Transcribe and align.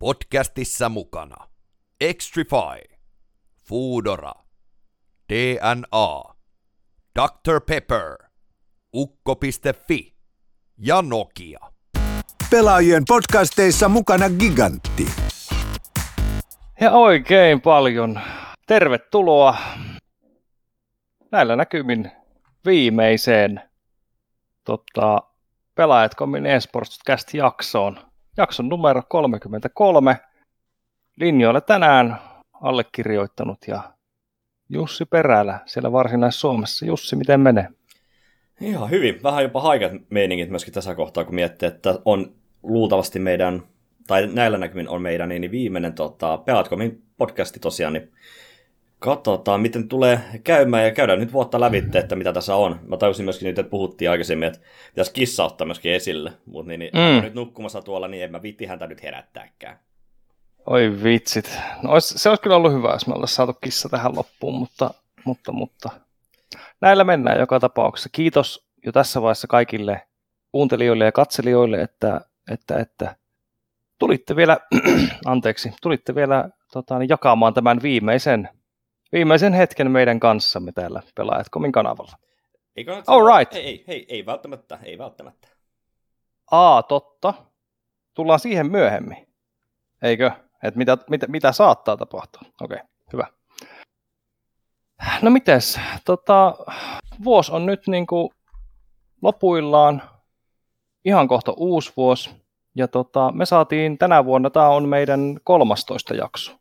Podcastissa 0.00 0.88
mukana 0.88 1.36
Extrify, 2.00 2.96
Foodora, 3.68 4.32
DNA, 5.32 6.22
Dr. 7.18 7.60
Pepper, 7.66 8.16
Ukko.fi 8.94 10.16
ja 10.78 11.02
Nokia. 11.02 11.58
Pelaajien 12.50 13.02
podcasteissa 13.08 13.88
mukana 13.88 14.30
Gigantti. 14.30 15.06
Ja 16.80 16.90
oikein 16.90 17.60
paljon 17.60 18.20
tervetuloa 18.66 19.56
näillä 21.32 21.56
näkymin 21.56 22.10
viimeiseen 22.66 23.60
tota, 24.64 25.22
Pelaajat.comin 25.74 26.46
eSports 26.46 26.98
jaksoon. 27.34 28.09
Jakson 28.36 28.68
numero 28.68 29.02
33. 29.08 30.16
Linjoille 31.16 31.60
tänään 31.60 32.18
allekirjoittanut 32.52 33.58
ja 33.66 33.82
Jussi 34.68 35.04
Perälä 35.04 35.58
siellä 35.66 35.92
Varsinais-Suomessa. 35.92 36.86
Jussi, 36.86 37.16
miten 37.16 37.40
menee? 37.40 37.68
Ihan 38.60 38.90
hyvin. 38.90 39.22
Vähän 39.22 39.42
jopa 39.42 39.60
haikat 39.60 39.92
meiningit 40.10 40.50
myöskin 40.50 40.74
tässä 40.74 40.94
kohtaa, 40.94 41.24
kun 41.24 41.34
miettii, 41.34 41.66
että 41.68 41.98
on 42.04 42.32
luultavasti 42.62 43.18
meidän, 43.18 43.62
tai 44.06 44.26
näillä 44.26 44.58
näkymin 44.58 44.88
on 44.88 45.02
meidän 45.02 45.28
niin 45.28 45.50
viimeinen 45.50 45.92
tota, 45.92 46.38
Pelaatkomin 46.38 47.02
podcasti 47.16 47.60
tosiaan, 47.60 47.92
niin 47.92 48.12
katsotaan, 49.00 49.60
miten 49.60 49.88
tulee 49.88 50.20
käymään 50.44 50.84
ja 50.84 50.90
käydään 50.90 51.20
nyt 51.20 51.32
vuotta 51.32 51.60
lävitte, 51.60 51.98
että 51.98 52.16
mitä 52.16 52.32
tässä 52.32 52.54
on. 52.54 52.80
Mä 52.86 52.96
tajusin 52.96 53.24
myöskin 53.24 53.46
nyt, 53.46 53.58
että 53.58 53.70
puhuttiin 53.70 54.10
aikaisemmin, 54.10 54.48
että 54.48 54.60
pitäisi 54.90 55.12
kissa 55.12 55.44
ottaa 55.44 55.66
myöskin 55.66 55.92
esille, 55.92 56.32
mutta 56.46 56.68
niin, 56.68 56.78
niin 56.78 56.92
mm. 56.94 57.22
nyt 57.22 57.34
nukkumassa 57.34 57.82
tuolla, 57.82 58.08
niin 58.08 58.24
en 58.24 58.30
mä 58.30 58.42
vitti 58.42 58.66
häntä 58.66 58.86
nyt 58.86 59.02
herättääkään. 59.02 59.78
Oi 60.66 61.02
vitsit. 61.04 61.58
No, 61.82 61.90
olisi, 61.92 62.18
se 62.18 62.28
olisi 62.28 62.42
kyllä 62.42 62.56
ollut 62.56 62.72
hyvä, 62.72 62.92
jos 62.92 63.06
me 63.06 63.14
oltaisiin 63.14 63.36
saatu 63.36 63.52
kissa 63.64 63.88
tähän 63.88 64.16
loppuun, 64.16 64.54
mutta, 64.54 64.90
mutta, 65.24 65.52
mutta 65.52 65.90
näillä 66.80 67.04
mennään 67.04 67.40
joka 67.40 67.60
tapauksessa. 67.60 68.08
Kiitos 68.12 68.66
jo 68.86 68.92
tässä 68.92 69.22
vaiheessa 69.22 69.46
kaikille 69.46 70.02
kuuntelijoille 70.52 71.04
ja 71.04 71.12
katselijoille, 71.12 71.80
että, 71.80 72.20
että, 72.50 72.78
että 72.78 73.16
tulitte 73.98 74.36
vielä, 74.36 74.58
anteeksi, 75.26 75.72
tulitte 75.82 76.14
vielä 76.14 76.48
tota, 76.72 76.98
niin 76.98 77.08
jakamaan 77.08 77.54
tämän 77.54 77.82
viimeisen, 77.82 78.48
viimeisen 79.12 79.52
hetken 79.52 79.90
meidän 79.90 80.20
kanssamme 80.20 80.72
täällä 80.72 81.02
Pelaajat.comin 81.14 81.72
kanavalla. 81.72 82.12
Eikö 82.76 83.02
All 83.06 83.38
right. 83.38 83.54
Ei, 83.54 83.64
ei, 83.64 83.84
ei, 83.88 84.06
ei 84.08 84.26
välttämättä, 84.26 84.78
ei 84.82 84.98
välttämättä. 84.98 85.48
Aa, 86.50 86.82
totta. 86.82 87.34
Tullaan 88.14 88.40
siihen 88.40 88.70
myöhemmin. 88.70 89.26
Eikö? 90.02 90.30
Että 90.62 90.78
mitä, 90.78 90.98
mitä, 91.10 91.26
mitä 91.26 91.52
saattaa 91.52 91.96
tapahtua. 91.96 92.42
Okei, 92.60 92.76
okay, 92.76 92.88
hyvä. 93.12 93.26
No 95.22 95.30
mites? 95.30 95.80
Tota, 96.04 96.54
vuosi 97.24 97.52
on 97.52 97.66
nyt 97.66 97.86
niin 97.86 98.06
kuin 98.06 98.30
lopuillaan. 99.22 100.02
Ihan 101.04 101.28
kohta 101.28 101.52
uusi 101.56 101.92
vuosi. 101.96 102.30
Ja 102.74 102.88
tota, 102.88 103.32
me 103.32 103.46
saatiin 103.46 103.98
tänä 103.98 104.24
vuonna, 104.24 104.50
tämä 104.50 104.68
on 104.68 104.88
meidän 104.88 105.40
13 105.44 106.14
jakso. 106.14 106.59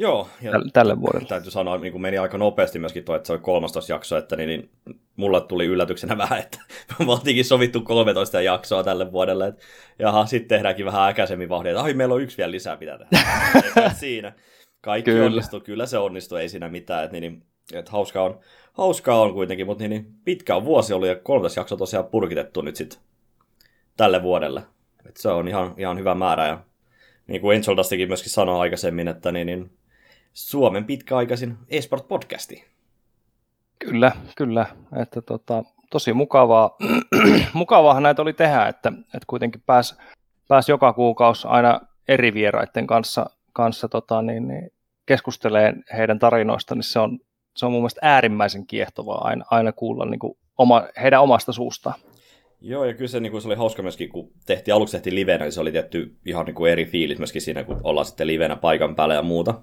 Joo, 0.00 0.28
ja 0.42 0.50
Täl, 0.50 0.62
tälle 0.72 1.00
vuodelle. 1.00 1.28
Täytyy 1.28 1.50
sanoa, 1.50 1.78
niin 1.78 1.92
kuin 1.92 2.02
meni 2.02 2.18
aika 2.18 2.38
nopeasti 2.38 2.78
myöskin 2.78 3.04
tuo, 3.04 3.16
että 3.16 3.26
se 3.26 3.32
oli 3.32 3.40
13 3.40 3.92
jakso, 3.92 4.16
että 4.16 4.36
niin, 4.36 4.48
niin 4.48 4.70
mulla 5.16 5.40
tuli 5.40 5.66
yllätyksenä 5.66 6.18
vähän, 6.28 6.38
että 6.38 6.58
me 6.98 7.12
oltiinkin 7.12 7.44
sovittu 7.44 7.80
13 7.80 8.40
jaksoa 8.40 8.84
tälle 8.84 9.12
vuodelle, 9.12 9.46
että 9.46 9.62
jaha, 9.98 10.26
sitten 10.26 10.48
tehdäänkin 10.48 10.86
vähän 10.86 11.08
äkäisemmin 11.08 11.48
vauhdia, 11.48 11.72
että 11.72 11.82
ai, 11.82 11.94
meillä 11.94 12.14
on 12.14 12.22
yksi 12.22 12.36
vielä 12.36 12.50
lisää 12.50 12.76
pitää 12.76 12.98
tehdä. 12.98 13.90
siinä. 14.00 14.32
Kaikki 14.80 15.10
kyllä. 15.10 15.26
onnistuu, 15.26 15.60
kyllä 15.60 15.86
se 15.86 15.98
onnistuu, 15.98 16.38
ei 16.38 16.48
siinä 16.48 16.68
mitään, 16.68 17.04
että, 17.04 17.20
niin, 17.20 17.42
että 17.72 17.90
hauskaa, 17.90 18.24
on, 18.24 18.40
hauskaa 18.72 19.20
on 19.20 19.32
kuitenkin, 19.32 19.66
mutta 19.66 19.82
niin, 19.82 19.90
niin 19.90 20.06
pitkä 20.24 20.56
on 20.56 20.64
vuosi 20.64 20.92
ollut 20.92 21.08
ja 21.08 21.16
13 21.16 21.60
jakso 21.60 21.76
tosiaan 21.76 22.06
purkitettu 22.06 22.60
nyt 22.60 22.76
sitten 22.76 23.00
tälle 23.96 24.22
vuodelle. 24.22 24.62
että 25.06 25.22
se 25.22 25.28
on 25.28 25.48
ihan, 25.48 25.74
ihan 25.76 25.98
hyvä 25.98 26.14
määrä 26.14 26.46
ja 26.46 26.60
niin 27.26 27.40
kuin 27.40 27.56
Ensoldastikin 27.56 28.08
myöskin 28.08 28.30
sanoi 28.30 28.60
aikaisemmin, 28.60 29.08
että 29.08 29.32
niin, 29.32 29.46
niin 29.46 29.77
Suomen 30.38 30.84
pitkäaikaisin 30.84 31.56
eSport-podcasti. 31.68 32.64
Kyllä, 33.78 34.12
kyllä. 34.36 34.66
Että 35.02 35.22
tota, 35.22 35.64
tosi 35.90 36.12
mukavaa. 36.12 36.76
mukavaahan 37.52 38.02
näitä 38.02 38.22
oli 38.22 38.32
tehdä, 38.32 38.66
että, 38.66 38.92
että 38.98 39.24
kuitenkin 39.26 39.62
pääsi 39.66 39.94
pääs 40.48 40.68
joka 40.68 40.92
kuukausi 40.92 41.48
aina 41.48 41.80
eri 42.08 42.34
vieraiden 42.34 42.86
kanssa, 42.86 43.30
kanssa 43.52 43.88
tota, 43.88 44.22
niin, 44.22 44.48
niin, 44.48 44.70
keskustelee 45.06 45.74
heidän 45.96 46.18
tarinoista, 46.18 46.74
niin 46.74 46.82
se 46.82 46.98
on, 46.98 47.18
se 47.56 47.66
on 47.66 47.72
mun 47.72 47.80
mielestä 47.80 48.00
äärimmäisen 48.02 48.66
kiehtovaa 48.66 49.24
aina, 49.24 49.44
aina 49.50 49.72
kuulla 49.72 50.04
niin 50.04 50.18
kuin 50.18 50.38
oma, 50.58 50.82
heidän 51.02 51.22
omasta 51.22 51.52
suustaan. 51.52 51.94
Joo, 52.60 52.84
ja 52.84 52.94
kyllä 52.94 53.08
se, 53.08 53.20
niin 53.20 53.32
kuin, 53.32 53.42
se 53.42 53.48
oli 53.48 53.56
hauska 53.56 53.82
myöskin, 53.82 54.08
kun 54.08 54.30
tehtiin, 54.46 54.74
aluksi 54.74 54.96
tehtiin 54.96 55.14
livenä, 55.14 55.44
niin 55.44 55.52
se 55.52 55.60
oli 55.60 55.72
tietty 55.72 56.16
ihan 56.26 56.46
niin 56.46 56.54
kuin 56.54 56.72
eri 56.72 56.86
fiilit 56.86 57.18
myöskin 57.18 57.42
siinä, 57.42 57.64
kun 57.64 57.80
ollaan 57.82 58.06
sitten 58.06 58.26
livenä 58.26 58.56
paikan 58.56 58.94
päällä 58.94 59.14
ja 59.14 59.22
muuta 59.22 59.54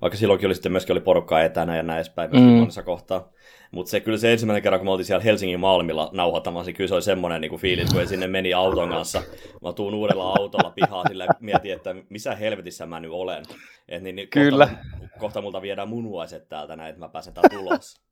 vaikka 0.00 0.16
silloinkin 0.16 0.46
oli 0.46 0.54
sitten 0.54 0.72
myöskin 0.72 0.92
oli 0.92 1.00
porukkaa 1.00 1.42
etänä 1.42 1.76
ja 1.76 1.82
näin 1.82 1.96
edespäin 1.96 2.30
myöskin 2.30 2.52
mm. 2.52 2.58
monessa 2.58 2.82
kohtaa. 2.82 3.32
Mutta 3.70 3.90
se 3.90 4.00
kyllä 4.00 4.18
se 4.18 4.32
ensimmäinen 4.32 4.62
kerran, 4.62 4.80
kun 4.80 4.86
me 4.86 4.90
oltiin 4.90 5.06
siellä 5.06 5.24
Helsingin 5.24 5.60
Malmilla 5.60 6.10
nauhoittamassa, 6.12 6.68
niin 6.68 6.76
kyllä 6.76 6.88
se 6.88 6.94
oli 6.94 7.02
semmoinen 7.02 7.40
niin 7.40 7.48
kuin 7.48 7.60
fiilis, 7.60 7.92
kun 7.92 8.06
sinne 8.06 8.26
meni 8.26 8.54
auton 8.54 8.88
kanssa. 8.88 9.22
Mä 9.62 9.72
tuun 9.72 9.94
uudella 9.94 10.32
autolla 10.38 10.70
pihaa 10.70 11.04
sillä 11.08 11.26
mietin, 11.40 11.72
että 11.72 11.94
missä 12.08 12.34
helvetissä 12.34 12.86
mä 12.86 13.00
nyt 13.00 13.10
olen. 13.10 13.44
Et 13.88 14.02
niin, 14.02 14.16
niin 14.16 14.28
kyllä. 14.28 14.66
Kohta, 14.66 15.18
kohta 15.18 15.40
multa 15.40 15.62
viedään 15.62 15.88
munuaiset 15.88 16.48
täältä 16.48 16.76
näin, 16.76 16.90
että 16.90 17.00
mä 17.00 17.08
pääsen 17.08 17.34
täältä 17.34 17.56
tulos. 17.56 18.04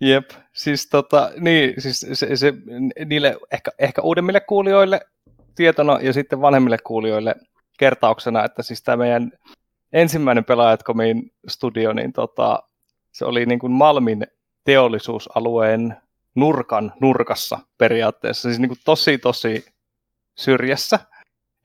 Jep, 0.00 0.30
siis 0.52 0.88
tota, 0.88 1.30
niin, 1.40 1.74
siis 1.78 2.06
se, 2.12 2.36
se, 2.36 2.52
niille 3.04 3.36
ehkä, 3.52 3.70
ehkä 3.78 4.02
uudemmille 4.02 4.40
kuulijoille 4.40 5.00
tietona 5.54 5.98
ja 6.02 6.12
sitten 6.12 6.40
vanhemmille 6.40 6.78
kuulijoille 6.86 7.34
kertauksena, 7.78 8.44
että 8.44 8.62
siis 8.62 8.82
tämä 8.82 8.96
meidän 8.96 9.32
ensimmäinen 9.92 10.44
pelaajatkomin 10.44 11.32
studio, 11.48 11.92
niin 11.92 12.12
tota, 12.12 12.62
se 13.12 13.24
oli 13.24 13.46
niin 13.46 13.58
kuin 13.58 13.72
Malmin 13.72 14.26
teollisuusalueen 14.64 15.96
nurkan 16.34 16.92
nurkassa 17.00 17.58
periaatteessa, 17.78 18.48
siis 18.48 18.58
niin 18.58 18.68
kuin 18.68 18.78
tosi 18.84 19.18
tosi 19.18 19.66
syrjässä. 20.34 20.98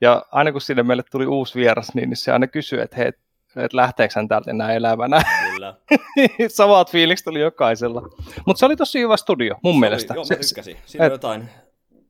Ja 0.00 0.26
aina 0.32 0.52
kun 0.52 0.60
sinne 0.60 0.82
meille 0.82 1.02
tuli 1.10 1.26
uusi 1.26 1.58
vieras, 1.58 1.94
niin 1.94 2.16
se 2.16 2.32
aina 2.32 2.46
kysyi, 2.46 2.80
että 2.80 2.96
hei, 2.96 3.08
että 3.08 3.76
lähteekö 3.76 4.12
hän 4.16 4.28
täältä 4.28 4.50
enää 4.50 4.72
elävänä. 4.72 5.22
Kyllä. 5.50 5.74
Samat 6.48 6.90
fiilikset 6.90 7.26
oli 7.26 7.40
jokaisella. 7.40 8.02
Mutta 8.46 8.58
se 8.60 8.66
oli 8.66 8.76
tosi 8.76 9.00
hyvä 9.00 9.16
studio, 9.16 9.56
mun 9.62 9.74
se 9.74 9.80
mielestä. 9.80 10.14
Oli, 10.14 10.18
joo, 10.18 10.26
mä 10.30 10.36
tykkäsin. 10.36 10.76
Siinä 10.86 11.06
et... 11.06 11.12
jotain, 11.12 11.48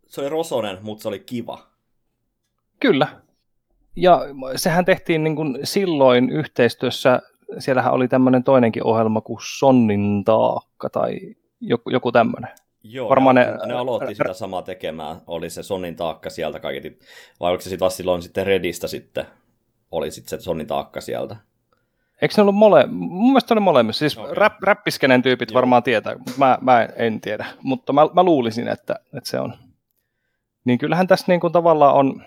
se 0.06 0.20
oli 0.20 0.28
rosonen, 0.28 0.78
mutta 0.82 1.02
se 1.02 1.08
oli 1.08 1.18
kiva. 1.18 1.66
Kyllä, 2.80 3.08
ja 3.96 4.20
sehän 4.56 4.84
tehtiin 4.84 5.24
niin 5.24 5.36
kuin 5.36 5.58
silloin 5.64 6.30
yhteistyössä, 6.30 7.22
siellähän 7.58 7.92
oli 7.92 8.08
tämmöinen 8.08 8.44
toinenkin 8.44 8.84
ohjelma 8.84 9.20
kuin 9.20 9.38
Sonnin 9.42 10.24
taakka 10.24 10.90
tai 10.90 11.18
joku, 11.60 11.90
joku 11.90 12.12
tämmöinen. 12.12 12.50
Joo, 12.82 13.08
Varmaan 13.08 13.34
ne, 13.34 13.44
ne, 13.44 13.66
ne 13.66 13.74
aloitti 13.74 14.14
sitä 14.14 14.32
samaa 14.32 14.62
tekemään, 14.62 15.16
oli 15.26 15.50
se 15.50 15.62
Sonnin 15.62 15.96
taakka 15.96 16.30
sieltä 16.30 16.60
kaiketi, 16.60 16.98
vai 17.40 17.50
oliko 17.50 17.62
se 17.62 17.70
sitten 17.70 17.90
silloin 17.90 18.22
sitten 18.22 18.46
Redistä 18.46 18.88
sitten, 18.88 19.26
oli 19.90 20.10
sitten 20.10 20.40
se 20.40 20.44
Sonnin 20.44 20.66
taakka 20.66 21.00
sieltä? 21.00 21.36
Eikö 22.22 22.34
ne 22.36 22.40
ollut 22.40 22.54
mole... 22.54 22.86
Mun 22.86 23.32
mielestä 23.32 23.54
oli 23.54 23.60
molemmissa. 23.60 23.98
Siis 23.98 24.18
okay. 24.18 24.34
rap, 24.34 24.62
räppiskenen 24.62 25.22
tyypit 25.22 25.50
Joo. 25.50 25.54
varmaan 25.54 25.82
tietää, 25.82 26.14
mutta 26.18 26.32
mä, 26.38 26.58
mä 26.60 26.88
en 26.96 27.20
tiedä. 27.20 27.46
Mutta 27.62 27.92
mä, 27.92 28.08
mä 28.14 28.22
luulisin, 28.22 28.68
että, 28.68 28.94
että 29.16 29.30
se 29.30 29.40
on. 29.40 29.54
Niin 30.64 30.78
kyllähän 30.78 31.06
tässä 31.06 31.24
niin 31.28 31.40
kuin 31.40 31.52
tavallaan 31.52 31.94
on, 31.94 32.24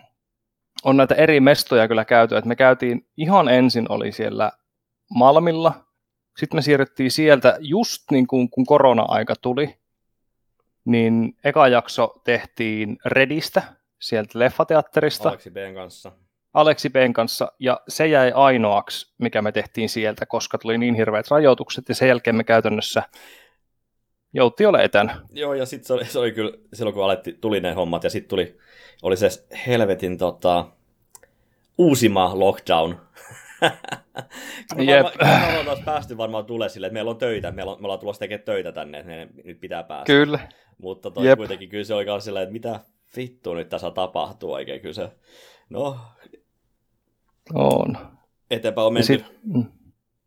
on 0.83 0.97
näitä 0.97 1.15
eri 1.15 1.39
mestoja 1.39 1.87
kyllä 1.87 2.05
käyty, 2.05 2.37
että 2.37 2.47
me 2.47 2.55
käytiin 2.55 3.07
ihan 3.17 3.49
ensin 3.49 3.85
oli 3.89 4.11
siellä 4.11 4.51
Malmilla, 5.15 5.73
sitten 6.37 6.57
me 6.57 6.61
siirryttiin 6.61 7.11
sieltä 7.11 7.57
just 7.59 8.11
niin 8.11 8.27
kuin 8.27 8.49
kun 8.49 8.65
korona-aika 8.65 9.33
tuli, 9.41 9.77
niin 10.85 11.35
eka 11.43 11.67
jakso 11.67 12.21
tehtiin 12.23 12.97
Redistä, 13.05 13.63
sieltä 13.99 14.39
leffateatterista. 14.39 15.29
Aleksi 15.29 15.51
B:n 15.51 15.75
kanssa. 15.75 16.11
Aleksi 16.53 16.89
B:n 16.89 17.13
kanssa, 17.13 17.51
ja 17.59 17.81
se 17.87 18.07
jäi 18.07 18.31
ainoaksi, 18.35 19.13
mikä 19.17 19.41
me 19.41 19.51
tehtiin 19.51 19.89
sieltä, 19.89 20.25
koska 20.25 20.57
tuli 20.57 20.77
niin 20.77 20.95
hirveät 20.95 21.31
rajoitukset, 21.31 21.89
ja 21.89 21.95
sen 21.95 22.07
jälkeen 22.07 22.35
me 22.35 22.43
käytännössä 22.43 23.03
joutti 24.33 24.65
ole 24.65 24.83
etänä. 24.83 25.21
Joo, 25.31 25.53
ja 25.53 25.65
sitten 25.65 25.87
se 25.87 25.93
oli, 25.93 26.05
se 26.05 26.19
oli 26.19 26.31
kyllä, 26.31 26.51
silloin 26.73 26.93
kun 26.93 27.03
aletti, 27.03 27.33
tuli 27.41 27.59
ne 27.59 27.73
hommat, 27.73 28.03
ja 28.03 28.09
sitten 28.09 28.29
tuli, 28.29 28.57
oli 29.01 29.17
se 29.17 29.29
helvetin 29.67 30.17
tota, 30.17 30.65
uusima 31.77 32.31
lockdown. 32.39 32.95
Jep. 34.77 35.05
Me 35.21 35.59
ollaan 35.59 35.65
taas 35.65 35.79
päästy 35.85 36.17
varmaan 36.17 36.45
tulee 36.45 36.69
sille, 36.69 36.87
että 36.87 36.93
meillä 36.93 37.11
on 37.11 37.17
töitä, 37.17 37.51
meillä 37.51 37.71
on, 37.71 37.81
me 37.81 37.85
ollaan 37.85 37.99
tulossa 37.99 38.19
tekemään 38.19 38.45
töitä 38.45 38.71
tänne, 38.71 38.97
että 38.97 39.09
meidän 39.09 39.29
nyt 39.43 39.59
pitää 39.59 39.83
päästä. 39.83 40.05
Kyllä. 40.05 40.39
Mutta 40.77 41.11
toi 41.11 41.27
Jep. 41.27 41.37
kuitenkin 41.37 41.69
kyllä 41.69 41.83
se 41.83 41.93
oli 41.93 42.21
silleen, 42.21 42.43
että 42.43 42.53
mitä 42.53 42.79
vittua 43.15 43.55
nyt 43.55 43.69
tässä 43.69 43.91
tapahtuu 43.91 44.53
oikein, 44.53 44.81
kyllä 44.81 44.93
se, 44.93 45.09
no, 45.69 45.97
On. 47.53 47.97
Eteenpäin 48.51 48.85
on 48.87 48.91
Ja 48.91 48.93
menty. 48.93 49.05
sit, 49.05 49.25
mm. 49.43 49.65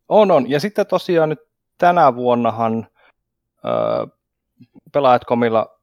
on, 0.09 0.31
on. 0.31 0.49
Ja 0.49 0.59
sitten 0.59 0.87
tosiaan 0.87 1.29
nyt 1.29 1.39
tänä 1.77 2.15
vuonnahan 2.15 2.87
Pelaajat.comilla 4.91 5.79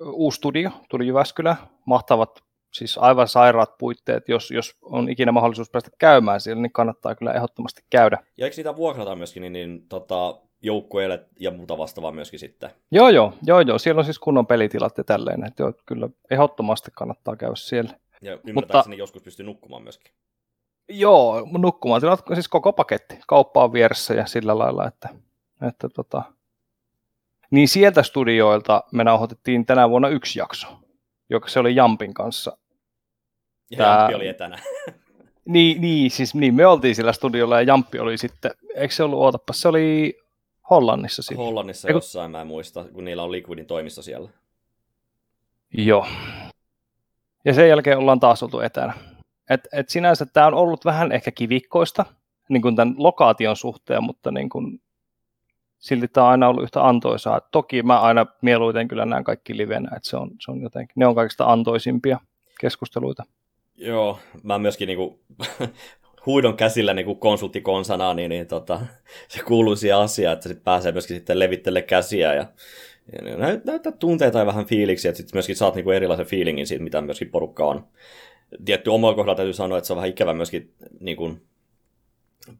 uusi 0.00 0.36
studio 0.36 0.70
tuli 0.90 1.06
Jyväskylä. 1.06 1.56
Mahtavat, 1.84 2.44
siis 2.72 2.98
aivan 2.98 3.28
sairaat 3.28 3.78
puitteet. 3.78 4.28
Jos, 4.28 4.50
jos 4.50 4.76
on 4.82 5.08
ikinä 5.08 5.32
mahdollisuus 5.32 5.70
päästä 5.70 5.90
käymään 5.98 6.40
siellä, 6.40 6.62
niin 6.62 6.72
kannattaa 6.72 7.14
kyllä 7.14 7.32
ehdottomasti 7.32 7.82
käydä. 7.90 8.18
Ja 8.36 8.46
eikö 8.46 8.56
niitä 8.56 8.76
vuokrata 8.76 9.16
myöskin 9.16 9.40
niin, 9.40 9.52
niin 9.52 9.88
tota, 9.88 10.40
joukkueille 10.62 11.26
ja 11.40 11.50
muuta 11.50 11.78
vastaavaa 11.78 12.12
myöskin 12.12 12.38
sitten? 12.38 12.70
Joo, 12.90 13.08
joo, 13.08 13.32
joo, 13.42 13.60
joo. 13.60 13.78
Siellä 13.78 13.98
on 13.98 14.04
siis 14.04 14.18
kunnon 14.18 14.46
pelitilat 14.46 14.98
ja 14.98 15.04
tälleen. 15.04 15.44
Että 15.46 15.62
joo, 15.62 15.72
kyllä 15.86 16.08
ehdottomasti 16.30 16.90
kannattaa 16.94 17.36
käydä 17.36 17.56
siellä. 17.56 17.90
Ja 18.22 18.38
ymmärtääkseni 18.46 18.94
Mutta... 18.94 19.02
joskus 19.02 19.22
pystyy 19.22 19.46
nukkumaan 19.46 19.82
myöskin. 19.82 20.12
Joo, 20.88 21.48
nukkumaan 21.58 22.00
tilat, 22.00 22.24
siis 22.34 22.48
koko 22.48 22.72
paketti. 22.72 23.18
Kauppa 23.26 23.64
on 23.64 23.72
vieressä 23.72 24.14
ja 24.14 24.26
sillä 24.26 24.58
lailla, 24.58 24.86
että, 24.86 25.08
että 25.68 25.88
tota... 25.88 26.22
Niin 27.50 27.68
sieltä 27.68 28.02
studioilta 28.02 28.84
me 28.92 29.04
nauhoitettiin 29.04 29.66
tänä 29.66 29.90
vuonna 29.90 30.08
yksi 30.08 30.38
jakso, 30.38 30.66
joka 31.30 31.48
se 31.48 31.60
oli 31.60 31.74
Jampin 31.76 32.14
kanssa. 32.14 32.56
Ja 33.70 33.78
Tää- 33.78 33.98
Jamppi 33.98 34.14
oli 34.14 34.28
etänä. 34.28 34.58
Niin, 35.44 35.80
niin, 35.80 36.10
siis 36.10 36.34
niin, 36.34 36.54
me 36.54 36.66
oltiin 36.66 36.94
sillä 36.94 37.12
studiolla 37.12 37.56
ja 37.56 37.62
Jamppi 37.62 37.98
oli 37.98 38.18
sitten, 38.18 38.50
eikö 38.74 38.94
se 38.94 39.02
ollut, 39.02 39.18
ootapa, 39.18 39.52
se 39.52 39.68
oli 39.68 40.18
Hollannissa 40.70 41.22
sitten. 41.22 41.36
Hollannissa 41.46 41.88
Eiku- 41.88 41.96
jossain, 41.96 42.30
mä 42.30 42.40
en 42.40 42.46
muista, 42.46 42.84
kun 42.84 43.04
niillä 43.04 43.22
on 43.22 43.32
Liquidin 43.32 43.66
toimisto 43.66 44.02
siellä. 44.02 44.30
Joo. 45.74 46.06
Ja 47.44 47.54
sen 47.54 47.68
jälkeen 47.68 47.98
ollaan 47.98 48.20
taas 48.20 48.42
oltu 48.42 48.60
etänä. 48.60 48.94
Et, 49.50 49.68
et 49.72 49.88
sinänsä 49.88 50.26
tämä 50.26 50.46
on 50.46 50.54
ollut 50.54 50.84
vähän 50.84 51.12
ehkä 51.12 51.30
kivikkoista 51.30 52.04
niin 52.48 52.62
kuin 52.62 52.76
tämän 52.76 52.94
lokaation 52.98 53.56
suhteen, 53.56 54.04
mutta 54.04 54.30
niin 54.30 54.48
kuin, 54.48 54.80
silti 55.78 56.08
tämä 56.08 56.26
on 56.26 56.30
aina 56.30 56.48
ollut 56.48 56.62
yhtä 56.62 56.86
antoisaa. 56.86 57.40
Toki 57.40 57.82
mä 57.82 58.00
aina 58.00 58.26
mieluiten 58.42 58.88
kyllä 58.88 59.06
näen 59.06 59.24
kaikki 59.24 59.56
livenä, 59.56 59.96
että 59.96 60.10
se 60.10 60.16
on, 60.16 60.30
se 60.40 60.50
on 60.50 60.62
jotenkin, 60.62 60.92
ne 60.96 61.06
on 61.06 61.14
kaikista 61.14 61.44
antoisimpia 61.44 62.20
keskusteluita. 62.60 63.24
Joo, 63.76 64.18
mä 64.42 64.58
myöskin 64.58 64.86
niinku, 64.86 65.20
huidon 66.26 66.56
käsillä 66.56 66.94
niinku 66.94 67.14
konsulttikonsana, 67.14 68.14
niin, 68.14 68.28
niin 68.28 68.46
tota, 68.46 68.80
se 69.28 69.42
kuuluu 69.42 69.76
siihen 69.76 69.98
asiaan, 69.98 70.32
että 70.32 70.48
sit 70.48 70.64
pääsee 70.64 70.92
myöskin 70.92 71.16
sitten 71.16 71.38
levittele 71.38 71.82
käsiä 71.82 72.34
ja, 72.34 72.46
ja 73.12 73.36
näyt, 73.36 73.64
näyttää 73.64 73.92
tunteita 73.92 74.38
ja 74.38 74.46
vähän 74.46 74.66
fiiliksiä, 74.66 75.08
että 75.08 75.16
sitten 75.16 75.36
myöskin 75.36 75.56
saat 75.56 75.74
niinku 75.74 75.90
erilaisen 75.90 76.26
fiilingin 76.26 76.66
siitä, 76.66 76.84
mitä 76.84 77.00
myöskin 77.00 77.30
porukka 77.30 77.64
on. 77.64 77.86
Tietty 78.64 78.90
omalla 78.90 79.14
kohdalla 79.14 79.36
täytyy 79.36 79.52
sanoa, 79.52 79.78
että 79.78 79.86
se 79.86 79.92
on 79.92 79.96
vähän 79.96 80.10
ikävä 80.10 80.34
myöskin 80.34 80.72
niin 81.00 81.16
kuin 81.16 81.42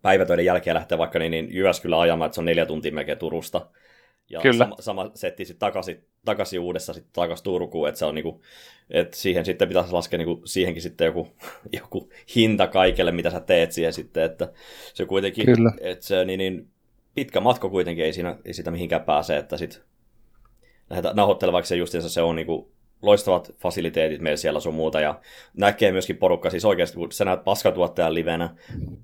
päivätöiden 0.02 0.44
jälkeen 0.44 0.75
lähteä 0.75 0.99
vaikka 0.99 1.19
niin, 1.19 1.31
niin 1.31 1.55
Jyväskylä 1.55 2.00
ajamaan, 2.00 2.26
että 2.26 2.35
se 2.35 2.40
on 2.40 2.44
neljä 2.44 2.67
tuntia 2.67 2.93
melkein 2.93 3.19
Turusta. 3.19 3.67
Ja 4.31 4.40
Kyllä. 4.40 4.64
sama, 4.64 4.76
sama 4.81 5.11
setti 5.14 5.44
sitten 5.44 5.61
takaisin, 5.61 6.05
takaisin 6.25 6.61
uudessa 6.61 6.93
sitten 6.93 7.12
takaisin 7.12 7.44
Turkuun, 7.44 7.88
että 7.88 7.99
se 7.99 8.05
on 8.05 8.14
niinku, 8.14 8.43
että 8.90 9.17
siihen 9.17 9.44
sitten 9.44 9.69
pitäisi 9.69 9.93
laskea 9.93 10.19
niinku 10.19 10.43
siihenkin 10.44 10.82
sitten 10.82 11.05
joku, 11.05 11.29
joku 11.81 12.11
hinta 12.37 12.67
kaikelle, 12.67 13.12
mitä 13.12 13.31
sä 13.31 13.40
teet 13.40 13.73
siihen 13.73 13.93
sitten, 13.93 14.23
että 14.23 14.52
se 14.94 15.06
kuitenkin, 15.06 15.46
Kyllä. 15.46 15.73
että 15.81 16.06
se 16.06 16.25
niin, 16.25 16.38
niin 16.38 16.69
pitkä 17.14 17.40
matko 17.40 17.70
kuitenkin 17.70 18.05
ei, 18.05 18.12
siinä, 18.12 18.37
ei 18.44 18.55
sitä 18.55 18.70
mihinkään 18.70 19.05
pääse, 19.05 19.37
että 19.37 19.56
sitten 19.56 19.82
lähdetään 20.90 21.17
nauhoittelevaksi 21.17 21.69
se 21.69 21.76
justiinsa 21.76 22.08
se 22.08 22.23
on 22.23 22.37
niinku 22.37 22.70
loistavat 23.03 23.53
fasiliteetit 23.59 24.21
meillä 24.21 24.37
siellä 24.37 24.61
sun 24.61 24.75
muuta, 24.75 25.00
ja 25.00 25.21
näkee 25.56 25.93
myöskin 25.93 26.17
porukka, 26.17 26.50
siis 26.50 26.65
oikeasti 26.65 26.97
kun 26.97 27.12
sä 27.12 27.25
näet 27.25 27.45
paskatuottajan 27.45 28.15
livenä, 28.15 28.55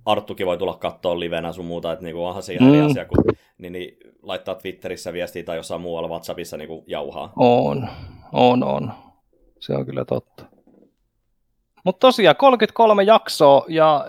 Arttukin 0.04 0.46
voi 0.46 0.58
tulla 0.58 0.76
kattoon 0.76 1.20
livenä 1.20 1.52
sun 1.52 1.64
muuta, 1.64 1.92
että 1.92 2.04
niinku, 2.04 2.24
onhan 2.24 2.42
se 2.42 2.52
eri 2.54 2.64
Mm. 2.64 2.86
asia, 2.86 3.04
kun 3.04 3.24
niin, 3.58 3.72
niin, 3.72 3.96
laittaa 4.22 4.54
Twitterissä 4.54 5.12
viestiä 5.12 5.42
tai 5.44 5.56
jossain 5.56 5.80
muualla 5.80 6.08
WhatsAppissa 6.08 6.56
niinku 6.56 6.84
jauhaa. 6.86 7.32
On, 7.36 7.88
on, 8.32 8.62
on. 8.64 8.92
Se 9.60 9.72
on 9.76 9.86
kyllä 9.86 10.04
totta. 10.04 10.44
Mutta 11.84 12.00
tosiaan 12.00 12.36
33 12.36 13.02
jaksoa 13.02 13.64
ja 13.68 14.06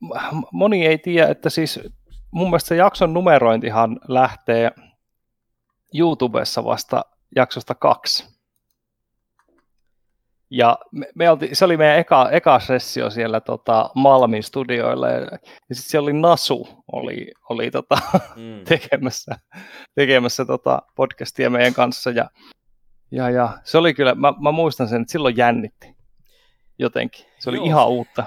m- 0.00 0.42
moni 0.52 0.86
ei 0.86 0.98
tiedä, 0.98 1.28
että 1.28 1.50
siis 1.50 1.80
mun 2.30 2.46
mielestä 2.46 2.68
se 2.68 2.76
jakson 2.76 3.14
numerointihan 3.14 4.00
lähtee 4.08 4.70
YouTubessa 5.94 6.64
vasta 6.64 7.04
jaksosta 7.36 7.74
kaksi. 7.74 8.31
Ja 10.54 10.78
me, 10.90 11.06
me 11.14 11.30
oltiin, 11.30 11.56
se 11.56 11.64
oli 11.64 11.76
meidän 11.76 11.98
eka, 11.98 12.30
eka 12.30 12.60
sessio 12.60 13.10
siellä 13.10 13.40
tota, 13.40 13.90
Malmin 13.94 14.42
studioilla 14.42 15.08
ja, 15.08 15.18
ja 15.18 15.38
sitten 15.74 15.90
siellä 15.90 16.04
oli 16.06 16.12
Nasu 16.12 16.68
oli, 16.92 17.32
oli 17.48 17.70
tota, 17.70 17.98
Mm. 18.36 18.64
tekemässä, 18.68 19.36
tekemässä 19.94 20.44
tota 20.44 20.82
podcastia 20.96 21.50
meidän 21.50 21.74
kanssa. 21.74 22.10
Ja, 22.10 22.30
ja, 23.10 23.30
ja 23.30 23.58
se 23.64 23.78
oli 23.78 23.94
kyllä, 23.94 24.14
mä, 24.14 24.32
mä 24.40 24.52
muistan 24.52 24.88
sen, 24.88 25.02
että 25.02 25.12
silloin 25.12 25.36
jännitti 25.36 25.96
jotenkin. 26.78 27.24
Se 27.38 27.50
oli 27.50 27.56
Joo, 27.56 27.66
ihan 27.66 27.88
uutta. 27.88 28.24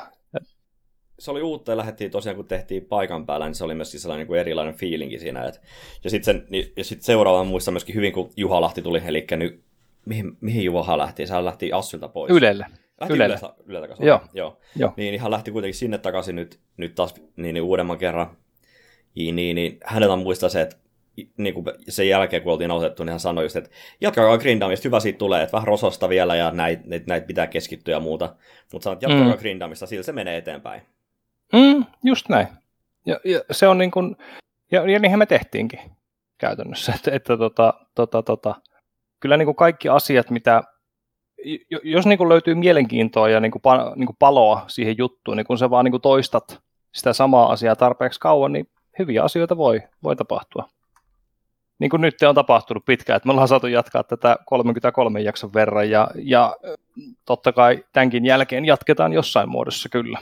se 1.19 1.31
oli 1.31 1.41
uutta 1.41 1.71
ja 1.71 1.77
lähdettiin 1.77 2.11
tosiaan, 2.11 2.35
kun 2.35 2.47
tehtiin 2.47 2.85
paikan 2.85 3.25
päällä, 3.25 3.45
niin 3.45 3.55
se 3.55 3.63
oli 3.63 3.75
myöskin 3.75 3.99
sellainen 3.99 4.21
niin 4.21 4.27
kuin 4.27 4.39
erilainen 4.39 4.75
fiilinki 4.75 5.19
siinä. 5.19 5.43
Et, 5.43 5.61
ja 6.03 6.09
sitten 6.09 6.45
niin, 6.49 6.73
ja 6.77 6.83
sit 6.83 7.01
seuraavan 7.01 7.47
muistan 7.47 7.73
myöskin 7.73 7.95
hyvin, 7.95 8.13
kun 8.13 8.29
Juha 8.37 8.61
Lahti 8.61 8.81
tuli, 8.81 9.01
eli 9.05 9.25
nyt, 9.31 9.65
mihin, 10.05 10.37
mihin 10.41 10.63
Juha 10.63 10.97
lähti? 10.97 11.27
Sehän 11.27 11.45
lähti 11.45 11.71
Assilta 11.73 12.07
pois. 12.07 12.31
Ylelle. 12.31 12.65
Lähti 13.01 13.13
Ylelle. 13.13 13.35
Yleltä, 13.35 13.53
Yleltä. 13.65 13.95
Joo. 13.99 14.21
Joo. 14.33 14.59
Joo. 14.75 14.93
Niin 14.97 15.13
ihan 15.13 15.31
lähti 15.31 15.51
kuitenkin 15.51 15.79
sinne 15.79 15.97
takaisin 15.97 16.35
nyt, 16.35 16.59
nyt 16.77 16.95
taas 16.95 17.15
niin, 17.35 17.53
niin 17.53 17.63
uudemman 17.63 17.97
kerran. 17.97 18.37
Niin, 19.15 19.35
niin, 19.35 19.55
niin 19.55 19.77
hänellä 19.83 20.15
muistaa 20.15 20.49
se, 20.49 20.61
että 20.61 20.75
niin 21.37 21.53
kuin 21.53 21.65
sen 21.89 22.09
jälkeen, 22.09 22.43
kun 22.43 22.51
oltiin 22.53 22.67
nautettu, 22.69 23.03
niin 23.03 23.11
hän 23.11 23.19
sanoi 23.19 23.45
just, 23.45 23.55
että 23.55 23.69
jatkakaa 24.01 24.37
grindaamista, 24.37 24.87
hyvä 24.87 24.99
siitä 24.99 25.17
tulee, 25.17 25.43
että 25.43 25.53
vähän 25.53 25.67
rososta 25.67 26.09
vielä 26.09 26.35
ja 26.35 26.51
näitä 26.51 26.83
näit, 26.85 27.07
näit 27.07 27.27
pitää 27.27 27.47
keskittyä 27.47 27.93
ja 27.95 27.99
muuta. 27.99 28.35
Mutta 28.73 28.83
sanoi, 28.83 28.93
että 28.93 29.05
jatkakaa 29.05 29.27
Mm. 29.27 29.33
mm. 29.33 29.39
grindaamista, 29.39 29.85
sillä 29.85 30.03
se 30.03 30.11
menee 30.11 30.37
eteenpäin. 30.37 30.81
Mm, 31.53 31.85
just 32.03 32.29
näin. 32.29 32.47
Ja, 33.05 33.19
ja 33.23 33.41
se 33.51 33.67
on 33.67 33.77
niin 33.77 33.91
kuin, 33.91 34.15
ja, 34.71 34.91
ja 34.91 34.99
niinhän 34.99 35.19
me 35.19 35.25
tehtiinkin 35.25 35.79
käytännössä, 36.37 36.93
että, 36.95 37.11
että 37.11 37.37
tota, 37.37 37.73
tota, 37.95 38.23
tota, 38.23 38.55
kyllä 39.19 39.37
niin 39.37 39.45
kuin 39.45 39.55
kaikki 39.55 39.89
asiat, 39.89 40.29
mitä, 40.29 40.63
jo- 41.69 41.79
jos 41.83 42.05
niin 42.05 42.17
kuin 42.17 42.29
löytyy 42.29 42.55
mielenkiintoa 42.55 43.29
ja 43.29 43.39
niin 43.39 43.51
kuin, 43.51 43.61
niin 43.95 44.07
kuin 44.07 44.17
paloa 44.19 44.63
siihen 44.67 44.97
juttuun, 44.97 45.37
niin 45.37 45.47
kun 45.47 45.57
sä 45.57 45.69
vaan 45.69 45.85
niin 45.85 45.91
kuin 45.91 46.01
toistat 46.01 46.59
sitä 46.93 47.13
samaa 47.13 47.51
asiaa 47.51 47.75
tarpeeksi 47.75 48.19
kauan, 48.19 48.53
niin 48.53 48.69
hyviä 48.99 49.23
asioita 49.23 49.57
voi, 49.57 49.81
voi 50.03 50.15
tapahtua. 50.15 50.69
Niin 51.79 51.89
kuin 51.89 52.01
nyt 52.01 52.21
on 52.21 52.35
tapahtunut 52.35 52.85
pitkään, 52.85 53.17
että 53.17 53.27
me 53.27 53.31
ollaan 53.31 53.47
saatu 53.47 53.67
jatkaa 53.67 54.03
tätä 54.03 54.37
33 54.45 55.21
jakson 55.21 55.53
verran 55.53 55.89
ja, 55.89 56.07
ja 56.15 56.55
totta 57.25 57.53
kai 57.53 57.83
tämänkin 57.93 58.25
jälkeen 58.25 58.65
jatketaan 58.65 59.13
jossain 59.13 59.49
muodossa 59.49 59.89
kyllä. 59.89 60.19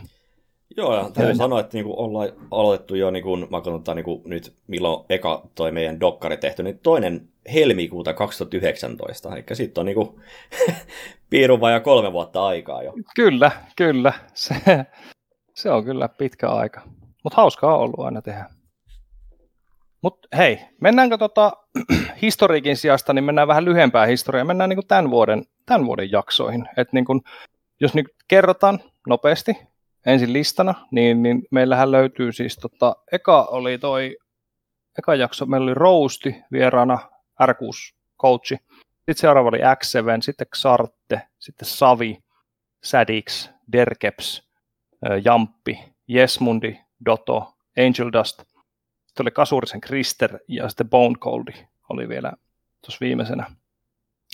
Joo, 0.78 0.96
ja 0.96 1.10
täytyy 1.14 1.36
sanoa, 1.36 1.60
että 1.60 1.78
niinku 1.78 1.94
ollaan 1.98 2.30
aloitettu 2.52 2.96
jo, 2.96 3.12
niinku, 3.12 3.38
mä 3.38 3.62
katsotaan 3.62 3.96
niinku, 3.96 4.22
nyt 4.26 4.54
milloin 4.68 5.06
eka 5.10 5.42
toi 5.56 5.72
meidän 5.72 6.00
dokkari 6.00 6.38
tehty, 6.38 6.64
niin 6.64 6.80
toinen 6.80 7.30
helmikuuta 7.54 8.14
2019, 8.14 9.36
eli 9.36 9.44
sitten 9.54 9.82
on 9.82 9.86
niinku, 9.86 10.20
piirun 11.30 11.62
vajaa 11.62 11.80
kolme 11.80 12.12
vuotta 12.12 12.46
aikaa 12.46 12.84
jo. 12.84 12.94
Kyllä, 13.16 13.52
kyllä. 13.76 14.14
Se, 14.34 14.56
se 15.54 15.72
on 15.72 15.84
kyllä 15.84 16.10
pitkä 16.10 16.50
aika. 16.50 16.82
Mutta 17.24 17.38
hauskaa 17.38 17.76
on 17.76 17.82
ollut 17.82 18.00
aina 18.00 18.22
tehdä. 18.22 18.46
Mutta 20.02 20.28
hei, 20.38 20.60
mennäänkö 20.82 21.18
tota 21.18 21.52
historiikin 22.22 22.78
sijasta, 22.78 23.14
niin 23.14 23.24
mennään 23.24 23.48
vähän 23.48 23.66
lyhempään 23.66 24.08
historiaan. 24.08 24.48
Mennään 24.48 24.70
niin 24.70 24.88
tämän, 24.88 25.10
vuoden, 25.10 25.44
tämän 25.66 25.86
vuoden 25.86 26.12
jaksoihin. 26.12 26.66
Et 26.78 26.94
niin 26.94 27.06
kun, 27.06 27.22
jos 27.80 27.94
nyt 27.94 28.06
kerrotaan 28.28 28.80
nopeasti 29.08 29.58
ensin 30.06 30.34
listana, 30.34 30.74
niin, 30.92 31.24
niin 31.24 31.44
meillähän 31.52 31.92
löytyy 31.92 32.32
siis, 32.32 32.56
tota, 32.58 32.96
eka 33.12 33.44
oli 33.44 33.78
toi, 33.78 34.18
eka 34.98 35.16
jakso, 35.16 35.46
meillä 35.46 35.66
oli 35.66 35.74
Rousti 35.74 36.36
vieraana, 36.52 36.98
R6 37.42 37.96
coachi. 38.22 38.56
Sitten 38.96 39.16
seuraava 39.16 39.50
oli 39.50 39.60
X7, 39.60 40.22
sitten 40.22 40.48
Xarte, 40.56 41.22
sitten 41.40 41.68
Savi, 41.68 42.24
Sadix, 42.84 43.50
Derkeps, 43.72 44.50
Jamppi, 45.26 45.80
Jesmundi, 46.08 46.80
Doto, 47.06 47.54
Angel 47.78 48.12
Dust. 48.14 48.38
Sitten 49.06 49.24
oli 49.24 49.32
Kasurisen 49.32 49.82
Krister 49.82 50.40
ja 50.48 50.70
sitten 50.70 50.90
Bone 50.90 51.16
Coldi 51.16 51.68
oli 51.90 52.10
vielä 52.10 52.34
tuossa 52.82 52.98
viimeisenä. 53.02 53.52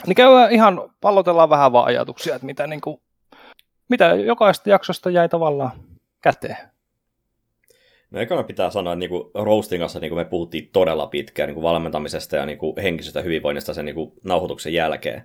Niin 0.08 0.15
käydään 0.15 0.51
ihan, 0.51 0.89
pallotellaan 1.01 1.50
vähän 1.50 1.72
vaan 1.72 1.86
ajatuksia, 1.86 2.36
että 2.36 2.46
mitä, 2.46 2.68
niin 2.68 2.82
kuin, 2.82 3.01
mitä 3.89 4.06
jokaista 4.06 4.70
jaksosta 4.70 5.10
jäi 5.10 5.29
tavallaan 5.29 5.72
käteen. 6.22 6.58
No 8.11 8.19
ekana 8.19 8.43
pitää 8.43 8.69
sanoa, 8.69 8.93
että 8.93 8.99
niinku 8.99 9.31
Roastin 9.35 9.79
kanssa 9.79 9.99
niinku 9.99 10.15
me 10.15 10.25
puhuttiin 10.25 10.69
todella 10.73 11.07
pitkään 11.07 11.47
niinku 11.47 11.61
valmentamisesta 11.61 12.35
ja 12.35 12.45
niinku 12.45 12.75
henkisestä 12.83 13.21
hyvinvoinnista 13.21 13.73
sen 13.73 13.85
niinku 13.85 14.13
nauhoituksen 14.23 14.73
jälkeen. 14.73 15.23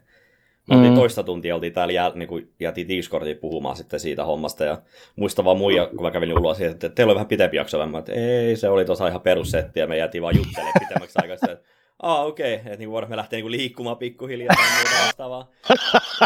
Me 0.68 0.76
oltiin 0.76 0.92
mm. 0.92 0.98
toista 0.98 1.22
tuntia, 1.22 1.54
oltiin 1.54 1.72
täällä 1.72 1.92
jäl, 1.92 2.12
niin 2.14 2.28
kuin, 2.28 2.52
jätiin 2.60 2.88
Discordiin 2.88 3.36
puhumaan 3.36 3.76
sitten 3.76 4.00
siitä 4.00 4.24
hommasta, 4.24 4.64
ja 4.64 4.82
muista 5.16 5.44
vaan 5.44 5.58
muija, 5.58 5.86
kun 5.86 6.02
mä 6.02 6.10
kävin 6.10 6.38
ulos, 6.38 6.60
että 6.60 6.88
teillä 6.88 7.10
oli 7.10 7.14
vähän 7.14 7.28
pitempi 7.28 7.56
jakso, 7.56 7.86
mä 7.86 7.98
että 7.98 8.12
ei, 8.12 8.56
se 8.56 8.68
oli 8.68 8.84
tuossa 8.84 9.08
ihan 9.08 9.20
perussetti, 9.20 9.80
ja 9.80 9.86
me 9.86 9.96
jätiin 9.96 10.22
vaan 10.22 10.36
juttelemaan 10.36 10.80
pitemmäksi 10.80 11.18
aikaa, 11.22 11.34
että 11.34 11.74
aa 12.04 12.25
okei, 12.25 12.54
okay. 12.54 12.73
että 12.73 12.78
niin 12.78 12.90
me 13.08 13.16
lähteä 13.16 13.37
niin 13.37 13.50
liikkumaan 13.50 13.96
pikkuhiljaa 13.96 14.54
tai 14.56 14.64
muuta 14.76 15.06
vastaavaa. 15.06 15.50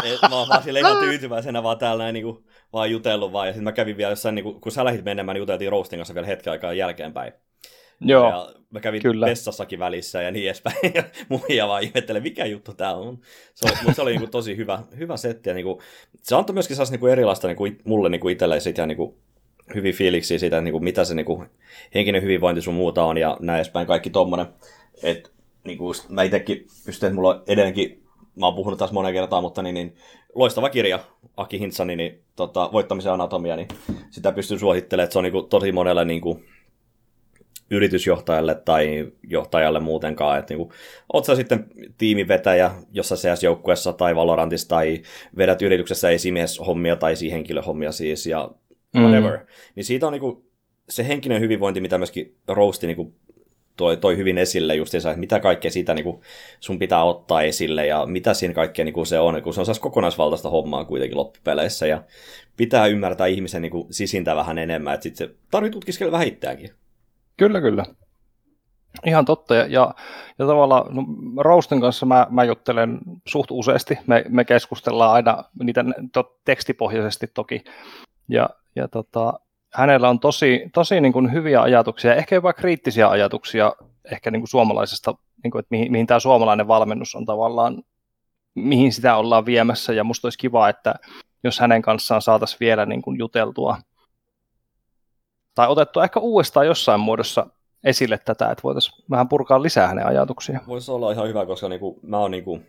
Et 0.13 0.29
mä 0.29 0.35
oon 0.35 0.49
vaan 0.49 0.63
sille 0.63 0.79
ihan 0.79 0.97
tyytyväisenä 0.97 1.63
vaan 1.63 1.77
täällä 1.77 2.03
näin 2.03 2.13
niin 2.13 2.23
kuin, 2.23 2.43
vaan 2.73 2.91
jutellut 2.91 3.31
vaan, 3.31 3.47
ja 3.47 3.53
sitten 3.53 3.63
mä 3.63 3.71
kävin 3.71 3.97
vielä 3.97 4.11
jossain, 4.11 4.35
niin 4.35 4.43
kuin, 4.43 4.61
kun 4.61 4.71
sä 4.71 4.85
lähdit 4.85 5.05
menemään, 5.05 5.35
niin 5.35 5.41
juteltiin 5.41 5.71
Roastin 5.71 5.99
kanssa 5.99 6.13
vielä 6.15 6.27
hetken 6.27 6.51
aikaa 6.51 6.73
jälkeenpäin. 6.73 7.33
Joo, 8.01 8.29
ja 8.29 8.49
mä 8.69 8.79
kävin 8.79 9.01
kyllä. 9.01 9.25
vessassakin 9.25 9.79
välissä 9.79 10.21
ja 10.21 10.31
niin 10.31 10.45
edespäin. 10.45 10.75
Ja 10.95 11.03
muija 11.29 11.67
vaan 11.67 11.83
ihmettelee, 11.83 12.21
mikä 12.21 12.45
juttu 12.45 12.73
tää 12.73 12.95
on. 12.95 13.19
Se 13.53 13.67
oli, 13.67 13.93
se 13.93 14.01
oli 14.01 14.11
niin 14.11 14.19
kuin 14.19 14.31
tosi 14.31 14.57
hyvä, 14.57 14.83
hyvä 14.97 15.17
setti. 15.17 15.49
Ja 15.49 15.53
niin 15.53 15.65
kuin, 15.65 15.79
se 16.21 16.35
antoi 16.35 16.53
myöskin 16.53 16.75
sellaista 16.75 16.93
niin 16.93 16.99
kuin 16.99 17.11
erilaista 17.11 17.47
niin 17.47 17.57
kuin, 17.57 17.77
mulle 17.83 18.09
niin 18.09 18.21
kuin 18.21 18.31
itselleen 18.31 18.61
sit, 18.61 18.77
ja 18.77 18.85
niin 18.85 18.97
kuin, 18.97 19.15
hyvin 19.75 19.93
fiiliksiä 19.93 20.39
siitä, 20.39 20.61
niin 20.61 20.71
kuin, 20.71 20.83
mitä 20.83 21.05
se 21.05 21.15
niin 21.15 21.25
kuin, 21.25 21.49
henkinen 21.95 22.23
hyvinvointi 22.23 22.61
sun 22.61 22.73
muuta 22.73 23.03
on 23.03 23.17
ja 23.17 23.37
näin 23.39 23.57
edespäin. 23.57 23.87
Kaikki 23.87 24.09
tommonen. 24.09 24.45
Et, 25.03 25.31
niin 25.69 25.77
kuin, 25.77 25.95
mä 26.09 26.23
itsekin 26.23 26.67
pystyn, 26.85 27.07
että 27.07 27.15
mulla 27.15 27.29
on 27.29 27.43
edelleenkin, 27.47 28.03
mä 28.35 28.45
oon 28.45 28.55
puhunut 28.55 28.79
taas 28.79 28.91
monen 28.91 29.13
kertaa, 29.13 29.41
mutta 29.41 29.61
niin, 29.61 29.73
niin 29.73 29.95
loistava 30.35 30.69
kirja, 30.69 30.99
Aki 31.37 31.59
Hintsani, 31.59 31.95
niin 31.95 32.23
tota, 32.35 32.69
voittamisen 32.71 33.11
anatomia, 33.11 33.55
niin 33.55 33.67
sitä 34.09 34.31
pystyy 34.31 34.59
suosittelemaan, 34.59 35.03
että 35.03 35.13
se 35.13 35.19
on 35.19 35.23
niin 35.23 35.31
kuin, 35.31 35.49
tosi 35.49 35.71
monelle 35.71 36.05
niin 36.05 36.21
kuin, 36.21 36.45
yritysjohtajalle 37.71 38.55
tai 38.55 39.11
johtajalle 39.23 39.79
muutenkaan, 39.79 40.39
että 40.39 40.53
niin 40.53 40.69
oot 41.13 41.25
sä 41.25 41.35
sitten 41.35 41.65
tiimivetäjä 41.97 42.71
jossain 42.91 43.19
CS-joukkueessa 43.19 43.93
tai 43.93 44.15
Valorantissa 44.15 44.67
tai 44.69 45.01
vedät 45.37 45.61
yrityksessä 45.61 46.09
esimieshommia 46.09 46.95
tai 46.95 47.13
henkilöhommia 47.31 47.91
siis 47.91 48.25
ja 48.25 48.51
whatever, 48.97 49.37
mm. 49.37 49.45
niin 49.75 49.85
siitä 49.85 50.07
on 50.07 50.13
niin 50.13 50.21
kuin, 50.21 50.43
se 50.89 51.07
henkinen 51.07 51.41
hyvinvointi, 51.41 51.81
mitä 51.81 51.97
myöskin 51.97 52.35
Roasti 52.47 52.87
niin 52.87 52.97
kuin, 52.97 53.13
toi, 53.79 53.97
toi 53.97 54.17
hyvin 54.17 54.37
esille 54.37 54.75
justiinsa, 54.75 55.09
että 55.09 55.19
mitä 55.19 55.39
kaikkea 55.39 55.71
siitä 55.71 55.93
niin 55.93 56.03
kuin, 56.03 56.21
sun 56.59 56.79
pitää 56.79 57.03
ottaa 57.03 57.41
esille 57.41 57.87
ja 57.87 58.05
mitä 58.05 58.33
siinä 58.33 58.53
kaikkea 58.53 58.85
niin 58.85 58.93
kuin 58.93 59.07
se 59.07 59.19
on, 59.19 59.41
kun 59.41 59.53
se 59.53 59.59
on 59.59 59.65
saas 59.65 59.79
kokonaisvaltaista 59.79 60.49
hommaa 60.49 60.85
kuitenkin 60.85 61.17
loppupeleissä 61.17 61.87
ja 61.87 62.03
pitää 62.57 62.85
ymmärtää 62.85 63.27
ihmisen 63.27 63.61
niin 63.61 63.71
kuin, 63.71 63.93
sisintä 63.93 64.35
vähän 64.35 64.57
enemmän, 64.57 64.93
että 64.93 65.03
sitten 65.03 65.27
se 65.27 65.35
tarvitsee 65.51 65.73
tutkiskella 65.73 66.11
vähän 66.11 66.27
itseäänkin. 66.27 66.69
Kyllä, 67.37 67.61
kyllä. 67.61 67.85
Ihan 69.05 69.25
totta. 69.25 69.55
Ja, 69.55 69.65
ja, 69.67 69.93
ja 70.39 70.47
tavallaan 70.47 70.95
no, 70.95 71.03
Roustin 71.37 71.81
kanssa 71.81 72.05
mä, 72.05 72.27
mä 72.29 72.43
juttelen 72.43 72.99
suht 73.27 73.51
useasti. 73.51 73.97
Me, 74.07 74.25
me 74.29 74.45
keskustellaan 74.45 75.13
aina 75.13 75.43
niitä 75.63 75.85
to, 76.13 76.37
tekstipohjaisesti 76.45 77.27
toki. 77.33 77.63
Ja, 78.29 78.49
ja 78.75 78.87
tota, 78.87 79.39
hänellä 79.73 80.09
on 80.09 80.19
tosi, 80.19 80.69
tosi 80.73 81.01
niin 81.01 81.13
kuin 81.13 81.33
hyviä 81.33 81.61
ajatuksia, 81.61 82.15
ehkä 82.15 82.35
jopa 82.35 82.53
kriittisiä 82.53 83.09
ajatuksia 83.09 83.73
ehkä 84.11 84.31
niin 84.31 84.41
kuin 84.41 84.49
suomalaisesta, 84.49 85.15
niin 85.43 85.51
kuin, 85.51 85.59
että 85.59 85.67
mihin, 85.71 85.91
mihin 85.91 86.07
tämä 86.07 86.19
suomalainen 86.19 86.67
valmennus 86.67 87.15
on 87.15 87.25
tavallaan, 87.25 87.83
mihin 88.55 88.93
sitä 88.93 89.15
ollaan 89.15 89.45
viemässä. 89.45 89.93
Ja 89.93 90.03
musta 90.03 90.25
olisi 90.25 90.37
kiva, 90.37 90.69
että 90.69 90.95
jos 91.43 91.59
hänen 91.59 91.81
kanssaan 91.81 92.21
saataisiin 92.21 92.59
vielä 92.59 92.85
niin 92.85 93.01
kuin 93.01 93.19
juteltua 93.19 93.77
tai 95.55 95.67
otettua 95.67 96.03
ehkä 96.03 96.19
uudestaan 96.19 96.67
jossain 96.67 96.99
muodossa 96.99 97.47
esille 97.83 98.17
tätä, 98.17 98.51
että 98.51 98.63
voitaisiin 98.63 99.03
vähän 99.09 99.29
purkaa 99.29 99.61
lisää 99.61 99.87
hänen 99.87 100.05
ajatuksia. 100.05 100.59
Voisi 100.67 100.91
olla 100.91 101.11
ihan 101.11 101.27
hyvä, 101.27 101.45
koska 101.45 101.69
niinku, 101.69 101.99
mä 102.03 102.17
oon 102.17 102.31
niinku, 102.31 102.59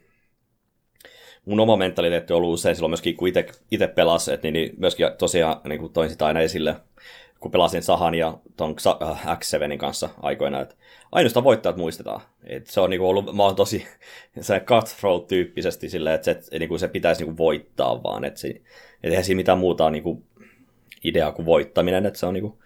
mun 1.50 1.61
oma 1.61 1.76
mentaliteetti 1.76 2.33
on 2.33 2.37
ollut 2.37 2.54
usein 2.54 2.76
silloin 2.76 2.90
myöskin, 2.90 3.16
kun 3.16 3.28
itse 3.71 3.87
pelasin, 3.87 4.35
että 4.35 4.47
niin, 4.47 4.52
niin 4.52 4.75
myöskin 4.76 5.07
tosiaan 5.19 5.61
niin 5.69 5.80
kuin 5.80 5.92
toin 5.92 6.11
sitä 6.11 6.26
aina 6.26 6.40
esille, 6.40 6.76
kun 7.40 7.50
pelasin 7.50 7.83
Sahan 7.83 8.14
ja 8.14 8.38
ton 8.57 8.76
äh, 9.02 9.26
X7 9.26 9.76
kanssa 9.76 10.09
aikoina, 10.23 10.61
että 10.61 10.75
ainoastaan 11.12 11.45
voittajat 11.45 11.76
muistetaan. 11.76 12.21
Et 12.45 12.66
se 12.66 12.80
on 12.80 12.90
niinku 12.90 13.09
ollut, 13.09 13.37
mä 13.37 13.42
oon 13.42 13.57
tosi 13.57 13.87
se 14.40 14.61
cutthroat-tyyppisesti 14.61 15.88
silleen, 15.88 16.14
että 16.14 16.25
se, 16.25 16.30
et, 16.30 16.47
niinku 16.59 16.78
se 16.78 16.88
pitäisi 16.88 17.23
niinku 17.25 17.37
voittaa 17.37 18.02
vaan, 18.02 18.25
että 18.25 18.40
et 18.49 18.62
eihän 19.02 19.25
siinä 19.25 19.37
mitään 19.37 19.59
muuta 19.59 19.90
niinku 19.90 20.23
idea 21.04 21.33
kuin 21.33 21.47
voittaminen, 21.47 22.07
että 22.07 22.19
se 22.19 22.26
on 22.26 22.35
niinku, 22.35 22.59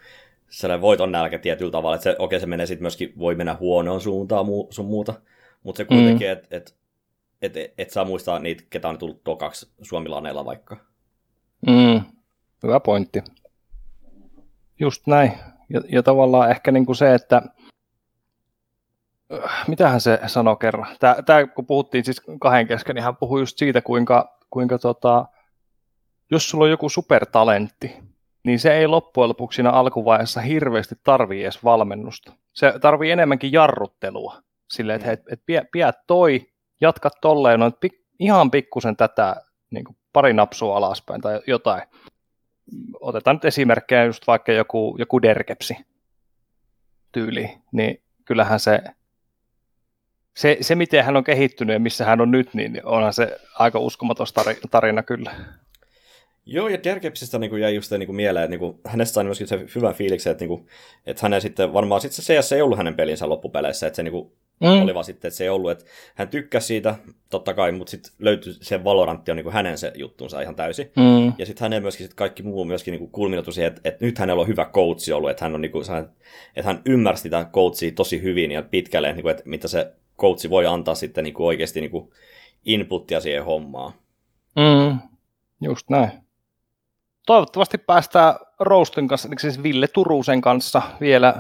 sellainen 0.49 0.83
voiton 0.83 1.13
nälkä 1.13 1.39
tietyllä 1.39 1.73
tavalla, 1.73 1.97
että 1.97 2.03
se, 2.03 2.17
okei, 2.19 2.41
se 2.41 2.47
menee 2.47 2.67
sitten 2.67 2.85
myöskin, 2.85 3.13
voi 3.19 3.35
mennä 3.35 3.57
huonoon 3.61 4.01
suuntaan 4.01 4.47
muu, 4.47 4.69
sun 4.71 4.87
muuta, 4.87 5.15
mutta 5.63 5.77
se 5.77 5.85
kuitenkin, 5.85 6.27
mm. 6.27 6.33
että 6.33 6.57
et, 6.57 6.75
et, 7.45 7.57
et, 7.57 7.75
et 7.79 7.91
saa 7.91 8.05
muistaa 8.05 8.39
niitä, 8.39 8.65
ketä 8.71 8.89
on 8.89 8.99
tullut 8.99 9.25
tokaksi 9.25 9.73
suomilaneilla 9.83 10.45
vaikka. 10.45 10.77
Mm. 11.67 12.03
Hyvä 12.63 12.81
pointti. 12.81 13.23
Just 14.81 15.07
näin. 15.07 15.33
Ja, 15.69 15.81
ja 15.89 16.03
tavallaan 16.03 16.51
ehkä 16.51 16.73
niin 16.73 16.87
kuin 16.87 16.97
se, 16.97 17.15
että 17.15 17.43
äh, 19.33 19.69
mitähän 19.69 20.01
se 20.01 20.21
sanoi 20.27 20.57
kerran. 20.57 20.97
Tämä, 21.01 21.17
tämä, 21.27 21.47
kun 21.47 21.67
puhuttiin 21.67 22.05
siis 22.05 22.23
kahden 22.41 22.67
kesken, 22.67 22.95
niin 22.95 23.05
hän 23.05 23.17
puhui 23.17 23.41
just 23.41 23.59
siitä, 23.59 23.83
kuinka, 23.83 24.39
kuinka 24.51 24.79
tota, 24.79 25.27
jos 26.31 26.51
sulla 26.51 26.65
on 26.65 26.71
joku 26.71 26.89
supertalentti, 26.89 27.97
niin 28.45 28.59
se 28.59 28.75
ei 28.75 28.87
loppujen 28.87 29.29
lopuksi 29.29 29.57
siinä 29.57 29.71
alkuvaiheessa 29.71 30.41
hirveästi 30.41 30.95
tarvii 31.05 31.43
edes 31.43 31.65
valmennusta. 31.65 32.33
Se 32.53 32.73
tarvii 32.81 33.11
enemmänkin 33.11 33.53
jarruttelua. 33.53 34.43
Silleen, 34.71 34.97
että 34.97 35.13
et, 35.13 35.23
et 35.33 35.43
pidä, 35.47 35.65
pidä 35.73 35.93
toi, 36.07 36.54
jatka 36.81 37.11
tolleen, 37.21 37.61
noin 37.61 37.73
pik, 37.81 37.93
ihan 38.19 38.51
pikkusen 38.51 38.97
tätä 38.97 39.37
niin 39.71 39.85
kuin 39.85 39.97
pari 40.13 40.33
napsua 40.33 40.77
alaspäin 40.77 41.21
tai 41.21 41.41
jotain. 41.47 41.83
Otetaan 43.01 43.37
nyt 43.37 43.45
esimerkkejä 43.45 44.05
just 44.05 44.27
vaikka 44.27 44.53
joku, 44.53 44.97
joku 44.99 45.23
derkepsi 45.23 45.77
tyyli, 47.13 47.51
niin 47.73 48.03
kyllähän 48.25 48.61
se, 48.61 48.83
se, 50.37 50.57
se, 50.61 50.75
miten 50.75 51.05
hän 51.05 51.17
on 51.17 51.25
kehittynyt 51.25 51.75
ja 51.75 51.81
missä 51.81 52.05
hän 52.05 52.21
on 52.21 52.31
nyt, 52.31 52.55
niin 52.55 52.81
onhan 52.85 53.13
se 53.13 53.41
aika 53.59 53.79
uskomaton 53.79 54.27
tarina 54.71 55.03
kyllä. 55.03 55.35
Joo, 56.47 56.69
ja 56.69 56.85
Derkepsistä 56.85 57.39
niin 57.39 57.61
jäi 57.61 57.75
just 57.75 57.91
niin 57.91 58.07
kuin 58.07 58.17
mieleen, 58.17 58.45
että 58.45 58.51
niin 58.51 58.61
kuin, 58.61 58.81
hänestä 58.87 59.15
sai 59.15 59.25
myöskin 59.25 59.47
se 59.47 59.67
hyvän 59.75 59.95
fiiliksen, 59.95 60.31
että, 60.31 60.43
niin 60.45 60.49
kuin, 60.49 60.69
että 61.07 61.23
hänen 61.23 61.41
sitten 61.41 61.73
varmaan 61.73 62.01
sitten 62.01 62.25
se 62.25 62.35
CS 62.35 62.53
ei 62.53 62.63
ollut 62.63 62.79
hänen 62.79 62.95
pelinsä 62.95 63.29
loppupeleissä, 63.29 63.87
että 63.87 63.97
se 63.97 64.03
niin 64.03 64.13
kuin, 64.13 64.33
mm. 64.61 64.83
oli 64.83 64.95
vaan 64.95 65.05
sitten, 65.05 65.29
että 65.29 65.39
se 65.39 65.45
ei 65.45 65.51
ollut, 65.51 65.71
että 65.71 65.85
hän 66.15 66.29
tykkäsi 66.29 66.67
siitä, 66.67 66.95
totta 67.31 67.55
kai, 67.55 67.73
mutta 67.73 67.91
sitten 67.91 68.13
löytyi 68.19 68.53
se 68.61 68.85
Valorantti 68.85 69.31
on 69.31 69.37
niin 69.37 69.45
kuin 69.45 69.55
hänen 69.55 69.79
se 69.79 69.93
juttunsa 69.95 70.41
ihan 70.41 70.57
täysin. 70.57 70.91
Mm. 70.97 71.33
Ja 71.39 71.47
sitten 71.47 71.65
hänen 71.65 71.83
myöskin 71.83 72.07
sit 72.07 72.15
kaikki 72.15 72.43
muu 72.43 72.65
myöskin 72.65 72.93
niin 72.93 73.11
kulminoitu 73.11 73.53
siihen, 73.53 73.73
että, 73.73 73.89
että 73.89 74.05
nyt 74.05 74.19
hänellä 74.19 74.41
on 74.41 74.49
hyvä 74.49 74.65
coachi 74.65 75.13
ollut, 75.13 75.31
että 75.31 75.45
hän, 75.45 75.55
on, 75.55 75.61
niin 75.61 75.73
kuin, 75.73 75.85
että 76.57 76.69
hän 76.69 76.83
ymmärsi 76.87 77.23
sitä 77.23 77.47
coachia 77.53 77.93
tosi 77.93 78.23
hyvin 78.23 78.53
ja 78.53 78.63
pitkälle, 78.63 79.13
niin 79.13 79.23
kuin, 79.23 79.31
että 79.31 79.43
mitä 79.47 79.69
se 79.69 79.93
coachi 80.19 80.51
voi 80.51 80.67
antaa 80.67 80.95
sitten 80.95 81.25
niin 81.25 81.35
kuin 81.35 81.47
oikeasti 81.47 81.81
niin 81.81 81.91
kuin 81.91 82.11
inputtia 82.65 83.21
siihen 83.21 83.45
hommaan. 83.45 83.93
Mm. 84.57 84.99
Just 85.61 85.91
näin 85.91 86.25
toivottavasti 87.27 87.79
päästään 87.79 88.35
Roastin 88.61 89.09
kanssa, 89.09 89.29
siis 89.37 89.63
Ville 89.63 89.89
Turusen 89.89 90.41
kanssa 90.41 90.83
vielä, 91.01 91.35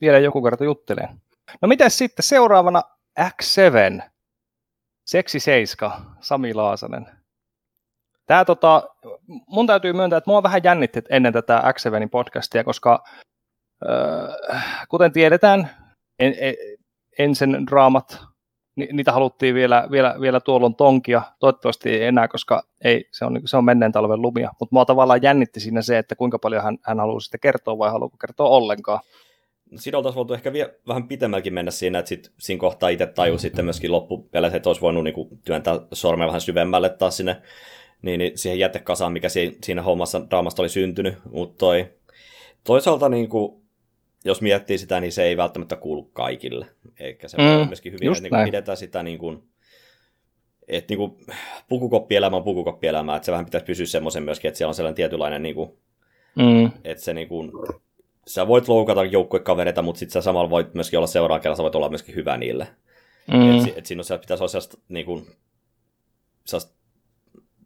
vielä 0.00 0.18
joku 0.18 0.42
kerta 0.42 0.64
juttelemaan. 0.64 1.20
No 1.62 1.68
miten 1.68 1.90
sitten 1.90 2.22
seuraavana 2.22 2.82
X7, 3.20 4.02
Seksi 5.06 5.40
7, 5.40 5.90
Sami 6.20 6.54
Laasanen. 6.54 7.06
Tää 8.26 8.44
tota, 8.44 8.82
mun 9.46 9.66
täytyy 9.66 9.92
myöntää, 9.92 10.16
että 10.16 10.30
mua 10.30 10.42
vähän 10.42 10.64
jännitti 10.64 11.02
ennen 11.10 11.32
tätä 11.32 11.62
X7 11.64 12.08
podcastia, 12.10 12.64
koska 12.64 13.04
äh, 13.88 14.86
kuten 14.88 15.12
tiedetään, 15.12 15.70
en, 16.18 16.34
en, 16.38 16.54
ensin 17.18 17.66
draamat 17.66 18.28
ni, 18.78 18.88
niitä 18.92 19.12
haluttiin 19.12 19.54
vielä, 19.54 19.88
vielä, 19.90 20.16
vielä 20.20 20.40
tuolloin 20.40 20.74
tonkia, 20.74 21.22
toivottavasti 21.40 21.90
ei 21.90 22.04
enää, 22.04 22.28
koska 22.28 22.62
ei, 22.84 23.04
se, 23.12 23.24
on, 23.24 23.40
se 23.44 23.56
on 23.56 23.64
menneen 23.64 23.92
talven 23.92 24.22
lumia, 24.22 24.50
mutta 24.60 24.74
mua 24.74 24.84
tavallaan 24.84 25.22
jännitti 25.22 25.60
siinä 25.60 25.82
se, 25.82 25.98
että 25.98 26.14
kuinka 26.16 26.38
paljon 26.38 26.62
hän, 26.62 26.78
hän 26.82 27.00
haluaa 27.00 27.20
sitä 27.20 27.38
kertoa 27.38 27.78
vai 27.78 27.90
haluaa 27.90 28.10
kertoa 28.20 28.48
ollenkaan. 28.48 29.00
Siinä 29.76 29.98
oltaisiin 29.98 30.16
voitu 30.16 30.34
ehkä 30.34 30.52
vielä 30.52 30.72
vähän 30.88 31.08
pitemmälläkin 31.08 31.54
mennä 31.54 31.70
siinä, 31.70 31.98
että 31.98 32.08
sit, 32.08 32.32
siinä 32.38 32.60
kohtaa 32.60 32.88
itse 32.88 33.06
taju 33.06 33.38
sitten 33.38 33.64
myöskin 33.64 33.92
loppupeleissä, 33.92 34.56
että 34.56 34.68
olisi 34.68 34.80
voinut 34.80 35.04
niinku 35.04 35.28
työntää 35.44 35.80
sormea 35.92 36.26
vähän 36.26 36.40
syvemmälle 36.40 36.88
taas 36.88 37.16
sinne 37.16 37.42
niin, 38.02 38.18
niin 38.18 38.38
siihen 38.38 38.58
jätekasaan, 38.58 39.12
mikä 39.12 39.28
siinä 39.62 39.82
hommassa 39.82 40.30
draamasta 40.30 40.62
oli 40.62 40.68
syntynyt, 40.68 41.14
mutta 41.32 41.58
toi, 41.58 41.92
toisaalta 42.64 43.08
niin 43.08 43.28
kuin, 43.28 43.62
jos 44.24 44.42
miettii 44.42 44.78
sitä, 44.78 45.00
niin 45.00 45.12
se 45.12 45.22
ei 45.22 45.36
välttämättä 45.36 45.76
kuulu 45.76 46.02
kaikille. 46.02 46.66
Eikä 46.98 47.28
se 47.28 47.36
mm, 47.36 47.66
myöskin 47.66 47.92
hyvin, 47.92 48.12
että 48.12 48.22
niin 48.22 48.44
pidetään 48.44 48.76
sitä 48.76 49.02
niin 49.02 49.18
kuin, 49.18 49.42
että 50.68 50.92
niin 50.92 50.98
kuin, 50.98 51.26
pukukoppielämä 51.68 52.36
on 52.36 52.44
pukukoppielämä, 52.44 53.16
että 53.16 53.26
se 53.26 53.32
vähän 53.32 53.44
pitäisi 53.44 53.66
pysyä 53.66 53.86
semmoisen 53.86 54.22
myöskin, 54.22 54.48
että 54.48 54.58
siellä 54.58 54.70
on 54.70 54.74
sellainen 54.74 54.96
tietynlainen, 54.96 55.42
niin 55.42 55.54
kuin, 55.54 55.70
mm. 56.36 56.70
että 56.84 57.04
se 57.04 57.14
niin 57.14 57.28
kuin, 57.28 57.52
sä 58.28 58.46
voit 58.46 58.68
loukata 58.68 59.04
joukkuekavereita, 59.04 59.82
mutta 59.82 59.98
sitten 59.98 60.12
sä 60.12 60.20
samalla 60.20 60.50
voit 60.50 60.74
myöskin 60.74 60.98
olla 60.98 61.06
seuraava 61.06 61.40
kerran, 61.40 61.56
sä 61.56 61.62
voit 61.62 61.74
olla 61.74 61.88
myöskin 61.88 62.14
hyvä 62.14 62.36
niille. 62.36 62.68
Mm. 63.32 63.58
Että 63.58 63.72
et 63.76 63.86
siinä 63.86 64.02
on, 64.14 64.20
pitäisi 64.20 64.42
olla 64.42 64.48
sellaista, 64.48 64.78
niin 64.88 65.06
kuin, 65.06 65.26
sellaista 66.44 66.78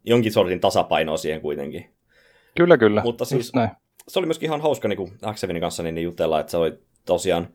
jonkin 0.03 0.31
sortin 0.31 0.59
tasapainoa 0.59 1.17
siihen 1.17 1.41
kuitenkin. 1.41 1.89
Kyllä, 2.57 2.77
kyllä. 2.77 3.01
Mutta 3.03 3.25
siis 3.25 3.53
näin. 3.53 3.69
se 4.07 4.19
oli 4.19 4.25
myöskin 4.25 4.47
ihan 4.47 4.61
hauska 4.61 4.87
niin 4.87 5.17
Axevinin 5.21 5.61
kanssa 5.61 5.83
niin, 5.83 5.95
niin 5.95 6.03
jutella, 6.03 6.39
että 6.39 6.51
se 6.51 6.57
oli 6.57 6.73
tosiaan, 7.05 7.47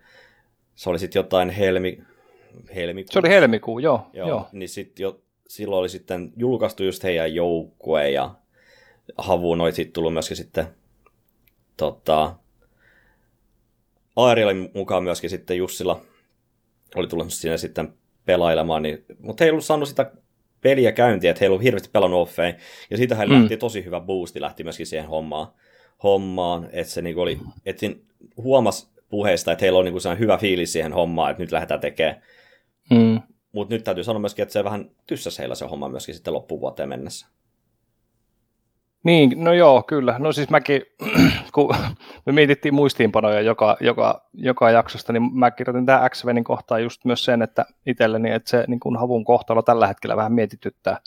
se 0.74 0.90
oli 0.90 0.98
sitten 0.98 1.20
jotain 1.20 1.50
helmi, 1.50 2.02
helmikuun. 2.74 3.12
Se 3.12 3.18
oli 3.18 3.28
helmikuu, 3.28 3.78
joo. 3.78 4.06
Joo, 4.12 4.28
joo. 4.28 4.48
niin 4.52 4.68
sit 4.68 4.98
jo, 4.98 5.20
silloin 5.48 5.80
oli 5.80 5.88
sitten 5.88 6.32
julkaistu 6.36 6.84
just 6.84 7.02
heidän 7.02 7.34
joukkue 7.34 8.10
ja 8.10 8.34
Havuun 9.18 9.60
oli 9.60 9.72
sitten 9.72 9.92
tullut 9.92 10.12
myöskin 10.12 10.36
sitten 10.36 10.66
tota, 11.76 12.34
Aari 14.18 14.44
oli 14.44 14.70
mukaan 14.74 15.04
myöskin 15.04 15.30
sitten 15.30 15.56
Jussilla 15.56 16.00
oli 16.94 17.06
tullut 17.06 17.32
sinne 17.32 17.58
sitten 17.58 17.92
pelailemaan, 18.24 18.82
niin, 18.82 19.04
mutta 19.18 19.44
he 19.44 19.48
ei 19.48 19.50
ollut 19.50 19.64
saanut 19.64 19.88
sitä 19.88 20.12
peliä 20.60 20.92
käyntiä, 20.92 21.30
että 21.30 21.40
he 21.40 21.46
ei 21.46 21.48
ollut 21.48 21.62
hirveästi 21.62 21.88
pelannut 21.92 22.20
offein, 22.20 22.54
ja 22.90 22.96
siitä 22.96 23.14
hän 23.14 23.28
mm. 23.28 23.34
lähti 23.34 23.56
tosi 23.56 23.84
hyvä 23.84 24.00
boosti, 24.00 24.40
lähti 24.40 24.64
myöskin 24.64 24.86
siihen 24.86 25.08
hommaan, 25.08 25.48
hommaan 26.02 26.68
että 26.72 26.92
se 26.92 27.02
niinku 27.02 27.20
oli, 27.20 27.38
että 27.66 27.86
huomasi 28.36 28.88
puheista, 29.08 29.52
että 29.52 29.64
heillä 29.64 29.78
on 29.78 29.84
niinku 29.84 30.00
hyvä 30.18 30.38
fiilis 30.38 30.72
siihen 30.72 30.92
hommaan, 30.92 31.30
että 31.30 31.42
nyt 31.42 31.52
lähdetään 31.52 31.80
tekemään. 31.80 32.22
Mm. 32.90 33.20
Mutta 33.52 33.74
nyt 33.74 33.84
täytyy 33.84 34.04
sanoa 34.04 34.20
myöskin, 34.20 34.42
että 34.42 34.52
se 34.52 34.64
vähän 34.64 34.90
tyssäs 35.06 35.38
heillä 35.38 35.54
se 35.54 35.66
homma 35.66 35.88
myöskin 35.88 36.14
sitten 36.14 36.34
loppuvuoteen 36.34 36.88
mennessä. 36.88 37.26
Niin, 39.04 39.44
no 39.44 39.52
joo, 39.52 39.82
kyllä. 39.82 40.16
No 40.18 40.32
siis 40.32 40.50
mäkin, 40.50 40.82
kun 41.54 41.74
me 42.26 42.32
mietittiin 42.32 42.74
muistiinpanoja 42.74 43.40
joka, 43.40 43.76
joka, 43.80 44.28
joka 44.32 44.70
jaksosta, 44.70 45.12
niin 45.12 45.38
mä 45.38 45.50
kirjoitin 45.50 45.86
tähän 45.86 46.10
x 46.10 46.24
kohtaan 46.44 46.82
just 46.82 47.04
myös 47.04 47.24
sen, 47.24 47.42
että 47.42 47.66
itselleni, 47.86 48.30
että 48.30 48.50
se 48.50 48.64
niin 48.68 48.80
kuin 48.80 48.96
havun 48.96 49.24
kohtalo 49.24 49.62
tällä 49.62 49.86
hetkellä 49.86 50.16
vähän 50.16 50.32
mietityttää 50.32 51.00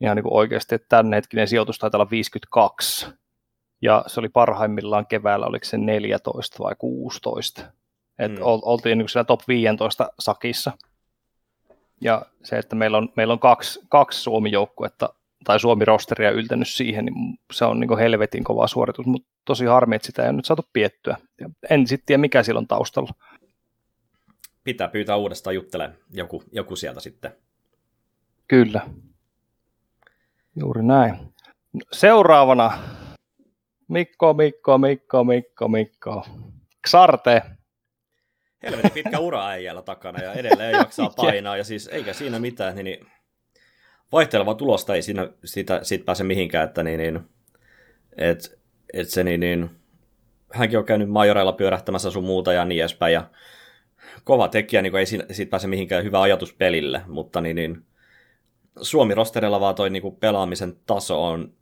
ihan 0.00 0.16
niin 0.16 0.22
kuin 0.22 0.34
oikeasti, 0.34 0.74
että 0.74 0.88
tämän 0.88 1.12
hetkinen 1.12 1.48
sijoitus 1.48 1.78
taitaa 1.78 1.98
olla 1.98 2.10
52. 2.10 3.06
Ja 3.82 4.04
se 4.06 4.20
oli 4.20 4.28
parhaimmillaan 4.28 5.06
keväällä, 5.06 5.46
oliko 5.46 5.64
se 5.64 5.78
14 5.78 6.64
vai 6.64 6.74
16. 6.78 7.60
Että 8.18 8.38
mm. 8.38 8.44
oltiin 8.44 8.98
niin 8.98 9.08
siellä 9.08 9.24
top 9.24 9.40
15 9.48 10.08
sakissa. 10.18 10.72
Ja 12.00 12.22
se, 12.42 12.58
että 12.58 12.76
meillä 12.76 12.98
on, 12.98 13.08
meillä 13.16 13.32
on 13.32 13.38
kaksi, 13.38 13.80
kaksi 13.88 14.22
Suomi-joukkuetta 14.22 15.14
tai 15.44 15.60
Suomi-rosteria 15.60 16.30
yltänyt 16.30 16.68
siihen, 16.68 17.04
niin 17.04 17.38
se 17.52 17.64
on 17.64 17.80
niin 17.80 17.98
helvetin 17.98 18.44
kova 18.44 18.66
suoritus, 18.66 19.06
mutta 19.06 19.28
tosi 19.44 19.64
harmi, 19.64 19.96
että 19.96 20.06
sitä 20.06 20.22
ei 20.22 20.28
ole 20.28 20.36
nyt 20.36 20.44
saatu 20.44 20.64
piettyä. 20.72 21.16
En 21.70 21.86
sitten 21.86 22.06
tiedä, 22.06 22.20
mikä 22.20 22.42
siellä 22.42 22.58
on 22.58 22.66
taustalla. 22.66 23.14
Pitää 24.64 24.88
pyytää 24.88 25.16
uudestaan 25.16 25.54
juttelemaan 25.54 25.98
joku, 26.12 26.42
joku 26.52 26.76
sieltä 26.76 27.00
sitten. 27.00 27.32
Kyllä. 28.48 28.80
Juuri 30.56 30.82
näin. 30.82 31.16
Seuraavana 31.92 32.78
Mikko, 33.88 34.34
Mikko, 34.34 34.78
Mikko, 34.78 35.24
Mikko, 35.24 35.68
Mikko. 35.68 36.26
Xarte. 36.88 37.42
Helvetin 38.62 38.90
pitkä 38.90 39.18
ura 39.18 39.48
äijällä 39.48 39.82
takana 39.82 40.22
ja 40.22 40.32
edelleen 40.32 40.72
jaksaa 40.72 41.10
painaa 41.16 41.56
ja 41.56 41.64
siis 41.64 41.86
eikä 41.86 42.12
siinä 42.12 42.38
mitään, 42.38 42.76
niin, 42.76 43.06
vaihteleva 44.12 44.54
tulosta 44.54 44.94
ei 44.94 45.02
siinä, 45.02 45.28
siitä, 45.44 45.80
siitä 45.82 46.04
pääse 46.04 46.24
mihinkään, 46.24 46.68
että 46.68 46.82
niin, 46.82 46.98
niin, 46.98 47.20
et, 48.16 48.58
et 48.92 49.08
se 49.08 49.24
niin, 49.24 49.40
niin, 49.40 49.70
hänkin 50.52 50.78
on 50.78 50.84
käynyt 50.84 51.10
majoreilla 51.10 51.52
pyörähtämässä 51.52 52.10
sun 52.10 52.24
muuta 52.24 52.52
ja 52.52 52.64
niin 52.64 52.80
edespäin, 52.80 53.12
ja 53.12 53.30
kova 54.24 54.48
tekijä, 54.48 54.82
niin 54.82 54.96
ei 54.96 55.06
siinä, 55.06 55.24
siitä 55.30 55.50
pääse 55.50 55.68
mihinkään 55.68 56.04
hyvä 56.04 56.20
ajatus 56.20 56.52
pelille, 56.52 57.02
mutta 57.06 57.40
niin, 57.40 57.56
niin 57.56 57.84
Suomi-rosterilla 58.82 59.60
vaan 59.60 59.74
toi 59.74 59.90
niin 59.90 60.16
pelaamisen 60.20 60.76
taso 60.86 61.24
on 61.24 61.52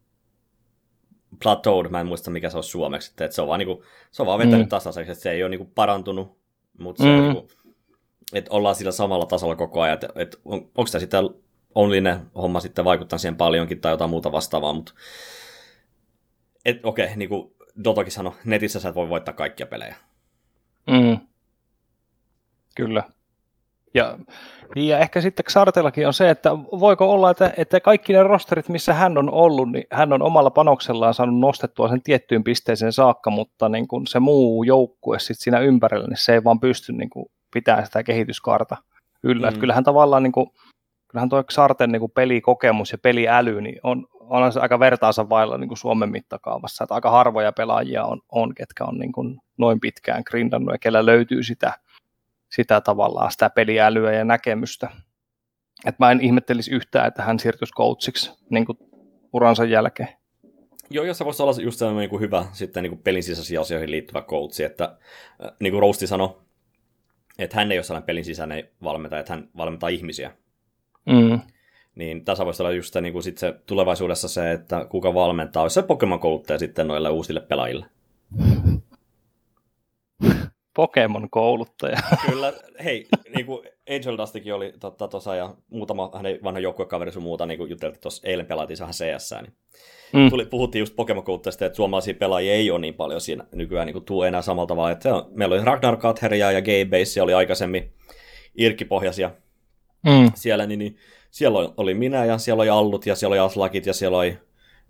plateaued, 1.43 1.89
mä 1.89 2.01
en 2.01 2.07
muista 2.07 2.31
mikä 2.31 2.51
se 2.51 2.57
on 2.57 2.65
suomeksi, 2.65 3.11
että 3.11 3.35
se 3.35 3.43
on 3.43 3.49
vaan, 3.49 3.59
niin 3.59 3.67
kuin, 3.67 3.83
se 4.11 4.23
on 4.23 4.27
vaan 4.27 4.39
vetänyt 4.39 4.67
mm. 4.67 4.69
tasaiseksi, 4.69 5.13
että 5.13 5.23
se 5.23 5.31
ei 5.31 5.43
ole 5.43 5.51
niin 5.51 5.59
kuin 5.59 5.71
parantunut, 5.75 6.39
mutta 6.79 7.03
se 7.03 7.09
mm. 7.09 7.15
on 7.17 7.23
niin 7.23 7.35
kuin, 7.35 7.49
että 8.33 8.51
ollaan 8.51 8.75
sillä 8.75 8.93
samalla 8.93 9.27
tasolla 9.27 9.57
koko 9.57 9.81
ajan, 9.81 9.95
että, 9.95 10.09
että 10.15 10.39
on, 10.45 10.55
onko 10.55 10.91
tämä 11.11 11.23
sitten 11.77 12.05
online 12.05 12.21
homma 12.35 12.61
sitten 12.61 12.85
vaikuttaa 12.85 13.19
siihen 13.19 13.37
paljonkin 13.37 13.81
tai 13.81 13.93
jotain 13.93 14.11
muuta 14.11 14.33
vastaavaa, 14.33 14.73
mutta 14.73 14.93
okei, 16.83 17.05
okay, 17.05 17.17
niin 17.17 17.29
kuin 17.29 17.53
Dotokin 17.85 18.13
sanoi, 18.13 18.33
netissä 18.45 18.81
sä 18.81 18.89
et 18.89 18.95
voi 18.95 19.09
voittaa 19.09 19.35
kaikkia 19.35 19.67
pelejä. 19.67 19.97
Mm. 20.91 21.19
Kyllä. 22.77 23.03
Ja, 23.95 24.19
ja 24.77 24.99
ehkä 24.99 25.21
sitten 25.21 25.45
Xartellakin 25.45 26.07
on 26.07 26.15
se, 26.15 26.31
että 26.31 26.51
voiko 26.55 27.13
olla, 27.13 27.31
että, 27.31 27.53
että 27.57 27.81
kaikki 27.81 28.13
ne 28.13 28.23
rosterit, 28.23 28.69
missä 28.69 28.95
hän 28.95 29.19
on 29.19 29.31
ollut, 29.31 29.73
niin 29.73 29.85
hän 29.93 30.13
on 30.13 30.23
omalla 30.23 30.51
panoksellaan 30.51 31.15
saanut 31.15 31.41
nostettua 31.41 31.89
sen 31.89 32.03
tiettyyn 32.03 32.45
pisteeseen 32.45 32.93
saakka, 32.93 33.31
mutta 33.31 33.69
niin 33.69 33.89
kuin 33.89 34.07
se 34.07 34.21
muu 34.21 34.65
joukkue 34.65 35.19
sitten 35.19 35.37
siinä 35.37 35.61
ympärillä, 35.61 36.07
niin 36.07 36.17
se 36.17 36.33
ei 36.33 36.45
vaan 36.45 36.61
pysty 36.61 36.93
niin 36.93 37.11
kuin 37.11 37.27
pitämään 37.53 37.87
sitä 37.87 38.03
kehityskaarta 38.03 38.77
yllä. 39.23 39.51
Mm. 39.51 39.61
kyllähän 39.61 39.85
tavallaan 39.85 40.23
niin 40.23 40.33
kuin, 40.33 40.51
kyllähän 41.17 41.29
tuo 41.29 41.45
Xarten 41.45 41.93
niin 41.93 42.01
kuin 42.01 42.13
pelikokemus 42.13 42.93
ja 42.93 42.99
peliäly 42.99 43.61
niin 43.61 43.81
on, 43.83 44.07
on 44.21 44.53
se 44.53 44.61
aika 44.61 44.81
vertaansa 44.81 45.29
vailla 45.29 45.59
niin 45.59 45.69
kuin 45.69 45.79
Suomen 45.79 46.11
mittakaavassa. 46.11 46.85
Että 46.85 46.95
aika 46.95 47.11
harvoja 47.11 47.53
pelaajia 47.53 48.05
on, 48.05 48.21
on 48.33 48.55
ketkä 48.55 48.85
on 48.85 48.99
niin 48.99 49.13
kuin 49.13 49.41
noin 49.59 49.81
pitkään 49.81 50.23
grindannut 50.27 50.75
ja 50.75 50.79
kellä 50.79 51.07
löytyy 51.07 51.43
sitä, 51.43 51.73
sitä 52.49 52.81
tavallaan 52.81 53.33
sitä 53.33 53.51
peliälyä 53.51 54.13
ja 54.13 54.25
näkemystä. 54.25 54.91
Että 55.87 56.05
mä 56.05 56.11
en 56.11 56.21
ihmettelisi 56.21 56.71
yhtään, 56.71 57.09
että 57.09 57.23
hän 57.23 57.39
siirtyisi 57.39 57.75
coachiksi 57.75 58.33
niin 58.51 58.67
kuin 58.67 58.79
uransa 59.33 59.65
jälkeen. 59.65 60.09
Joo, 60.91 61.05
jos 61.05 61.19
se 61.19 61.25
voisi 61.25 61.43
olla 61.43 61.63
just 61.63 61.79
sellainen 61.79 62.01
niin 62.01 62.11
kuin 62.11 62.21
hyvä 62.21 62.47
sitten 62.53 62.83
niin 62.83 62.91
kuin 62.91 63.03
pelin 63.03 63.23
sisäisiin 63.23 63.61
asioihin 63.61 63.91
liittyvä 63.91 64.23
coachi, 64.23 64.65
että 64.65 64.85
äh, 64.85 65.53
niin 65.61 65.73
kuin 65.73 65.81
Rousti 65.81 66.07
sanoi, 66.07 66.37
että 67.39 67.57
hän 67.57 67.73
ei 67.73 67.79
ole 67.79 67.83
sellainen 67.83 68.07
pelin 68.07 68.25
sisäinen 68.25 68.69
valmentaja, 68.83 69.21
että 69.21 69.33
hän 69.33 69.49
valmentaa 69.57 69.89
ihmisiä. 69.89 70.33
Mm. 71.07 71.41
Niin 71.95 72.25
tässä 72.25 72.45
voisi 72.45 72.63
olla 72.63 72.73
just 72.73 72.93
se, 72.93 73.01
niin 73.01 73.13
kuin 73.13 73.23
sit 73.23 73.39
se 73.39 73.55
tulevaisuudessa 73.67 74.29
se, 74.29 74.53
että 74.53 74.87
kuka 74.89 75.15
valmentaa, 75.15 75.63
olisi 75.63 75.75
se 75.75 75.83
Pokemon-kouluttaja 75.83 76.59
sitten 76.59 76.89
noille 76.89 77.09
uusille 77.09 77.41
pelaajille. 77.41 77.87
Pokemon-kouluttaja. 80.77 81.99
Kyllä, 82.31 82.53
hei, 82.85 83.07
niin 83.37 83.47
kuin 83.47 83.69
Angel 83.91 84.19
Dustikin 84.19 84.55
oli 84.55 84.73
totta, 84.81 85.09
tossa, 85.09 85.35
ja 85.35 85.55
muutama 85.71 86.11
hänen 86.15 86.39
vanha 86.45 86.61
joukkuekaveri 86.61 87.13
sun 87.13 87.23
muuta, 87.23 87.47
niin 87.47 87.59
kuin 87.59 87.71
juteltiin 87.71 88.01
tuossa 88.01 88.29
eilen 88.29 88.47
pelaatiin 88.47 88.79
vähän 88.81 88.95
CS, 88.95 89.35
niin 89.43 89.53
mm. 90.13 90.31
tuli, 90.31 90.47
puhuttiin 90.47 90.81
just 90.81 90.97
Pokemon-kouluttajasta, 90.97 91.67
että 91.67 91.77
suomalaisia 91.77 92.15
pelaajia 92.15 92.53
ei 92.53 92.71
ole 92.71 92.79
niin 92.79 92.95
paljon 92.95 93.21
siinä 93.21 93.45
nykyään 93.55 93.87
niin 93.87 93.93
kuin 93.93 94.05
tuu 94.05 94.23
enää 94.23 94.43
samalla 94.43 94.67
tavalla, 94.67 94.91
että 94.91 95.11
meillä 95.31 95.55
oli 95.55 95.65
Ragnar 95.65 95.97
Katheria 95.97 96.53
ja 96.53 96.63
Gaybase 96.63 97.23
oli 97.23 97.35
aikaisemmin 97.35 97.93
irkkipohjaisia 98.59 99.31
mm. 100.07 100.33
siellä, 100.35 100.67
niin, 100.67 100.79
niin 100.79 100.97
siellä 101.31 101.59
oli 101.77 101.95
minä 101.95 102.25
ja 102.25 102.39
siellä 102.39 102.61
oli 102.61 102.71
Allut 102.71 103.07
ja 103.07 103.15
siellä 103.15 103.33
oli 103.33 103.39
Aslakit 103.39 103.87
ja 103.87 103.95
siellä 103.95 104.19
oli 104.19 104.39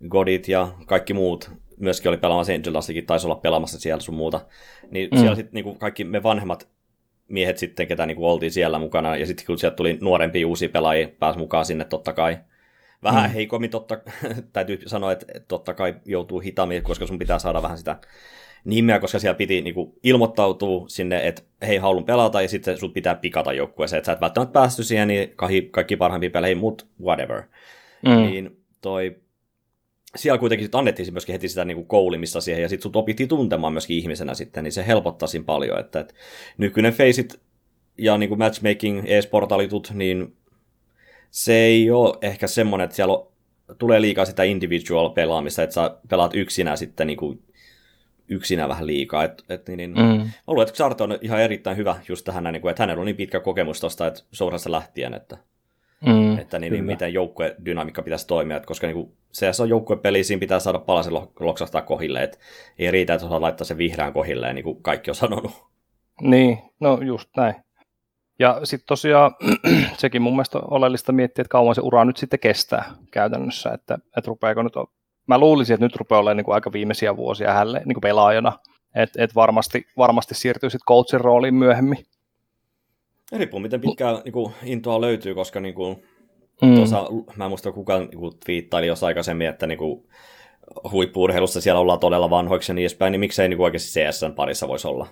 Godit 0.09 0.49
ja 0.49 0.69
kaikki 0.87 1.15
muut 1.15 1.51
myöskin 1.77 2.09
oli 2.09 2.17
pelaamassa 2.17 2.53
Angelastikin, 2.53 3.07
taisi 3.07 3.27
olla 3.27 3.37
pelaamassa 3.37 3.81
siellä 3.81 4.01
sun 4.01 4.15
muuta. 4.15 4.41
Niin 4.91 5.09
mm. 5.13 5.19
siellä 5.19 5.37
sitten 5.37 5.55
niinku 5.55 5.75
kaikki 5.75 6.05
me 6.05 6.23
vanhemmat 6.23 6.69
miehet 7.29 7.59
sitten, 7.59 7.87
ketä 7.87 8.07
niinku 8.07 8.29
oltiin 8.29 8.53
siellä 8.53 8.79
mukana, 8.79 9.17
ja 9.17 9.27
sitten 9.27 9.47
kun 9.47 9.59
sieltä 9.59 9.77
tuli 9.77 9.99
nuorempia 10.01 10.47
uusia 10.47 10.69
pelaajia, 10.69 11.09
pääsi 11.09 11.39
mukaan 11.39 11.65
sinne 11.65 11.85
totta 11.85 12.13
kai. 12.13 12.39
Vähän 13.03 13.31
mm. 13.31 13.35
heikommin 13.35 13.71
totta, 13.71 13.99
täytyy 14.53 14.79
sanoa, 14.87 15.13
että 15.13 15.27
totta 15.49 15.75
kai 15.75 15.95
joutuu 16.05 16.41
hitaammin, 16.41 16.83
koska 16.83 17.07
sun 17.07 17.19
pitää 17.19 17.39
saada 17.39 17.63
vähän 17.63 17.79
sitä 17.79 17.97
nimeä, 18.67 18.99
koska 18.99 19.19
siellä 19.19 19.35
piti 19.35 19.63
niin 19.63 19.75
kuin, 19.75 19.93
ilmoittautua 20.03 20.89
sinne, 20.89 21.27
että 21.27 21.43
hei, 21.67 21.77
haluan 21.77 22.05
pelata, 22.05 22.43
ja 22.43 22.49
sitten 22.49 22.79
sun 22.79 22.93
pitää 22.93 23.15
pikata 23.15 23.53
joukkueeseen, 23.53 23.99
että 23.99 24.07
sä 24.07 24.13
et 24.13 24.21
välttämättä 24.21 24.53
päästy 24.53 24.85
siihen, 24.85 25.09
niin 25.09 25.33
kaikki, 25.37 25.63
kaikki 25.63 25.97
parhaimpia 25.97 26.31
pelejä, 26.31 26.57
mut 26.57 26.87
whatever. 27.03 27.43
Mm. 28.03 28.17
Niin 28.17 28.57
toi, 28.81 29.17
siellä 30.17 30.39
kuitenkin 30.39 30.65
sit 30.67 30.75
annettiin 30.75 31.13
myöskin 31.13 31.33
heti 31.33 31.49
sitä 31.49 31.65
niin 31.65 31.77
kuin 31.77 31.87
koulimista 31.87 32.41
siihen, 32.41 32.63
ja 32.63 32.69
sitten 32.69 32.83
sut 32.83 32.97
opittiin 32.97 33.29
tuntemaan 33.29 33.73
myöskin 33.73 33.97
ihmisenä 33.97 34.35
sitten, 34.35 34.65
niin 34.65 34.73
se 34.73 34.87
helpottaa 34.87 35.29
siinä 35.29 35.45
paljon, 35.45 35.81
että, 35.81 36.01
että 36.01 36.15
nykyinen 36.59 36.93
Faceit 36.93 37.41
ja 37.99 38.19
niin 38.19 38.29
kuin 38.29 38.39
matchmaking, 38.39 39.03
e-sportalitut, 39.07 39.91
niin 39.95 40.37
se 41.31 41.55
ei 41.55 41.91
ole 41.91 42.19
ehkä 42.23 42.47
semmoinen, 42.47 42.85
että 42.85 42.97
siellä 42.97 43.15
on, 43.15 43.29
tulee 43.79 44.01
liikaa 44.01 44.25
sitä 44.25 44.43
individual 44.43 45.11
pelaamista, 45.11 45.63
että 45.63 45.75
sä 45.75 45.97
pelaat 46.09 46.35
yksinä 46.35 46.77
sitten 46.77 47.07
niin 47.07 47.17
kuin 47.17 47.43
yksinä 48.29 48.69
vähän 48.69 48.87
liikaa. 48.87 49.25
Et, 49.25 49.45
et, 49.49 49.69
niin, 49.69 49.77
niin, 49.77 49.91
mm. 49.91 50.03
Mä 50.03 50.31
luulen, 50.47 50.69
että 50.69 50.77
Xarte 50.77 51.03
on 51.03 51.19
ihan 51.23 51.41
erittäin 51.41 51.77
hyvä 51.77 51.97
just 52.09 52.25
tähän, 52.25 52.45
niin 52.45 52.61
kuin, 52.61 52.71
että 52.71 52.83
hänellä 52.83 53.01
on 53.01 53.07
niin 53.07 53.17
pitkä 53.17 53.41
kokemus 53.41 53.81
tuosta, 53.81 54.07
että 54.07 54.23
Sourassa 54.33 54.73
lähtien, 54.73 55.15
että, 55.15 55.37
mm, 56.07 56.39
että 56.39 56.59
niin, 56.59 56.73
niin, 56.73 56.85
miten 56.85 57.15
joukkuedynamiikka 57.15 58.03
pitäisi 58.03 58.27
toimia, 58.27 58.57
että 58.57 58.67
koska 58.67 58.87
niin 58.87 58.95
kuin, 58.95 59.13
se 59.33 59.63
on 59.63 59.69
joukkuepeli, 59.69 60.25
siinä 60.25 60.41
pitää 60.41 60.61
saada 60.61 60.79
palasen 60.79 61.13
loksahtaa 61.41 61.83
kohille, 61.83 62.23
että 62.23 62.39
ei 62.79 62.91
riitä, 62.91 63.15
että 63.15 63.27
osaa 63.27 63.41
laittaa 63.41 63.65
sen 63.65 63.79
vihreän 63.79 64.13
kohille, 64.13 64.53
niin 64.53 64.65
kuin 64.65 64.83
kaikki 64.83 65.11
on 65.11 65.15
sanonut. 65.15 65.67
Niin, 66.21 66.59
no 66.81 66.99
just 67.03 67.31
näin. 67.37 67.55
Ja 68.39 68.61
sitten 68.65 68.87
tosiaan 68.87 69.35
sekin 69.99 70.23
mun 70.23 70.33
mielestä 70.33 70.59
oleellista 70.59 71.13
miettiä, 71.13 71.43
että 71.43 71.53
kauan 71.53 71.75
se 71.75 71.81
ura 71.85 72.05
nyt 72.05 72.17
sitten 72.17 72.41
kestää 72.41 72.95
käytännössä, 73.11 73.71
että, 73.71 73.95
että 74.17 74.29
rupeako 74.29 74.63
nyt, 74.63 74.73
mä 75.27 75.39
luulisin, 75.39 75.75
että 75.75 75.87
nyt 75.87 75.97
rupeaa 75.97 76.21
olemaan 76.21 76.37
niin 76.37 76.45
kuin 76.45 76.55
aika 76.55 76.73
viimeisiä 76.73 77.17
vuosia 77.17 77.53
hälle 77.53 77.83
niin 77.85 77.95
kuin 77.95 78.01
pelaajana, 78.01 78.59
että 78.95 79.25
et 79.25 79.35
varmasti, 79.35 79.87
varmasti 79.97 80.35
siirtyy 80.35 80.71
sitten 80.71 80.87
coachin 80.89 81.21
rooliin 81.21 81.55
myöhemmin. 81.55 81.99
Riippuu, 83.33 83.61
miten 83.61 83.81
pitkään 83.81 84.21
niin 84.25 84.33
kuin, 84.33 84.53
intoa 84.65 85.01
löytyy, 85.01 85.35
koska 85.35 85.61
niin 85.61 85.75
kuin, 85.75 86.03
mm. 86.63 86.75
tuossa, 86.75 87.05
mä 87.37 87.45
en 87.45 87.51
muista 87.51 87.73
kukaan 87.73 88.01
niin 88.01 88.19
kuin, 88.19 88.33
twiittaili 88.45 88.87
jos 88.87 89.05
aikaisemmin, 89.05 89.49
että 89.49 89.67
niin 89.67 89.79
kuin, 89.79 90.09
huippuurheilussa 90.93 91.61
siellä 91.61 91.81
ollaan 91.81 92.01
todella 92.01 92.31
vanhoiksi 92.31 92.73
ja 92.73 92.75
niin 92.75 92.83
edespäin, 92.83 93.13
niin 93.13 93.21
miksei 93.21 93.49
niin 93.49 93.57
kuin 93.57 93.65
oikeasti 93.65 94.01
CSN 94.01 94.33
parissa 94.33 94.69
voisi 94.69 94.89
olla? 94.89 95.07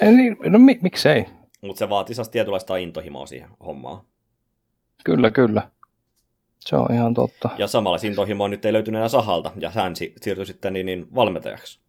Ei, 0.00 0.12
niin, 0.12 0.36
no 0.44 0.58
mi- 0.58 0.78
miksei? 0.82 1.26
Mutta 1.62 1.78
se 1.78 1.88
vaatii 1.88 2.16
tietynlaista 2.30 2.76
intohimoa 2.76 3.26
siihen 3.26 3.48
hommaan. 3.66 4.00
Kyllä, 5.04 5.30
kyllä. 5.30 5.62
Se 6.60 6.76
on 6.76 6.94
ihan 6.94 7.14
totta. 7.14 7.50
Ja 7.58 7.66
samalla 7.66 7.98
intohimoa 8.02 8.48
nyt 8.48 8.64
ei 8.64 8.72
löytynyt 8.72 8.98
enää 8.98 9.08
Sahalta, 9.08 9.52
ja 9.58 9.70
hän 9.70 9.96
siirtyi 9.96 10.46
sitten 10.46 10.72
niin, 10.72 10.86
niin 10.86 11.14
valmentajaksi. 11.14 11.80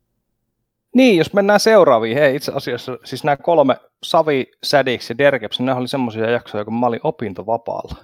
Niin, 0.96 1.18
jos 1.18 1.34
mennään 1.34 1.60
seuraaviin, 1.60 2.18
hei 2.18 2.36
itse 2.36 2.52
asiassa, 2.56 2.98
siis 3.04 3.24
nämä 3.24 3.38
kolme, 3.38 3.76
Savi, 4.04 4.52
Sädix 4.64 5.10
ja 5.10 5.18
Dergeps, 5.18 5.60
nämä 5.60 5.78
oli 5.78 5.88
semmoisia 5.88 6.30
jaksoja, 6.30 6.66
kun 6.66 6.74
mä 6.74 6.86
olin 6.86 7.00
opintovapaalla. 7.04 7.96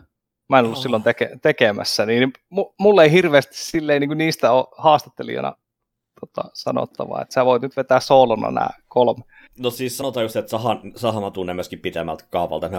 Mä 0.49 0.59
en 0.59 0.65
ollut 0.65 0.77
oh. 0.77 0.83
silloin 0.83 1.03
teke, 1.03 1.29
tekemässä, 1.41 2.05
niin 2.05 2.33
mulle 2.79 3.03
ei 3.03 3.11
hirveästi 3.11 3.57
silleen 3.57 4.01
niin 4.01 4.09
kuin 4.09 4.17
niistä 4.17 4.51
ole 4.51 4.65
haastattelijana 4.77 5.55
tota, 6.19 6.49
sanottavaa, 6.53 7.21
että 7.21 7.33
sä 7.33 7.45
voit 7.45 7.61
nyt 7.61 7.77
vetää 7.77 7.99
soolona 7.99 8.51
nämä 8.51 8.69
kolme. 8.87 9.23
No 9.59 9.69
siis 9.69 9.97
sanotaan 9.97 10.23
just, 10.23 10.35
että 10.35 10.51
Sahan, 10.51 10.81
Sahan 10.95 11.23
mä 11.23 11.31
tunnen 11.31 11.55
myöskin 11.55 11.79
pitemmältä 11.79 12.25
kaavalta. 12.29 12.69
Me 12.69 12.77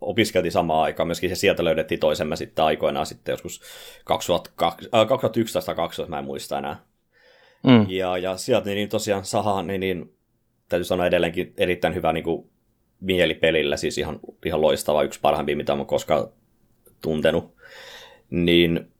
opiskeltiin 0.00 0.52
samaan 0.52 0.82
aikaan, 0.82 1.06
myöskin 1.08 1.30
se 1.30 1.34
sieltä 1.34 1.64
löydettiin 1.64 2.00
toisemme 2.00 2.36
sitten 2.36 2.64
aikoinaan 2.64 3.06
sitten 3.06 3.32
joskus 3.32 3.60
2002, 4.04 4.88
äh, 4.94 5.06
2011 5.08 5.74
2012, 5.74 6.10
mä 6.10 6.18
en 6.18 6.24
muista 6.24 6.58
enää. 6.58 6.82
Mm. 7.62 7.86
Ja, 7.88 8.18
ja 8.18 8.36
sieltä 8.36 8.66
niin, 8.66 8.76
niin 8.76 8.88
tosiaan 8.88 9.24
Saha, 9.24 9.62
niin, 9.62 9.80
niin 9.80 10.16
täytyy 10.68 10.84
sanoa 10.84 11.06
edelleenkin 11.06 11.54
erittäin 11.56 11.94
hyvä 11.94 12.12
niin 12.12 12.24
kuin, 12.24 12.50
mielipelillä, 13.00 13.76
siis 13.76 13.98
ihan, 13.98 14.20
ihan 14.46 14.60
loistava, 14.60 15.02
yksi 15.02 15.20
parhaimpia, 15.20 15.56
mitä 15.56 15.72
olen 15.72 15.86
koskaan 15.86 16.28
tuntenut. 17.02 17.56
Niin 18.30 18.92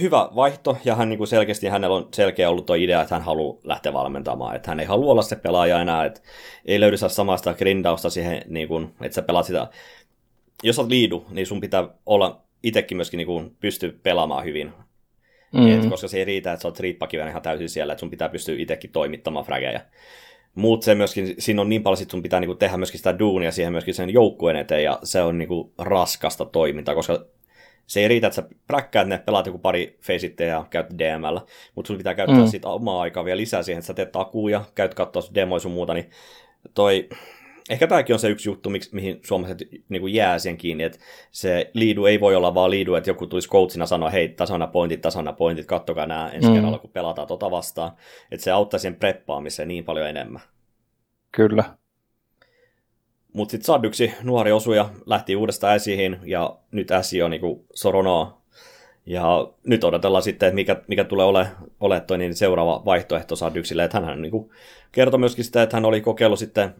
hyvä 0.00 0.28
vaihto, 0.34 0.78
ja 0.84 0.94
hän 0.94 1.08
niin 1.08 1.18
kuin 1.18 1.28
selkeästi 1.28 1.66
hänellä 1.66 1.96
on 1.96 2.08
selkeä 2.14 2.50
ollut 2.50 2.66
tuo 2.66 2.76
idea, 2.76 3.02
että 3.02 3.14
hän 3.14 3.24
haluaa 3.24 3.60
lähteä 3.64 3.92
valmentamaan, 3.92 4.56
että 4.56 4.70
hän 4.70 4.80
ei 4.80 4.86
halua 4.86 5.12
olla 5.12 5.22
se 5.22 5.36
pelaaja 5.36 5.80
enää, 5.80 6.04
että 6.04 6.20
ei 6.64 6.80
löydy 6.80 6.96
samasta 6.96 7.54
grindausta 7.54 8.10
siihen, 8.10 8.42
niin 8.48 8.68
kuin, 8.68 8.94
että 9.00 9.14
sä 9.14 9.22
pelaat 9.22 9.46
sitä, 9.46 9.68
jos 10.62 10.78
olet 10.78 10.90
liidu, 10.90 11.24
niin 11.30 11.46
sun 11.46 11.60
pitää 11.60 11.88
olla 12.06 12.40
itsekin 12.62 12.96
myöskin 12.96 13.18
niin 13.18 13.26
kuin, 13.26 13.56
pysty 13.60 14.00
pelaamaan 14.02 14.44
hyvin, 14.44 14.72
mm. 15.52 15.68
Et, 15.68 15.86
koska 15.90 16.08
se 16.08 16.18
ei 16.18 16.24
riitä, 16.24 16.52
että 16.52 16.62
sä 16.62 16.68
oot 16.68 16.80
riippakiven 16.80 17.28
ihan 17.28 17.42
täysin 17.42 17.68
siellä, 17.68 17.92
että 17.92 18.00
sun 18.00 18.10
pitää 18.10 18.28
pystyä 18.28 18.54
itsekin 18.58 18.90
toimittamaan 18.90 19.44
frägejä. 19.44 19.80
Mutta 20.54 20.84
se 20.84 20.94
myöskin, 20.94 21.34
siinä 21.38 21.60
on 21.60 21.68
niin 21.68 21.82
paljon, 21.82 22.02
että 22.02 22.10
sun 22.10 22.22
pitää 22.22 22.40
niinku 22.40 22.54
tehdä 22.54 22.76
myöskin 22.76 22.98
sitä 22.98 23.18
duunia 23.18 23.52
siihen 23.52 23.72
myöskin 23.72 23.94
sen 23.94 24.10
joukkueen 24.10 24.56
eteen, 24.56 24.84
ja 24.84 24.98
se 25.02 25.22
on 25.22 25.38
niinku 25.38 25.72
raskasta 25.78 26.44
toimintaa, 26.44 26.94
koska 26.94 27.26
se 27.86 28.00
ei 28.00 28.08
riitä, 28.08 28.26
että 28.26 28.34
sä 28.34 28.48
präkkäät 28.66 29.08
ne, 29.08 29.18
pelaat 29.18 29.46
joku 29.46 29.58
pari 29.58 29.98
feisittejä 30.00 30.54
ja 30.54 30.66
käyt 30.70 30.86
DMllä, 30.98 31.40
mutta 31.74 31.86
sun 31.86 31.96
pitää 31.96 32.14
käyttää 32.14 32.40
mm. 32.40 32.46
siitä 32.46 32.68
omaa 32.68 33.00
aikaa 33.00 33.24
vielä 33.24 33.40
lisää 33.40 33.62
siihen, 33.62 33.78
että 33.78 33.86
sä 33.86 33.94
teet 33.94 34.12
takuja, 34.12 34.64
käyt 34.74 34.94
katsoa 34.94 35.22
demoja 35.34 35.60
sun 35.60 35.72
muuta, 35.72 35.94
niin 35.94 36.10
toi, 36.74 37.08
ehkä 37.70 37.86
tämäkin 37.86 38.14
on 38.14 38.18
se 38.18 38.28
yksi 38.28 38.48
juttu, 38.48 38.70
miksi, 38.70 38.94
mihin 38.94 39.20
suomalaiset 39.22 39.68
niin 39.88 40.14
jää 40.14 40.38
siihen 40.38 40.56
kiinni, 40.56 40.84
että 40.84 40.98
se 41.30 41.70
liidu 41.74 42.06
ei 42.06 42.20
voi 42.20 42.36
olla 42.36 42.54
vaan 42.54 42.70
liidu, 42.70 42.94
että 42.94 43.10
joku 43.10 43.26
tulisi 43.26 43.48
coachina 43.48 43.86
sanoa, 43.86 44.10
hei, 44.10 44.28
tasana 44.28 44.66
pointit, 44.66 45.00
tasana 45.00 45.32
pointit, 45.32 45.66
kattokaa 45.66 46.06
nämä 46.06 46.30
ensi 46.30 46.48
mm. 46.48 46.54
kerralla, 46.54 46.78
kun 46.78 46.90
pelataan 46.90 47.28
tota 47.28 47.50
vastaan, 47.50 47.92
että 48.30 48.44
se 48.44 48.50
auttaa 48.50 48.80
sen 48.80 48.94
preppaamiseen 48.94 49.68
niin 49.68 49.84
paljon 49.84 50.08
enemmän. 50.08 50.42
Kyllä. 51.32 51.64
Mutta 53.34 53.50
sitten 53.50 53.66
Saddyksi 53.66 54.14
nuori 54.22 54.52
osuja 54.52 54.90
lähti 55.06 55.36
uudestaan 55.36 55.74
äsiin 55.74 56.20
ja 56.24 56.56
nyt 56.70 56.90
äsi 56.90 57.22
on 57.22 57.30
niinku 57.30 57.64
soronaa. 57.74 58.40
Ja 59.06 59.52
nyt 59.64 59.84
odotellaan 59.84 60.22
sitten, 60.22 60.46
että 60.46 60.54
mikä, 60.54 60.82
mikä 60.88 61.04
tulee 61.04 61.26
ole, 61.26 61.46
ole 61.80 62.00
toi 62.00 62.18
niin 62.18 62.34
seuraava 62.34 62.82
vaihtoehto 62.84 63.36
Saddyksille. 63.36 63.84
Että 63.84 64.00
hän 64.00 64.22
niinku 64.22 64.52
kertoi 64.92 65.20
myöskin 65.20 65.44
sitä, 65.44 65.62
että 65.62 65.76
hän 65.76 65.84
oli 65.84 66.00
kokeillut 66.00 66.38
sitten 66.38 66.74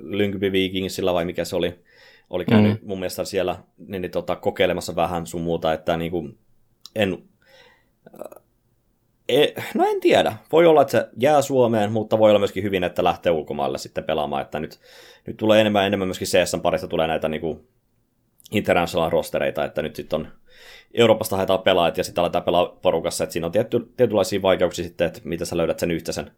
Lyngby 0.00 0.52
Vikingsillä 0.52 1.14
vai 1.14 1.24
mikä 1.24 1.44
se 1.44 1.56
oli. 1.56 1.78
Oli 2.30 2.44
käynyt 2.44 2.82
mm. 2.82 2.88
mun 2.88 2.98
mielestä 2.98 3.24
siellä 3.24 3.56
niin, 3.78 4.02
niin, 4.02 4.10
tota, 4.10 4.36
kokeilemassa 4.36 4.96
vähän 4.96 5.26
sun 5.26 5.40
muuta, 5.40 5.72
että 5.72 5.96
niinku, 5.96 6.28
en, 6.96 7.18
E, 9.28 9.46
no 9.74 9.84
en 9.86 10.00
tiedä. 10.00 10.32
Voi 10.52 10.66
olla, 10.66 10.82
että 10.82 10.92
se 10.92 11.08
jää 11.20 11.42
Suomeen, 11.42 11.92
mutta 11.92 12.18
voi 12.18 12.30
olla 12.30 12.38
myöskin 12.38 12.62
hyvin, 12.62 12.84
että 12.84 13.04
lähtee 13.04 13.32
ulkomaille 13.32 13.78
sitten 13.78 14.04
pelaamaan. 14.04 14.42
Että 14.42 14.60
nyt, 14.60 14.80
nyt 15.26 15.36
tulee 15.36 15.60
enemmän 15.60 15.82
ja 15.82 15.86
enemmän 15.86 16.08
myöskin 16.08 16.28
CS 16.28 16.56
parista 16.62 16.88
tulee 16.88 17.06
näitä 17.06 17.28
niin 17.28 17.40
kuin 17.40 17.68
international 18.52 19.10
rostereita, 19.10 19.64
että 19.64 19.82
nyt 19.82 19.96
sitten 19.96 20.20
on 20.20 20.28
Euroopasta 20.94 21.36
haetaan 21.36 21.62
pelaajat 21.62 21.98
ja 21.98 22.04
sitten 22.04 22.22
aletaan 22.22 22.44
pelaa 22.44 22.78
porukassa, 22.82 23.24
että 23.24 23.32
siinä 23.32 23.46
on 23.46 23.52
tietty, 23.52 23.92
tietynlaisia 23.96 24.42
vaikeuksia 24.42 24.84
sitten, 24.84 25.06
että 25.06 25.20
miten 25.24 25.46
sä 25.46 25.56
löydät 25.56 25.78
sen 25.78 25.90
yhteisen 25.90 26.30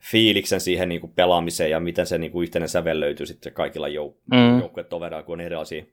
fiiliksen 0.00 0.60
siihen 0.60 0.88
niin 0.88 1.00
kuin 1.00 1.12
pelaamiseen 1.12 1.70
ja 1.70 1.80
miten 1.80 2.06
se 2.06 2.18
niin 2.18 2.32
kuin 2.32 2.42
yhteinen 2.42 2.68
sävel 2.68 3.00
löytyy 3.00 3.26
sitten 3.26 3.52
kaikilla 3.52 3.88
jouk- 3.88 4.20
mm. 4.32 4.60
joukkuetovereilla, 4.60 5.22
kun 5.22 5.32
on 5.32 5.40
erilaisia, 5.40 5.84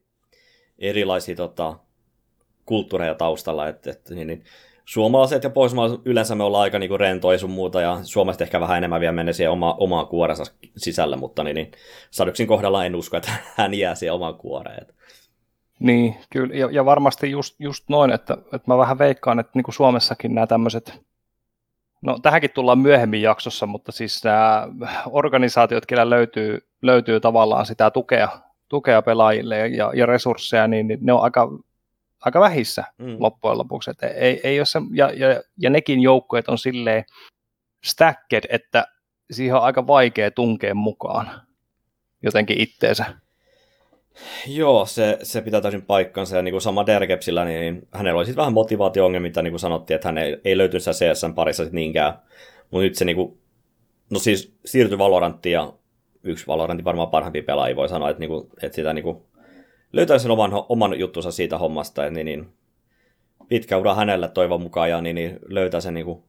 erilaisia 0.80 1.36
tota, 1.36 1.80
kulttuureja 2.66 3.16
taustalla, 3.16 3.68
että, 3.68 3.92
että 3.92 4.16
niin, 4.16 4.28
niin, 4.28 4.44
suomalaiset 4.92 5.44
ja 5.44 5.50
pohjoismaalaiset 5.50 6.02
yleensä 6.06 6.36
me 6.36 6.44
ollaan 6.44 6.62
aika 6.62 6.80
niinku 6.80 6.98
rentoja 6.98 7.38
sun 7.40 7.50
muuta, 7.50 7.82
ja 7.82 8.00
suomalaiset 8.04 8.42
ehkä 8.42 8.60
vähän 8.60 8.78
enemmän 8.78 9.00
vielä 9.00 9.12
menee 9.12 9.34
siihen 9.34 9.52
oma, 9.52 9.76
omaan 9.80 10.08
kuorensa 10.08 10.44
sisällä, 10.78 11.18
mutta 11.18 11.44
niin, 11.44 11.56
niin 11.56 11.72
Saduksin 12.12 12.48
kohdalla 12.48 12.86
en 12.86 12.96
usko, 12.96 13.18
että 13.18 13.32
hän 13.58 13.74
jää 13.74 13.96
siihen 13.96 14.14
omaan 14.14 14.36
kuoreen. 14.36 14.88
Niin, 15.80 16.16
kyllä, 16.30 16.56
ja, 16.56 16.70
ja 16.72 16.86
varmasti 16.86 17.32
just, 17.32 17.56
just 17.60 17.90
noin, 17.90 18.12
että, 18.12 18.34
että 18.34 18.64
mä 18.68 18.78
vähän 18.78 19.00
veikkaan, 19.00 19.40
että 19.40 19.52
niin 19.56 19.64
kuin 19.64 19.76
Suomessakin 19.76 20.36
nämä 20.36 20.48
tämmöiset, 20.48 21.02
no 22.02 22.20
tähänkin 22.22 22.52
tullaan 22.54 22.80
myöhemmin 22.80 23.22
jaksossa, 23.22 23.66
mutta 23.66 23.92
siis 23.92 24.24
nämä 24.24 24.68
organisaatiot, 25.06 25.86
kellä 25.86 26.10
löytyy, 26.10 26.68
löytyy 26.82 27.20
tavallaan 27.20 27.66
sitä 27.66 27.92
tukea, 27.92 28.30
tukea 28.70 29.02
pelaajille 29.02 29.68
ja, 29.68 29.92
ja 29.96 30.06
resursseja, 30.06 30.68
niin, 30.68 30.88
niin 30.88 31.00
ne 31.02 31.14
on 31.14 31.24
aika 31.24 31.50
aika 32.22 32.40
vähissä 32.40 32.84
mm. 32.98 33.16
loppujen 33.20 33.58
lopuksi. 33.58 33.92
Että 33.92 34.08
ei, 34.08 34.42
ei 34.44 34.60
ole 34.60 34.66
se, 34.66 34.80
ja, 34.94 35.12
ja, 35.12 35.42
ja 35.58 35.70
nekin 35.70 36.02
joukkueet 36.02 36.48
on 36.48 36.58
silleen 36.58 37.04
stacked, 37.84 38.44
että 38.50 38.88
siihen 39.32 39.56
on 39.56 39.62
aika 39.62 39.88
vaikea 39.88 40.32
tunkea 40.32 40.76
mukaan 40.76 41.32
jotenkin 42.24 42.62
itteensä. 42.62 43.06
Joo, 44.48 44.86
se, 44.86 45.18
se 45.24 45.42
pitää 45.42 45.62
täysin 45.62 45.86
paikkansa. 45.86 46.36
Ja 46.36 46.42
niin 46.42 46.54
kuin 46.54 46.62
sama 46.62 46.86
Dergepsillä, 46.86 47.46
niin, 47.46 47.60
niin 47.60 47.88
hänellä 47.92 48.18
oli 48.18 48.26
sitten 48.26 48.42
vähän 48.42 48.54
motivaatio-ongelmia, 48.54 49.30
mitä 49.30 49.42
niin 49.42 49.52
kuin 49.52 49.60
sanottiin, 49.60 49.96
että 49.96 50.08
hän 50.08 50.18
ei, 50.18 50.38
ei 50.46 50.58
löytynyt 50.58 50.84
CSN 50.84 51.34
parissa 51.34 51.64
sit 51.64 51.74
niinkään. 51.74 52.14
Mutta 52.72 52.84
nyt 52.84 52.96
se 52.96 53.06
niin 53.06 53.16
kuin, 53.16 53.38
no 54.10 54.20
siis 54.20 54.56
siirtyi 54.66 54.98
Valoranttiin 54.98 55.54
ja 55.54 55.74
yksi 56.24 56.48
Valorantin 56.48 56.86
varmaan 56.86 57.10
parhaimpi 57.10 57.42
pelaaja 57.42 57.76
voi 57.76 57.90
sanoa, 57.90 58.10
että, 58.10 58.20
niin 58.20 58.30
kuin, 58.30 58.48
että 58.62 58.76
sitä 58.76 58.94
niin 58.94 59.04
kuin 59.04 59.22
löytää 59.94 60.20
sen 60.20 60.32
oman, 60.32 60.52
oman 60.70 61.00
juttunsa 61.00 61.32
siitä 61.32 61.58
hommasta, 61.58 62.10
niin, 62.10 62.26
niin 62.26 62.48
pitkä 63.48 63.78
ura 63.78 63.96
hänelle 63.96 64.28
toivon 64.28 64.62
mukaan 64.62 64.90
ja 64.90 65.02
niin, 65.02 65.16
niin 65.16 65.40
löytää 65.48 65.82
sen 65.82 65.94
niin 65.94 66.06
kuin, 66.06 66.24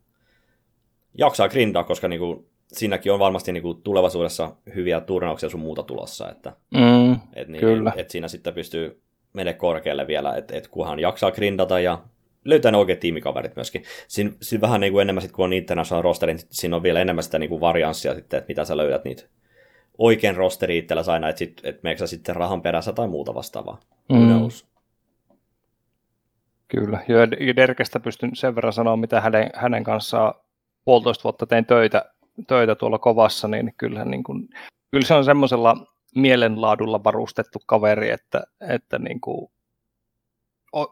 jaksaa 1.18 1.48
grindaa, 1.48 1.84
koska 1.84 2.08
niin 2.08 2.20
kuin, 2.20 2.46
siinäkin 2.72 3.12
on 3.12 3.18
varmasti 3.18 3.52
niin 3.52 3.62
kuin, 3.62 3.82
tulevaisuudessa 3.82 4.56
hyviä 4.74 5.00
turnauksia 5.00 5.48
sun 5.48 5.60
muuta 5.60 5.82
tulossa, 5.82 6.30
että 6.30 6.52
mm, 6.74 7.12
et, 7.34 7.48
niin, 7.48 7.60
kyllä. 7.60 7.92
Et 7.96 8.10
siinä 8.10 8.28
sitten 8.28 8.54
pystyy 8.54 9.02
menemään 9.32 9.58
korkealle 9.58 10.06
vielä, 10.06 10.34
että 10.34 10.56
et 10.56 10.68
kunhan 10.68 10.98
jaksaa 10.98 11.30
grindata 11.30 11.80
ja 11.80 12.02
löytää 12.44 12.70
ne 12.70 12.78
oikeat 12.78 13.00
tiimikaverit 13.00 13.56
myöskin. 13.56 13.84
Siinä, 14.08 14.32
siinä 14.42 14.60
vähän 14.60 14.80
niin 14.80 14.92
kuin 14.92 15.02
enemmän, 15.02 15.22
sit, 15.22 15.32
kun 15.32 15.44
on 15.44 15.52
international 15.52 16.02
rosterin, 16.02 16.36
niin 16.36 16.46
siinä 16.50 16.76
on 16.76 16.82
vielä 16.82 17.00
enemmän 17.00 17.24
sitä 17.24 17.38
niin 17.38 17.50
kuin 17.50 17.60
varianssia 17.60 18.14
sitten, 18.14 18.38
että 18.38 18.48
mitä 18.48 18.64
sä 18.64 18.76
löydät 18.76 19.04
niitä 19.04 19.22
oikein 19.98 20.36
rosteri 20.36 20.78
itsellä 20.78 21.02
aina, 21.12 21.28
että, 21.28 21.38
sit, 21.38 21.60
että 21.64 21.80
meneekö 21.82 22.06
sitten 22.06 22.36
rahan 22.36 22.62
perässä 22.62 22.92
tai 22.92 23.08
muuta 23.08 23.34
vastaavaa. 23.34 23.80
Mm. 24.12 24.48
Kyllä, 26.68 26.98
ja 27.08 27.56
Derkestä 27.56 28.00
pystyn 28.00 28.36
sen 28.36 28.54
verran 28.54 28.72
sanoa, 28.72 28.96
mitä 28.96 29.20
hänen, 29.20 29.50
hänen 29.54 29.84
kanssaan 29.84 30.34
puolitoista 30.84 31.24
vuotta 31.24 31.46
tein 31.46 31.66
töitä, 31.66 32.04
töitä 32.46 32.74
tuolla 32.74 32.98
kovassa, 32.98 33.48
niin 33.48 33.74
kyllä, 33.76 34.04
niin 34.04 34.24
kuin, 34.24 34.48
kyllä 34.90 35.06
se 35.06 35.14
on 35.14 35.24
semmoisella 35.24 35.76
mielenlaadulla 36.14 37.04
varustettu 37.04 37.58
kaveri, 37.66 38.10
että, 38.10 38.42
että 38.68 38.98
niin 38.98 39.20
kuin, 39.20 39.50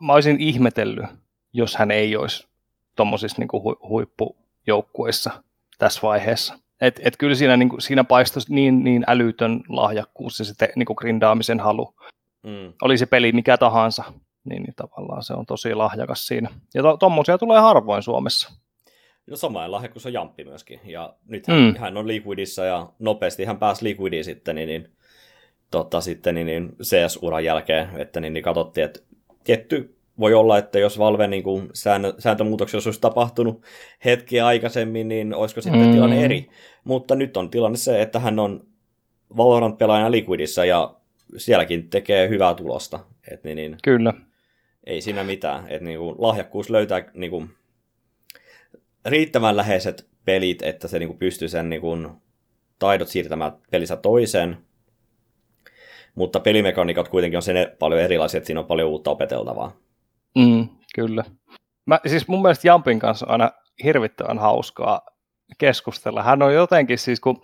mä 0.00 0.12
olisin 0.12 0.40
ihmetellyt, 0.40 1.06
jos 1.52 1.76
hän 1.76 1.90
ei 1.90 2.16
olisi 2.16 2.48
tuommoisissa 2.96 3.36
niin 3.38 3.48
hu, 3.52 3.76
huippujoukkueissa 3.88 5.42
tässä 5.78 6.00
vaiheessa. 6.02 6.58
Et, 6.80 7.00
et 7.04 7.16
kyllä 7.16 7.34
siinä, 7.34 7.56
niin 7.56 7.68
kuin, 7.68 7.80
siinä 7.80 8.04
paistoi 8.04 8.42
niin, 8.48 8.84
niin 8.84 9.04
älytön 9.06 9.60
lahjakkuus 9.68 10.38
ja 10.38 10.44
se 10.44 10.54
te, 10.58 10.72
niin 10.76 10.86
kuin 10.86 10.96
grindaamisen 10.98 11.60
halu. 11.60 11.94
Mm. 12.42 12.72
Oli 12.82 12.98
se 12.98 13.06
peli 13.06 13.32
mikä 13.32 13.58
tahansa, 13.58 14.04
niin, 14.44 14.62
niin 14.62 14.74
tavallaan 14.76 15.22
se 15.22 15.32
on 15.32 15.46
tosi 15.46 15.74
lahjakas 15.74 16.26
siinä. 16.26 16.50
Ja 16.74 16.82
tuommoisia 17.00 17.38
to, 17.38 17.46
tulee 17.46 17.60
harvoin 17.60 18.02
Suomessa. 18.02 18.52
No 19.26 19.36
sama 19.36 19.70
lahjakkuus 19.70 20.06
on 20.06 20.12
Jamppi 20.12 20.44
myöskin. 20.44 20.80
Ja 20.84 21.14
nyt 21.26 21.46
hän, 21.46 21.58
mm. 21.58 21.74
hän 21.78 21.96
on 21.96 22.08
Liquidissa 22.08 22.64
ja 22.64 22.92
nopeasti 22.98 23.44
hän 23.44 23.58
pääsi 23.58 23.84
Liquidiin 23.84 24.24
sitten, 24.24 24.56
niin, 24.56 24.68
niin, 24.68 24.90
tota, 25.70 26.00
sitten 26.00 26.34
niin, 26.34 26.46
niin 26.46 26.76
CS-uran 26.82 27.44
jälkeen, 27.44 27.88
että 27.96 28.20
niin, 28.20 28.32
niin 28.32 28.44
katsottiin, 28.44 28.84
että 28.84 29.00
tietty 29.44 29.99
voi 30.20 30.34
olla, 30.34 30.58
että 30.58 30.78
jos 30.78 30.98
Valve 30.98 31.26
niin 31.26 31.42
kuin 31.42 31.68
sääntö, 31.74 32.14
sääntömuutoksia 32.18 32.80
olisi 32.86 33.00
tapahtunut 33.00 33.62
hetki 34.04 34.40
aikaisemmin, 34.40 35.08
niin 35.08 35.34
olisiko 35.34 35.60
sitten 35.60 35.86
mm. 35.86 35.92
tilanne 35.92 36.24
eri. 36.24 36.48
Mutta 36.84 37.14
nyt 37.14 37.36
on 37.36 37.50
tilanne 37.50 37.78
se, 37.78 38.02
että 38.02 38.18
hän 38.18 38.38
on 38.38 38.66
Valorant-pelaajana 39.36 40.10
Liquidissa 40.10 40.64
ja 40.64 40.94
sielläkin 41.36 41.90
tekee 41.90 42.28
hyvää 42.28 42.54
tulosta. 42.54 43.00
Et 43.30 43.44
niin, 43.44 43.56
niin, 43.56 43.76
Kyllä. 43.82 44.14
Ei 44.84 45.00
siinä 45.00 45.24
mitään. 45.24 45.68
Et 45.68 45.82
niin 45.82 45.98
kuin 45.98 46.14
lahjakkuus 46.18 46.70
löytää 46.70 47.04
niin 47.14 47.30
kuin, 47.30 47.50
riittävän 49.06 49.56
läheiset 49.56 50.06
pelit, 50.24 50.62
että 50.62 50.88
se 50.88 50.98
niin 50.98 51.08
kuin 51.08 51.18
pystyy 51.18 51.48
sen 51.48 51.70
niin 51.70 51.80
kuin, 51.80 52.08
taidot 52.78 53.08
siirtämään 53.08 53.52
pelissä 53.70 53.96
toiseen. 53.96 54.56
Mutta 56.14 56.40
pelimekaniikat 56.40 57.08
kuitenkin 57.08 57.38
on 57.38 57.42
sen 57.42 57.56
paljon 57.78 58.00
erilaisia, 58.00 58.38
että 58.38 58.46
siinä 58.46 58.60
on 58.60 58.66
paljon 58.66 58.90
uutta 58.90 59.10
opeteltavaa. 59.10 59.76
Mm, 60.38 60.68
kyllä. 60.94 61.24
Mä, 61.86 62.00
siis 62.06 62.28
mun 62.28 62.42
mielestä 62.42 62.68
Jampin 62.68 62.98
kanssa 62.98 63.26
on 63.26 63.32
aina 63.32 63.50
hirvittävän 63.84 64.38
hauskaa 64.38 65.00
keskustella. 65.58 66.22
Hän 66.22 66.42
on 66.42 66.54
jotenkin 66.54 66.98
siis, 66.98 67.20
kun 67.20 67.42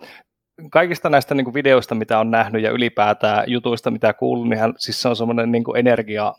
kaikista 0.71 1.09
näistä 1.09 1.35
niin 1.35 1.45
kuin 1.45 1.53
videoista, 1.53 1.95
mitä 1.95 2.19
on 2.19 2.31
nähnyt 2.31 2.63
ja 2.63 2.71
ylipäätään 2.71 3.43
jutuista, 3.47 3.91
mitä 3.91 4.13
kuullut, 4.13 4.49
niin 4.49 4.59
hän, 4.59 4.73
siis 4.77 5.01
se 5.01 5.09
on 5.09 5.15
semmoinen 5.15 5.51
niin 5.51 5.63
energia, 5.75 6.33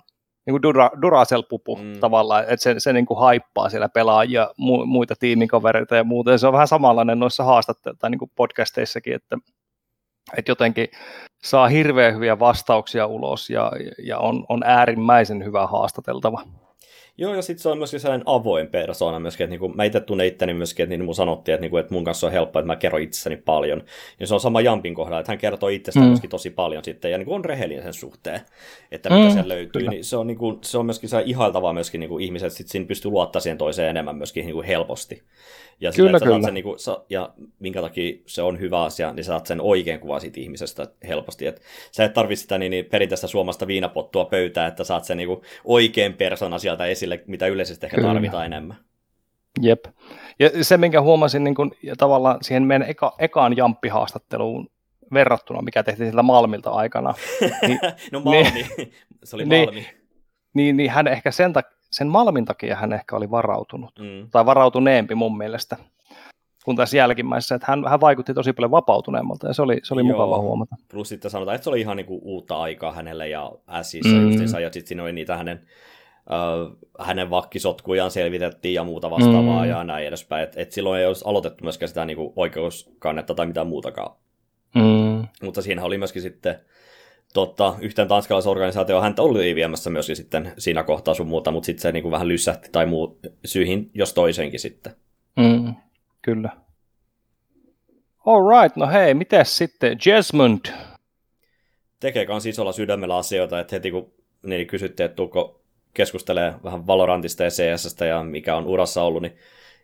niin 0.46 0.52
kuin 0.52 0.62
Dura, 0.62 0.90
Duracell-pupu 1.02 1.76
mm. 1.76 2.00
tavallaan, 2.00 2.42
että 2.42 2.62
se, 2.62 2.74
se 2.78 2.92
niin 2.92 3.06
kuin 3.06 3.20
haippaa 3.20 3.68
siellä 3.68 3.88
pelaajia, 3.88 4.50
mu, 4.56 4.86
muita 4.86 5.14
tiimikavereita 5.18 5.96
ja 5.96 6.04
muuta, 6.04 6.30
ja 6.30 6.38
se 6.38 6.46
on 6.46 6.52
vähän 6.52 6.68
samanlainen 6.68 7.18
noissa 7.18 7.44
haastatteissa 7.44 8.00
tai 8.00 8.10
niin 8.10 8.18
kuin 8.18 8.30
podcasteissakin, 8.36 9.14
että, 9.14 9.38
että 10.36 10.50
jotenkin 10.50 10.88
saa 11.42 11.68
hirveän 11.68 12.14
hyviä 12.14 12.38
vastauksia 12.38 13.06
ulos 13.06 13.50
ja, 13.50 13.72
ja 14.02 14.18
on, 14.18 14.44
on 14.48 14.62
äärimmäisen 14.64 15.44
hyvä 15.44 15.66
haastateltava. 15.66 16.42
Joo, 17.20 17.34
ja 17.34 17.42
sitten 17.42 17.62
se 17.62 17.68
on 17.68 17.78
myöskin 17.78 18.00
sellainen 18.00 18.28
avoin 18.28 18.68
persona 18.68 19.18
myöskin, 19.18 19.44
että 19.44 19.50
niinku, 19.50 19.68
mä 19.68 19.84
itse 19.84 20.00
tunnen 20.00 20.26
itteni 20.26 20.54
myöskin, 20.54 20.82
että 20.84 20.96
niin 20.96 21.04
mun 21.04 21.14
sanottiin, 21.14 21.54
että, 21.54 21.60
niinku, 21.60 21.76
että 21.76 21.94
mun 21.94 22.04
kanssa 22.04 22.26
on 22.26 22.32
helppoa, 22.32 22.60
että 22.60 22.66
mä 22.66 22.76
kerron 22.76 23.02
itsessäni 23.02 23.36
paljon. 23.36 23.82
Ja 24.20 24.26
se 24.26 24.34
on 24.34 24.40
sama 24.40 24.60
Jampin 24.60 24.94
kohdalla, 24.94 25.20
että 25.20 25.32
hän 25.32 25.38
kertoo 25.38 25.68
itsestään 25.68 26.06
mm. 26.06 26.08
myöskin 26.08 26.30
tosi 26.30 26.50
paljon 26.50 26.84
sitten, 26.84 27.10
ja 27.10 27.18
niinku 27.18 27.34
on 27.34 27.44
rehellinen 27.44 27.82
sen 27.82 27.92
suhteen, 27.92 28.40
että 28.90 29.10
mitä 29.10 29.24
mm, 29.24 29.32
siellä 29.32 29.54
löytyy. 29.54 29.88
Niin 29.88 30.04
se, 30.04 30.16
on, 30.16 30.26
niinku, 30.26 30.58
se 30.62 30.78
on 30.78 30.86
myöskin 30.86 31.08
se 31.08 31.22
ihailtavaa 31.26 31.72
myöskin 31.72 32.00
niinku, 32.00 32.18
ihmiset, 32.18 32.52
että 32.60 32.72
siinä 32.72 32.86
pystyy 32.86 33.10
luottaa 33.10 33.40
siihen 33.40 33.58
toiseen 33.58 33.90
enemmän 33.90 34.16
myöskin 34.16 34.46
niinku, 34.46 34.62
helposti. 34.66 35.22
Ja, 35.80 35.92
kyllä, 35.96 36.18
sitä, 36.18 36.30
kyllä. 36.30 36.42
Sen, 36.42 36.54
niin 36.54 36.64
kuin, 36.64 36.78
sa, 36.78 37.04
ja 37.10 37.30
minkä 37.58 37.80
takia 37.80 38.18
se 38.26 38.42
on 38.42 38.60
hyvä 38.60 38.82
asia, 38.82 39.12
niin 39.12 39.24
saat 39.24 39.46
sen 39.46 39.60
oikein 39.60 40.00
kuvan 40.00 40.20
siitä 40.20 40.40
ihmisestä 40.40 40.86
helposti. 41.08 41.46
Et 41.46 41.62
sä 41.92 42.04
et 42.04 42.12
tarvitse 42.12 42.42
sitä 42.42 42.58
niin, 42.58 42.70
niin 42.70 42.84
perinteistä 42.84 43.26
suomasta 43.26 43.66
viinapottua 43.66 44.24
pöytää, 44.24 44.66
että 44.66 44.84
saat 44.84 45.04
sen 45.04 45.16
niin 45.16 45.28
kuin, 45.28 45.40
oikein 45.64 46.14
persona 46.14 46.58
sieltä 46.58 46.84
esille, 46.84 47.24
mitä 47.26 47.46
yleisesti 47.46 47.86
ehkä 47.86 47.96
kyllä. 47.96 48.12
tarvitaan 48.12 48.46
enemmän. 48.46 48.76
Jep. 49.62 49.84
Ja 50.38 50.64
se, 50.64 50.76
minkä 50.76 51.00
huomasin 51.02 51.44
niin 51.44 51.54
kun, 51.54 51.72
ja 51.82 51.96
tavallaan 51.96 52.38
siihen 52.42 52.62
meidän 52.62 52.90
eka, 52.90 53.14
ekaan 53.18 53.56
jamppihaastatteluun 53.56 54.70
verrattuna, 55.12 55.62
mikä 55.62 55.82
tehtiin 55.82 56.08
sillä 56.08 56.22
Malmilta 56.22 56.70
aikana. 56.70 57.14
Niin, 57.68 57.80
no 58.12 58.20
Malmi, 58.20 58.50
niin, 58.50 58.92
se 59.24 59.36
oli 59.36 59.44
Malmi. 59.44 59.70
Niin, 59.70 59.86
niin, 60.54 60.76
niin 60.76 60.90
hän 60.90 61.06
ehkä 61.06 61.30
sen 61.30 61.52
takia, 61.52 61.77
sen 61.90 62.08
Malmin 62.08 62.44
takia 62.44 62.76
hän 62.76 62.92
ehkä 62.92 63.16
oli 63.16 63.30
varautunut, 63.30 63.90
mm. 63.98 64.30
tai 64.30 64.46
varautuneempi 64.46 65.14
mun 65.14 65.36
mielestä, 65.36 65.76
kun 66.64 66.76
tässä 66.76 66.96
jälkimmäisessä, 66.96 67.54
että 67.54 67.66
hän, 67.68 67.84
hän 67.88 68.00
vaikutti 68.00 68.34
tosi 68.34 68.52
paljon 68.52 68.70
vapautuneemmalta, 68.70 69.46
ja 69.46 69.52
se 69.52 69.62
oli, 69.62 69.80
se 69.82 69.94
oli 69.94 70.00
Joo. 70.00 70.08
mukava 70.08 70.38
huomata. 70.38 70.76
Plus 70.90 71.08
sitten 71.08 71.30
sanotaan, 71.30 71.54
että 71.54 71.64
se 71.64 71.70
oli 71.70 71.80
ihan 71.80 71.96
niinku 71.96 72.20
uutta 72.22 72.60
aikaa 72.60 72.92
hänelle 72.92 73.28
ja 73.28 73.52
Ässissä 73.68 74.14
mm. 74.14 74.22
justiinsa, 74.22 74.60
ja 74.60 74.72
sitten 74.72 74.88
siinä 74.88 75.02
oli 75.02 75.12
niitä 75.12 75.36
hänen, 75.36 75.66
äh, 76.32 76.76
hänen 77.06 77.30
vakkisotkujaan 77.30 78.10
selvitettiin 78.10 78.74
ja 78.74 78.84
muuta 78.84 79.10
vastaavaa 79.10 79.64
mm. 79.64 79.70
ja 79.70 79.84
näin 79.84 80.06
edespäin, 80.06 80.44
että 80.44 80.60
et 80.62 80.72
silloin 80.72 81.00
ei 81.00 81.06
olisi 81.06 81.24
aloitettu 81.26 81.64
myöskään 81.64 81.88
sitä 81.88 82.04
niinku 82.04 82.32
oikeuskannetta 82.36 83.34
tai 83.34 83.46
mitään 83.46 83.66
muutakaan. 83.66 84.16
Mm. 84.74 85.28
Mutta 85.42 85.62
siinä 85.62 85.84
oli 85.84 85.98
myöskin 85.98 86.22
sitten 86.22 86.60
tota, 87.46 87.74
yhteen 87.80 88.08
tanskalaisorganisaatioon 88.08 89.02
häntä 89.02 89.22
oli 89.22 89.54
viemässä 89.54 89.90
myöskin 89.90 90.16
sitten 90.16 90.52
siinä 90.58 90.82
kohtaa 90.82 91.14
sun 91.14 91.26
muuta, 91.26 91.50
mutta 91.50 91.66
sitten 91.66 91.82
se 91.82 91.92
niin 91.92 92.02
kuin 92.02 92.12
vähän 92.12 92.28
lyssähti 92.28 92.68
tai 92.72 92.86
muu 92.86 93.20
syihin, 93.44 93.90
jos 93.94 94.14
toisenkin 94.14 94.60
sitten. 94.60 94.92
Mm, 95.36 95.74
kyllä. 96.22 96.50
All 98.26 98.62
right, 98.62 98.76
no 98.76 98.88
hei, 98.88 99.14
miten 99.14 99.46
sitten 99.46 99.98
Jesmond? 100.06 100.60
Tekee 102.00 102.26
kans 102.26 102.46
isolla 102.46 102.72
sydämellä 102.72 103.16
asioita, 103.16 103.60
että 103.60 103.76
heti 103.76 103.90
kun 103.90 104.12
niin 104.42 104.66
kysyttiin, 104.66 105.04
että 105.04 105.16
tuuko 105.16 105.62
keskustelee 105.94 106.54
vähän 106.64 106.86
Valorantista 106.86 107.44
ja 107.44 107.50
CSstä 107.50 108.06
ja 108.06 108.22
mikä 108.22 108.56
on 108.56 108.66
urassa 108.66 109.02
ollut, 109.02 109.22
niin 109.22 109.36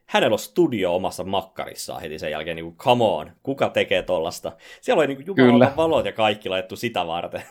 hänellä 0.07 0.35
on 0.35 0.39
studio 0.39 0.95
omassa 0.95 1.25
makkarissaan 1.25 2.01
heti 2.01 2.19
sen 2.19 2.31
jälkeen, 2.31 2.57
niin 2.57 2.65
kuin, 2.65 2.77
come 2.77 3.05
on, 3.05 3.33
kuka 3.43 3.69
tekee 3.69 4.03
tollasta? 4.03 4.53
Siellä 4.81 5.01
oli 5.01 5.07
niin 5.07 5.25
kuin, 5.25 5.77
valot 5.77 6.07
ja 6.07 6.13
kaikki 6.13 6.49
laitettu 6.49 6.77
sitä 6.77 7.07
varten. 7.07 7.43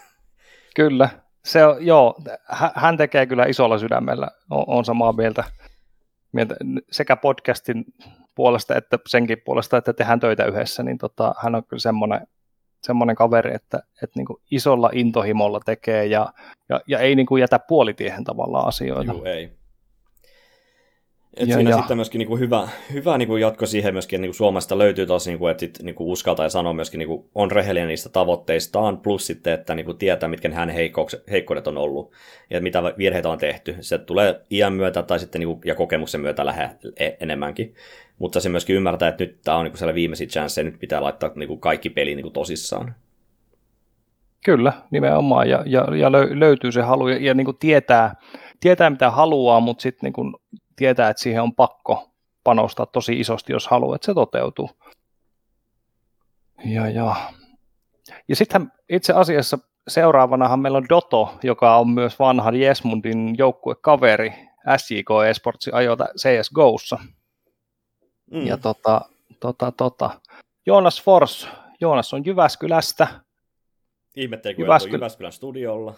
Kyllä, 0.76 1.10
se 1.46 1.66
on, 1.66 1.86
joo, 1.86 2.16
hän 2.76 2.98
tekee 2.98 3.26
kyllä 3.26 3.46
isolla 3.46 3.78
sydämellä, 3.78 4.28
on, 4.50 4.64
on 4.68 4.86
samaa 4.86 5.14
mieltä, 5.14 5.44
mieltä 6.32 6.56
sekä 6.92 7.16
podcastin 7.16 7.86
puolesta 8.36 8.76
että 8.76 9.00
senkin 9.08 9.42
puolesta, 9.46 9.78
että 9.78 9.94
tehdään 9.94 10.20
töitä 10.20 10.46
yhdessä, 10.46 10.84
niin 10.84 10.98
tota, 10.98 11.36
hän 11.44 11.56
on 11.56 11.64
kyllä 11.64 11.82
semmoinen, 11.82 12.28
semmoinen 12.82 13.16
kaveri, 13.16 13.56
että, 13.56 13.80
että 14.04 14.20
niin 14.20 14.28
isolla 14.52 14.90
intohimolla 14.94 15.60
tekee 15.60 16.06
ja, 16.06 16.34
ja, 16.70 16.82
ja 16.88 17.00
ei 17.00 17.16
niin 17.16 17.26
kuin 17.26 17.42
jätä 17.42 17.60
puolitiehen 17.60 18.24
tavallaan 18.24 18.68
asioita. 18.68 19.12
Joo, 19.12 19.26
ei. 19.26 19.63
Et 21.38 21.48
ja, 21.50 21.56
siinä 21.56 21.70
ja. 21.70 21.78
sitten 21.78 21.98
myöskin 21.98 22.20
niinku 22.20 22.38
hyvä, 22.38 22.68
hyvä 22.94 23.18
niinku 23.18 23.38
jatko 23.38 23.66
siihen 23.66 23.94
myöskin, 23.94 24.18
että 24.18 24.22
niinku 24.22 24.34
Suomesta 24.34 24.78
löytyy 24.78 25.06
tosi, 25.06 25.30
niinku, 25.30 25.48
että 25.48 25.60
sit, 25.60 25.80
niinku 25.84 26.12
uskaltaa 26.12 26.46
ja 26.46 26.50
sanoa 26.50 26.74
myöskin, 26.74 26.98
niinku, 26.98 27.30
on 27.36 27.52
rehellinen 27.52 27.88
niistä 27.88 28.10
tavoitteistaan, 28.10 28.98
plus 28.98 29.28
sitten, 29.28 29.54
että 29.54 29.76
niinku 29.76 29.94
tietää, 29.94 30.30
mitkä 30.30 30.50
hänen 30.54 30.76
heikkoudet 31.32 31.68
on 31.68 31.78
ollut 31.78 32.12
ja 32.50 32.62
mitä 32.62 32.84
virheitä 32.98 33.30
on 33.30 33.38
tehty. 33.38 33.76
Se 33.80 33.98
tulee 33.98 34.42
iän 34.52 34.74
myötä 34.74 35.04
tai 35.04 35.20
sitten 35.20 35.40
niinku, 35.40 35.62
ja 35.66 35.76
kokemuksen 35.76 36.22
myötä 36.22 36.46
lähe 36.46 36.70
e-, 36.98 37.12
enemmänkin. 37.20 37.76
Mutta 38.20 38.40
se 38.40 38.50
myöskin 38.50 38.76
ymmärtää, 38.76 39.10
että 39.10 39.24
nyt 39.24 39.42
tämä 39.44 39.58
on 39.58 39.64
niinku 39.64 39.78
sellainen 39.78 39.96
viimeisin 39.96 40.30
chance 40.30 40.62
ja 40.62 40.66
nyt 40.66 40.80
pitää 40.80 41.02
laittaa 41.02 41.32
niinku, 41.36 41.58
kaikki 41.58 41.90
peli 41.90 42.16
niinku, 42.16 42.30
tosissaan. 42.30 42.96
Kyllä, 44.46 44.74
nimenomaan. 44.92 45.50
Ja, 45.50 45.64
ja, 45.66 45.96
ja 45.96 46.12
löytyy 46.12 46.72
se 46.72 46.82
halu 46.82 47.08
ja, 47.08 47.18
ja 47.18 47.34
niin 47.34 47.46
kuin 47.46 47.58
tietää, 47.58 48.16
tietää, 48.60 48.90
mitä 48.90 49.12
haluaa, 49.12 49.60
mutta 49.60 49.82
sitten 49.82 50.14
niin 50.18 50.34
tietää, 50.76 51.10
että 51.10 51.24
siihen 51.24 51.42
on 51.42 51.56
pakko 51.56 52.10
panostaa 52.44 52.86
tosi 52.86 53.20
isosti, 53.20 53.54
jos 53.54 53.68
haluaa, 53.68 53.96
että 53.96 54.06
se 54.06 54.14
toteutuu. 54.14 54.70
Ja, 56.66 56.90
ja. 56.90 57.16
ja 58.28 58.36
sitten 58.36 58.72
itse 58.90 59.14
asiassa 59.14 59.58
seuraavanahan 59.88 60.60
meillä 60.60 60.78
on 60.78 60.90
Doto, 60.90 61.40
joka 61.44 61.78
on 61.78 61.90
myös 61.90 62.20
vanha 62.20 62.52
Jesmundin 62.52 63.38
joukkuekaveri 63.38 64.34
SJK 64.78 65.10
Esportsi 65.30 65.72
ajota 65.74 66.06
CSGOssa. 66.18 67.00
Mm. 68.32 68.46
Ja 68.46 68.58
tota, 68.58 69.02
tota, 69.40 69.72
tota. 69.72 70.10
Joonas 70.66 71.04
Fors, 71.04 71.48
Joonas 71.82 72.14
on 72.14 72.26
Jyväskylästä. 72.26 73.08
Ihmettelee, 74.16 74.56
kun 74.56 74.64
Jyväskylä... 74.64 74.98
Jyväskylän 74.98 75.32
studiolla. 75.32 75.96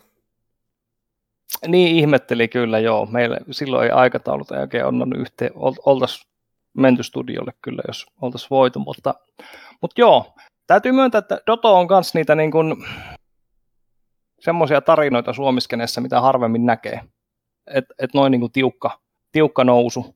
Niin 1.67 1.95
ihmetteli 1.95 2.47
kyllä, 2.47 2.79
joo. 2.79 3.05
Meille 3.05 3.37
silloin 3.51 3.85
ei 3.85 3.91
aikataulut 3.91 4.51
ei 4.51 4.59
oikein 4.59 4.85
onnannut 4.85 5.19
yhteen. 5.19 5.51
Oltaisiin 5.85 6.31
menty 6.73 7.03
studiolle 7.03 7.53
kyllä, 7.61 7.81
jos 7.87 8.05
oltaisiin 8.21 8.49
voitu, 8.49 8.79
mutta, 8.79 9.13
mutta 9.81 10.01
joo. 10.01 10.35
Täytyy 10.67 10.91
myöntää, 10.91 11.19
että 11.19 11.39
Doto 11.47 11.75
on 11.75 11.87
myös 11.89 12.13
niitä 12.13 12.35
niin 12.35 12.51
kuin, 12.51 12.75
semmoisia 14.39 14.81
tarinoita 14.81 15.33
suomiskenessä, 15.33 16.01
mitä 16.01 16.21
harvemmin 16.21 16.65
näkee. 16.65 17.01
Että 17.67 17.93
et 17.99 18.13
noin 18.13 18.31
niin 18.31 18.39
kuin 18.39 18.51
tiukka, 18.51 18.99
tiukka 19.31 19.63
nousu 19.63 20.15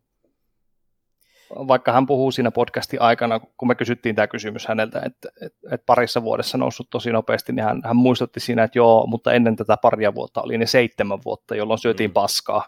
vaikka 1.55 1.91
hän 1.91 2.05
puhuu 2.05 2.31
siinä 2.31 2.51
podcastin 2.51 3.01
aikana, 3.01 3.39
kun 3.39 3.67
me 3.67 3.75
kysyttiin 3.75 4.15
tämä 4.15 4.27
kysymys 4.27 4.67
häneltä, 4.67 5.01
että, 5.05 5.29
että, 5.41 5.59
että 5.71 5.85
parissa 5.85 6.23
vuodessa 6.23 6.57
noussut 6.57 6.89
tosi 6.89 7.11
nopeasti, 7.11 7.53
niin 7.53 7.63
hän, 7.63 7.81
hän 7.85 7.95
muistutti 7.95 8.39
siinä, 8.39 8.63
että 8.63 8.79
joo, 8.79 9.07
mutta 9.07 9.33
ennen 9.33 9.55
tätä 9.55 9.77
paria 9.77 10.15
vuotta 10.15 10.41
oli 10.41 10.57
ne 10.57 10.65
seitsemän 10.65 11.19
vuotta, 11.25 11.55
jolloin 11.55 11.79
syötiin 11.79 12.09
mm. 12.09 12.13
paskaa 12.13 12.65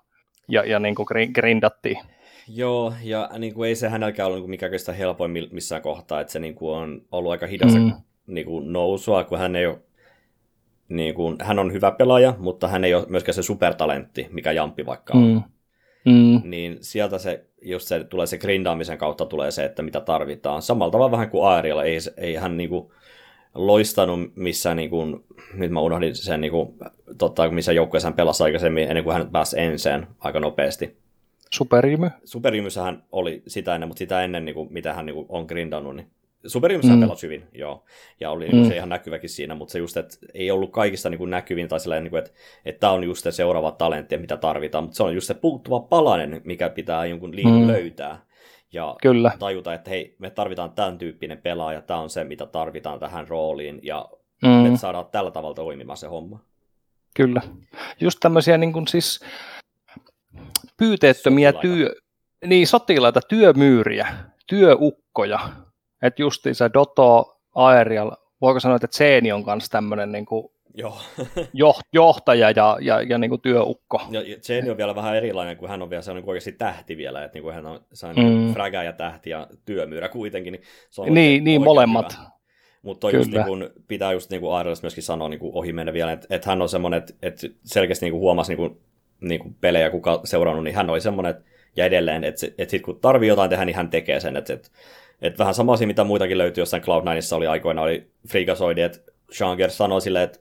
ja, 0.48 0.66
ja 0.66 0.80
niin 0.80 0.96
kuin 0.96 1.08
grindattiin. 1.34 1.98
Joo, 2.48 2.94
ja 3.04 3.30
niin 3.38 3.54
kuin, 3.54 3.70
ei 3.70 3.76
se 3.76 3.90
hänelläkään 3.90 4.28
ollut 4.28 4.42
niin 4.42 4.50
mikään 4.50 4.80
sitä 4.80 4.94
helpoin 4.94 5.32
missään 5.52 5.82
kohtaa, 5.82 6.22
että 6.22 6.34
se 6.34 6.40
niin 6.40 6.56
kuin, 6.56 6.78
on 6.78 7.02
ollut 7.12 7.32
aika 7.32 7.48
hidasta 7.48 7.80
mm. 7.80 7.94
niin 8.28 8.46
kuin, 8.46 8.74
nousua, 8.74 9.24
kun 9.24 9.38
hän 9.38 9.56
ei 9.56 9.66
ole 9.66 9.80
niin 10.90 11.16
kuin, 11.16 11.38
hän 11.42 11.60
on 11.60 11.74
hyvä 11.74 11.92
pelaaja, 11.92 12.34
mutta 12.38 12.68
hän 12.68 12.84
ei 12.84 12.94
ole 12.94 13.06
myöskään 13.10 13.34
se 13.34 13.44
supertalentti, 13.44 14.28
mikä 14.32 14.52
Jampi 14.52 14.86
vaikka 14.86 15.14
on. 15.14 15.24
Mm. 15.24 15.44
Mm. 16.06 16.42
Niin 16.44 16.78
sieltä 16.82 17.18
se, 17.18 17.46
just 17.62 17.88
se, 17.88 18.04
tulee 18.04 18.28
se 18.28 18.38
grindaamisen 18.38 18.98
kautta 18.98 19.26
tulee 19.26 19.52
se, 19.52 19.66
että 19.66 19.82
mitä 19.82 20.02
tarvitaan. 20.02 20.62
Samalla 20.62 20.92
tavalla 20.92 21.12
vähän 21.12 21.30
kuin 21.30 21.48
Aerialla, 21.48 21.84
ei, 21.84 21.98
ei 22.18 22.36
hän 22.36 22.58
niin 22.58 22.70
kuin, 22.70 22.92
loistanut 23.56 24.36
missään, 24.36 24.78
niin 24.78 24.90
kuin, 24.90 25.24
nyt 25.54 25.72
mä 25.72 25.82
unohdin 25.82 26.16
sen, 26.16 26.42
niin 26.42 26.52
kuin, 26.52 26.74
tota, 27.18 27.50
missä 27.50 27.72
joukkueessa 27.74 28.08
hän 28.08 28.16
pelasi 28.16 28.44
aikaisemmin, 28.44 28.84
ennen 28.84 29.04
kuin 29.04 29.14
hän 29.14 29.30
pääsi 29.32 29.60
enseen 29.60 30.08
aika 30.20 30.40
nopeasti. 30.40 30.98
Superimy? 31.52 32.10
Superimyssähän 32.26 33.04
oli 33.12 33.44
sitä 33.48 33.76
ennen, 33.76 33.88
mutta 33.88 34.00
sitä 34.00 34.24
ennen, 34.24 34.46
niin 34.46 34.56
kuin, 34.56 34.74
mitä 34.74 34.94
hän 34.94 35.06
niin 35.06 35.16
kuin, 35.16 35.26
on 35.30 35.46
grindannut, 35.46 35.96
niin 35.96 36.08
Superimyssähän 36.48 37.00
mm. 37.00 37.04
pelasi 37.04 37.28
hyvin, 37.28 37.44
joo. 37.54 37.84
Ja 38.20 38.32
oli 38.32 38.48
niin 38.48 38.64
mm. 38.64 38.68
se 38.68 38.76
ihan 38.76 38.90
näkyväkin 38.90 39.30
siinä, 39.30 39.56
mutta 39.56 39.72
se 39.72 39.80
just, 39.80 39.98
että 39.98 40.18
ei 40.34 40.52
ollut 40.52 40.72
kaikista 40.72 41.10
niin 41.10 41.18
kuin 41.18 41.30
näkyvin, 41.30 41.68
tai 41.68 41.80
sellainen, 41.80 42.04
niin 42.04 42.12
kuin, 42.12 42.20
että, 42.20 42.32
että 42.66 42.80
tämä 42.80 42.94
on 42.94 43.04
just 43.04 43.24
se 43.24 43.32
seuraava 43.32 43.72
talentti, 43.72 44.18
mitä 44.18 44.38
tarvitaan, 44.38 44.84
mutta 44.84 44.98
se 44.98 45.04
on 45.04 45.16
just 45.16 45.28
se 45.28 45.34
puuttuva 45.34 45.80
palanen, 45.80 46.42
mikä 46.44 46.70
pitää 46.70 47.06
jonkun 47.06 47.36
liikan 47.36 47.62
mm. 47.62 47.68
löytää. 47.68 48.26
Ja 48.74 48.96
Kyllä. 49.02 49.32
tajuta, 49.40 49.74
että 49.74 49.90
hei, 49.90 50.16
me 50.20 50.30
tarvitaan 50.30 50.72
tämän 50.72 50.98
tyyppinen 50.98 51.38
pelaaja, 51.38 51.82
tämä 51.82 52.00
on 52.00 52.10
se, 52.10 52.24
mitä 52.24 52.46
tarvitaan 52.46 53.00
tähän 53.00 53.28
rooliin, 53.28 53.80
ja 53.84 54.10
mm. 54.44 54.50
me 54.50 54.78
saadaan 54.78 55.06
tällä 55.12 55.32
tavalla 55.32 55.56
toimimaan 55.56 55.98
se 55.98 56.08
homma. 56.08 56.40
Kyllä. 57.16 57.42
Just 58.00 58.20
tämmöisiä 58.22 58.58
niin 58.58 58.74
kuin 58.74 58.88
siis 58.88 59.20
pyyteettömiä 60.78 61.54
työ, 61.54 61.96
niin 62.46 62.68
sotilaita, 62.68 63.22
työmyyriä, 63.30 64.08
työukkoja, 64.48 65.40
että 66.02 66.24
se 66.54 66.70
Doto, 66.74 67.38
Aerial, 67.56 68.12
voiko 68.42 68.60
sanoa, 68.60 68.76
että 68.76 68.88
Seeni 68.92 69.32
on 69.32 69.44
myös 69.46 69.70
tämmöinen 69.70 70.12
niin 70.12 70.26
kuin 70.26 70.52
Joo. 70.74 70.98
johtaja 71.94 72.52
ja, 72.52 72.78
ja, 72.82 73.02
ja 73.02 73.18
niin 73.18 73.30
kuin 73.30 73.42
työukko. 73.42 74.02
Ja 74.10 74.22
Seeni 74.42 74.70
on 74.70 74.78
vielä 74.78 74.96
vähän 74.96 75.16
erilainen, 75.16 75.58
kun 75.58 75.70
hän 75.70 75.82
on 75.82 75.90
vielä 75.90 76.02
sellainen 76.02 76.30
oikeasti 76.30 76.52
tähti 76.52 76.98
vielä, 76.98 77.24
että 77.24 77.36
niin 77.36 77.44
kuin 77.44 77.56
hän 77.56 77.66
on 77.66 77.80
sellainen 77.94 78.38
mm. 78.38 78.54
fraga 78.54 78.84
ja 78.84 78.94
tähti 78.94 79.30
ja 79.30 79.48
työmyyrä 79.66 80.10
kuitenkin. 80.10 80.52
Niin, 80.52 80.64
se 80.90 81.02
on 81.02 81.14
niin, 81.14 81.44
niin 81.44 81.64
molemmat. 81.64 82.18
Hyvä. 82.18 82.32
Mutta 82.82 83.12
just 83.12 83.32
niin 83.32 83.46
kun, 83.46 83.70
pitää 83.88 84.12
just 84.12 84.30
niin 84.30 84.42
kuin 84.42 84.66
myöskin 84.82 85.04
sanoa 85.04 85.30
niin 85.30 85.40
kuin 85.40 85.56
ohi 85.56 85.74
mennä 85.74 85.94
vielä, 85.94 86.12
että, 86.12 86.28
että 86.30 86.50
hän 86.50 86.62
on 86.62 86.70
semmoinen, 86.70 86.98
että, 86.98 87.14
että 87.22 87.48
selkeästi 87.64 88.06
niin 88.06 88.12
kuin 88.12 88.22
huomasi 88.22 88.52
niin 88.52 88.58
kuin, 88.58 88.82
niin 89.22 89.42
kuin 89.42 89.56
pelejä, 89.62 89.90
kuka 89.90 90.22
seurannut, 90.24 90.64
niin 90.64 90.76
hän 90.76 90.90
oli 90.90 91.02
semmoinen, 91.02 91.30
että, 91.30 91.44
ja 91.76 91.86
edelleen, 91.86 92.24
että, 92.24 92.48
että 92.48 92.72
sitten 92.72 92.82
kun 92.82 93.00
tarvii 93.00 93.30
jotain 93.30 93.50
tehdä, 93.50 93.66
niin 93.66 93.76
hän 93.76 93.90
tekee 93.90 94.20
sen. 94.20 94.38
Että, 94.38 94.54
että 94.54 94.70
et 95.22 95.40
vähän 95.40 95.54
sama 95.54 95.74
asia, 95.74 95.88
mitä 95.88 96.04
muitakin 96.04 96.38
löytyy 96.38 96.62
jossain 96.62 96.84
Cloud9 96.84 97.36
oli 97.36 97.48
aikoina, 97.48 97.82
oli 97.82 98.12
Freakazoidi, 98.28 98.82
että 98.82 99.00
Shanger 99.34 99.72
sanoi 99.72 100.02
silleen, 100.02 100.24
että 100.24 100.40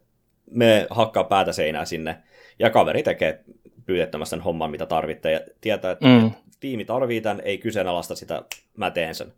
me 0.51 0.87
hakkaa 0.91 1.25
päätä 1.25 1.53
seinää 1.53 1.85
sinne, 1.85 2.17
ja 2.59 2.71
kaveri 2.71 3.03
tekee 3.03 3.45
pyydettömästi 3.87 4.31
sen 4.31 4.41
homman, 4.41 4.71
mitä 4.71 4.87
tarvitte, 4.87 5.33
ja 5.33 5.41
tietää, 5.61 5.91
että 5.91 6.07
mm. 6.07 6.31
tiimi 6.61 6.85
tarvii 6.85 7.21
tämän, 7.21 7.43
ei 7.45 7.59
kyseenalaista 7.59 8.15
sitä, 8.15 8.43
mä 8.77 8.91
teen 8.91 9.15
sen. 9.15 9.33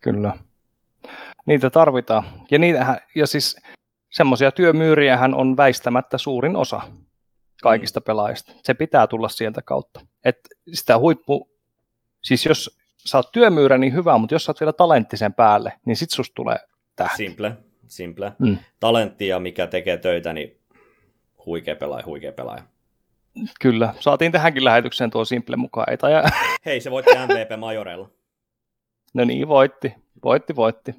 Kyllä. 0.00 0.32
Niitä 1.46 1.70
tarvitaan. 1.70 2.24
Ja, 2.50 2.58
niitähän, 2.58 2.98
ja 3.14 3.26
siis 3.26 3.56
semmoisia 4.10 4.52
työmyyriähän 4.52 5.34
on 5.34 5.56
väistämättä 5.56 6.18
suurin 6.18 6.56
osa 6.56 6.80
kaikista 7.62 8.00
mm. 8.00 8.04
pelaajista. 8.04 8.52
Se 8.62 8.74
pitää 8.74 9.06
tulla 9.06 9.28
sieltä 9.28 9.62
kautta. 9.62 10.00
Et 10.24 10.38
sitä 10.72 10.98
huippu, 10.98 11.50
siis 12.22 12.46
jos 12.46 12.78
sä 13.06 13.18
oot 13.18 13.32
työmyyrä 13.32 13.78
niin 13.78 13.92
hyvä, 13.92 14.18
mutta 14.18 14.34
jos 14.34 14.44
sä 14.44 14.50
oot 14.50 14.60
vielä 14.60 14.72
talenttisen 14.72 15.34
päälle, 15.34 15.72
niin 15.84 15.96
sit 15.96 16.10
susta 16.10 16.34
tulee 16.34 16.56
tähti. 16.96 17.16
Simple, 17.16 17.56
simple. 17.86 18.32
Mm. 18.38 18.58
Talentti 18.80 19.28
ja 19.28 19.40
mikä 19.40 19.66
tekee 19.66 19.96
töitä, 19.96 20.32
niin 20.32 20.60
huikea 21.46 21.76
pelaaja, 21.76 22.06
huikea 22.06 22.32
pelaaja. 22.32 22.62
Kyllä, 23.60 23.94
saatiin 24.00 24.32
tähänkin 24.32 24.64
lähetykseen 24.64 25.10
tuo 25.10 25.24
Simple 25.24 25.56
mukaan. 25.56 25.90
Ei 25.90 25.96
taja... 25.96 26.24
Hei, 26.66 26.80
se 26.80 26.90
voitti 26.90 27.10
MVP 27.14 27.60
Majorella. 27.60 28.10
No 29.14 29.24
niin, 29.24 29.48
voitti, 29.48 29.94
voitti, 30.24 30.56
voitti. 30.56 30.94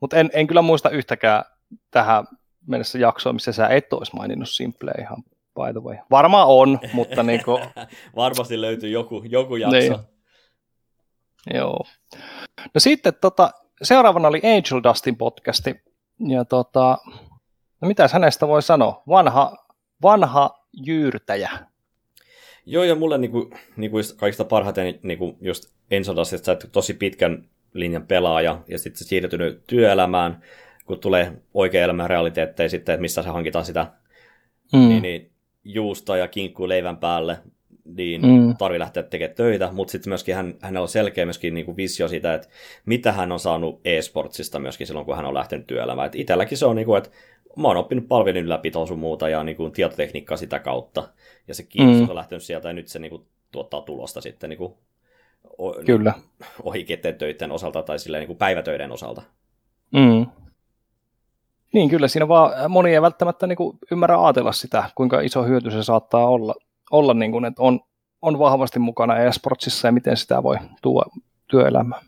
Mutta 0.00 0.16
en, 0.16 0.30
en 0.32 0.46
kyllä 0.46 0.62
muista 0.62 0.90
yhtäkään 0.90 1.44
tähän 1.90 2.24
mennessä 2.66 2.98
jaksoa, 2.98 3.32
missä 3.32 3.52
sä 3.52 3.68
et 3.68 3.92
olisi 3.92 4.16
maininnut 4.16 4.48
Simple 4.48 4.92
ihan 4.98 5.24
by 5.54 5.72
the 5.72 5.80
way. 5.80 5.96
Varmaan 6.10 6.48
on, 6.48 6.78
mutta 6.92 7.22
niin 7.22 7.44
kuin... 7.44 7.62
Varmasti 8.16 8.60
löytyy 8.60 8.90
joku, 8.90 9.22
joku 9.28 9.56
jakso. 9.56 9.78
Niin. 9.78 10.11
Joo. 11.54 11.84
No 12.74 12.78
sitten 12.78 13.12
tota, 13.20 13.50
seuraavana 13.82 14.28
oli 14.28 14.40
Angel 14.44 14.82
Dustin 14.82 15.16
podcasti. 15.16 15.80
Ja 16.28 16.44
tota, 16.44 16.98
no 17.80 17.88
mitäs 17.88 18.12
hänestä 18.12 18.48
voi 18.48 18.62
sanoa? 18.62 19.02
Vanha, 19.08 19.56
vanha 20.02 20.66
jyyrtäjä. 20.72 21.50
Joo, 22.66 22.84
ja 22.84 22.94
mulle 22.94 23.18
niinku, 23.18 23.50
niinku 23.76 23.96
kaikista 24.16 24.44
parhaiten 24.44 24.98
niinku 25.02 25.36
just 25.40 25.72
Angel 25.92 26.16
Dustista, 26.16 26.52
että 26.52 26.66
tosi 26.66 26.94
pitkän 26.94 27.48
linjan 27.72 28.06
pelaaja, 28.06 28.62
ja 28.68 28.78
sitten 28.78 29.06
siirtynyt 29.06 29.66
työelämään, 29.66 30.42
kun 30.86 30.98
tulee 30.98 31.32
oikea 31.54 31.84
elämän 31.84 32.10
realiteetteja 32.10 32.68
sitten, 32.68 32.92
että 32.92 33.00
mistä 33.00 33.22
se 33.22 33.28
hankitaan 33.28 33.64
sitä 33.64 33.86
mm. 34.72 34.88
niin, 34.88 35.02
niin, 35.02 35.32
juusta 35.64 36.16
ja 36.16 36.28
kinkkuu 36.28 36.68
leivän 36.68 36.96
päälle, 36.96 37.38
niin 37.84 38.26
mm. 38.26 38.56
tarvii 38.56 38.78
lähteä 38.78 39.02
tekemään 39.02 39.36
töitä, 39.36 39.72
mutta 39.72 39.92
sitten 39.92 40.10
myöskin 40.10 40.34
hän, 40.34 40.54
hänellä 40.60 40.82
on 40.82 40.88
selkeä 40.88 41.26
myöskin 41.26 41.54
niin 41.54 41.66
kuin 41.66 41.76
visio 41.76 42.08
siitä, 42.08 42.34
että 42.34 42.48
mitä 42.86 43.12
hän 43.12 43.32
on 43.32 43.40
saanut 43.40 43.80
e-sportsista 43.84 44.58
myöskin 44.58 44.86
silloin, 44.86 45.06
kun 45.06 45.16
hän 45.16 45.24
on 45.24 45.34
lähtenyt 45.34 45.66
työelämään. 45.66 46.06
Et 46.06 46.14
itselläkin 46.14 46.58
se 46.58 46.66
on, 46.66 46.76
niin 46.76 46.86
kuin, 46.86 46.98
että 46.98 47.10
mä 47.56 47.68
oon 47.68 47.76
oppinut 47.76 48.08
palvelun 48.08 48.42
ylläpitoa 48.42 48.86
sun 48.86 48.98
muuta 48.98 49.28
ja 49.28 49.44
niin 49.44 49.56
kuin, 49.56 49.72
tietotekniikkaa 49.72 50.36
sitä 50.36 50.58
kautta, 50.58 51.08
ja 51.48 51.54
se 51.54 51.62
kiinnostus 51.62 52.06
mm. 52.06 52.10
on 52.10 52.16
lähtenyt 52.16 52.42
sieltä, 52.42 52.68
ja 52.68 52.72
nyt 52.72 52.88
se 52.88 52.98
niin 52.98 53.10
kuin, 53.10 53.22
tuottaa 53.52 53.82
tulosta 53.82 54.20
sitten 54.20 54.50
niin 54.50 54.58
kuin, 54.58 54.74
o, 55.58 55.72
Kyllä. 55.72 56.12
ohi 56.62 56.86
töiden 57.18 57.52
osalta 57.52 57.82
tai 57.82 57.98
silleen, 57.98 58.20
niin 58.20 58.26
kuin 58.26 58.38
päivätöiden 58.38 58.92
osalta. 58.92 59.22
Mm. 59.92 60.26
Niin, 61.72 61.90
kyllä 61.90 62.08
siinä 62.08 62.28
vaan 62.28 62.70
moni 62.70 62.94
ei 62.94 63.02
välttämättä 63.02 63.46
niin 63.46 63.56
kuin 63.56 63.78
ymmärrä 63.90 64.24
ajatella 64.24 64.52
sitä, 64.52 64.84
kuinka 64.94 65.20
iso 65.20 65.44
hyöty 65.44 65.70
se 65.70 65.82
saattaa 65.82 66.26
olla 66.26 66.54
olla 66.92 67.14
niin 67.14 67.32
kuin, 67.32 67.44
että 67.44 67.62
on, 67.62 67.80
on 68.22 68.38
vahvasti 68.38 68.78
mukana 68.78 69.18
e-sportsissa 69.18 69.88
ja 69.88 69.92
miten 69.92 70.16
sitä 70.16 70.42
voi 70.42 70.56
tuoda 70.82 71.10
työelämään. 71.46 72.02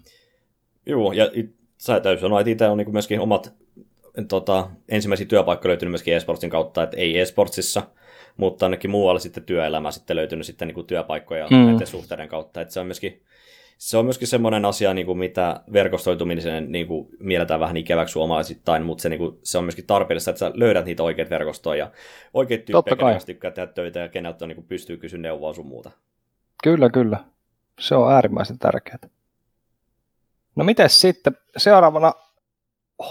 Joo, 0.87 1.13
ja 1.13 1.31
sä 1.79 2.01
täytyy 2.01 2.21
sanoa, 2.21 2.41
että 2.41 2.51
itse 2.51 2.69
on 2.69 2.79
niin 2.79 2.93
myöskin 2.93 3.21
omat 3.21 3.55
tota, 4.29 4.71
ensimmäisiä 4.89 5.27
työpaikkoja 5.27 5.69
löytynyt 5.69 5.91
myöskin 5.91 6.15
e-sportsin 6.15 6.51
kautta, 6.51 6.83
että 6.83 6.97
ei 6.97 7.19
e-sportsissa, 7.19 7.83
mutta 8.37 8.67
ainakin 8.67 8.91
muualla 8.91 9.21
sitten 9.21 9.45
työelämää 9.45 9.93
sitten 9.93 10.17
löytynyt 10.17 10.47
sitten 10.47 10.69
niin 10.69 10.75
kuin 10.75 10.87
työpaikkoja 10.87 11.47
mm. 11.51 11.57
näiden 11.57 11.87
suhteiden 11.87 12.29
kautta, 12.29 12.61
että 12.61 12.75
se 12.75 12.81
on 12.81 12.87
myöskin 12.87 13.23
se 13.79 13.97
on 13.97 14.05
myöskin 14.05 14.29
semmoinen 14.29 14.65
asia, 14.65 14.95
niin 14.95 15.07
kuin 15.07 15.19
mitä 15.19 15.61
verkostoituminen 15.73 16.73
niin 16.73 16.87
kuin 16.87 17.09
mielletään 17.19 17.61
vähän 17.61 17.77
ikäväksi 17.77 18.13
suomalaisittain, 18.13 18.83
mutta 18.83 19.03
se, 19.03 19.09
niin 19.09 19.19
kuin, 19.19 19.39
se 19.43 19.59
on 19.59 19.65
myöskin 19.65 19.87
tarpeellista, 19.87 20.31
että 20.31 20.39
sä 20.39 20.51
löydät 20.55 20.85
niitä 20.85 21.03
oikeita 21.03 21.31
verkostoja 21.31 21.85
ja 21.85 21.91
oikeat 22.35 22.65
tyyppejä, 22.65 22.97
kenellä 22.97 23.21
tykkää 23.27 23.51
tehdä 23.51 23.73
töitä 23.73 24.01
ja 24.01 24.09
keneltä 24.09 24.47
niin 24.47 24.57
kuin 24.57 24.67
pystyy 24.67 24.97
kysyä 24.97 25.19
neuvoa 25.19 25.53
sun 25.53 25.67
muuta. 25.67 25.91
Kyllä, 26.63 26.91
kyllä. 26.91 27.25
Se 27.81 27.95
on 27.95 28.13
äärimmäisen 28.13 28.59
tärkeää. 28.59 28.99
No 30.57 30.65
miten 30.65 30.91
sitten 30.91 31.37
seuraavana 31.57 32.13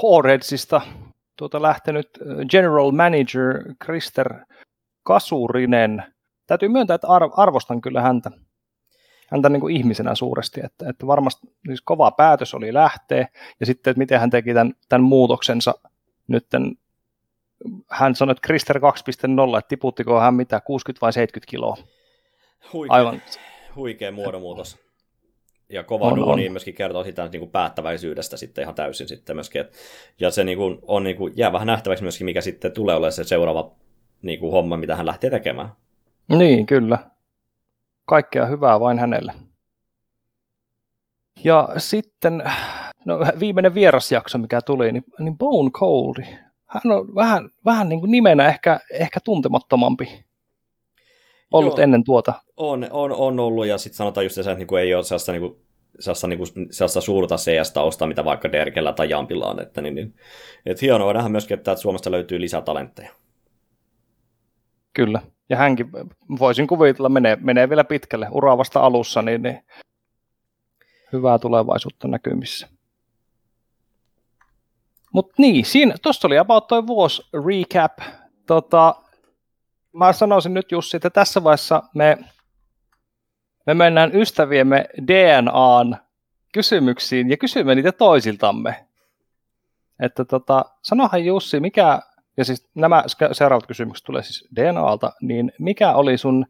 Horredsista 0.02 0.82
tuota 1.36 1.62
lähtenyt 1.62 2.10
äh, 2.21 2.45
General 2.49 2.91
Manager 2.91 3.73
Krister 3.80 4.34
Kasurinen. 5.04 6.04
Täytyy 6.47 6.69
myöntää, 6.69 6.95
että 6.95 7.08
arvostan 7.38 7.82
kyllä 7.82 8.02
häntä 8.02 8.32
häntä 9.27 9.49
niin 9.49 9.62
kuin 9.62 9.75
ihmisenä 9.75 10.15
suuresti, 10.15 10.62
että, 10.63 10.89
että 10.89 11.07
varmasti 11.07 11.47
siis 11.65 11.81
kova 11.81 12.12
päätös 12.12 12.53
oli 12.53 12.73
lähteä, 12.73 13.27
ja 13.59 13.65
sitten, 13.65 13.91
että 13.91 13.99
miten 13.99 14.19
hän 14.19 14.29
teki 14.29 14.53
tämän, 14.53 14.73
tämän 14.89 15.03
muutoksensa 15.03 15.73
nytten, 16.27 16.77
hän 17.89 18.15
sanoi, 18.15 18.31
että 18.31 18.47
Krister 18.47 18.77
2.0, 18.77 18.81
että 19.57 19.69
tiputtiko 19.69 20.19
hän 20.19 20.33
mitä, 20.33 20.62
60 20.62 21.01
vai 21.01 21.13
70 21.13 21.52
kiloa? 21.52 21.77
Huikea, 22.73 22.95
Aivan. 22.95 23.21
huikea 23.75 24.12
muodonmuutos. 24.12 24.83
Ja 25.69 25.83
kova 25.83 26.06
on, 26.06 26.15
duuni 26.15 26.48
on. 26.48 26.52
myöskin 26.52 26.73
kertoo 26.73 27.04
sitä 27.04 27.29
niin 27.31 27.39
kuin 27.39 27.52
päättäväisyydestä 27.52 28.37
sitten 28.37 28.62
ihan 28.62 28.75
täysin 28.75 29.08
sitten 29.08 29.35
myöskin. 29.35 29.62
Et, 29.62 29.73
ja 30.19 30.31
se 30.31 30.43
niin 30.43 30.58
kuin, 30.58 30.79
on, 30.81 31.04
niin 31.04 31.15
kuin, 31.15 31.33
jää 31.35 31.52
vähän 31.52 31.67
nähtäväksi 31.67 32.04
myöskin, 32.04 32.25
mikä 32.25 32.41
sitten 32.41 32.71
tulee 32.71 32.95
olemaan 32.95 33.12
se 33.12 33.23
seuraava 33.23 33.71
niin 34.21 34.39
kuin 34.39 34.52
homma, 34.52 34.77
mitä 34.77 34.95
hän 34.95 35.06
lähtee 35.06 35.29
tekemään. 35.29 35.69
Niin, 36.27 36.65
kyllä 36.65 37.12
kaikkea 38.06 38.45
hyvää 38.45 38.79
vain 38.79 38.99
hänelle. 38.99 39.33
Ja 41.43 41.69
sitten 41.77 42.43
no, 43.06 43.19
viimeinen 43.39 43.73
vierasjakso, 43.73 44.37
mikä 44.37 44.62
tuli, 44.62 44.91
niin, 44.91 45.04
niin 45.19 45.37
Bone 45.37 45.69
Cold. 45.69 46.23
Hän 46.65 46.91
on 46.91 47.15
vähän, 47.15 47.49
vähän 47.65 47.89
niin 47.89 47.99
kuin 47.99 48.12
nimenä 48.12 48.47
ehkä, 48.47 48.79
ehkä 48.91 49.19
tuntemattomampi 49.23 50.25
ollut 51.54 51.77
Joo. 51.77 51.83
ennen 51.83 52.04
tuota. 52.04 52.33
On, 52.58 52.87
on, 52.91 53.12
on 53.12 53.39
ollut, 53.39 53.67
ja 53.67 53.77
sitten 53.77 53.97
sanotaan 53.97 54.25
just 54.25 54.35
se, 54.35 54.41
että 54.41 54.54
niinku 54.54 54.75
ei 54.75 54.95
ole 54.95 55.04
sellaista, 55.04 55.31
niinku, 55.31 55.62
sellaista, 55.99 56.27
niinku, 56.27 56.45
sellaista 56.71 57.01
suurta 57.01 57.35
CS-taustaa, 57.35 58.08
mitä 58.08 58.25
vaikka 58.25 58.51
Derkellä 58.51 58.93
tai 58.93 59.10
Jampilla 59.10 59.49
on. 59.49 59.62
Että, 59.62 59.81
niin, 59.81 59.95
niin, 59.95 60.15
et 60.65 60.81
hienoa 60.81 61.13
nähdä 61.13 61.29
myöskin, 61.29 61.58
että 61.58 61.75
Suomesta 61.75 62.12
löytyy 62.12 62.41
lisää 62.41 62.62
talentteja. 62.62 63.12
Kyllä. 64.94 65.21
Ja 65.50 65.58
hänkin, 65.58 65.91
voisin 66.39 66.67
kuvitella, 66.67 67.10
menee, 67.10 67.37
menee 67.41 67.69
vielä 67.69 67.83
pitkälle. 67.83 68.27
Ura 68.31 68.58
vasta 68.58 68.79
alussa, 68.79 69.21
niin, 69.21 69.41
niin 69.41 69.65
hyvää 71.13 71.39
tulevaisuutta 71.39 72.08
näkymissä. 72.08 72.69
Mutta 75.13 75.33
niin, 75.37 75.65
tuossa 76.02 76.27
oli 76.27 76.37
about 76.37 76.67
toi 76.67 76.87
vuosi 76.87 77.21
recap. 77.33 78.00
Tota, 78.48 78.96
mä 79.94 80.13
sanoisin 80.13 80.54
nyt 80.54 80.71
Jussi, 80.71 80.98
että 80.98 81.10
tässä 81.10 81.44
vaiheessa 81.44 81.83
me, 81.96 82.17
me 83.65 83.73
mennään 83.73 84.15
ystäviemme 84.15 84.85
DNAn 85.08 85.98
kysymyksiin 86.54 87.29
ja 87.29 87.37
kysymme 87.37 87.75
niitä 87.75 87.91
toisiltamme. 87.91 88.85
Että 90.00 90.25
tota, 90.25 90.65
sanohan 90.81 91.25
Jussi, 91.25 91.60
mikä, 91.60 92.02
ja 92.38 92.46
siis 92.46 92.67
nämä 92.75 93.04
seuraavat 93.31 93.67
kysymykset 93.67 94.06
tulee 94.06 94.23
siis 94.23 94.48
DNAlta, 94.56 95.13
niin 95.21 95.52
mikä 95.60 95.94
oli 95.94 96.17
sun 96.17 96.46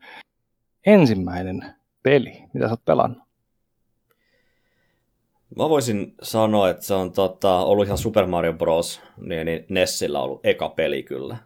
ensimmäinen 0.85 1.65
peli, 2.03 2.43
mitä 2.53 2.65
sä 2.65 2.71
oot 2.71 2.85
pelannut? 2.85 3.23
Mä 5.57 5.69
voisin 5.69 6.15
sanoa, 6.21 6.69
että 6.69 6.85
se 6.85 6.93
on 6.93 7.11
tota, 7.11 7.57
ollut 7.57 7.85
ihan 7.85 7.97
Super 7.97 8.25
Mario 8.25 8.53
Bros. 8.53 9.01
Niin, 9.17 9.45
niin 9.45 9.65
Nessillä 9.69 10.21
ollut 10.21 10.45
eka 10.45 10.69
peli 10.69 11.03
kyllä. 11.03 11.37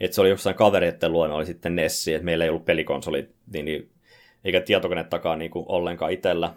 Et 0.00 0.12
se 0.12 0.20
oli 0.20 0.28
jossain 0.28 0.56
kavereiden 0.56 1.12
luona 1.12 1.34
oli 1.34 1.46
sitten 1.46 1.76
Nessi, 1.76 2.14
että 2.14 2.24
meillä 2.24 2.44
ei 2.44 2.50
ollut 2.50 2.64
pelikonsoli, 2.64 3.28
niin, 3.52 3.64
niin, 3.64 3.90
eikä 4.44 4.60
tietokonettakaan 4.60 5.38
niin 5.38 5.50
kuin 5.50 5.64
ollenkaan 5.68 6.12
itsellä 6.12 6.54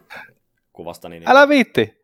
kuvasta. 0.73 1.09
Niin, 1.09 1.23
Älä 1.25 1.49
viitti! 1.49 2.01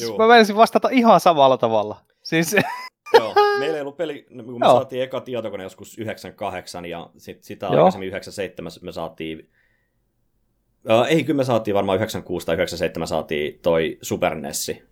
Juu. 0.00 0.18
Mä 0.18 0.26
menisin 0.26 0.56
vastata 0.56 0.88
ihan 0.88 1.20
samalla 1.20 1.58
tavalla. 1.58 1.96
Siis, 2.22 2.56
Joo, 3.12 3.34
meillä 3.60 3.76
ei 3.76 3.80
ollut 3.80 3.96
peli, 3.96 4.26
no, 4.30 4.44
kun 4.44 4.60
me 4.60 4.66
Joo. 4.66 4.74
saatiin 4.74 5.02
eka 5.02 5.20
tietokone 5.20 5.62
joskus 5.62 5.98
98 5.98 6.86
ja 6.86 7.10
sit, 7.16 7.44
sitä 7.44 7.66
Joo. 7.66 7.74
aikaisemmin 7.74 8.08
97 8.08 8.72
me 8.82 8.92
saatiin, 8.92 9.50
äh, 10.90 11.06
ei 11.08 11.24
kyllä 11.24 11.36
me 11.36 11.44
saatiin 11.44 11.74
varmaan 11.74 11.96
96 11.96 12.46
tai 12.46 12.54
97 12.54 13.08
saatiin 13.08 13.58
toi 13.62 13.98
Super 14.02 14.34
Nessi, 14.34 14.82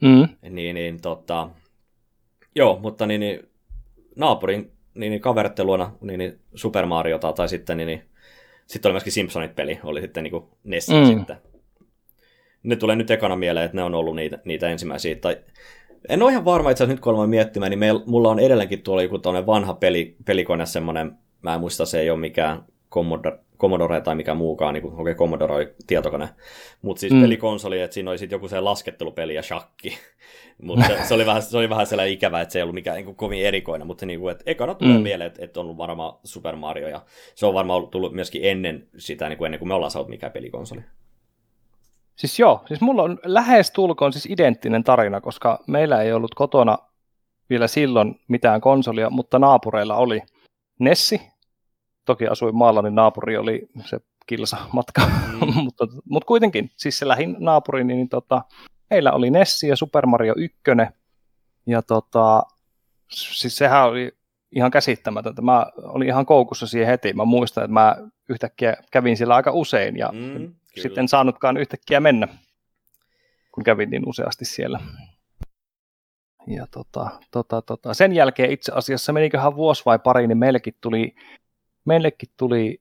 mm, 0.00 0.28
niin, 0.50 0.74
niin 0.74 1.00
tota, 1.02 1.50
joo, 2.54 2.78
mutta 2.78 3.06
niin, 3.06 3.20
niin 3.20 3.48
naapurin 4.16 4.72
niin, 4.94 5.10
niin 5.10 5.20
kaveritten 5.20 5.66
luona 5.66 5.92
niin, 6.00 6.18
niin 6.18 6.40
Super 6.54 6.86
Mariota 6.86 7.32
tai 7.32 7.48
sitten 7.48 7.76
niin, 7.76 7.86
niin 7.86 8.02
sitten 8.66 8.88
oli 8.88 8.94
myöskin 8.94 9.12
Simpsonit-peli, 9.12 9.80
oli 9.84 10.00
sitten 10.00 10.24
niin 10.24 10.42
Nessi 10.64 10.92
mm. 10.94 11.06
sitten. 11.06 11.36
Ne 12.62 12.76
tulee 12.76 12.96
nyt 12.96 13.10
ekana 13.10 13.36
mieleen, 13.36 13.64
että 13.64 13.76
ne 13.76 13.82
on 13.82 13.94
ollut 13.94 14.16
niitä, 14.16 14.38
niitä 14.44 14.68
ensimmäisiä. 14.68 15.16
Tai 15.16 15.36
en 16.08 16.22
ole 16.22 16.30
ihan 16.30 16.44
varma 16.44 16.70
itse 16.70 16.84
asiassa 16.84 16.94
nyt 16.94 17.02
kun 17.02 17.14
aloin 17.14 17.30
miettimään, 17.30 17.70
niin 17.70 17.78
meil, 17.78 18.00
mulla 18.06 18.30
on 18.30 18.38
edelleenkin 18.38 18.82
tuolla 18.82 19.02
joku 19.02 19.20
vanha 19.46 19.74
peli, 19.74 20.16
pelikone, 20.24 20.66
semmoinen, 20.66 21.12
mä 21.42 21.54
en 21.54 21.60
muista, 21.60 21.86
se 21.86 22.00
ei 22.00 22.10
ole 22.10 22.18
mikään 22.20 22.62
Commodore, 22.90 23.38
Commodore 23.58 24.00
tai 24.00 24.14
mikä 24.14 24.34
muukaan, 24.34 24.74
niin 24.74 24.84
okei, 24.86 25.00
okay, 25.00 25.14
Commodore 25.14 25.54
oli 25.54 25.74
tietokone, 25.86 26.28
mutta 26.82 27.00
siis 27.00 27.12
Mm. 27.12 27.18
mm. 27.18 27.22
pelikonsoli, 27.22 27.80
että 27.80 27.94
siinä 27.94 28.10
oli 28.10 28.18
sitten 28.18 28.36
joku 28.36 28.48
se 28.48 28.60
laskettelupeli 28.60 29.34
ja 29.34 29.42
shakki, 29.42 29.98
mutta 30.62 30.86
se, 30.86 30.98
se, 31.04 31.14
oli 31.14 31.26
vähän, 31.26 31.42
se 31.42 31.58
oli 31.58 31.70
vähän 31.70 31.86
sellainen 31.86 32.14
ikävä, 32.14 32.40
että 32.40 32.52
se 32.52 32.58
ei 32.58 32.62
ollut 32.62 32.74
mikään 32.74 32.96
niin 32.96 33.16
kovin 33.16 33.44
erikoinen, 33.46 33.86
mutta 33.86 34.06
niin 34.06 34.20
kuin, 34.20 34.32
että 34.32 34.44
ekana 34.46 34.74
tulee 34.74 34.94
Mm. 34.94 34.98
mm. 35.00 35.02
mieleen, 35.02 35.26
että, 35.26 35.44
että 35.44 35.60
on 35.60 35.64
ollut 35.64 35.76
varmaan 35.78 36.18
Super 36.24 36.56
Mario, 36.56 36.88
ja 36.88 37.02
se 37.34 37.46
on 37.46 37.54
varmaan 37.54 37.76
ollut 37.76 37.90
tullut 37.90 38.12
myöskin 38.12 38.40
ennen 38.44 38.88
sitä, 38.98 39.28
niin 39.28 39.38
kuin 39.38 39.46
ennen 39.46 39.58
kuin 39.58 39.68
me 39.68 39.74
ollaan 39.74 39.90
saatu 39.90 40.08
mikään 40.08 40.32
pelikonsoli. 40.32 40.80
Siis 42.16 42.38
joo, 42.38 42.62
siis 42.68 42.80
mulla 42.80 43.02
on 43.02 43.18
lähes 43.24 43.70
tulkoon 43.70 44.12
siis 44.12 44.26
identtinen 44.26 44.84
tarina, 44.84 45.20
koska 45.20 45.58
meillä 45.66 46.02
ei 46.02 46.12
ollut 46.12 46.34
kotona 46.34 46.78
vielä 47.50 47.66
silloin 47.68 48.20
mitään 48.28 48.60
konsolia, 48.60 49.10
mutta 49.10 49.38
naapureilla 49.38 49.96
oli 49.96 50.22
Nessi. 50.78 51.20
Toki 52.04 52.26
asuin 52.28 52.56
maalla, 52.56 52.82
niin 52.82 52.94
naapuri 52.94 53.36
oli 53.36 53.68
se 53.84 54.00
kilsa 54.26 54.56
matka, 54.72 55.02
Mm. 55.40 55.54
mutta, 55.64 55.86
mutta 56.10 56.26
kuitenkin, 56.26 56.70
siis 56.76 56.98
se 56.98 57.08
lähin 57.08 57.36
naapuri, 57.38 57.84
niin, 57.84 57.96
niin 57.96 58.08
tota, 58.08 58.42
heillä 58.90 59.12
oli 59.12 59.30
Nessi 59.30 59.68
ja 59.68 59.76
Super 59.76 60.06
Mario 60.06 60.34
1, 60.36 60.58
ja 61.66 61.82
tota, 61.82 62.42
siis 63.08 63.56
sehän 63.56 63.84
oli 63.84 64.12
ihan 64.52 64.70
käsittämätöntä. 64.70 65.42
Mä 65.42 65.66
olin 65.82 66.08
ihan 66.08 66.26
koukussa 66.26 66.66
siihen 66.66 66.88
heti. 66.88 67.12
Mä 67.12 67.24
muistan, 67.24 67.64
että 67.64 67.72
mä 67.72 67.96
yhtäkkiä 68.28 68.76
kävin 68.90 69.16
siellä 69.16 69.34
aika 69.34 69.50
usein 69.52 69.96
ja 69.96 70.10
Mm, 70.12 70.54
kyllä. 70.76 70.82
sitten 70.82 71.02
en 71.02 71.08
saanutkaan 71.08 71.56
yhtäkkiä 71.56 72.00
mennä, 72.00 72.28
kun 73.52 73.64
kävin 73.64 73.90
niin 73.90 74.08
useasti 74.08 74.44
siellä. 74.44 74.80
Ja 76.46 76.66
tota, 76.70 77.10
tota, 77.30 77.62
tota. 77.62 77.94
sen 77.94 78.12
jälkeen 78.12 78.50
itse 78.50 78.72
asiassa 78.74 79.12
meniköhän 79.12 79.56
vuosi 79.56 79.82
vai 79.86 79.98
pari, 79.98 80.26
niin 80.26 80.38
meillekin 80.38 80.74
tuli, 80.80 81.14
meillekin 81.84 82.28
tuli 82.36 82.80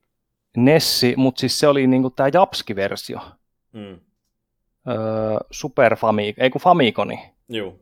Nessi, 0.58 1.14
mutta 1.18 1.40
siis 1.40 1.60
se 1.60 1.68
oli 1.68 1.88
niinku 1.88 2.10
tämä 2.10 2.30
Japski-versio, 2.34 3.20
Mm. 3.74 4.00
öö, 4.90 5.38
Super 5.52 5.96
Famicom, 5.96 6.44
ei 6.44 6.50
kun 6.50 6.62
Famiconi, 6.62 7.20
Juu, 7.50 7.80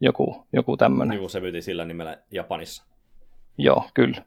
joku, 0.00 0.46
joku 0.52 0.76
tämmöinen. 0.76 1.16
juu, 1.16 1.28
se 1.28 1.40
myytiin 1.40 1.62
sillä 1.62 1.84
nimellä 1.84 2.18
Japanissa. 2.30 2.84
Joo, 3.58 3.84
kyllä. 3.94 4.24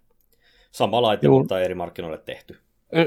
Sama 0.72 1.02
laite, 1.02 1.28
Juu. 1.28 1.40
mutta 1.40 1.62
eri 1.62 1.76
markkinoille 1.76 2.18
tehty. 2.18 2.60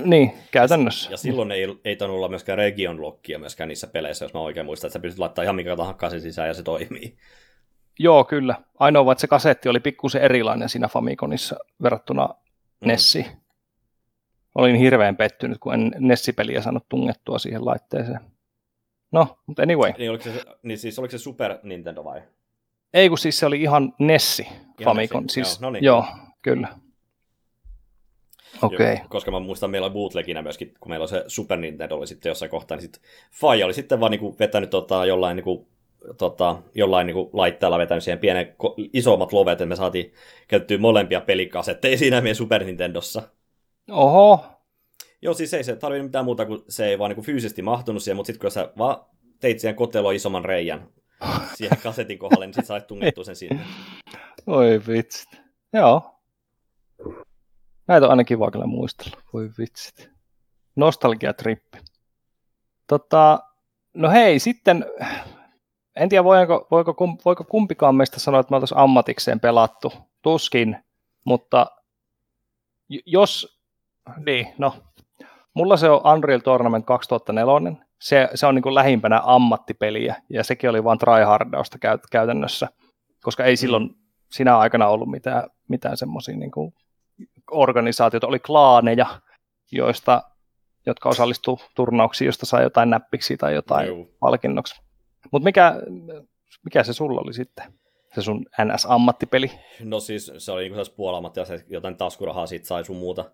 Niin, 0.04 0.32
käytännössä. 0.50 1.10
Ja 1.10 1.16
silloin 1.16 1.52
ei, 1.52 1.78
ei 1.84 1.96
tainnut 1.96 2.16
olla 2.16 2.28
myöskään 2.28 2.58
region 2.58 3.02
lockia 3.02 3.38
myöskään 3.38 3.68
niissä 3.68 3.86
peleissä, 3.86 4.24
jos 4.24 4.34
mä 4.34 4.40
oikein 4.40 4.66
muistan, 4.66 4.88
että 4.88 4.92
sä 4.92 5.02
pystyt 5.02 5.18
laittamaan 5.18 5.44
ihan 5.44 5.56
mikä 5.56 5.76
tahansa 5.76 5.98
kasin 5.98 6.20
sisään 6.20 6.48
ja 6.48 6.54
se 6.54 6.62
toimii. 6.62 7.16
Joo, 7.98 8.24
kyllä. 8.24 8.54
Ainoa 8.78 9.04
vaan, 9.04 9.12
että 9.12 9.20
se 9.20 9.26
kasetti 9.26 9.68
oli 9.68 9.80
pikkusen 9.80 10.22
erilainen 10.22 10.68
siinä 10.68 10.88
Famiconissa 10.88 11.56
verrattuna 11.82 12.28
Mm. 12.80 12.88
Nessi. 12.88 13.26
Olin 14.54 14.76
hirveän 14.76 15.16
pettynyt, 15.16 15.58
kun 15.58 15.74
en 15.74 15.92
Nessi-peliä 15.98 16.62
saanut 16.62 16.88
tungettua 16.88 17.38
siihen 17.38 17.64
laitteeseen. 17.64 18.20
No, 19.12 19.38
mutta 19.46 19.62
anyway. 19.62 19.92
Niin, 19.98 20.10
oliko 20.10 20.24
se, 20.24 20.44
niin 20.62 20.78
siis 20.78 20.98
oliko 20.98 21.10
se 21.10 21.18
Super 21.18 21.58
Nintendo 21.62 22.04
vai? 22.04 22.22
Ei 22.94 23.08
kun 23.08 23.18
siis 23.18 23.38
se 23.38 23.46
oli 23.46 23.62
ihan 23.62 23.94
Nessi 23.98 24.48
Famicom. 24.84 25.22
Nessi, 25.22 25.34
Siis, 25.34 25.60
joo, 25.60 25.70
no 25.70 25.70
niin. 25.70 25.84
joo, 25.84 26.04
kyllä. 26.42 26.68
Okei. 28.62 28.94
Joo, 28.94 29.06
koska 29.08 29.30
mä 29.30 29.40
muistan, 29.40 29.70
meillä 29.70 29.84
oli 29.84 29.92
bootlegina 29.92 30.42
myöskin, 30.42 30.74
kun 30.80 30.90
meillä 30.90 31.02
oli 31.02 31.08
se 31.08 31.24
Super 31.26 31.58
Nintendo 31.58 31.96
oli 31.96 32.06
sitten 32.06 32.30
jossain 32.30 32.50
kohtaa, 32.50 32.76
niin 32.76 32.82
sitten 32.82 33.02
Faija 33.32 33.66
oli 33.66 33.74
sitten 33.74 34.00
vaan 34.00 34.10
niinku 34.10 34.36
vetänyt 34.38 34.70
tota, 34.70 35.06
jollain, 35.06 35.36
niinku, 35.36 35.68
tota, 36.18 36.56
jollain 36.74 37.06
niinku 37.06 37.30
laitteella 37.32 37.78
vetänyt 37.78 38.04
siihen 38.04 38.18
pienen 38.18 38.54
isommat 38.92 39.32
lovet, 39.32 39.52
että 39.52 39.66
me 39.66 39.76
saatiin 39.76 40.12
käytettyä 40.48 40.78
molempia 40.78 41.20
pelikasetteja 41.20 41.98
siinä 41.98 42.20
meidän 42.20 42.36
Super 42.36 42.64
Nintendossa. 42.64 43.22
Oho, 43.90 44.44
Joo, 45.22 45.34
siis 45.34 45.54
ei 45.54 45.64
se 45.64 45.76
tarvinnut 45.76 46.06
mitään 46.06 46.24
muuta, 46.24 46.46
kuin 46.46 46.64
se 46.68 46.86
ei 46.86 46.98
vaan 46.98 47.08
niinku 47.08 47.22
fyysisesti 47.22 47.62
mahtunut 47.62 48.02
siihen, 48.02 48.16
mutta 48.16 48.26
sitten 48.26 48.40
kun 48.40 48.50
sä 48.50 48.72
vaan 48.78 48.96
teit 49.40 49.58
siihen 49.58 49.76
koteloon 49.76 50.14
isomman 50.14 50.44
reijän 50.44 50.88
siihen 51.54 51.78
kasetin 51.82 52.18
kohdalle, 52.18 52.46
niin 52.46 52.54
sitten 52.54 52.66
sait 52.66 52.86
tungettua 52.86 53.24
sen 53.24 53.36
sinne. 53.36 53.60
oi 54.46 54.80
vitsit. 54.88 55.28
Joo. 55.72 56.20
Näitä 57.88 58.06
on 58.06 58.10
aina 58.10 58.24
kiva 58.24 58.50
kyllä 58.50 58.66
muistella. 58.66 59.16
Voi 59.32 59.50
vitsit. 59.58 60.10
Nostalgiatrippi. 60.76 61.78
Tota, 62.86 63.38
no 63.94 64.10
hei, 64.10 64.38
sitten, 64.38 64.84
en 65.96 66.08
tiedä 66.08 66.24
voiko, 66.24 66.66
voiko, 66.70 66.94
voiko 67.24 67.44
kumpikaan 67.44 67.94
meistä 67.94 68.20
sanoa, 68.20 68.40
että 68.40 68.50
me 68.50 68.56
oltaisiin 68.56 68.78
ammatikseen 68.78 69.40
pelattu. 69.40 69.92
Tuskin, 70.22 70.76
mutta 71.24 71.66
jos, 73.06 73.60
niin, 74.26 74.46
no, 74.58 74.74
mulla 75.54 75.76
se 75.76 75.90
on 75.90 76.12
Unreal 76.14 76.40
Tournament 76.40 76.86
2004. 76.86 77.72
Se, 78.00 78.28
se 78.34 78.46
on 78.46 78.54
niin 78.54 78.62
kuin 78.62 78.74
lähimpänä 78.74 79.20
ammattipeliä, 79.24 80.22
ja 80.30 80.44
sekin 80.44 80.70
oli 80.70 80.84
vain 80.84 80.98
tryhardausta 80.98 81.78
käyt, 81.78 82.00
käytännössä, 82.12 82.68
koska 83.22 83.44
ei 83.44 83.56
silloin 83.56 83.90
sinä 84.30 84.58
aikana 84.58 84.88
ollut 84.88 85.10
mitään, 85.10 85.50
mitään 85.68 85.96
semmoisia 85.96 86.36
niin 86.36 86.50
kuin 86.50 86.74
organisaatioita, 87.50 88.26
oli 88.26 88.38
klaaneja, 88.38 89.06
joista, 89.72 90.22
jotka 90.86 91.08
osallistu 91.08 91.60
turnauksiin, 91.74 92.26
josta 92.26 92.46
sai 92.46 92.62
jotain 92.62 92.90
näppiksi 92.90 93.36
tai 93.36 93.54
jotain 93.54 93.88
Juu. 93.88 94.16
palkinnoksi. 94.20 94.82
Mutta 95.32 95.44
mikä, 95.44 95.74
mikä 96.64 96.82
se 96.84 96.92
sulla 96.92 97.20
oli 97.20 97.32
sitten? 97.34 97.72
Se 98.14 98.22
sun 98.22 98.46
NS-ammattipeli? 98.62 99.50
No 99.80 100.00
siis 100.00 100.32
se 100.38 100.52
oli 100.52 100.62
niinku 100.68 100.90
puolamat 100.96 101.36
ja 101.36 101.44
se 101.44 101.64
jotain 101.68 101.96
taskurahaa 101.96 102.46
siitä 102.46 102.66
sai 102.66 102.84
sun 102.84 102.96
muuta. 102.96 103.30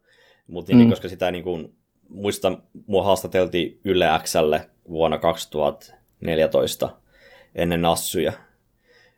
Mutta 0.47 0.73
niin, 0.73 0.87
Mm. 0.87 0.91
koska 0.91 1.09
sitä 1.09 1.31
niin 1.31 1.45
kuin, 1.45 1.77
muistan, 2.09 2.63
mua 2.87 3.03
haastateltiin 3.05 3.81
Yle 3.85 4.07
Xlle 4.25 4.71
vuonna 4.89 5.19
2014 5.19 6.89
ennen 7.55 7.83
Nassuja. 7.83 8.33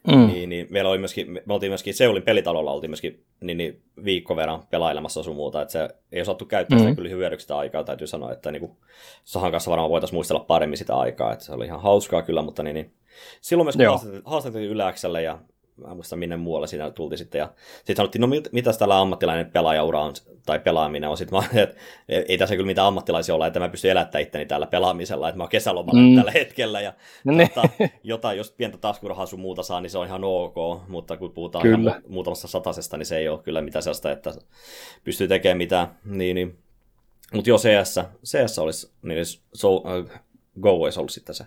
Mm. 0.08 0.26
Niin, 0.26 0.48
niin, 0.48 0.66
meillä 0.70 0.90
oli 0.90 0.98
myöskin, 0.98 1.32
me 1.46 1.54
oltiin 1.54 1.70
myöskin 1.70 1.94
Seulin 1.94 2.22
pelitalolla 2.22 2.72
oltiin 2.72 2.90
myöskin 2.90 3.24
niin, 3.40 3.56
niin, 3.56 3.82
viikko 4.04 4.36
verran 4.36 4.62
pelailemassa 4.70 5.22
sun 5.22 5.36
muuta, 5.36 5.62
että 5.62 5.72
se 5.72 5.88
ei 6.12 6.20
osattu 6.20 6.44
käyttää 6.44 6.78
mm. 6.78 6.82
sitä 6.82 6.94
kyllä 6.94 7.08
hyödyksi 7.08 7.44
sitä 7.44 7.58
aikaa, 7.58 7.84
täytyy 7.84 8.06
sanoa, 8.06 8.32
että 8.32 8.52
niin 8.52 8.60
kuin, 8.60 8.76
Sahan 9.24 9.50
kanssa 9.50 9.70
varmaan 9.70 9.90
voitaisiin 9.90 10.16
muistella 10.16 10.40
paremmin 10.40 10.78
sitä 10.78 10.96
aikaa, 10.96 11.32
että 11.32 11.44
se 11.44 11.52
oli 11.52 11.64
ihan 11.64 11.82
hauskaa 11.82 12.22
kyllä, 12.22 12.42
mutta 12.42 12.62
niin, 12.62 12.74
niin 12.74 12.94
silloin 13.40 13.70
myös 13.76 14.00
haastettiin 14.24 14.70
Yläkselle 14.70 15.22
ja 15.22 15.38
mä 15.76 15.88
en 15.90 15.96
muista 15.96 16.16
minne 16.16 16.36
muualle 16.36 16.66
siinä 16.66 16.90
tultiin 16.90 17.18
sitten, 17.18 17.38
ja 17.38 17.50
sitten 17.76 17.96
sanottiin, 17.96 18.20
no 18.20 18.26
mit, 18.26 18.48
mitäs 18.52 18.78
tällä 18.78 19.00
ammattilainen 19.00 19.50
pelaajaura 19.50 20.02
on, 20.02 20.14
tai 20.46 20.58
pelaaminen 20.58 21.10
on, 21.10 21.16
sitten 21.16 21.38
mä 21.38 21.62
että 21.62 21.76
ei 22.08 22.38
tässä 22.38 22.56
kyllä 22.56 22.66
mitään 22.66 22.86
ammattilaisia 22.86 23.34
olla, 23.34 23.46
että 23.46 23.60
mä 23.60 23.68
pystyn 23.68 23.90
elättämään 23.90 24.22
itteni 24.22 24.46
tällä 24.46 24.66
pelaamisella, 24.66 25.28
että 25.28 25.36
mä 25.36 25.42
oon 25.42 25.50
kesälomalla 25.50 26.00
mm. 26.00 26.16
tällä 26.16 26.30
hetkellä, 26.30 26.80
ja 26.80 26.92
ne. 27.24 27.48
tota, 27.54 27.68
jotain, 28.02 28.38
jos 28.38 28.50
pientä 28.50 28.78
taskurahaa 28.78 29.26
sun 29.26 29.40
muuta 29.40 29.62
saa, 29.62 29.80
niin 29.80 29.90
se 29.90 29.98
on 29.98 30.06
ihan 30.06 30.24
ok, 30.24 30.54
mutta 30.88 31.16
kun 31.16 31.32
puhutaan 31.32 31.62
kyllä. 31.62 31.90
ihan 31.90 32.02
muutamasta 32.08 32.48
satasesta, 32.48 32.96
niin 32.96 33.06
se 33.06 33.18
ei 33.18 33.28
ole 33.28 33.42
kyllä 33.42 33.62
mitään 33.62 33.82
sellaista, 33.82 34.12
että 34.12 34.34
pystyy 35.04 35.28
tekemään 35.28 35.58
mitään, 35.58 35.98
niin, 36.04 36.34
niin. 36.34 36.58
mutta 37.32 37.50
joo, 37.50 37.58
CS, 37.58 38.00
CS 38.24 38.58
olisi, 38.58 38.92
niin 39.02 39.24
so, 39.54 39.74
uh, 39.74 40.10
Go 40.60 40.70
olisi 40.70 41.00
ollut 41.00 41.12
sitten 41.12 41.34
se, 41.34 41.44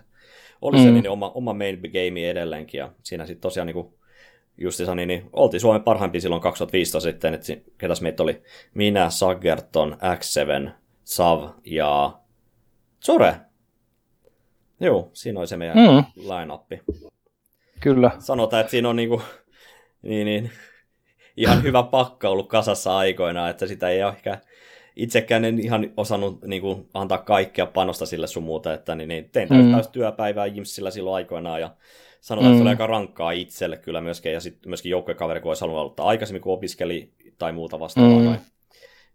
oli 0.62 0.76
mm. 0.76 0.82
se 0.82 0.90
niin 0.90 1.10
oma, 1.10 1.30
oma 1.34 1.54
main 1.54 1.80
game 1.80 2.30
edelleenkin, 2.30 2.78
ja 2.78 2.92
siinä 3.02 3.26
sitten 3.26 3.42
tosiaan 3.42 3.66
niin 3.66 3.74
kuin 3.74 3.97
justiinsa 4.58 4.94
niin, 4.94 5.08
niin 5.08 5.30
oltiin 5.32 5.60
Suomen 5.60 5.82
parhaimpia 5.82 6.20
silloin 6.20 6.42
2015 6.42 7.10
sitten, 7.10 7.34
että 7.34 7.46
ketäs 7.78 8.00
meitä 8.00 8.22
oli 8.22 8.42
minä, 8.74 9.10
Sagerton, 9.10 9.92
X7, 9.92 10.70
Sav 11.04 11.48
ja 11.64 12.18
Zore. 13.04 13.34
Joo, 14.80 15.10
siinä 15.12 15.40
oli 15.40 15.46
se 15.46 15.56
meidän 15.56 15.76
mm. 15.76 16.04
line-up. 16.16 16.72
Kyllä. 17.80 18.10
Sanotaan, 18.18 18.60
että 18.60 18.70
siinä 18.70 18.88
on 18.88 18.96
niinku, 18.96 19.22
niin, 20.02 20.24
niin, 20.24 20.50
ihan 21.36 21.62
hyvä 21.62 21.82
pakka 21.82 22.28
ollut 22.28 22.48
kasassa 22.48 22.96
aikoina, 22.96 23.48
että 23.48 23.66
sitä 23.66 23.88
ei 23.88 24.04
ole 24.04 24.12
ehkä 24.12 24.38
itsekään 24.96 25.44
en 25.44 25.58
ihan 25.58 25.90
osannut 25.96 26.42
niin 26.44 26.62
kuin, 26.62 26.88
antaa 26.94 27.18
kaikkea 27.18 27.66
panosta 27.66 28.06
sille 28.06 28.26
sun 28.26 28.42
muuta, 28.42 28.74
että 28.74 28.94
niin, 28.94 29.08
niin 29.08 29.30
tein 29.30 29.48
mm. 29.48 29.92
työpäivää 29.92 30.46
Jimsillä 30.46 30.90
silloin 30.90 31.16
aikoinaan 31.16 31.60
ja 31.60 31.70
sanotaan, 32.20 32.52
mm. 32.52 32.54
että 32.54 32.58
se 32.58 32.62
oli 32.62 32.70
aika 32.70 32.86
rankkaa 32.86 33.30
itselle 33.30 33.76
kyllä 33.76 34.00
myöskin, 34.00 34.32
ja 34.32 34.40
sitten 34.40 34.70
myöskin 34.70 34.90
joukkuekaveri, 34.90 35.40
kun 35.40 35.50
olisi 35.50 35.60
halunnut 35.60 35.80
aloittaa 35.80 36.06
aikaisemmin, 36.06 36.42
kun 36.42 36.54
opiskeli 36.54 37.12
tai 37.38 37.52
muuta 37.52 37.80
vastaavaa, 37.80 38.18
mm. 38.20 38.38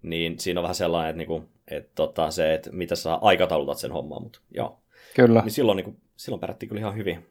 niin 0.01 0.39
siinä 0.39 0.59
on 0.59 0.63
vähän 0.63 0.75
sellainen, 0.75 1.09
että, 1.09 1.17
niinku, 1.17 1.49
että 1.67 1.91
tota, 1.95 2.31
se, 2.31 2.53
että 2.53 2.69
mitä 2.71 2.95
sä 2.95 3.15
aikataulutat 3.15 3.77
sen 3.77 3.91
hommaan, 3.91 4.23
mutta 4.23 4.39
joo. 4.51 4.79
Kyllä. 5.15 5.41
Niin 5.41 5.51
silloin, 5.51 5.75
niin 5.75 5.85
kuin, 5.85 5.97
silloin 6.15 6.39
pärjättiin 6.39 6.69
kyllä 6.69 6.79
ihan 6.79 6.95
hyvin. 6.95 7.25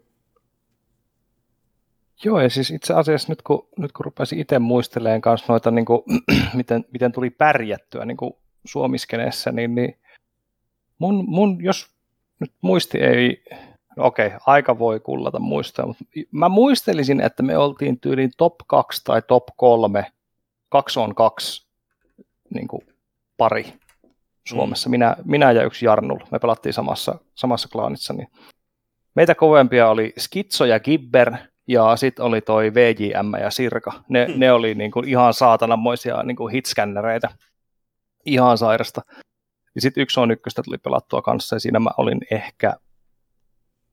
Joo, 2.24 2.40
ja 2.40 2.50
siis 2.50 2.70
itse 2.70 2.94
asiassa 2.94 3.32
nyt 3.32 3.42
kun, 3.42 3.68
nyt 3.78 3.92
kun 3.92 4.04
rupesin 4.04 4.38
itse 4.38 4.58
muistelemaan 4.58 5.20
kanssa 5.20 5.52
noita, 5.52 5.70
niin 5.70 5.84
kuin, 5.84 6.02
miten, 6.54 6.84
miten 6.92 7.12
tuli 7.12 7.30
pärjättyä 7.30 8.04
niin 8.04 8.16
kuin 8.16 8.32
suomiskeneessä, 8.64 9.52
niin, 9.52 9.74
niin 9.74 9.98
mun, 10.98 11.24
mun, 11.28 11.64
jos 11.64 11.90
nyt 12.40 12.52
muisti 12.60 12.98
ei 12.98 13.44
okei, 13.96 14.26
okay, 14.26 14.38
aika 14.46 14.78
voi 14.78 15.00
kullata 15.00 15.38
muistaa, 15.38 15.86
mutta 15.86 16.04
mä 16.30 16.48
muistelisin, 16.48 17.20
että 17.20 17.42
me 17.42 17.58
oltiin 17.58 18.00
tyyliin 18.00 18.30
top 18.36 18.54
2 18.66 19.00
tai 19.04 19.22
top 19.28 19.44
3, 19.56 20.06
kaksi 20.68 21.00
on 21.00 21.14
kaksi 21.14 21.66
niin 22.54 22.68
kuin 22.68 22.82
pari 23.36 23.74
Suomessa. 24.48 24.88
Mm. 24.88 24.90
Minä, 24.90 25.16
minä 25.24 25.52
ja 25.52 25.64
yksi 25.64 25.86
Jarnul, 25.86 26.18
me 26.30 26.38
pelattiin 26.38 26.72
samassa, 26.72 27.18
samassa 27.34 27.68
klaanissa. 27.72 28.12
Niin 28.12 28.28
meitä 29.14 29.34
kovempia 29.34 29.88
oli 29.88 30.12
Skitso 30.18 30.64
ja 30.64 30.80
Gibber, 30.80 31.36
ja 31.68 31.96
sitten 31.96 32.24
oli 32.24 32.40
toi 32.40 32.74
VJM 32.74 33.34
ja 33.40 33.50
Sirka. 33.50 33.92
Ne, 34.08 34.26
mm. 34.26 34.34
ne 34.36 34.52
oli 34.52 34.74
niin 34.74 34.90
kuin 34.90 35.08
ihan 35.08 35.34
saatananmoisia 35.34 36.22
niin 36.22 36.36
kuin 36.36 36.52
hitskännereitä. 36.52 37.28
Ihan 38.26 38.58
sairasta. 38.58 39.02
Ja 39.74 39.80
sitten 39.80 40.02
yksi 40.02 40.20
on 40.20 40.30
ykköstä 40.30 40.62
tuli 40.62 40.78
pelattua 40.78 41.22
kanssa, 41.22 41.56
ja 41.56 41.60
siinä 41.60 41.80
mä 41.80 41.90
olin 41.98 42.20
ehkä 42.30 42.74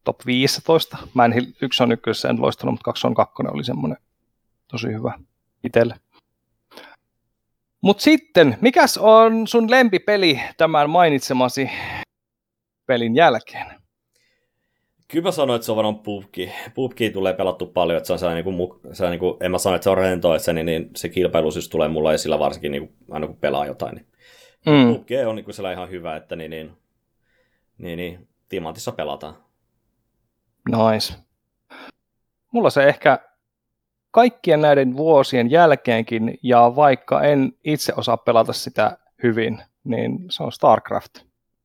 top 0.04 0.26
15. 0.26 0.98
Mä 1.14 1.26
en 1.26 1.34
yksi 1.62 1.84
on 1.84 1.92
ykkössä 1.92 2.30
en 2.30 2.42
loistanut, 2.42 2.74
mutta 2.74 2.84
kaksi 2.84 3.08
on 3.08 3.14
kakkonen 3.14 3.54
oli 3.54 3.64
semmoinen 3.64 3.98
tosi 4.68 4.88
hyvä 4.88 5.20
itselle. 5.64 5.96
Mutta 7.82 8.04
sitten, 8.04 8.58
mikäs 8.62 8.98
on 8.98 9.48
sun 9.48 9.72
lempipeli 9.72 10.42
tämän 10.58 10.90
mainitsemasi 10.90 11.70
pelin 12.86 13.16
jälkeen? 13.16 13.68
Kyllä 15.08 15.24
mä 15.24 15.32
sanoin, 15.32 15.56
että 15.56 15.66
se 15.66 15.72
on 15.72 15.76
varmaan 15.76 16.00
PUBG. 16.00 16.36
PUBG 16.74 16.98
tulee 17.14 17.34
pelattu 17.34 17.66
paljon, 17.66 17.98
että 17.98 18.08
se 18.08 18.14
on 18.14 18.20
sellainen, 18.20 18.46
niin 18.46 18.58
kuin, 18.58 18.80
sellainen 18.96 19.20
niin 19.20 19.34
kuin, 19.34 19.46
en 19.46 19.52
mä 19.52 19.58
sano, 19.58 19.76
että 19.76 19.84
se 19.84 19.90
on 19.90 19.98
rentoa, 19.98 20.36
että 20.36 20.46
se, 20.46 20.54
niin, 20.54 20.66
niin 20.66 20.90
se 20.96 21.10
kilpailuus 21.10 21.70
tulee 21.70 21.88
mulla 21.88 22.14
esillä 22.14 22.40
varsinkin 22.40 22.72
niin 22.72 22.88
kuin, 22.88 22.98
aina 23.12 23.28
kun 23.28 23.38
pelaa 23.38 23.66
jotain. 23.66 23.96
Niin. 23.96 24.08
Mm. 24.66 24.96
PUBG 24.96 25.10
on 25.28 25.36
niin 25.36 25.44
kuin 25.44 25.56
sellainen 25.56 25.78
ihan 25.78 25.90
hyvä, 25.90 26.16
että 26.16 26.36
niin, 26.36 26.52
niin, 26.52 26.72
niin, 27.78 27.98
niin, 27.98 28.28
Timantissa 28.50 28.92
pelataan. 28.92 29.49
Nice. 30.72 31.14
Mulla 32.52 32.70
se 32.70 32.84
ehkä 32.84 33.20
kaikkien 34.12 34.62
näiden 34.62 34.98
vuosien 34.98 35.52
jälkeenkin, 35.52 36.38
ja 36.44 36.76
vaikka 36.76 37.22
en 37.22 37.54
itse 37.64 37.94
osaa 37.98 38.18
pelata 38.18 38.54
sitä 38.54 38.98
hyvin, 39.24 39.64
niin 39.84 40.26
se 40.30 40.44
on 40.44 40.52
StarCraft. 40.52 41.20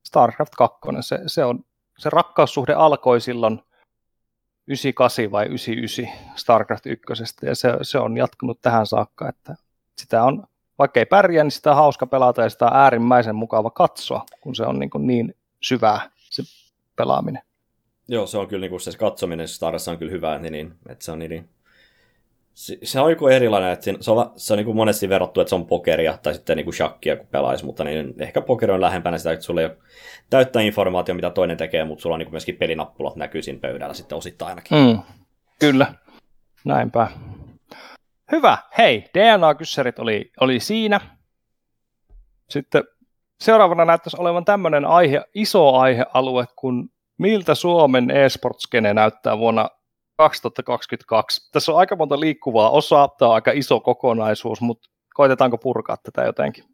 StarCraft 0.07 0.53
2, 0.59 0.79
se, 1.01 1.21
se, 1.27 1.45
on, 1.45 1.65
se 1.99 2.11
rakkaussuhde 2.11 2.73
alkoi 2.73 3.21
silloin 3.21 3.61
98 4.67 5.31
vai 5.31 5.47
99 5.47 6.37
StarCraft 6.37 6.87
1, 6.87 7.07
ja 7.43 7.55
se, 7.55 7.69
se 7.83 7.99
on 7.99 8.17
jatkunut 8.17 8.61
tähän 8.61 8.87
saakka, 8.87 9.29
että 9.29 9.55
sitä 9.99 10.23
on, 10.23 10.47
vaikka 10.79 11.01
ei 11.01 11.07
pärjää, 11.07 11.45
niin 11.45 11.51
sitä 11.51 11.71
on 11.71 11.77
hauska 11.77 12.07
pelata 12.07 12.43
ja 12.43 12.51
sitä 12.51 12.67
on 12.67 12.77
äärimmäisen 12.77 13.37
mukava 13.37 13.71
katsoa, 13.71 14.27
kun 14.41 14.55
se 14.55 14.63
on 14.63 14.79
niin, 14.79 14.91
niin 14.99 15.37
syvää 15.61 16.11
se 16.17 16.43
pelaaminen. 16.97 17.43
Joo, 18.09 18.27
se 18.27 18.39
on 18.39 18.49
kyllä 18.49 18.69
niin 18.69 18.81
se 18.81 18.99
katsominen 18.99 19.49
Starissa 19.49 19.91
on 19.91 19.99
kyllä 19.99 20.13
hyvä, 20.13 20.39
niin, 20.39 20.53
niin 20.53 20.75
että 20.89 21.05
se 21.05 21.13
on 21.13 21.19
niin, 21.19 21.31
niin 21.31 21.49
se, 22.55 23.01
on 23.01 23.11
joku 23.11 23.29
erilainen, 23.29 23.73
että 23.73 23.91
se 24.01 24.11
on, 24.11 24.33
se 24.37 24.53
on 24.53 24.57
niin 24.57 24.65
kuin 24.65 24.77
monesti 24.77 25.09
verrattu, 25.09 25.41
että 25.41 25.49
se 25.49 25.55
on 25.55 25.67
pokeria 25.67 26.19
tai 26.23 26.35
sitten 26.35 26.57
niin 26.57 26.65
kuin 26.65 26.75
shakkia, 26.75 27.17
kun 27.17 27.27
pelaisi, 27.27 27.65
mutta 27.65 27.85
niin 27.85 28.15
ehkä 28.19 28.41
pokeri 28.41 28.73
on 28.73 28.81
lähempänä 28.81 29.19
sitä, 29.19 29.33
että 29.33 29.45
sulla 29.45 29.61
ei 29.61 29.67
ole 29.67 29.77
täyttä 30.31 30.61
informaatio, 30.61 31.15
mitä 31.15 31.31
toinen 31.31 31.57
tekee, 31.57 31.85
mutta 31.85 32.03
sulla 32.03 32.15
on 32.15 32.19
niin 32.19 32.27
kuin 32.27 32.35
myöskin 32.35 32.57
pelinappulat 32.57 33.17
näkyy 33.17 33.43
siinä 33.43 33.61
pöydällä 33.61 33.95
sitten 33.95 34.19
osittain 34.19 34.49
ainakin. 34.49 34.79
Mm, 34.79 34.99
kyllä, 35.61 35.95
näinpä. 36.65 37.09
Hyvä, 38.33 38.59
hei, 38.79 39.05
DNA-kyssärit 39.15 39.99
oli, 39.99 40.33
oli 40.41 40.61
siinä. 40.61 41.01
Sitten 42.51 42.85
seuraavana 43.41 43.85
näyttäisi 43.85 44.17
olevan 44.21 44.45
tämmöinen 44.45 44.85
aihe, 44.85 45.23
iso 45.35 45.75
aihealue 45.75 46.45
kuin 46.57 46.91
miltä 47.19 47.55
Suomen 47.55 48.11
e-sportskene 48.11 48.95
näyttää 48.95 49.39
vuonna 49.39 49.69
2022. 50.17 51.51
Tässä 51.53 51.73
on 51.73 51.79
aika 51.79 51.97
monta 51.97 52.21
liikkuvaa 52.21 52.71
osaa, 52.71 53.09
tämä 53.09 53.29
on 53.29 53.35
aika 53.35 53.53
iso 53.55 53.81
kokonaisuus, 53.81 54.61
mutta 54.61 54.91
koitetaanko 55.15 55.59
purkaa 55.59 55.97
tätä 55.97 56.23
jotenkin? 56.23 56.65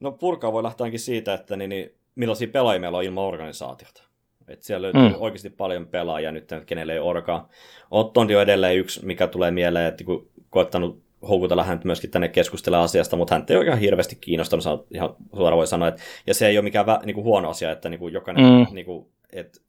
No 0.00 0.12
purkaa 0.12 0.52
voi 0.52 0.62
lähteä 0.62 0.86
siitä, 0.96 1.34
että 1.34 1.56
niin, 1.56 1.68
niin, 1.68 1.90
millaisia 2.14 2.48
pelaajia 2.48 2.80
meillä 2.80 2.98
on 2.98 3.04
ilman 3.04 3.24
organisaatiota. 3.24 4.02
Et 4.48 4.62
siellä 4.62 4.82
löytyy 4.82 5.08
mm. 5.08 5.14
oikeasti 5.18 5.50
paljon 5.50 5.86
pelaajia 5.86 6.32
nyt, 6.32 6.50
kenelle 6.66 6.92
ei 6.92 6.98
orkaa. 6.98 7.48
Ottondi 7.90 8.36
on 8.36 8.42
edelleen 8.42 8.76
yksi, 8.76 9.06
mikä 9.06 9.26
tulee 9.26 9.50
mieleen, 9.50 9.86
että 9.86 10.04
kun 10.04 10.28
koettanut 10.50 11.02
houkutella 11.28 11.64
häntä 11.64 11.86
myöskin 11.86 12.10
tänne 12.10 12.28
keskustelemaan 12.28 12.84
asiasta, 12.84 13.16
mutta 13.16 13.34
hän 13.34 13.44
ei 13.48 13.56
ole 13.56 13.64
ihan 13.64 13.78
hirveästi 13.78 14.16
kiinnostunut, 14.16 14.86
ihan 14.94 15.16
suoraan 15.36 15.56
voi 15.56 15.66
sanoa. 15.66 15.88
Että, 15.88 16.02
ja 16.26 16.34
se 16.34 16.46
ei 16.46 16.58
ole 16.58 16.64
mikään 16.64 16.86
vä, 16.86 17.00
niin 17.04 17.14
kuin 17.14 17.24
huono 17.24 17.50
asia, 17.50 17.70
että 17.70 17.88
niin 17.88 18.00
kuin 18.00 18.14
jokainen 18.14 18.44
mm. 18.44 18.74
niin 18.74 18.86
kuin, 18.86 19.06
että 19.32 19.60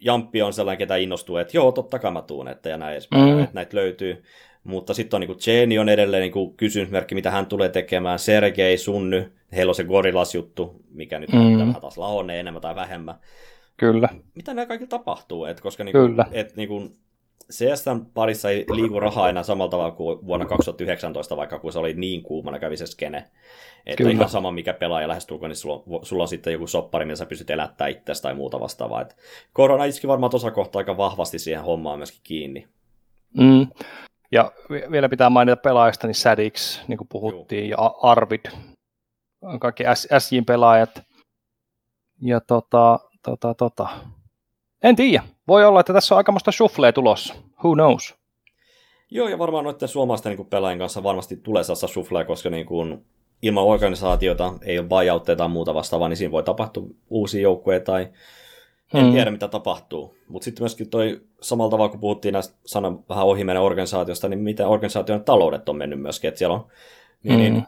Jamppi 0.00 0.42
on 0.42 0.52
sellainen, 0.52 0.78
ketä 0.78 0.96
innostuu, 0.96 1.36
että 1.36 1.56
joo, 1.56 1.72
totta 1.72 1.98
kai 1.98 2.10
mä 2.10 2.22
tuun, 2.22 2.48
että 2.48 2.68
ja 2.68 2.76
näin 2.76 2.92
edespäin, 2.92 3.34
mm. 3.34 3.42
että 3.42 3.54
näitä 3.54 3.76
löytyy. 3.76 4.22
Mutta 4.64 4.94
sitten 4.94 5.16
on 5.16 5.20
niin 5.20 5.38
Jenny 5.46 5.78
on 5.78 5.88
edelleen 5.88 6.32
niin 6.32 6.56
kysymysmerkki, 6.56 7.14
mitä 7.14 7.30
hän 7.30 7.46
tulee 7.46 7.68
tekemään. 7.68 8.18
Sergei, 8.18 8.78
Sunny, 8.78 9.32
heillä 9.52 9.70
on 9.70 9.74
se 9.74 9.84
Gorillas-juttu, 9.84 10.82
mikä 10.90 11.18
nyt 11.18 11.32
mm. 11.32 11.58
vähän 11.58 11.80
taas 11.80 11.98
lahonee 11.98 12.40
enemmän 12.40 12.62
tai 12.62 12.74
vähemmän. 12.74 13.14
Kyllä. 13.76 14.08
Mitä 14.34 14.54
nämä 14.54 14.66
kaikki 14.66 14.86
tapahtuu? 14.86 15.44
Et 15.44 15.60
koska 15.60 15.84
niin 15.84 15.92
kuin, 15.92 16.10
Kyllä. 16.10 16.26
Et, 16.32 16.56
niin 16.56 16.68
kuin, 16.68 16.96
CSN 17.50 18.06
parissa 18.14 18.50
ei 18.50 18.66
liiku 18.72 19.00
rahaa 19.00 19.28
enää 19.28 19.42
samalla 19.42 19.70
tavalla 19.70 19.90
kuin 19.90 20.26
vuonna 20.26 20.46
2019, 20.46 21.36
vaikka 21.36 21.58
kun 21.58 21.72
se 21.72 21.78
oli 21.78 21.94
niin 21.94 22.22
kuumana 22.22 22.58
kävi 22.58 22.76
se 22.76 22.86
skene. 22.86 23.18
Että 23.86 23.96
Kyllä. 23.96 24.12
ihan 24.12 24.28
sama 24.28 24.52
mikä 24.52 24.72
pelaaja 24.72 25.08
lähestulkoon, 25.08 25.50
niin 25.50 25.56
sulla, 25.56 25.82
on, 25.86 26.06
sulla 26.06 26.22
on 26.22 26.28
sitten 26.28 26.52
joku 26.52 26.66
soppari, 26.66 27.04
millä 27.04 27.16
sä 27.16 27.26
pystyt 27.26 27.50
elättää 27.50 27.88
itsestä 27.88 28.22
tai 28.22 28.34
muuta 28.34 28.60
vastaavaa. 28.60 29.00
Et 29.00 29.16
korona 29.52 29.84
iski 29.84 30.08
varmaan 30.08 30.30
tuossa 30.30 30.50
kohtaa 30.50 30.80
aika 30.80 30.96
vahvasti 30.96 31.38
siihen 31.38 31.62
hommaan 31.62 31.98
myöskin 31.98 32.20
kiinni. 32.24 32.68
Mm. 33.38 33.66
Ja 34.32 34.52
vielä 34.90 35.08
pitää 35.08 35.30
mainita 35.30 35.56
pelaajista, 35.56 36.06
niin 36.06 36.14
Sadix, 36.14 36.80
niin 36.88 36.98
kuin 36.98 37.08
puhuttiin, 37.08 37.68
Joo. 37.68 37.84
ja 37.84 38.10
Arvid, 38.10 38.44
kaikki 39.60 39.84
SJ-pelaajat. 40.18 41.02
Ja 42.22 42.40
tota, 42.40 42.98
tota, 43.22 43.54
tota. 43.54 43.88
En 44.82 44.96
tiedä. 44.96 45.22
Voi 45.48 45.64
olla, 45.64 45.80
että 45.80 45.92
tässä 45.92 46.14
on 46.14 46.16
aikamoista 46.16 46.52
shufflea 46.52 46.92
tulossa. 46.92 47.34
Who 47.64 47.74
knows? 47.74 48.14
Joo, 49.10 49.28
ja 49.28 49.38
varmaan 49.38 49.64
noiden 49.64 49.88
suomalaisten 49.88 50.36
niin 50.36 50.46
pelaajien 50.46 50.78
kanssa 50.78 51.02
varmasti 51.02 51.36
tulee 51.36 51.64
sellaista 51.64 51.86
suflea, 51.86 52.24
koska 52.24 52.50
niin 52.50 52.66
kuin, 52.66 53.04
ilman 53.42 53.64
organisaatiota 53.64 54.52
ei 54.62 54.78
ole 54.78 54.88
buyoutteja 54.88 55.36
tai 55.36 55.48
muuta 55.48 55.74
vastaavaa, 55.74 56.08
niin 56.08 56.16
siinä 56.16 56.32
voi 56.32 56.42
tapahtua 56.42 56.86
uusia 57.10 57.42
joukkueita 57.42 57.92
tai 57.92 58.08
en 58.94 59.02
hmm. 59.02 59.12
tiedä, 59.12 59.30
mitä 59.30 59.48
tapahtuu. 59.48 60.16
Mutta 60.28 60.44
sitten 60.44 60.62
myöskin 60.62 60.90
toi 60.90 61.20
samalla 61.40 61.70
tavalla, 61.70 61.90
kun 61.90 62.00
puhuttiin 62.00 62.32
näistä 62.32 62.54
sanan 62.66 63.04
vähän 63.08 63.26
ohi 63.26 63.44
organisaatiosta, 63.60 64.28
niin 64.28 64.38
miten 64.38 64.68
organisaation 64.68 65.24
taloudet 65.24 65.68
on 65.68 65.76
mennyt 65.76 66.00
myöskin, 66.00 66.28
että 66.28 66.38
siellä 66.38 66.54
on 66.54 66.66
niin, 67.22 67.34
hmm. 67.34 67.42
niin, 67.42 67.62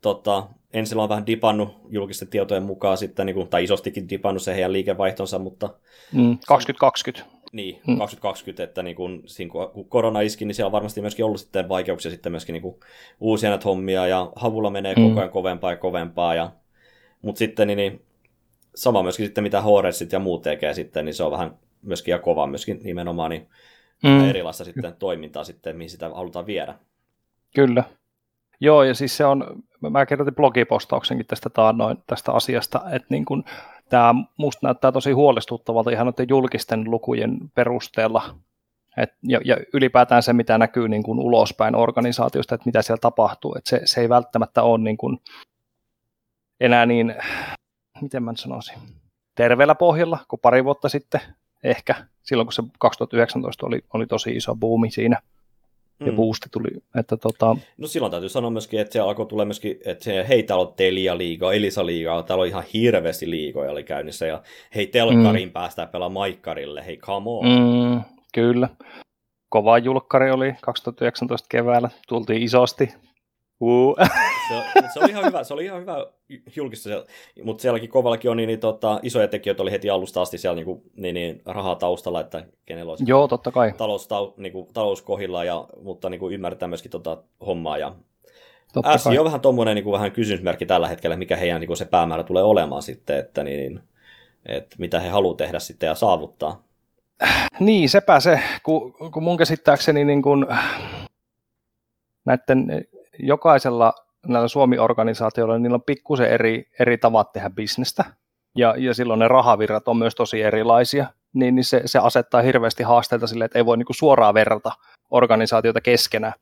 tota, 0.00 0.46
ensin 0.72 0.98
on 0.98 1.08
vähän 1.08 1.26
dipannut 1.26 1.76
julkisten 1.88 2.28
tietojen 2.28 2.62
mukaan 2.62 2.98
sitten, 2.98 3.26
niin 3.26 3.34
kuin, 3.34 3.48
tai 3.48 3.64
isostikin 3.64 4.08
dipannut 4.08 4.42
se 4.42 4.54
heidän 4.54 4.72
liikevaihtonsa, 4.72 5.38
mutta... 5.38 5.74
Mm, 6.12 6.38
2020. 6.46 7.38
Niin, 7.52 7.80
mm. 7.86 7.98
2020, 7.98 8.62
että 8.62 8.82
niin 8.82 8.96
kun, 8.96 9.22
siinä, 9.26 9.50
kun 9.72 9.88
korona 9.88 10.20
iski, 10.20 10.44
niin 10.44 10.54
siellä 10.54 10.68
on 10.68 10.72
varmasti 10.72 11.00
myöskin 11.00 11.24
ollut 11.24 11.40
sitten 11.40 11.68
vaikeuksia 11.68 12.10
sitten 12.10 12.32
myöskin 12.32 12.52
niin 12.52 12.62
kuin, 12.62 12.76
uusia 13.20 13.50
näitä 13.50 13.64
hommia, 13.64 14.06
ja 14.06 14.32
havulla 14.36 14.70
menee 14.70 14.94
mm. 14.94 15.08
koko 15.08 15.20
ajan 15.20 15.30
kovempaa 15.30 15.70
ja 15.70 15.76
kovempaa, 15.76 16.34
ja, 16.34 16.52
mutta 17.22 17.38
sitten 17.38 17.66
niin, 17.66 17.76
niin, 17.76 18.02
sama 18.74 19.02
myöskin 19.02 19.26
sitten 19.26 19.44
mitä 19.44 19.60
Horesit 19.60 20.12
ja 20.12 20.18
muut 20.18 20.42
tekee 20.42 20.74
sitten, 20.74 21.04
niin 21.04 21.14
se 21.14 21.22
on 21.22 21.32
vähän 21.32 21.58
myöskin 21.82 22.12
ja 22.12 22.18
kova 22.18 22.46
myöskin 22.46 22.80
nimenomaan 22.82 23.30
niin 23.30 23.48
mm. 24.02 24.28
erilaista 24.28 24.64
sitten 24.64 24.96
toimintaa 24.98 25.44
sitten, 25.44 25.76
mihin 25.76 25.90
sitä 25.90 26.08
halutaan 26.08 26.46
viedä. 26.46 26.74
Kyllä. 27.54 27.84
Joo, 28.60 28.82
ja 28.82 28.94
siis 28.94 29.16
se 29.16 29.24
on, 29.24 29.62
mä 29.90 30.06
kirjoitin 30.06 30.34
blogipostauksenkin 30.34 31.26
tästä 31.26 31.50
taannoin, 31.50 31.98
tästä 32.06 32.32
asiasta, 32.32 32.82
että 32.90 33.06
niin 33.10 33.24
kun, 33.24 33.44
tämä 33.88 34.14
musta 34.36 34.66
näyttää 34.66 34.92
tosi 34.92 35.12
huolestuttavalta 35.12 35.90
ihan 35.90 36.06
noiden 36.06 36.26
julkisten 36.28 36.90
lukujen 36.90 37.38
perusteella, 37.54 38.34
et, 38.96 39.10
ja, 39.22 39.40
ja 39.44 39.56
ylipäätään 39.72 40.22
se, 40.22 40.32
mitä 40.32 40.58
näkyy 40.58 40.88
niin 40.88 41.02
kuin 41.02 41.20
ulospäin 41.20 41.74
organisaatiosta, 41.74 42.54
että 42.54 42.66
mitä 42.66 42.82
siellä 42.82 43.00
tapahtuu, 43.00 43.54
että 43.58 43.70
se, 43.70 43.80
se 43.84 44.00
ei 44.00 44.08
välttämättä 44.08 44.62
ole 44.62 44.78
niin 44.78 44.96
kuin 44.96 45.18
enää 46.60 46.86
niin, 46.86 47.14
miten 48.00 48.22
mä 48.22 48.32
sanoisin, 48.36 48.78
terveellä 49.34 49.74
pohjalla 49.74 50.18
kuin 50.28 50.40
pari 50.40 50.64
vuotta 50.64 50.88
sitten 50.88 51.20
ehkä, 51.64 51.94
silloin 52.22 52.46
kun 52.46 52.52
se 52.52 52.62
2019 52.78 53.66
oli, 53.66 53.84
oli 53.94 54.06
tosi 54.06 54.30
iso 54.30 54.56
buumi 54.56 54.90
siinä 54.90 55.20
ja 56.00 56.12
mm. 56.12 56.16
boosti 56.16 56.48
tuli. 56.52 56.68
Että 56.98 57.16
tota... 57.16 57.56
No 57.78 57.86
silloin 57.86 58.10
täytyy 58.10 58.28
sanoa 58.28 58.50
myöskin, 58.50 58.80
että 58.80 58.92
se 58.92 59.00
alkoi 59.00 59.26
tulla 59.26 59.44
myöskin, 59.44 59.78
että 59.84 60.04
se, 60.04 60.28
hei 60.28 60.42
täällä 60.42 60.66
on 60.66 60.74
Telia 60.76 61.18
liigaa, 61.18 61.52
Elisa 61.52 61.86
liigaa, 61.86 62.22
täällä 62.22 62.42
on 62.42 62.48
ihan 62.48 62.64
hirveästi 62.74 63.30
liigoja 63.30 63.70
oli 63.70 63.84
käynnissä 63.84 64.26
ja 64.26 64.42
hei 64.74 64.86
telkkariin 64.86 65.48
mm. 65.48 65.52
päästään 65.52 65.88
pelaa 65.88 66.08
maikkarille, 66.08 66.86
hei 66.86 66.96
come 66.96 67.30
on. 67.30 67.44
Mm, 67.46 68.00
kyllä. 68.34 68.68
Kova 69.48 69.78
julkkari 69.78 70.30
oli 70.30 70.54
2019 70.60 71.46
keväällä, 71.50 71.90
tultiin 72.08 72.42
isosti, 72.42 72.94
Uh. 73.60 73.96
Se, 74.48 74.82
se, 74.94 75.00
oli 75.00 75.10
ihan 75.10 75.24
hyvä, 75.24 75.44
se 75.44 75.54
oli 75.54 75.64
ihan 75.64 75.80
hyvä 75.80 76.06
julkista, 76.56 76.90
mutta 77.42 77.62
sielläkin 77.62 77.88
kovallakin 77.88 78.30
on 78.30 78.36
niin, 78.36 78.46
niin 78.46 78.60
tota, 78.60 79.00
isoja 79.02 79.28
tekijöitä 79.28 79.62
oli 79.62 79.70
heti 79.70 79.90
alusta 79.90 80.22
asti 80.22 80.38
siellä 80.38 80.56
niin, 80.56 80.64
kuin, 80.64 80.82
niin, 80.96 81.14
niin, 81.14 81.42
rahaa 81.46 81.74
taustalla, 81.74 82.20
että 82.20 82.44
kenellä 82.66 82.90
olisi 82.90 83.04
Joo, 83.06 83.28
totta 83.28 83.50
kai. 83.50 83.72
Talous, 83.76 84.08
ta, 84.08 84.32
niin 84.36 84.52
kuin, 84.52 84.68
talous 84.72 85.02
kohilla, 85.02 85.44
ja, 85.44 85.68
mutta 85.82 86.10
niin 86.10 86.18
kuin, 86.18 86.34
ymmärretään 86.34 86.70
myöskin 86.70 86.90
tota 86.90 87.22
hommaa. 87.46 87.78
Ja 87.78 87.94
Totta 88.72 88.98
SI 88.98 89.18
on 89.18 89.24
vähän 89.24 89.40
tuommoinen 89.40 89.74
niin 89.74 89.84
kuin, 89.84 89.92
vähän 89.92 90.12
kysymysmerkki 90.12 90.66
tällä 90.66 90.88
hetkellä, 90.88 91.16
mikä 91.16 91.36
heidän 91.36 91.60
niin 91.60 91.66
kuin, 91.66 91.76
se 91.76 91.84
päämäärä 91.84 92.24
tulee 92.24 92.42
olemaan 92.42 92.82
sitten, 92.82 93.18
että, 93.18 93.44
niin, 93.44 93.58
niin, 93.58 93.80
että 94.46 94.76
mitä 94.78 95.00
he 95.00 95.08
haluavat 95.08 95.36
tehdä 95.36 95.58
sitten 95.58 95.86
ja 95.86 95.94
saavuttaa. 95.94 96.62
Niin, 97.60 97.88
sepä 97.88 98.20
se, 98.20 98.40
kun, 98.62 98.92
kun 99.12 99.22
mun 99.22 99.36
käsittääkseni 99.36 100.04
niin 100.04 100.22
kuin, 100.22 100.46
näiden 102.24 102.86
jokaisella 103.18 103.92
näillä 104.26 104.48
Suomi-organisaatioilla 104.48 105.54
niin 105.54 105.62
niillä 105.62 105.74
on 105.74 105.82
pikkusen 105.82 106.30
eri, 106.30 106.64
eri 106.80 106.98
tavat 106.98 107.32
tehdä 107.32 107.50
bisnestä, 107.50 108.04
ja, 108.56 108.74
ja 108.78 108.94
silloin 108.94 109.18
ne 109.18 109.28
rahavirrat 109.28 109.88
on 109.88 109.96
myös 109.96 110.14
tosi 110.14 110.42
erilaisia, 110.42 111.06
niin, 111.32 111.54
niin 111.54 111.64
se, 111.64 111.82
se 111.84 111.98
asettaa 111.98 112.42
hirveästi 112.42 112.82
haasteita 112.82 113.26
sille, 113.26 113.44
että 113.44 113.58
ei 113.58 113.66
voi 113.66 113.76
niin 113.76 113.86
kuin 113.86 113.96
suoraan 113.96 114.34
verrata 114.34 114.72
organisaatioita 115.10 115.80
keskenään. 115.80 116.32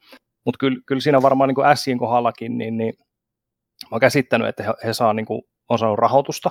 Mutta 0.45 0.59
kyllä, 0.59 0.79
kyllä 0.87 1.01
siinä 1.01 1.23
varmaan 1.23 1.49
niin 1.49 1.77
Sien 1.77 1.99
kohdallakin, 1.99 2.59
niin, 2.59 2.77
niin 2.77 2.95
mä 3.83 3.89
oon 3.91 4.01
käsittänyt, 4.01 4.49
että 4.49 4.63
he, 4.63 4.75
he 4.85 4.93
saa, 4.93 5.13
niin 5.13 5.27
kuin, 5.27 5.43
on 5.69 5.79
saanut 5.79 5.99
rahoitusta 5.99 6.51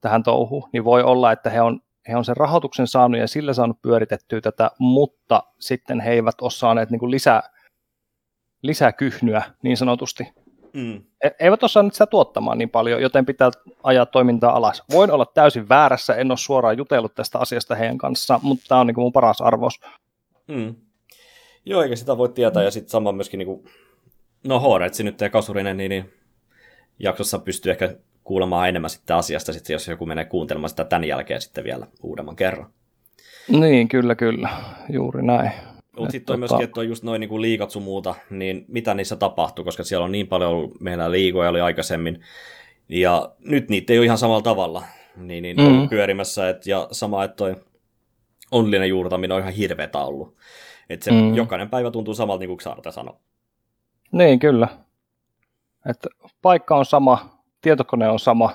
tähän 0.00 0.22
touhuun, 0.22 0.68
niin 0.72 0.84
voi 0.84 1.02
olla, 1.02 1.32
että 1.32 1.50
he 1.50 1.60
on, 1.60 1.80
he 2.08 2.16
on 2.16 2.24
sen 2.24 2.36
rahoituksen 2.36 2.86
saanut 2.86 3.20
ja 3.20 3.28
sillä 3.28 3.52
saanut 3.52 3.82
pyöritettyä 3.82 4.40
tätä, 4.40 4.70
mutta 4.78 5.42
sitten 5.60 6.00
he 6.00 6.10
eivät 6.10 6.40
ole 6.40 6.50
saaneet 6.50 6.90
niin 6.90 6.98
kuin 6.98 7.10
lisää 7.10 7.42
lisäkyhnyä 8.62 9.42
niin 9.62 9.76
sanotusti. 9.76 10.24
Mm. 10.72 11.02
E- 11.24 11.30
eivät 11.40 11.62
osaa 11.62 11.82
nyt 11.82 11.92
sitä 11.92 12.06
tuottamaan 12.06 12.58
niin 12.58 12.70
paljon, 12.70 13.02
joten 13.02 13.26
pitää 13.26 13.50
ajaa 13.82 14.06
toimintaa 14.06 14.56
alas. 14.56 14.82
Voin 14.92 15.10
olla 15.10 15.26
täysin 15.34 15.68
väärässä, 15.68 16.14
en 16.14 16.30
ole 16.30 16.38
suoraan 16.38 16.78
jutellut 16.78 17.14
tästä 17.14 17.38
asiasta 17.38 17.74
heidän 17.74 17.98
kanssaan, 17.98 18.40
mutta 18.42 18.64
tämä 18.68 18.80
on 18.80 18.86
niin 18.86 18.94
kuin 18.94 19.02
mun 19.02 19.12
paras 19.12 19.40
arvos. 19.40 19.80
Mm. 20.48 20.74
Joo, 21.64 21.82
eikä 21.82 21.96
sitä 21.96 22.18
voi 22.18 22.28
tietää, 22.28 22.62
ja 22.62 22.70
sitten 22.70 22.90
sama 22.90 23.12
myöskin, 23.12 23.38
niin 23.38 23.46
kuin, 23.46 23.64
no 24.46 24.60
Horetsi 24.60 25.02
nyt 25.02 25.20
ja 25.20 25.30
Kasurinen, 25.30 25.76
niin, 25.76 25.88
niin 25.88 26.12
jaksossa 26.98 27.38
pystyy 27.38 27.72
ehkä 27.72 27.96
kuulemaan 28.24 28.68
enemmän 28.68 28.90
sitten 28.90 29.16
asiasta, 29.16 29.52
sitten 29.52 29.74
jos 29.74 29.88
joku 29.88 30.06
menee 30.06 30.24
kuuntelemaan 30.24 30.70
sitä 30.70 30.84
tämän 30.84 31.08
jälkeen 31.08 31.40
sitten 31.40 31.64
vielä 31.64 31.86
uudemman 32.02 32.36
kerran. 32.36 32.70
Niin, 33.48 33.88
kyllä, 33.88 34.14
kyllä, 34.14 34.48
juuri 34.88 35.22
näin. 35.22 35.52
Mutta 35.96 36.12
sitten 36.12 36.34
on 36.34 36.38
myöskin, 36.38 36.62
että 36.62 36.80
on 36.80 36.88
just 36.88 37.04
noin 37.04 37.20
niin 37.20 37.42
liikat 37.42 37.70
sun 37.70 37.82
muuta, 37.82 38.14
niin 38.30 38.64
mitä 38.68 38.94
niissä 38.94 39.16
tapahtuu, 39.16 39.64
koska 39.64 39.84
siellä 39.84 40.04
on 40.04 40.12
niin 40.12 40.26
paljon 40.26 40.50
ollut, 40.50 40.80
meillä 40.80 41.10
liigoja 41.10 41.50
oli 41.50 41.60
aikaisemmin, 41.60 42.20
ja 42.88 43.32
nyt 43.38 43.68
niitä 43.68 43.92
ei 43.92 43.98
ole 43.98 44.04
ihan 44.04 44.18
samalla 44.18 44.42
tavalla 44.42 44.82
niin, 45.16 45.42
niin 45.42 45.56
mm. 45.56 45.66
ollut 45.66 45.90
pyörimässä, 45.90 46.48
et, 46.48 46.66
ja 46.66 46.88
sama, 46.92 47.24
että 47.24 47.36
toi 47.36 47.56
onnellinen 48.50 48.88
juurtaminen 48.88 49.34
on 49.34 49.40
ihan 49.40 49.52
hirveetä 49.52 49.98
ollut. 49.98 50.36
Että 50.90 51.04
se 51.04 51.10
mm. 51.10 51.34
jokainen 51.34 51.70
päivä 51.70 51.90
tuntuu 51.90 52.14
samalta, 52.14 52.40
niin 52.40 52.48
kuin 52.48 52.58
Xarte 52.58 52.92
sanoi. 52.92 53.14
Niin, 54.12 54.38
kyllä. 54.38 54.68
Että 55.88 56.08
paikka 56.42 56.76
on 56.76 56.84
sama, 56.84 57.38
tietokone 57.60 58.08
on 58.08 58.18
sama, 58.18 58.50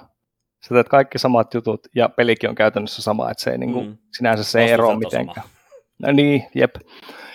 sä 0.63 0.75
teet 0.75 0.89
kaikki 0.89 1.17
samat 1.17 1.53
jutut 1.53 1.87
ja 1.95 2.09
pelikin 2.09 2.49
on 2.49 2.55
käytännössä 2.55 3.01
sama, 3.01 3.31
että 3.31 3.43
se 3.43 3.51
ei, 3.51 3.57
niin 3.57 3.73
kuin, 3.73 3.87
mm. 3.87 3.97
sinänsä 4.17 4.43
se 4.43 4.61
ei 4.61 4.71
eroa 4.71 4.97
mitenkään. 4.97 5.47
No 5.99 6.11
niin, 6.11 6.43
jep. 6.55 6.75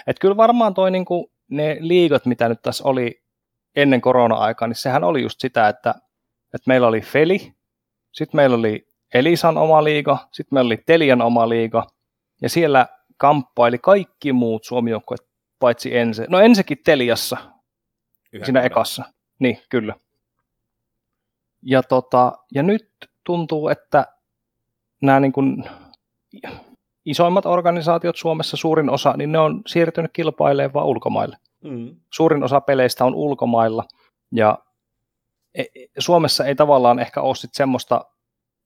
Että 0.06 0.20
kyllä 0.20 0.36
varmaan 0.36 0.74
toi 0.74 0.90
niinku, 0.90 1.32
ne 1.50 1.76
liigot, 1.80 2.26
mitä 2.26 2.48
nyt 2.48 2.62
tässä 2.62 2.84
oli 2.84 3.22
ennen 3.76 4.00
korona-aikaa, 4.00 4.68
niin 4.68 4.76
sehän 4.76 5.04
oli 5.04 5.22
just 5.22 5.40
sitä, 5.40 5.68
että, 5.68 5.90
että 6.54 6.66
meillä 6.66 6.86
oli 6.86 7.00
Feli, 7.00 7.52
sitten 8.12 8.38
meillä 8.38 8.56
oli 8.56 8.88
Elisan 9.14 9.58
oma 9.58 9.84
liiga, 9.84 10.18
sitten 10.32 10.56
meillä 10.56 10.68
oli 10.68 10.82
Telian 10.86 11.22
oma 11.22 11.48
liiga, 11.48 11.86
ja 12.42 12.48
siellä 12.48 12.86
kamppaili 13.16 13.78
kaikki 13.78 14.32
muut 14.32 14.64
suomi 14.64 14.90
paitsi 15.58 15.96
ensi. 15.96 16.22
No 16.28 16.40
ensikin 16.40 16.78
Teliassa, 16.84 17.36
Yhden 18.32 18.46
siinä 18.46 18.60
ekassa. 18.60 19.04
Niin, 19.38 19.58
kyllä. 19.70 19.94
Ja, 21.62 21.82
tota, 21.82 22.32
ja 22.54 22.62
nyt 22.62 22.90
tuntuu, 23.24 23.68
että 23.68 24.06
nämä 25.02 25.20
niin 25.20 25.32
kuin, 25.32 25.64
isoimmat 27.06 27.46
organisaatiot 27.46 28.16
Suomessa, 28.16 28.56
suurin 28.56 28.90
osa, 28.90 29.14
niin 29.16 29.32
ne 29.32 29.38
on 29.38 29.62
siirtynyt 29.66 30.10
kilpailemaan 30.12 30.72
vaan 30.72 30.86
ulkomaille. 30.86 31.36
Mm. 31.64 31.96
Suurin 32.12 32.44
osa 32.44 32.60
peleistä 32.60 33.04
on 33.04 33.14
ulkomailla, 33.14 33.84
ja 34.32 34.58
e, 35.54 35.62
e, 35.62 35.86
Suomessa 35.98 36.44
ei 36.44 36.54
tavallaan 36.54 36.98
ehkä 36.98 37.20
ole 37.20 37.34
sit 37.34 37.54
semmoista, 37.54 38.04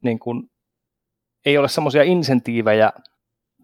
niin 0.03 0.19
kuin, 0.19 0.51
ei 1.47 1.59
ole 1.59 1.69
semmoisia 1.69 2.03
insentiivejä, 2.03 2.93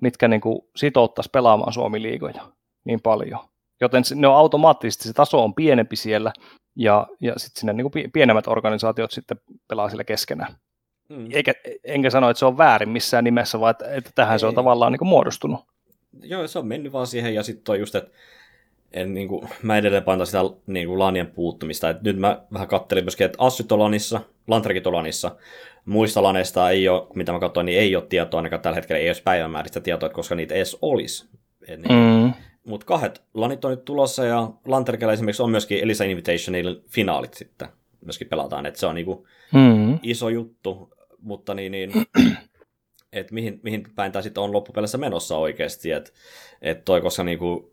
mitkä 0.01 0.29
niin 0.29 0.41
kuin 0.41 0.59
sitouttaisi 0.77 1.31
pelaamaan 1.33 1.73
Suomi-liigoja 1.73 2.43
niin 2.85 3.01
paljon. 3.03 3.41
Joten 3.81 4.03
ne 4.15 4.29
on 4.29 4.37
automaattisesti, 4.37 5.09
se 5.09 5.13
taso 5.13 5.45
on 5.45 5.55
pienempi 5.55 5.97
siellä, 5.97 6.33
ja, 6.77 7.07
ja 7.21 7.33
sitten 7.37 7.61
sinne 7.61 7.73
niin 7.73 7.91
kuin 7.91 8.11
pienemmät 8.13 8.49
organisaatiot 8.49 9.11
sitten 9.11 9.41
pelaa 9.69 9.91
sillä 9.91 10.05
keskenään. 10.05 10.55
Mm. 11.09 11.29
Eikä, 11.33 11.53
enkä 11.85 12.11
sano, 12.11 12.31
että 12.31 12.39
se 12.39 12.47
on 12.47 12.59
väärin 12.59 12.89
missään 12.89 13.25
nimessä, 13.25 13.61
vaan 13.61 13.71
että, 13.71 13.95
että 13.95 14.11
tähän 14.15 14.33
Ei. 14.33 14.39
se 14.39 14.47
on 14.47 14.55
tavallaan 14.55 14.93
niin 14.93 14.99
kuin 14.99 15.09
muodostunut. 15.09 15.61
Joo, 16.23 16.47
se 16.47 16.59
on 16.59 16.67
mennyt 16.67 16.93
vaan 16.93 17.07
siihen, 17.07 17.35
ja 17.35 17.43
sitten 17.43 17.65
toi 17.65 17.79
just, 17.79 17.95
että 17.95 18.11
en, 18.93 19.15
niin 19.15 19.29
kuin, 19.29 19.49
mä 19.63 19.77
edelleen 19.77 20.03
painotan 20.03 20.27
sitä 20.27 20.39
niin 20.67 20.87
kuin 20.87 20.99
lanien 20.99 21.27
puuttumista. 21.27 21.91
Et 21.91 22.03
nyt 22.03 22.19
mä 22.19 22.43
vähän 22.53 22.69
kattelin 22.69 23.05
myöskin, 23.05 23.25
että 23.25 23.45
Assyt 23.45 23.73
on 23.73 23.79
lanissa, 23.79 24.21
Lantrekit 24.49 24.87
on 24.87 24.95
lanissa. 24.95 25.37
Muista 25.85 26.23
laneista 26.23 26.71
ei 26.71 26.89
ole, 26.89 27.07
mitä 27.15 27.33
mä 27.33 27.41
katsoin, 27.41 27.67
niin 27.67 27.79
ei 27.79 27.97
ole 27.97 28.07
tietoa, 28.09 28.39
ainakaan 28.39 28.63
tällä 28.63 28.75
hetkellä 28.75 29.01
ei 29.01 29.09
ole 29.09 29.17
päivämääristä 29.25 29.81
tietoa, 29.81 30.09
koska 30.09 30.35
niitä 30.35 30.55
edes 30.55 30.79
olisi. 30.83 31.29
Niin, 31.69 32.23
mm. 32.23 32.33
Mutta 32.65 32.87
kahdet 32.87 33.23
lanit 33.35 33.65
on 33.65 33.71
nyt 33.71 33.85
tulossa, 33.85 34.25
ja 34.25 34.51
Lanterkella 34.67 35.13
esimerkiksi 35.13 35.43
on 35.43 35.51
myöskin 35.51 35.83
Elisa 35.83 36.05
Invitational 36.05 36.77
finaalit 36.89 37.35
sitten 37.35 37.69
myöskin 38.05 38.29
pelataan, 38.29 38.67
että 38.67 38.81
se 38.81 38.87
on 38.87 38.95
niinku 38.95 39.27
mm. 39.53 39.99
iso 40.03 40.29
juttu 40.29 40.96
mutta 41.21 41.55
niin, 41.55 41.73
niin 41.73 41.93
että 43.13 43.35
mihin, 43.35 43.61
mihin 43.63 43.87
päin 43.95 44.13
tämä 44.13 44.23
sitten 44.23 44.43
on 44.43 44.53
loppupeleissä 44.53 44.99
menossa 44.99 45.37
oikeasti, 45.37 45.93
että 45.93 46.11
et 46.63 46.85
toi, 46.85 47.01
koska 47.01 47.25
niinku, 47.25 47.73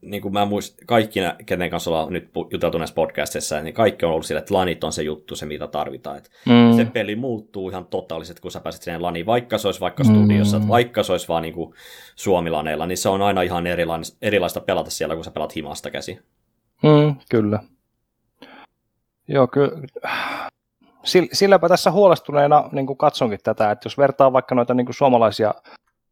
niin 0.00 0.22
kuin 0.22 0.32
mä 0.32 0.44
muist, 0.44 0.78
kaikki, 0.86 1.20
kenen 1.46 1.70
kanssa 1.70 1.90
ollaan 1.90 2.12
nyt 2.12 2.30
juteltu 2.50 2.78
näissä 2.78 2.94
podcastissa, 2.94 3.60
niin 3.60 3.74
kaikki 3.74 4.06
on 4.06 4.12
ollut 4.12 4.26
sille, 4.26 4.38
että 4.38 4.54
lanit 4.54 4.84
on 4.84 4.92
se 4.92 5.02
juttu, 5.02 5.36
se 5.36 5.46
mitä 5.46 5.66
tarvitaan. 5.66 6.18
Et 6.18 6.30
mm. 6.46 6.76
Se 6.76 6.84
peli 6.84 7.16
muuttuu 7.16 7.68
ihan 7.68 7.86
totaalisesti, 7.86 8.42
kun 8.42 8.50
sä 8.50 8.60
pääset 8.60 8.82
siihen 8.82 9.02
laniin, 9.02 9.26
vaikka 9.26 9.58
se 9.58 9.68
olisi 9.68 9.80
vaikka 9.80 10.04
studiossa, 10.04 10.58
mm. 10.58 10.68
vaikka 10.68 11.02
se 11.02 11.12
olisi 11.12 11.28
vaan 11.28 11.42
niin 11.42 11.54
kuin 11.54 11.74
suomilaneilla, 12.16 12.86
niin 12.86 12.98
se 12.98 13.08
on 13.08 13.22
aina 13.22 13.42
ihan 13.42 13.66
erilaista, 13.66 14.16
erilaista 14.22 14.60
pelata 14.60 14.90
siellä, 14.90 15.14
kun 15.14 15.24
sä 15.24 15.30
pelat 15.30 15.56
himasta 15.56 15.90
käsi. 15.90 16.18
Mm, 16.82 17.16
kyllä. 17.30 17.58
Joo, 19.28 19.46
kyllä. 19.46 19.70
Silläpä 21.32 21.68
tässä 21.68 21.90
huolestuneena 21.90 22.68
niin 22.72 22.86
kuin 22.86 22.96
katsonkin 22.96 23.38
tätä, 23.42 23.70
että 23.70 23.86
jos 23.86 23.98
vertaa 23.98 24.32
vaikka 24.32 24.54
noita 24.54 24.74
niin 24.74 24.86
kuin 24.86 24.94
suomalaisia 24.94 25.54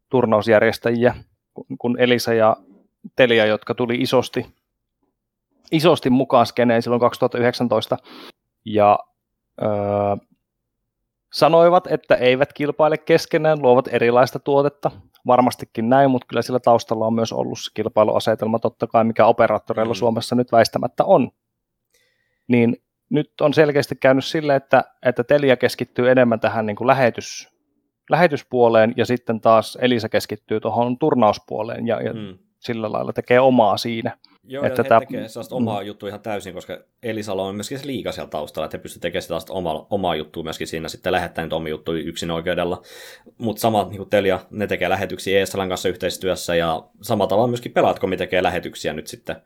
turnausjärjestäjiä, 0.09 1.15
kun 1.79 2.01
Elisa 2.01 2.35
ja 2.35 2.57
Telia, 3.17 3.47
jotka 3.47 3.75
tuli 3.75 3.95
isosti, 3.95 4.47
isosti 5.73 6.11
mukaan 6.11 6.47
skeneen 6.47 6.83
silloin 6.83 7.01
2019, 7.01 7.97
ja 8.65 8.99
öö, 9.63 9.69
sanoivat, 11.33 11.87
että 11.87 12.15
eivät 12.15 12.53
kilpaile 12.53 12.99
keskenään, 12.99 13.63
luovat 13.63 13.89
erilaista 13.89 14.39
tuotetta. 14.39 14.91
Varmastikin 15.27 15.89
näin, 15.89 16.11
mutta 16.11 16.27
kyllä 16.27 16.43
sillä 16.43 16.61
taustalla 16.61 17.07
on 17.07 17.15
myös 17.15 17.33
ollut 17.33 17.59
se 17.59 17.71
kilpailuasetelma 17.75 18.59
totta 18.59 18.87
kai, 18.87 19.05
mikä 19.05 19.27
operaattoreilla 19.27 19.95
mm. 19.95 19.99
Suomessa 19.99 20.35
nyt 20.35 20.53
väistämättä 20.53 21.05
on. 21.05 21.31
Niin 22.49 22.77
nyt 23.11 23.41
on 23.41 23.55
selkeästi 23.55 23.97
käynyt 23.97 24.25
sille, 24.25 24.57
että, 24.57 24.85
että 25.07 25.25
Telia 25.25 25.57
keskittyy 25.57 26.11
enemmän 26.11 26.41
tähän 26.41 26.67
niin 26.67 26.77
kuin 26.77 26.87
lähetys, 26.87 27.49
lähetyspuoleen 28.11 28.95
ja 28.97 29.07
sitten 29.07 29.41
taas 29.41 29.79
Elisa 29.81 30.09
keskittyy 30.09 30.61
tuohon 30.61 30.99
turnauspuoleen 30.99 31.87
ja, 31.87 32.03
ja 32.03 32.13
mm. 32.13 32.39
sillä 32.59 32.93
lailla 32.93 33.13
tekee 33.13 33.41
omaa 33.41 33.77
siinä. 33.77 34.19
Joo, 34.45 34.65
että 34.65 34.83
he 34.83 34.89
tekee 35.01 35.29
sellaista 35.29 35.55
omaa 35.55 35.81
mm. 35.81 35.87
juttua 35.87 36.09
ihan 36.09 36.21
täysin, 36.21 36.55
koska 36.55 36.79
Elisalla 37.03 37.43
on 37.43 37.55
myöskin 37.55 37.79
se 37.79 37.87
liiga 37.87 38.13
siellä 38.13 38.31
taustalla, 38.31 38.65
että 38.65 38.77
he 38.77 38.83
pystyvät 38.83 39.01
tekemään 39.01 39.41
sitä 39.41 39.53
omaa, 39.53 39.87
omaa 39.91 40.17
juttua 40.17 40.43
myöskin 40.43 40.67
siinä, 40.67 40.89
sitten 40.89 41.13
lähettää 41.13 41.45
niitä 41.45 41.57
omia 41.57 41.71
juttuja 41.71 42.03
yksin 42.03 42.31
oikeudella. 42.31 42.83
Mutta 43.39 43.61
sama 43.61 43.85
niin 43.85 43.97
kuin 43.97 44.11
Telia, 44.11 44.41
ne 44.51 44.67
tekee 44.67 44.89
lähetyksiä 44.89 45.41
ESLn 45.41 45.69
kanssa 45.69 45.89
yhteistyössä, 45.89 46.55
ja 46.55 46.83
samalla 47.03 47.29
tavalla 47.29 47.49
myöskin 47.49 47.73
pelaatko, 47.73 48.07
tekee 48.19 48.43
lähetyksiä 48.43 48.93
nyt 48.93 49.07
sitten 49.07 49.37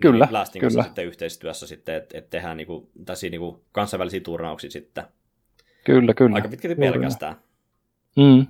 Kyllä, 0.00 0.26
Blastin 0.26 0.60
kyllä. 0.60 0.82
sitten 0.82 1.06
yhteistyössä 1.06 1.66
sitten, 1.66 1.94
että 1.94 2.18
et 2.18 2.30
tehdään 2.30 2.56
niinku, 2.56 2.90
tässä 3.04 3.26
niinku 3.26 3.64
kansainvälisiä 3.72 4.20
turnauksia 4.20 4.70
sitten. 4.70 5.04
Kyllä, 5.84 6.14
kyllä. 6.14 6.34
Aika 6.34 6.48
pitkälti 6.48 6.74
pelkästään. 6.74 7.36
Mm, 8.16 8.46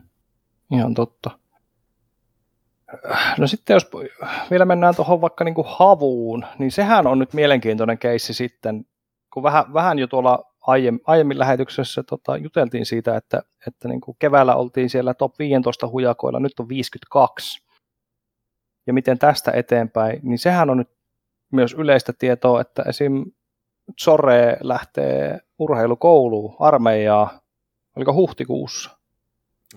ihan 0.73 0.95
totta. 0.95 1.31
No 3.39 3.47
sitten 3.47 3.75
jos 3.75 3.91
vielä 4.51 4.65
mennään 4.65 4.95
tuohon 4.95 5.21
vaikka 5.21 5.45
niin 5.45 5.55
kuin 5.55 5.67
havuun, 5.71 6.47
niin 6.59 6.73
sehän 6.73 7.07
on 7.07 7.19
nyt 7.19 7.33
mielenkiintoinen 7.33 7.99
keissi 7.99 8.35
sitten, 8.35 8.87
kun 9.33 9.43
vähän, 9.43 9.75
vähän 9.75 9.99
jo 9.99 10.07
tuolla 10.07 10.55
aiemmin, 10.61 11.01
aiemmin 11.07 11.39
lähetyksessä 11.39 12.03
tota, 12.03 12.37
juteltiin 12.37 12.87
siitä, 12.87 13.17
että, 13.17 13.43
että 13.67 13.89
niin 13.89 14.01
kuin 14.01 14.17
keväällä 14.19 14.55
oltiin 14.55 14.91
siellä 14.91 15.15
top 15.15 15.39
15 15.39 15.89
hujakoilla, 15.89 16.41
nyt 16.41 16.61
on 16.61 16.69
52. 16.69 17.65
Ja 18.87 18.93
miten 18.93 19.19
tästä 19.19 19.51
eteenpäin, 19.55 20.21
niin 20.23 20.39
sehän 20.39 20.71
on 20.71 20.77
nyt 20.77 20.91
myös 21.55 21.75
yleistä 21.79 22.13
tietoa, 22.19 22.61
että 22.61 22.83
esim. 22.83 23.25
Zore 24.05 24.57
lähtee 24.61 25.41
urheilukouluun, 25.59 26.57
armeijaa, 26.59 27.41
oliko 27.97 28.15
huhtikuussa? 28.15 28.91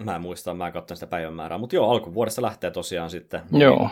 Mä 0.03 0.15
en 0.15 0.21
muista, 0.21 0.53
mä 0.53 0.67
en 0.67 0.73
katsonut 0.73 0.97
sitä 0.97 1.07
päivämäärää, 1.07 1.57
mutta 1.57 1.75
joo, 1.75 1.91
alkuvuodesta 1.91 2.41
lähtee 2.41 2.71
tosiaan 2.71 3.09
sitten. 3.09 3.41
Joo. 3.51 3.77
Niin, 3.77 3.89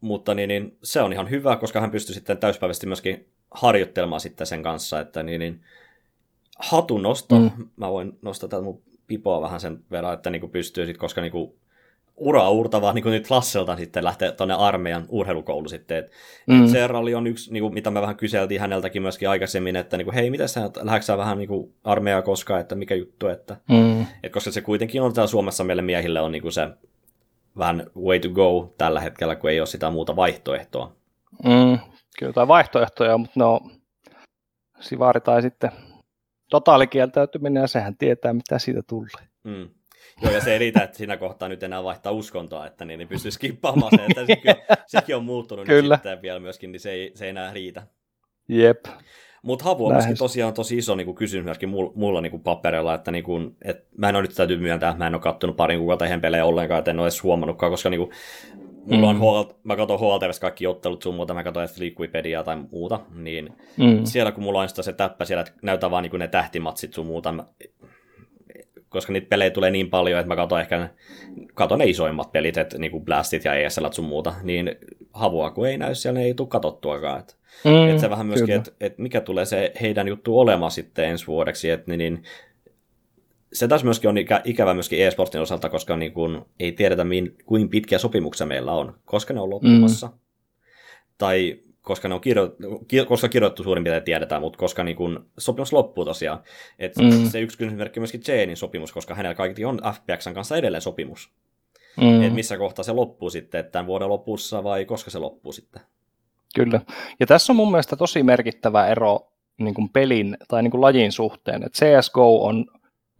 mutta 0.00 0.34
niin, 0.34 0.48
niin, 0.48 0.78
se 0.82 1.02
on 1.02 1.12
ihan 1.12 1.30
hyvä, 1.30 1.56
koska 1.56 1.80
hän 1.80 1.90
pystyy 1.90 2.14
sitten 2.14 2.38
täyspäiväisesti 2.38 2.86
myöskin 2.86 3.28
harjoittelemaan 3.50 4.20
sitten 4.20 4.46
sen 4.46 4.62
kanssa, 4.62 5.00
että 5.00 5.22
niin, 5.22 5.38
niin 5.38 5.60
hatunosto, 6.58 7.38
mm. 7.38 7.50
mä 7.76 7.90
voin 7.90 8.18
nostaa 8.22 8.48
tätä 8.48 8.62
mun 8.62 8.82
pipoa 9.06 9.40
vähän 9.40 9.60
sen 9.60 9.84
verran, 9.90 10.14
että 10.14 10.30
niin 10.30 10.40
kuin 10.40 10.52
pystyy 10.52 10.86
sitten, 10.86 11.00
koska 11.00 11.20
niin 11.20 11.32
kuin 11.32 11.58
uraa 12.18 12.50
uurtavaa 12.50 12.92
niin 12.92 13.04
nyt 13.04 13.30
Lasselta 13.30 13.76
sitten 13.76 14.04
lähteä 14.04 14.32
tuonne 14.32 14.54
armeijan 14.54 15.04
urheilukoulu 15.08 15.68
sitten. 15.68 15.98
Et, 15.98 16.12
mm. 16.46 16.64
et 16.64 16.90
on 17.16 17.26
yksi, 17.26 17.52
niin 17.52 17.62
kuin, 17.62 17.74
mitä 17.74 17.90
me 17.90 18.00
vähän 18.00 18.16
kyseltiin 18.16 18.60
häneltäkin 18.60 19.02
myöskin 19.02 19.28
aikaisemmin, 19.28 19.76
että 19.76 19.96
niin 19.96 20.04
kuin, 20.04 20.14
hei, 20.14 20.30
miten 20.30 20.48
sä 20.48 20.70
lähdetkö 20.82 21.16
vähän 21.16 21.38
niin 21.38 21.48
kuin, 21.48 21.74
armeijaa 21.84 22.22
koskaan, 22.22 22.60
että 22.60 22.74
mikä 22.74 22.94
juttu, 22.94 23.26
että 23.26 23.56
mm. 23.68 24.06
et, 24.22 24.32
koska 24.32 24.50
se 24.50 24.60
kuitenkin 24.60 25.02
on 25.02 25.14
täällä 25.14 25.28
Suomessa 25.30 25.64
meille 25.64 25.82
miehille 25.82 26.20
on 26.20 26.32
niin 26.32 26.42
kuin 26.42 26.52
se 26.52 26.68
vähän 27.58 27.86
way 27.96 28.20
to 28.20 28.28
go 28.28 28.74
tällä 28.78 29.00
hetkellä, 29.00 29.36
kun 29.36 29.50
ei 29.50 29.60
ole 29.60 29.66
sitä 29.66 29.90
muuta 29.90 30.16
vaihtoehtoa. 30.16 30.92
Mm, 31.44 31.78
kyllä 32.18 32.32
tai 32.32 32.48
vaihtoehtoja, 32.48 33.18
mutta 33.18 33.40
no 33.40 33.60
sivari 34.80 35.20
tai 35.20 35.42
sitten 35.42 35.70
totaalikieltäytyminen 36.50 37.60
ja 37.60 37.66
sehän 37.66 37.96
tietää, 37.96 38.32
mitä 38.32 38.58
siitä 38.58 38.82
tulee. 38.88 39.28
Mm. 39.44 39.68
Joo, 40.22 40.32
ja 40.32 40.40
se 40.40 40.52
ei 40.52 40.58
riitä, 40.58 40.82
että 40.82 40.96
siinä 40.96 41.16
kohtaa 41.16 41.48
nyt 41.48 41.62
enää 41.62 41.84
vaihtaa 41.84 42.12
uskontoa, 42.12 42.66
että 42.66 42.84
niin, 42.84 42.98
niin 42.98 43.08
pystyy 43.08 43.30
skippaamaan 43.30 43.92
se, 43.96 44.04
että 44.04 44.26
sekin 44.26 44.50
on, 44.50 44.76
sekin 44.86 45.16
on 45.16 45.24
muuttunut 45.24 45.66
Kyllä. 45.66 45.94
Nyt 45.94 45.98
sitten 45.98 46.22
vielä 46.22 46.40
myöskin, 46.40 46.72
niin 46.72 46.80
se 46.80 46.90
ei, 46.90 47.12
se 47.14 47.24
ei 47.24 47.30
enää 47.30 47.52
riitä. 47.52 47.82
Jep. 48.48 48.86
Mutta 49.42 49.64
havu 49.64 49.86
on 49.86 49.92
myöskin 49.92 50.18
tosiaan 50.18 50.54
tosi 50.54 50.78
iso 50.78 50.94
niin 50.94 51.14
kysymys 51.14 51.44
myöskin 51.44 51.68
mulla, 51.68 51.92
mulla 51.94 52.20
niin 52.20 52.40
paperilla, 52.40 52.94
että 52.94 53.10
niin 53.10 53.24
kuin, 53.24 53.56
et 53.64 53.86
mä 53.96 54.08
en 54.08 54.16
ole 54.16 54.22
nyt 54.22 54.34
täytyy 54.34 54.56
myöntää, 54.56 54.90
että 54.90 54.98
mä 54.98 55.06
en 55.06 55.14
ole 55.14 55.22
kattonut 55.22 55.56
parin 55.56 55.78
kuukautta 55.78 56.04
ihan 56.04 56.20
pelejä 56.20 56.44
ollenkaan, 56.44 56.78
että 56.78 56.90
en 56.90 56.98
ole 56.98 57.06
edes 57.06 57.22
huomannutkaan, 57.22 57.72
koska 57.72 57.90
niin 57.90 58.00
kuin, 58.00 58.10
mulla 58.84 59.12
mm. 59.12 59.22
on 59.22 59.54
mä 59.64 59.76
katson 59.76 60.00
HLTVssä 60.00 60.40
kaikki 60.40 60.66
ottelut 60.66 61.02
sun 61.02 61.14
muuta, 61.14 61.34
mä 61.34 61.44
katson 61.44 61.68
Liquipediaa 61.78 62.44
tai 62.44 62.56
muuta, 62.70 63.00
niin 63.14 63.52
mm. 63.76 64.04
siellä 64.04 64.32
kun 64.32 64.44
mulla 64.44 64.60
on 64.60 64.68
sitä 64.68 64.82
se 64.82 64.92
täppä 64.92 65.24
siellä, 65.24 65.40
että 65.40 65.52
näytää 65.62 65.90
vaan 65.90 66.02
niin 66.02 66.18
ne 66.18 66.28
tähtimatsit 66.28 66.94
sun 66.94 67.06
muuta, 67.06 67.32
mä, 67.32 67.44
koska 68.88 69.12
niitä 69.12 69.28
pelejä 69.28 69.50
tulee 69.50 69.70
niin 69.70 69.90
paljon, 69.90 70.20
että 70.20 70.28
mä 70.28 70.36
katson 70.36 70.60
ehkä 70.60 70.88
katon 71.54 71.78
ne 71.78 71.84
isoimmat 71.84 72.32
pelit, 72.32 72.56
että 72.56 72.78
niin 72.78 72.90
kuin 72.90 73.04
Blastit 73.04 73.44
ja 73.44 73.54
ESL 73.54 73.86
sun 73.90 74.04
muuta, 74.04 74.34
niin 74.42 74.76
havua 75.12 75.50
kun 75.50 75.68
ei 75.68 75.78
näy 75.78 75.94
siellä, 75.94 76.18
niin 76.18 76.26
ei 76.26 76.34
tule 76.34 76.48
katsottuakaan. 76.48 77.20
Että, 77.20 77.34
mm, 77.64 77.88
että 77.88 78.00
se 78.00 78.10
vähän 78.10 78.26
myöskin, 78.26 78.54
että, 78.54 78.72
että 78.80 79.02
mikä 79.02 79.20
tulee 79.20 79.44
se 79.44 79.72
heidän 79.80 80.08
juttu 80.08 80.38
olemaan 80.38 80.72
sitten 80.72 81.04
ensi 81.04 81.26
vuodeksi, 81.26 81.70
että 81.70 81.90
niin, 81.90 81.98
niin 81.98 82.22
se 83.52 83.68
taas 83.68 83.84
myöskin 83.84 84.10
on 84.10 84.18
ikä, 84.18 84.40
ikävä 84.44 84.74
myöskin 84.74 85.06
e-sportin 85.06 85.40
osalta, 85.40 85.68
koska 85.68 85.96
niin 85.96 86.12
kuin 86.12 86.42
ei 86.60 86.72
tiedetä, 86.72 87.04
min, 87.04 87.36
kuin 87.46 87.68
pitkiä 87.68 87.98
sopimuksia 87.98 88.46
meillä 88.46 88.72
on, 88.72 88.94
koska 89.04 89.34
ne 89.34 89.40
on 89.40 89.50
loppumassa. 89.50 90.06
Mm. 90.06 90.12
Tai 91.18 91.58
koska 91.88 92.08
ne 92.08 92.14
on 92.14 92.20
kirjo, 92.20 92.56
koska 93.08 93.28
kirjoittu 93.28 93.62
suurin 93.62 93.84
piirtein 93.84 94.04
tiedetään, 94.04 94.42
mutta 94.42 94.58
koska 94.58 94.84
niin 94.84 94.96
kun 94.96 95.30
sopimus 95.38 95.72
loppuu 95.72 96.04
tosiaan. 96.04 96.42
Et 96.78 96.96
mm. 96.96 97.24
Se 97.24 97.40
yksi 97.40 97.58
kysymysmerkki 97.58 98.00
on 98.00 98.02
myöskin 98.02 98.22
Janein 98.28 98.56
sopimus, 98.56 98.92
koska 98.92 99.14
hänellä 99.14 99.34
kaikki 99.34 99.64
on 99.64 99.80
FPXn 99.94 100.34
kanssa 100.34 100.56
edelleen 100.56 100.82
sopimus. 100.82 101.30
Mm. 102.00 102.22
Et 102.22 102.34
missä 102.34 102.58
kohtaa 102.58 102.82
se 102.82 102.92
loppuu 102.92 103.30
sitten, 103.30 103.60
että 103.60 103.72
tämän 103.72 103.86
vuoden 103.86 104.08
lopussa 104.08 104.64
vai 104.64 104.84
koska 104.84 105.10
se 105.10 105.18
loppuu 105.18 105.52
sitten. 105.52 105.82
Kyllä. 106.54 106.80
Ja 107.20 107.26
tässä 107.26 107.52
on 107.52 107.56
mun 107.56 107.70
mielestä 107.70 107.96
tosi 107.96 108.22
merkittävä 108.22 108.86
ero 108.86 109.32
niin 109.58 109.74
kuin 109.74 109.88
pelin 109.88 110.36
tai 110.48 110.62
niin 110.62 110.70
kuin 110.70 110.80
lajin 110.80 111.12
suhteen. 111.12 111.62
Et 111.62 111.72
CSGO 111.72 112.44
on 112.44 112.66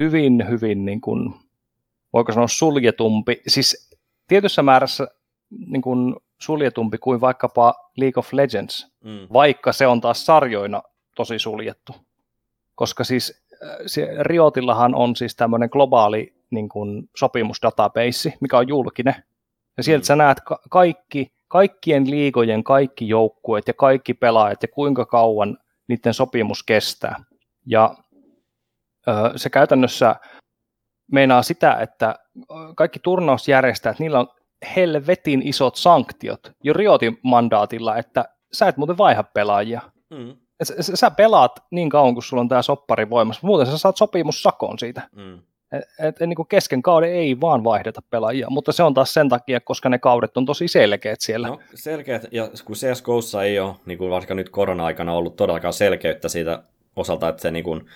hyvin, 0.00 0.44
hyvin, 0.48 0.84
niin 0.84 1.00
kuin, 1.00 1.34
voiko 2.12 2.32
sanoa 2.32 2.48
suljetumpi. 2.48 3.40
Siis 3.46 3.90
tietyssä 4.28 4.62
määrässä 4.62 5.08
niin 5.66 5.82
kuin 5.82 6.14
suljetumpi 6.38 6.98
kuin 6.98 7.20
vaikkapa 7.20 7.74
League 7.96 8.20
of 8.20 8.32
Legends, 8.32 8.92
mm. 9.04 9.28
vaikka 9.32 9.72
se 9.72 9.86
on 9.86 10.00
taas 10.00 10.26
sarjoina 10.26 10.82
tosi 11.16 11.38
suljettu. 11.38 11.94
Koska 12.74 13.04
siis 13.04 13.42
äh, 13.62 13.76
se 13.86 14.08
Riotillahan 14.20 14.94
on 14.94 15.16
siis 15.16 15.36
tämmöinen 15.36 15.68
globaali 15.72 16.34
niin 16.50 16.68
kuin, 16.68 17.10
sopimusdatabase, 17.16 18.32
mikä 18.40 18.58
on 18.58 18.68
julkinen. 18.68 19.14
Ja 19.76 19.82
sieltä 19.82 20.02
mm. 20.02 20.06
sä 20.06 20.16
näet 20.16 20.40
ka- 20.40 20.60
kaikki, 20.70 21.32
kaikkien 21.48 22.10
liigojen 22.10 22.64
kaikki 22.64 23.08
joukkueet 23.08 23.68
ja 23.68 23.74
kaikki 23.74 24.14
pelaajat 24.14 24.62
ja 24.62 24.68
kuinka 24.68 25.06
kauan 25.06 25.58
niiden 25.88 26.14
sopimus 26.14 26.62
kestää. 26.62 27.24
Ja 27.66 27.94
ö, 29.08 29.12
se 29.36 29.50
käytännössä 29.50 30.16
meinaa 31.12 31.42
sitä, 31.42 31.74
että 31.74 32.14
kaikki 32.76 32.98
turnausjärjestäjät, 32.98 33.98
niillä 33.98 34.20
on 34.20 34.28
helvetin 34.76 35.42
isot 35.44 35.76
sanktiot 35.76 36.52
jo 36.64 36.72
Riotin 36.72 37.18
mandaatilla, 37.22 37.96
että 37.96 38.24
sä 38.52 38.68
et 38.68 38.76
muuten 38.76 38.98
vaiha 38.98 39.22
pelaajia. 39.22 39.80
Mm. 40.10 40.36
Sä, 40.62 40.96
sä 40.96 41.10
pelaat 41.10 41.52
niin 41.70 41.90
kauan, 41.90 42.14
kun 42.14 42.22
sulla 42.22 42.40
on 42.40 42.48
tämä 42.48 42.62
soppari 42.62 43.10
voimassa, 43.10 43.46
muuten 43.46 43.66
sä 43.66 43.78
saat 43.78 43.96
sopimussakon 43.96 44.78
siitä. 44.78 45.08
Mm. 45.16 45.38
Et, 45.72 45.84
et, 45.98 46.20
niin 46.20 46.36
kuin 46.36 46.48
kesken 46.48 46.82
kauden 46.82 47.12
ei 47.12 47.40
vaan 47.40 47.64
vaihdeta 47.64 48.02
pelaajia, 48.10 48.46
mutta 48.50 48.72
se 48.72 48.82
on 48.82 48.94
taas 48.94 49.14
sen 49.14 49.28
takia, 49.28 49.60
koska 49.60 49.88
ne 49.88 49.98
kaudet 49.98 50.36
on 50.36 50.46
tosi 50.46 50.68
selkeät 50.68 51.20
siellä. 51.20 51.48
No, 51.48 51.60
selkeät, 51.74 52.26
ja 52.32 52.48
kun 52.64 52.76
CSGOssa 52.76 53.44
ei 53.44 53.58
ole, 53.58 53.74
niin 53.86 53.98
kuin 53.98 54.10
vaikka 54.10 54.34
nyt 54.34 54.48
korona-aikana 54.48 55.12
ollut 55.12 55.36
todellakaan 55.36 55.72
selkeyttä 55.72 56.28
siitä 56.28 56.62
osalta, 56.96 57.28
että 57.28 57.42
se 57.42 57.50
niin 57.50 57.64
kuin, 57.64 57.86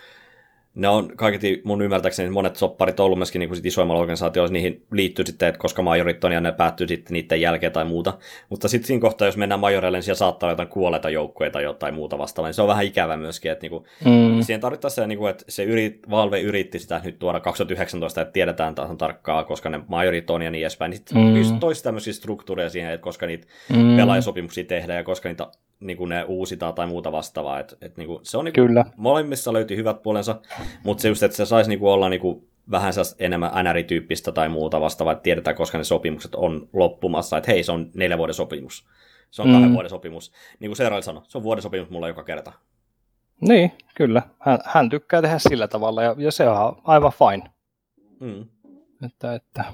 ne 0.74 0.88
on 0.88 1.16
kaiketi 1.16 1.62
mun 1.64 1.82
ymmärtääkseni 1.82 2.30
monet 2.30 2.56
sopparit 2.56 3.00
ollut 3.00 3.18
myöskin 3.18 3.40
niin 3.40 3.56
sit 3.56 3.66
isoimmalla 3.66 4.00
organisaatioilla, 4.00 4.52
niihin 4.52 4.86
liittyy 4.92 5.26
sitten, 5.26 5.48
että 5.48 5.58
koska 5.58 5.82
majorit 5.82 6.24
on 6.24 6.32
ja 6.32 6.40
ne 6.40 6.52
päättyy 6.52 6.88
sitten 6.88 7.12
niiden 7.12 7.40
jälkeen 7.40 7.72
tai 7.72 7.84
muuta. 7.84 8.18
Mutta 8.48 8.68
sitten 8.68 8.86
siinä 8.86 9.00
kohtaa, 9.00 9.28
jos 9.28 9.36
mennään 9.36 9.60
majoreille, 9.60 9.96
niin 9.98 10.02
siellä 10.02 10.18
saattaa 10.18 10.46
olla 10.46 10.52
jotain 10.52 10.68
kuolleita 10.68 11.10
joukkoja 11.10 11.50
tai 11.50 11.62
jotain 11.62 11.94
muuta 11.94 12.18
vastaavaa, 12.18 12.48
niin 12.48 12.54
se 12.54 12.62
on 12.62 12.68
vähän 12.68 12.84
ikävä 12.84 13.16
myöskin, 13.16 13.52
että 13.52 13.62
niinku, 13.62 13.86
mm. 14.04 14.42
siihen 14.42 14.60
tarvittaisiin 14.60 15.04
se, 15.04 15.06
niinku, 15.06 15.26
että 15.26 15.44
se 15.48 15.64
yrit, 15.64 16.10
Valve 16.10 16.40
yritti 16.40 16.78
sitä 16.78 17.00
nyt 17.04 17.18
tuoda 17.18 17.40
2019, 17.40 18.20
että 18.20 18.32
tiedetään 18.32 18.74
taas 18.74 18.90
tarkkaa, 18.98 19.44
koska 19.44 19.68
ne 19.68 19.80
majorit 19.88 20.30
on 20.30 20.42
ja 20.42 20.50
niin 20.50 20.62
edespäin, 20.62 20.90
niin 20.90 20.96
sitten 20.96 21.52
mm. 21.52 21.60
toisi 21.60 21.82
tämmöisiä 21.82 22.12
struktuureja 22.12 22.70
siihen, 22.70 22.92
että 22.92 23.04
koska 23.04 23.26
niitä 23.26 23.46
mm. 23.68 23.96
pelaajasopimuksia 23.96 24.64
tehdään 24.64 24.96
ja 24.96 25.04
koska 25.04 25.28
niitä 25.28 25.48
niin 25.82 25.96
kuin 25.96 26.08
ne 26.08 26.24
uusitaan 26.24 26.74
tai 26.74 26.86
muuta 26.86 27.12
vastaavaa. 27.12 27.60
Et, 27.60 27.78
et 27.80 27.96
niin 27.96 28.06
kuin, 28.06 28.18
se 28.22 28.38
on 28.38 28.44
niin 28.44 28.52
kuin, 28.54 28.66
Kyllä. 28.66 28.84
molemmissa 28.96 29.52
löytyy 29.52 29.76
hyvät 29.76 30.02
puolensa, 30.02 30.40
mutta 30.84 31.02
se 31.02 31.08
just, 31.08 31.22
että 31.22 31.36
se 31.36 31.46
saisi 31.46 31.70
niin 31.70 31.78
kuin 31.78 31.92
olla 31.92 32.08
niin 32.08 32.20
kuin 32.20 32.48
vähän 32.70 32.92
enemmän 33.18 33.50
NR-tyyppistä 33.64 34.32
tai 34.32 34.48
muuta 34.48 34.80
vastaavaa, 34.80 35.12
että 35.12 35.22
tiedetään, 35.22 35.56
koska 35.56 35.78
ne 35.78 35.84
sopimukset 35.84 36.34
on 36.34 36.68
loppumassa, 36.72 37.36
että 37.36 37.52
hei, 37.52 37.62
se 37.62 37.72
on 37.72 37.90
neljä 37.94 38.18
vuoden 38.18 38.34
sopimus. 38.34 38.86
Se 39.30 39.42
on 39.42 39.48
mm. 39.48 39.54
kahden 39.54 39.72
vuoden 39.72 39.90
sopimus. 39.90 40.32
Niin 40.60 40.68
kuin 40.68 40.76
Seeraili 40.76 41.02
sanoi, 41.02 41.22
se 41.28 41.38
on 41.38 41.44
vuoden 41.44 41.62
sopimus 41.62 41.90
mulla 41.90 42.08
joka 42.08 42.24
kerta. 42.24 42.52
Niin, 43.40 43.72
kyllä. 43.94 44.22
Hän, 44.38 44.58
hän 44.64 44.90
tykkää 44.90 45.22
tehdä 45.22 45.38
sillä 45.38 45.68
tavalla 45.68 46.02
ja, 46.02 46.14
ja 46.18 46.32
se 46.32 46.48
on 46.48 46.76
aivan 46.84 47.12
fine. 47.12 47.50
Mm. 48.20 48.44
Että, 49.06 49.34
että. 49.34 49.64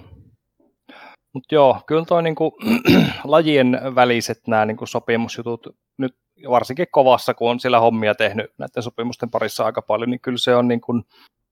Mutta 1.32 1.54
joo, 1.54 1.80
kyllä 1.86 2.04
toi 2.04 2.22
niinku, 2.22 2.56
lajien 3.24 3.80
väliset 3.94 4.40
nämä 4.46 4.66
niinku 4.66 4.86
sopimusjutut 4.86 5.76
nyt 5.98 6.16
varsinkin 6.48 6.86
kovassa, 6.90 7.34
kun 7.34 7.50
on 7.50 7.60
sillä 7.60 7.80
hommia 7.80 8.14
tehnyt 8.14 8.50
näiden 8.58 8.82
sopimusten 8.82 9.30
parissa 9.30 9.64
aika 9.64 9.82
paljon, 9.82 10.10
niin 10.10 10.20
kyllä 10.20 10.38
se 10.38 10.54
on, 10.54 10.68
niin 10.68 10.80
kuin, 10.80 11.02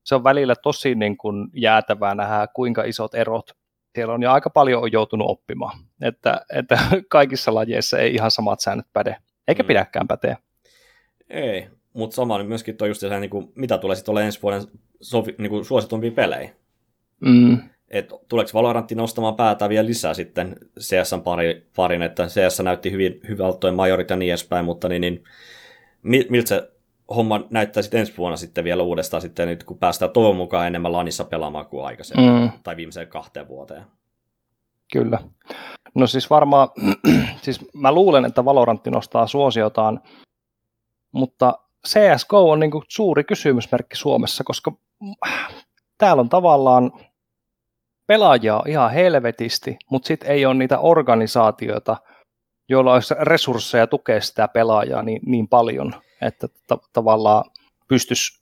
se 0.04 0.14
on 0.14 0.24
välillä 0.24 0.54
tosi 0.62 0.94
niin 0.94 1.16
kuin 1.16 1.48
jäätävää 1.54 2.14
nähdä, 2.14 2.46
kuinka 2.54 2.84
isot 2.84 3.14
erot 3.14 3.50
siellä 3.94 4.14
on, 4.14 4.22
ja 4.22 4.32
aika 4.32 4.50
paljon 4.50 4.82
on 4.82 4.92
joutunut 4.92 5.30
oppimaan, 5.30 5.78
että, 6.00 6.40
että 6.52 6.78
kaikissa 7.08 7.54
lajeissa 7.54 7.98
ei 7.98 8.14
ihan 8.14 8.30
samat 8.30 8.60
säännöt 8.60 8.86
päde, 8.92 9.16
eikä 9.48 9.62
mm. 9.62 9.66
pidäkään 9.66 10.08
päteä. 10.08 10.36
Ei, 11.30 11.68
mutta 11.92 12.16
sama 12.16 12.38
niin 12.38 12.48
myöskin 12.48 12.76
tuo 12.76 12.86
just 12.86 13.00
se, 13.00 13.20
niin 13.20 13.30
kuin, 13.30 13.52
mitä 13.54 13.78
tulee 13.78 13.96
sitten 13.96 14.12
olla 14.12 14.22
ensi 14.22 14.42
vuoden 14.42 14.62
sovi, 15.00 15.34
niin 15.38 15.50
kuin 15.50 15.64
suositumpia 15.64 16.10
pelejä. 16.10 16.50
Mm 17.20 17.58
että 17.90 18.14
tuleeko 18.28 18.50
Valorantti 18.54 18.94
nostamaan 18.94 19.36
päätä 19.36 19.68
vielä 19.68 19.86
lisää 19.86 20.14
sitten 20.14 20.56
CS 20.80 21.10
pari, 21.24 21.66
parin, 21.76 22.02
että 22.02 22.26
CS 22.26 22.60
näytti 22.62 22.90
hyvin 22.90 23.20
hyvältä 23.28 23.58
toi 23.58 23.72
majorit 23.72 24.10
ja 24.10 24.16
niin 24.16 24.30
edespäin, 24.30 24.64
mutta 24.64 24.88
niin, 24.88 25.00
niin 25.00 25.24
miltä 26.02 26.48
se 26.48 26.70
homma 27.16 27.40
näyttää 27.50 27.82
sitten 27.82 28.00
ensi 28.00 28.16
vuonna 28.18 28.36
sitten 28.36 28.64
vielä 28.64 28.82
uudestaan 28.82 29.20
sitten 29.20 29.48
nyt, 29.48 29.64
kun 29.64 29.78
päästään 29.78 30.10
toivon 30.10 30.36
mukaan 30.36 30.66
enemmän 30.66 30.92
lanissa 30.92 31.24
pelaamaan 31.24 31.66
kuin 31.66 31.86
aikaisemmin, 31.86 32.42
mm. 32.42 32.50
tai 32.62 32.76
viimeiseen 32.76 33.08
kahteen 33.08 33.48
vuoteen. 33.48 33.84
Kyllä. 34.92 35.18
No 35.94 36.06
siis 36.06 36.30
varmaan, 36.30 36.68
siis 37.42 37.60
mä 37.74 37.92
luulen, 37.92 38.24
että 38.24 38.44
Valorantti 38.44 38.90
nostaa 38.90 39.26
suosiotaan, 39.26 40.00
mutta 41.12 41.58
CSGO 41.88 42.50
on 42.50 42.60
niin 42.60 42.70
suuri 42.88 43.24
kysymysmerkki 43.24 43.96
Suomessa, 43.96 44.44
koska 44.44 44.72
täällä 45.98 46.20
on 46.20 46.28
tavallaan 46.28 46.92
pelaajia 48.06 48.62
ihan 48.66 48.92
helvetisti, 48.92 49.76
mutta 49.90 50.06
sitten 50.06 50.30
ei 50.30 50.46
ole 50.46 50.54
niitä 50.54 50.78
organisaatioita, 50.78 51.96
joilla 52.68 52.94
olisi 52.94 53.14
resursseja 53.20 53.86
tukea 53.86 54.20
sitä 54.20 54.48
pelaajaa 54.48 55.02
niin, 55.02 55.20
niin 55.26 55.48
paljon, 55.48 55.92
että 56.22 56.48
t- 56.48 56.92
tavallaan 56.92 57.44
pystyisi... 57.88 58.40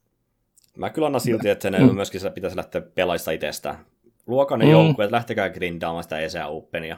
Mä 0.77 0.91
kyllä 0.91 1.07
annan 1.07 1.21
silti, 1.21 1.49
että 1.49 1.63
sen 1.63 1.83
mm. 1.83 1.95
myöskin 1.95 2.21
pitäisi 2.35 2.57
lähteä 2.57 2.81
pelaajista 2.81 3.31
itsestään. 3.31 3.79
Luokan 4.27 4.59
ne 4.59 4.65
mm. 4.65 4.71
joukkueet, 4.71 5.11
lähtekää 5.11 5.51
grindaamaan 5.51 6.03
sitä 6.03 6.19
ESA 6.19 6.47
Openia. 6.47 6.97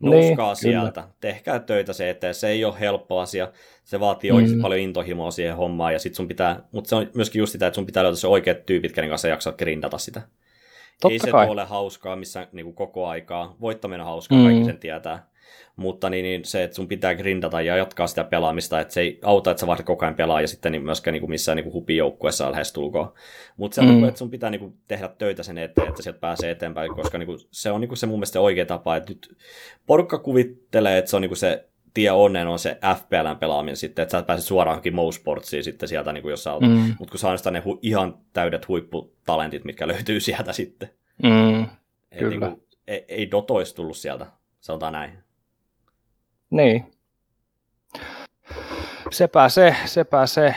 Nouskaa 0.00 0.48
niin, 0.48 0.56
sieltä, 0.56 1.00
kyllä. 1.00 1.14
tehkää 1.20 1.58
töitä 1.58 1.92
se 1.92 2.10
eteen. 2.10 2.34
Se 2.34 2.48
ei 2.48 2.64
ole 2.64 2.80
helppo 2.80 3.18
asia, 3.18 3.52
se 3.84 4.00
vaatii 4.00 4.30
oikeasti 4.30 4.56
mm. 4.56 4.62
paljon 4.62 4.80
intohimoa 4.80 5.30
siihen 5.30 5.56
hommaan, 5.56 5.92
ja 5.92 5.98
sit 5.98 6.14
sun 6.14 6.28
pitää, 6.28 6.62
mutta 6.72 6.88
se 6.88 6.96
on 6.96 7.10
myöskin 7.14 7.40
just 7.40 7.52
sitä, 7.52 7.66
että 7.66 7.74
sun 7.74 7.86
pitää 7.86 8.02
löytää 8.02 8.16
se 8.16 8.26
oikeat 8.26 8.66
tyypit, 8.66 8.92
kenen 8.92 9.10
kanssa 9.10 9.28
jaksaa 9.28 9.52
grindata 9.52 9.98
sitä. 9.98 10.22
Totta 11.00 11.12
ei 11.12 11.18
se 11.18 11.30
kai. 11.30 11.48
ole 11.48 11.64
hauskaa 11.64 12.16
missään 12.16 12.46
niin 12.52 12.64
kuin 12.64 12.74
koko 12.74 13.06
aikaa. 13.06 13.56
Voittaminen 13.60 14.00
on 14.00 14.06
hauskaa, 14.06 14.38
mm. 14.38 14.44
kaikki 14.44 14.64
sen 14.64 14.78
tietää. 14.78 15.28
Mutta 15.76 16.10
niin, 16.10 16.22
niin, 16.22 16.44
se, 16.44 16.64
että 16.64 16.74
sun 16.74 16.88
pitää 16.88 17.14
grindata 17.14 17.60
ja 17.60 17.76
jatkaa 17.76 18.06
sitä 18.06 18.24
pelaamista, 18.24 18.80
että 18.80 18.94
se 18.94 19.00
ei 19.00 19.18
auta, 19.22 19.50
että 19.50 19.60
sä 19.60 19.66
vaihdat 19.66 19.86
koko 19.86 20.04
ajan 20.04 20.14
pelaa 20.14 20.40
ja 20.40 20.48
sitten 20.48 20.72
niin 20.72 20.84
myöskään 20.84 21.12
niin 21.12 21.20
kuin 21.20 21.30
missään 21.30 21.56
niin 21.56 21.64
kuin 21.64 21.72
hupijoukkuessa 21.72 22.52
tulkoon. 22.74 23.12
Mutta 23.56 23.74
se, 23.74 23.82
mm. 23.82 24.04
että 24.04 24.18
sun 24.18 24.30
pitää 24.30 24.50
niin 24.50 24.60
kuin, 24.60 24.74
tehdä 24.88 25.08
töitä 25.08 25.42
sen 25.42 25.58
eteen, 25.58 25.88
että 25.88 26.02
sieltä 26.02 26.20
pääsee 26.20 26.50
eteenpäin, 26.50 26.94
koska 26.94 27.18
niin 27.18 27.26
kuin, 27.26 27.38
se 27.50 27.70
on 27.70 27.80
niin 27.80 27.88
kuin, 27.88 27.98
se 27.98 28.06
mun 28.06 28.18
mielestä 28.18 28.32
se 28.32 28.38
oikea 28.38 28.66
tapa, 28.66 28.96
että 28.96 29.10
nyt 29.10 29.36
porukka 29.86 30.18
kuvittelee, 30.18 30.98
että 30.98 31.10
se 31.10 31.16
on 31.16 31.22
niin 31.22 31.30
kuin 31.30 31.38
se 31.38 31.68
tie 31.98 32.10
onnen 32.10 32.48
on 32.48 32.58
se 32.58 32.78
FPLn 32.96 33.36
pelaaminen 33.40 33.76
sitten, 33.76 34.02
että 34.02 34.18
sä 34.18 34.22
pääset 34.22 34.46
suoraan 34.46 34.72
johonkin 34.72 34.94
Mosportsiin 34.94 35.64
sitten 35.64 35.88
sieltä, 35.88 36.12
niin 36.12 36.22
kuin 36.22 36.30
jos 36.30 36.44
sä 36.44 36.52
olet. 36.52 36.70
Mm. 36.70 36.94
Mutta 36.98 37.10
kun 37.10 37.18
saa 37.18 37.50
ne 37.50 37.60
hu- 37.60 37.78
ihan 37.82 38.18
täydet 38.32 38.68
huipputalentit, 38.68 39.64
mitkä 39.64 39.88
löytyy 39.88 40.20
sieltä 40.20 40.52
sitten. 40.52 40.90
Mm, 41.22 41.62
Et 41.62 42.18
kyllä. 42.18 42.30
Niin 42.30 42.40
kuin, 42.40 42.62
ei, 42.86 43.04
ei 43.08 43.30
Doto 43.30 43.54
olisi 43.54 43.74
tullut 43.74 43.96
sieltä, 43.96 44.26
sanotaan 44.60 44.92
näin. 44.92 45.18
Niin. 46.50 46.84
Sepä 49.10 49.48
se, 49.48 49.76
sepä 49.84 50.26
se. 50.26 50.54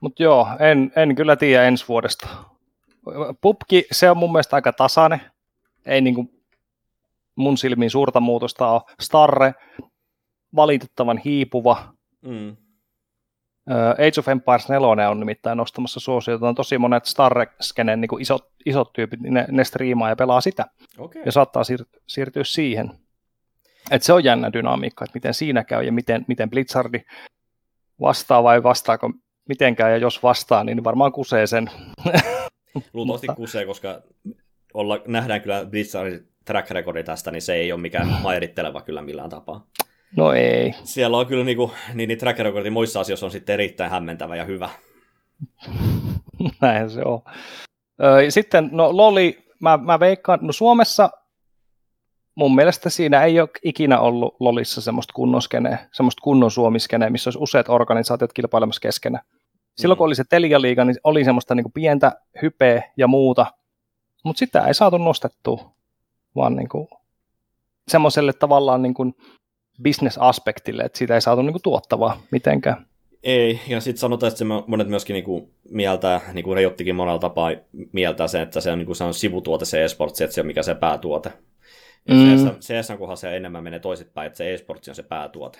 Mutta 0.00 0.22
joo, 0.22 0.48
en, 0.60 0.92
en 0.96 1.14
kyllä 1.14 1.36
tiedä 1.36 1.64
ensi 1.64 1.84
vuodesta. 1.88 2.28
Pupki, 3.40 3.86
se 3.92 4.10
on 4.10 4.16
mun 4.16 4.32
mielestä 4.32 4.56
aika 4.56 4.72
tasainen. 4.72 5.20
Ei 5.86 6.00
niinku 6.00 6.30
mun 7.36 7.58
silmiin 7.58 7.90
suurta 7.90 8.20
muutosta 8.20 8.68
on. 8.68 8.80
Starre, 9.00 9.54
valitettavan 10.56 11.18
hiipuva. 11.18 11.94
Mm. 12.22 12.56
Age 13.92 14.20
of 14.20 14.28
Empires 14.28 14.68
4 14.68 15.10
on 15.10 15.20
nimittäin 15.20 15.58
nostamassa 15.58 16.00
suosiota. 16.00 16.48
On 16.48 16.54
tosi 16.54 16.78
monet 16.78 17.04
Starre-skenen 17.04 18.00
niin 18.00 18.20
isot, 18.20 18.48
isot 18.66 18.92
tyypit, 18.92 19.20
niin 19.20 19.34
ne, 19.34 19.46
ne 19.50 19.64
striimaa 19.64 20.08
ja 20.08 20.16
pelaa 20.16 20.40
sitä. 20.40 20.66
Okay. 20.98 21.22
Ja 21.24 21.32
saattaa 21.32 21.62
siir- 21.62 22.00
siirtyä 22.06 22.44
siihen. 22.44 22.90
Et 23.90 24.02
se 24.02 24.12
on 24.12 24.24
jännä 24.24 24.52
dynamiikka, 24.52 25.04
että 25.04 25.16
miten 25.16 25.34
siinä 25.34 25.64
käy 25.64 25.84
ja 25.84 25.92
miten, 25.92 26.24
miten 26.28 26.50
Blitzardi 26.50 27.00
vastaa 28.00 28.42
vai 28.42 28.62
vastaako 28.62 29.10
mitenkään. 29.48 29.90
Ja 29.90 29.96
jos 29.96 30.22
vastaa, 30.22 30.64
niin 30.64 30.84
varmaan 30.84 31.12
kusee 31.12 31.46
sen. 31.46 31.70
Luultavasti 32.92 33.26
kusee, 33.36 33.66
koska 33.66 34.02
olla, 34.74 35.02
nähdään 35.06 35.40
kyllä 35.40 35.66
Blitzardin 35.70 36.28
track 36.46 36.70
recordi 36.70 37.04
tästä, 37.04 37.30
niin 37.30 37.42
se 37.42 37.54
ei 37.54 37.72
ole 37.72 37.80
mikään 37.80 38.08
mairitteleva 38.22 38.80
kyllä 38.80 39.02
millään 39.02 39.30
tapaa. 39.30 39.66
No 40.16 40.32
ei. 40.32 40.74
Siellä 40.84 41.16
on 41.16 41.26
kyllä 41.26 41.44
niinku, 41.44 41.72
niin, 41.94 42.08
niin 42.08 42.18
track 42.18 42.38
recordi 42.38 42.70
muissa 42.70 43.00
asioissa 43.00 43.26
on 43.26 43.32
sitten 43.32 43.52
erittäin 43.52 43.90
hämmentävä 43.90 44.36
ja 44.36 44.44
hyvä. 44.44 44.70
Näin 46.60 46.90
se 46.90 47.02
on. 47.04 47.20
Sitten, 48.28 48.68
no 48.72 48.96
Loli, 48.96 49.44
mä, 49.60 49.76
mä 49.76 50.00
veikkaan, 50.00 50.38
no 50.42 50.52
Suomessa 50.52 51.10
mun 52.34 52.54
mielestä 52.54 52.90
siinä 52.90 53.24
ei 53.24 53.40
ole 53.40 53.48
ikinä 53.64 54.00
ollut 54.00 54.36
Lolissa 54.40 54.80
semmoista 54.80 55.12
kunnon 55.12 55.42
skeneä, 55.42 55.78
semmoista 55.92 56.22
kunnon 56.22 56.50
suomiskeneä, 56.50 57.10
missä 57.10 57.28
olisi 57.28 57.38
useat 57.42 57.68
organisaatiot 57.68 58.32
kilpailemassa 58.32 58.80
keskenään. 58.80 59.24
Silloin 59.76 59.96
mm. 59.96 59.98
kun 59.98 60.06
oli 60.06 60.14
se 60.14 60.24
Telia-liiga, 60.28 60.84
niin 60.84 60.96
oli 61.04 61.24
semmoista 61.24 61.54
niin 61.54 61.64
kuin 61.64 61.72
pientä 61.72 62.12
hypeä 62.42 62.82
ja 62.96 63.06
muuta, 63.06 63.46
mutta 64.24 64.38
sitä 64.38 64.66
ei 64.66 64.74
saatu 64.74 64.98
nostettua 64.98 65.75
vaan 66.36 66.56
niin 66.56 66.68
kuin 66.68 66.88
semmoiselle 67.88 68.32
tavallaan 68.32 68.82
niin 68.82 68.94
kuin 68.94 69.14
business-aspektille, 69.82 70.82
että 70.82 70.98
siitä 70.98 71.14
ei 71.14 71.20
saatu 71.20 71.42
niin 71.42 71.52
kuin 71.52 71.62
tuottavaa 71.62 72.20
mitenkään. 72.30 72.86
Ei, 73.22 73.60
ja 73.68 73.80
sitten 73.80 74.00
sanotaan, 74.00 74.28
että 74.28 74.38
se 74.38 74.44
monet 74.66 74.88
myöskin 74.88 75.14
niinku 75.14 75.50
mieltää, 75.70 76.20
niin 76.32 76.44
kuin 76.44 76.54
Reijottikin 76.54 76.94
monella 76.94 77.18
tapaa 77.18 77.50
mieltää 77.92 78.28
sen, 78.28 78.42
että 78.42 78.60
se 78.60 78.72
on, 78.72 78.78
niinku, 78.78 78.94
se 78.94 79.04
on 79.04 79.14
sivutuote 79.14 79.64
se 79.64 79.84
e-sportsi, 79.84 80.24
että 80.24 80.34
se 80.34 80.40
on 80.40 80.46
mikä 80.46 80.62
se 80.62 80.74
päätuote. 80.74 81.32
Mm. 82.08 82.58
CS, 82.60 82.92
kunhan 82.98 83.16
se 83.16 83.36
enemmän 83.36 83.64
menee 83.64 83.78
toisinpäin, 83.78 84.26
että 84.26 84.36
se 84.36 84.54
e-sportsi 84.54 84.90
on 84.90 84.94
se 84.94 85.02
päätuote. 85.02 85.58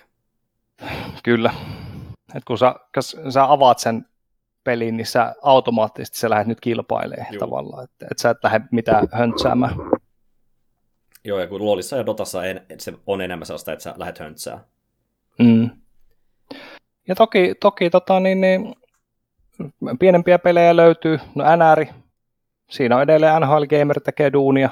Kyllä. 1.24 1.54
Et 2.34 2.44
kun 2.44 2.58
sä, 2.58 2.74
kun 2.94 3.32
sä 3.32 3.52
avaat 3.52 3.78
sen 3.78 4.06
pelin, 4.64 4.96
niin 4.96 5.06
sä 5.06 5.34
automaattisesti 5.42 6.18
sä 6.18 6.30
lähdet 6.30 6.46
nyt 6.46 6.60
kilpailemaan 6.60 7.34
Juu. 7.34 7.40
tavallaan, 7.40 7.84
että 7.84 8.06
et 8.10 8.18
sä 8.18 8.30
et 8.30 8.44
lähde 8.44 8.60
mitään 8.70 9.08
höntsäämään. 9.12 9.74
Joo, 11.26 11.40
ja 11.40 11.46
kun 11.46 11.60
Luolissa 11.60 11.96
ja 11.96 12.06
Dotassa 12.06 12.44
en, 12.44 12.66
se 12.78 12.92
on 13.06 13.20
enemmän 13.20 13.46
sellaista, 13.46 13.72
että 13.72 13.82
sä 13.82 13.94
lähdet 13.96 14.18
höntsää. 14.18 14.64
Mm. 15.38 15.70
Ja 17.08 17.14
toki, 17.14 17.54
toki 17.60 17.90
tota, 17.90 18.20
niin, 18.20 18.40
niin, 18.40 18.74
pienempiä 19.98 20.38
pelejä 20.38 20.76
löytyy. 20.76 21.18
No 21.34 21.44
NR, 21.56 21.86
siinä 22.70 22.96
on 22.96 23.02
edelleen 23.02 23.42
NHL 23.42 23.64
Gamer 23.78 24.00
tekee 24.00 24.32
duunia. 24.32 24.70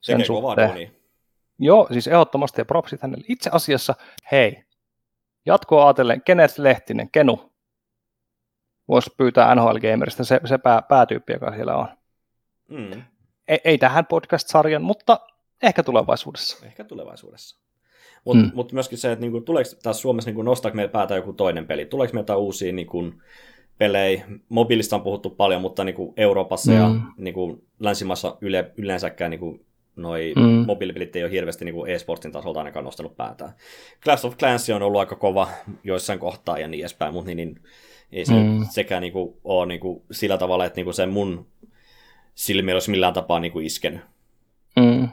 Sen 0.00 0.16
tekee 0.16 0.26
suhteen. 0.26 0.68
duunia. 0.68 0.90
Joo, 1.58 1.88
siis 1.92 2.06
ehdottomasti 2.08 2.60
ja 2.60 2.64
propsit 2.64 3.02
hänelle. 3.02 3.24
Itse 3.28 3.50
asiassa, 3.52 3.94
hei, 4.32 4.64
jatkoa 5.46 5.86
ajatellen, 5.86 6.22
Kenneth 6.22 6.60
Lehtinen, 6.60 7.10
Kenu, 7.10 7.52
voisi 8.88 9.10
pyytää 9.16 9.54
NHL 9.54 9.76
Gamerista 9.90 10.24
se, 10.24 10.40
se 10.44 10.58
pää, 10.58 10.82
päätyyppi, 10.82 11.32
joka 11.32 11.52
siellä 11.52 11.76
on. 11.76 11.88
Mm. 12.68 13.02
Ei, 13.48 13.60
ei 13.64 13.78
tähän 13.78 14.06
podcast-sarjan, 14.06 14.82
mutta 14.82 15.20
ehkä 15.62 15.82
tulevaisuudessa. 15.82 16.66
Ehkä 16.66 16.84
tulevaisuudessa. 16.84 17.60
Mutta 18.24 18.44
Mm. 18.44 18.50
mut 18.54 18.72
myöskin 18.72 18.98
se, 18.98 19.12
että 19.12 19.20
niinku, 19.20 19.40
tuleeko 19.40 19.70
taas 19.82 20.00
Suomessa 20.00 20.28
niinku, 20.30 20.42
nostaako 20.42 20.76
meillä 20.76 20.92
päätä 20.92 21.14
joku 21.16 21.32
toinen 21.32 21.66
peli? 21.66 21.86
Tuleeko 21.86 22.14
meiltä 22.14 22.36
uusia 22.36 22.72
niinku, 22.72 23.12
pelejä? 23.78 24.24
Mobiilista 24.48 24.96
on 24.96 25.02
puhuttu 25.02 25.30
paljon, 25.30 25.60
mutta 25.60 25.84
niinku, 25.84 26.14
Euroopassa 26.16 26.72
ja 26.72 26.88
Mm. 26.88 27.02
niinku, 27.16 27.64
länsimaissa 27.80 28.36
yle, 28.40 28.72
yleensäkään 28.76 29.30
niinku, 29.30 29.60
noi 29.96 30.32
Mm. 30.36 30.42
mobiilipelit 30.66 31.16
ei 31.16 31.22
ole 31.24 31.32
hirveästi 31.32 31.64
niinku, 31.64 31.84
e-sportin 31.84 32.32
tasolta 32.32 32.60
ainakaan 32.60 32.84
nostanut 32.84 33.16
päätään. 33.16 33.52
Clash 34.04 34.26
of 34.26 34.36
Clans 34.36 34.70
on 34.70 34.82
ollut 34.82 35.00
aika 35.00 35.16
kova 35.16 35.48
joissain 35.84 36.18
kohtaa 36.18 36.58
ja 36.58 36.68
niin 36.68 36.80
edespäin, 36.80 37.12
mutta 37.12 37.26
niin, 37.26 37.36
niin, 37.36 37.60
ei 38.12 38.24
se 38.24 38.32
Mm. 38.32 38.38
mm. 38.38 38.66
sekään 38.70 39.02
niinku, 39.02 39.40
ole 39.44 39.66
niinku, 39.66 40.04
sillä 40.10 40.38
tavalla, 40.38 40.64
että 40.64 40.76
niinku, 40.76 40.92
se 40.92 41.06
mun 41.06 41.46
silmi 42.34 42.72
olisi 42.72 42.90
millään 42.90 43.12
tapaa 43.14 43.40
niinku, 43.40 43.60
iskenyt. 43.60 44.00
Mm. 44.76 45.08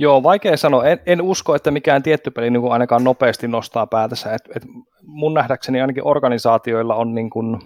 Joo, 0.00 0.22
vaikea 0.22 0.56
sanoa. 0.56 0.84
En, 0.84 1.00
en 1.06 1.22
usko, 1.22 1.54
että 1.54 1.70
mikään 1.70 2.02
tietty 2.02 2.30
peli 2.30 2.50
niin 2.50 2.60
kuin 2.60 2.72
ainakaan 2.72 3.04
nopeasti 3.04 3.48
nostaa 3.48 3.86
päätänsä. 3.86 4.34
Et, 4.34 4.42
et 4.56 4.62
mun 5.02 5.34
nähdäkseni 5.34 5.80
ainakin 5.80 6.06
organisaatioilla 6.06 6.94
on 6.94 7.14
niin 7.14 7.30
kuin, 7.30 7.58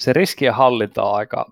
se 0.00 0.12
riskien 0.12 0.54
hallinta 0.54 1.02
on 1.02 1.14
aika, 1.14 1.46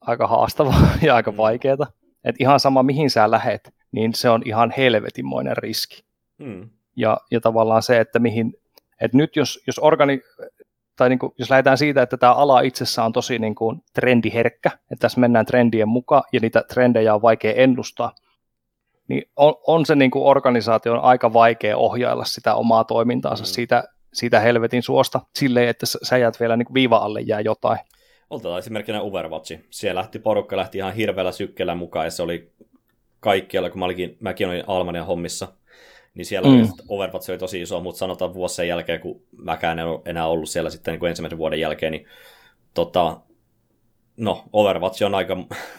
aika 0.00 0.26
haastavaa 0.26 0.88
ja 1.06 1.14
aika 1.14 1.30
Mm. 1.30 1.36
vaikeaa. 1.36 1.86
Et 2.24 2.36
ihan 2.38 2.60
sama, 2.60 2.82
mihin 2.82 3.10
sä 3.10 3.30
lähet, 3.30 3.74
niin 3.92 4.14
se 4.14 4.30
on 4.30 4.42
ihan 4.44 4.72
helvetinmoinen 4.76 5.56
riski. 5.56 6.04
Mm. 6.38 6.70
Ja, 6.96 7.18
ja 7.30 7.40
tavallaan 7.40 7.82
se, 7.82 8.00
että 8.00 8.18
mihin, 8.18 8.54
että 9.00 9.16
nyt 9.16 9.36
jos, 9.36 9.62
jos 9.66 9.78
organi, 9.78 10.20
tai 10.98 11.08
niin 11.08 11.18
kuin, 11.18 11.32
jos 11.38 11.50
lähdetään 11.50 11.78
siitä, 11.78 12.02
että 12.02 12.16
tämä 12.16 12.34
ala 12.34 12.60
itsessään 12.60 13.06
on 13.06 13.12
tosi 13.12 13.38
niin 13.38 13.54
kuin 13.54 13.82
trendiherkkä, 13.94 14.68
että 14.68 15.00
tässä 15.00 15.20
mennään 15.20 15.46
trendien 15.46 15.88
mukaan 15.88 16.22
ja 16.32 16.40
niitä 16.40 16.64
trendejä 16.68 17.14
on 17.14 17.22
vaikea 17.22 17.52
ennustaa, 17.54 18.12
niin 19.08 19.22
on, 19.36 19.54
on 19.66 19.86
se 19.86 19.94
niin 19.94 20.10
kuin 20.10 20.24
organisaation 20.24 21.00
aika 21.00 21.32
vaikea 21.32 21.76
ohjailla 21.76 22.24
sitä 22.24 22.54
omaa 22.54 22.84
toimintaansa 22.84 23.44
Mm. 23.44 23.46
siitä, 23.46 23.84
siitä 24.12 24.40
helvetin 24.40 24.82
suosta 24.82 25.20
silleen, 25.34 25.68
että 25.68 25.86
sä 25.86 25.98
sä 26.02 26.18
jäät 26.18 26.40
vielä 26.40 26.56
niin 26.56 26.66
kuin 26.66 26.74
viiva 26.74 26.96
alle 26.96 27.20
jää 27.20 27.40
jotain. 27.40 27.78
Otetaan 28.30 28.58
esimerkkinä 28.58 29.00
Overwatch. 29.00 29.58
Siellä 29.70 29.98
lähti 29.98 30.18
porukka 30.18 30.56
lähti 30.56 30.78
ihan 30.78 30.94
hirveällä 30.94 31.32
sykkeellä 31.32 31.74
mukaan 31.74 32.06
ja 32.06 32.10
se 32.10 32.22
oli 32.22 32.52
kaikkialla, 33.20 33.70
kun 33.70 33.78
mä 33.78 33.84
olikin, 33.84 34.16
mäkin 34.20 34.48
olin 34.48 34.64
Almanian 34.66 35.06
hommissa, 35.06 35.48
niin 36.18 36.26
siellä 36.26 36.48
Mm. 36.48 36.68
Overwatch 36.88 37.30
oli 37.30 37.38
tosi 37.38 37.62
iso, 37.62 37.80
mutta 37.80 37.98
sanotaan 37.98 38.34
vuosi 38.34 38.54
sen 38.54 38.68
jälkeen, 38.68 39.00
kun 39.00 39.22
mäkään 39.36 39.78
en 39.78 39.86
ole 39.86 40.00
enää 40.04 40.26
ollut 40.26 40.48
siellä 40.48 40.70
sitten 40.70 40.92
niin 40.92 40.98
kuin 41.00 41.10
ensimmäisen 41.10 41.38
vuoden 41.38 41.60
jälkeen, 41.60 41.92
niin 41.92 42.06
tota, 42.74 43.20
no, 44.16 44.44
Overwatch 44.52 45.04
on 45.04 45.14
aika, 45.14 45.36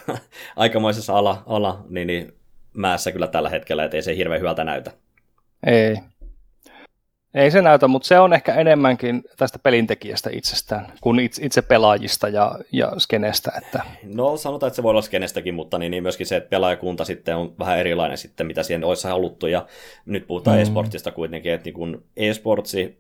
aikamoisessa 0.56 1.18
ala, 1.18 1.44
ala 1.46 1.86
niin, 1.90 2.08
niin, 2.08 2.34
määssä 2.74 3.12
kyllä 3.12 3.28
tällä 3.28 3.50
hetkellä, 3.50 3.84
että 3.84 3.98
ei 3.98 4.04
se 4.04 4.16
hirveän 4.16 4.40
hyvältä 4.42 4.64
näytä. 4.64 4.92
Ei. 5.66 5.98
Ei 7.34 7.52
se 7.52 7.62
näytä, 7.62 7.88
mutta 7.88 8.08
se 8.08 8.20
on 8.20 8.34
ehkä 8.34 8.54
enemmänkin 8.54 9.24
tästä 9.38 9.60
pelintekijästä 9.60 10.30
itsestään 10.34 10.94
kuin 11.02 11.20
itse, 11.20 11.62
pelaajista 11.62 12.30
ja, 12.30 12.60
ja 12.72 12.92
skenestä. 12.98 13.52
Että, 13.58 13.82
No 14.04 14.38
sanotaan, 14.38 14.68
että 14.68 14.76
se 14.76 14.84
voi 14.84 14.90
olla 14.90 15.02
skenestäkin, 15.02 15.54
mutta 15.54 15.78
niin, 15.78 15.92
niin 15.92 16.04
myöskin 16.04 16.28
se, 16.28 16.36
että 16.36 16.50
pelaajakunta 16.50 17.06
sitten 17.06 17.36
on 17.36 17.56
vähän 17.60 17.80
erilainen 17.80 18.18
sitten, 18.18 18.48
mitä 18.48 18.64
siihen 18.64 18.84
olisi 18.84 19.08
haluttu. 19.08 19.48
Ja 19.48 19.66
nyt 20.06 20.28
puhutaan 20.28 20.58
mm. 20.58 20.62
e-sportista 20.62 21.12
kuitenkin, 21.12 21.52
että 21.52 21.66
niin 21.66 21.74
kun 21.74 22.04
e-sportsi 22.18 23.00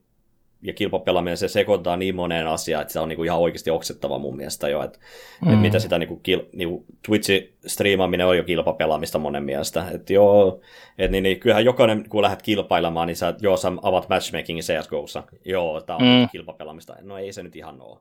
ja 0.61 0.73
kilpapelaaminen, 0.73 1.37
se 1.37 1.47
sekoittaa 1.47 1.97
niin 1.97 2.15
moneen 2.15 2.47
asiaan, 2.47 2.81
että 2.81 2.93
se 2.93 2.99
on 2.99 3.09
niin 3.09 3.17
kuin 3.17 3.25
ihan 3.25 3.39
oikeasti 3.39 3.69
oksettava 3.69 4.19
mun 4.19 4.35
mielestä 4.35 4.69
jo. 4.69 4.83
Että, 4.83 4.99
mm. 5.41 5.47
että 5.47 5.61
mitä 5.61 5.79
sitä 5.79 5.99
niin 5.99 6.07
kuin, 6.07 6.19
kil, 6.23 6.41
niin 6.53 6.69
kuin 6.69 6.85
Twitchin 7.05 7.53
striimaaminen 7.67 8.27
on 8.27 8.37
jo 8.37 8.43
kilpapelaamista 8.43 9.19
monen 9.19 9.43
mielestä. 9.43 9.85
Että 9.93 10.13
joo, 10.13 10.61
että 10.97 11.11
niin, 11.11 11.23
niin 11.23 11.39
kyllähän 11.39 11.65
jokainen, 11.65 12.09
kun 12.09 12.21
lähdet 12.21 12.41
kilpailemaan, 12.41 13.07
niin 13.07 13.15
sä, 13.15 13.33
joo, 13.41 13.57
sä 13.57 13.71
avaat 13.81 14.09
matchmakingin 14.09 14.63
CSGOssa. 14.63 15.23
Joo, 15.45 15.81
tää 15.81 15.95
on 15.95 16.01
Mm. 16.01 16.07
mm. 16.07 16.29
kilpapelaamista. 16.31 16.95
No 17.01 17.17
ei 17.17 17.33
se 17.33 17.43
nyt 17.43 17.55
ihan 17.55 17.81
ole. 17.81 17.99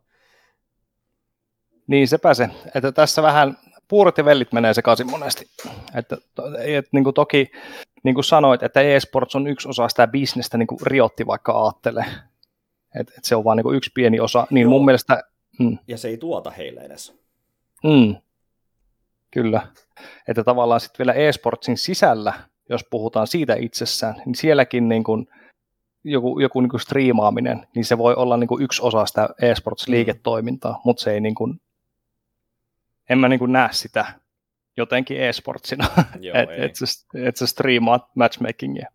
Niin 1.86 2.08
sepä 2.08 2.34
se, 2.34 2.48
että 2.74 2.92
tässä 2.92 3.22
vähän 3.22 3.56
puurot 3.88 4.18
ja 4.18 4.24
vellit 4.24 4.52
menee 4.52 4.74
sekaisin 4.74 5.10
monesti. 5.10 5.46
Että, 5.94 6.16
et, 6.64 6.86
niin 6.92 7.04
kuin 7.04 7.14
toki, 7.14 7.50
niin 8.02 8.14
kuin 8.14 8.24
sanoit, 8.24 8.62
että 8.62 8.80
e-sports 8.80 9.36
on 9.36 9.46
yksi 9.46 9.68
osa 9.68 9.88
sitä 9.88 10.06
bisnestä, 10.06 10.58
niin 10.58 10.66
kuin 10.66 10.78
Riotti 10.82 11.26
vaikka 11.26 11.52
aattelee. 11.52 12.04
Että 12.98 13.12
et 13.18 13.24
se 13.24 13.36
on 13.36 13.44
vain 13.44 13.56
niin 13.56 13.76
yksi 13.76 13.90
pieni 13.94 14.20
osa. 14.20 14.46
Niin 14.50 14.62
Joo. 14.62 14.70
mun 14.70 14.84
mielestä, 14.84 15.22
mm, 15.58 15.78
Ja 15.88 15.98
se 15.98 16.08
ei 16.08 16.18
tuota 16.18 16.50
heille 16.50 16.80
edes. 16.80 17.20
mm, 17.84 18.16
kyllä, 19.30 19.66
että 20.28 20.44
tavallaan 20.44 20.80
sitten 20.80 21.06
vielä 21.06 21.12
e-sportsin 21.12 21.76
sisällä, 21.76 22.32
jos 22.68 22.84
puhutaan 22.90 23.26
siitä 23.26 23.54
itsessään, 23.54 24.22
niin 24.26 24.34
sielläkin 24.34 24.88
niin 24.88 25.04
kuin 25.04 25.26
joku, 26.04 26.40
joku 26.40 26.60
niin 26.60 26.70
kuin 26.70 26.80
striimaaminen, 26.80 27.66
niin 27.74 27.84
se 27.84 27.98
voi 27.98 28.14
olla 28.14 28.36
niin 28.36 28.48
kuin 28.48 28.62
yksi 28.62 28.82
osa 28.82 29.06
sitä 29.06 29.28
e-sports-liiketoimintaa, 29.42 30.80
mutta 30.84 31.02
se 31.02 31.12
ei 31.12 31.20
niin 31.20 31.34
kuin, 31.34 31.60
en 33.08 33.18
mä 33.18 33.28
niin 33.28 33.38
kuin 33.38 33.52
näe 33.52 33.68
sitä 33.72 34.06
jotenkin 34.76 35.20
e-sportsina, 35.20 35.86
että 36.34 36.54
et 36.54 36.76
sä, 36.76 36.84
et 37.24 37.36
sä 37.36 37.46
striimaat 37.46 38.06
matchmakingia. 38.14 38.88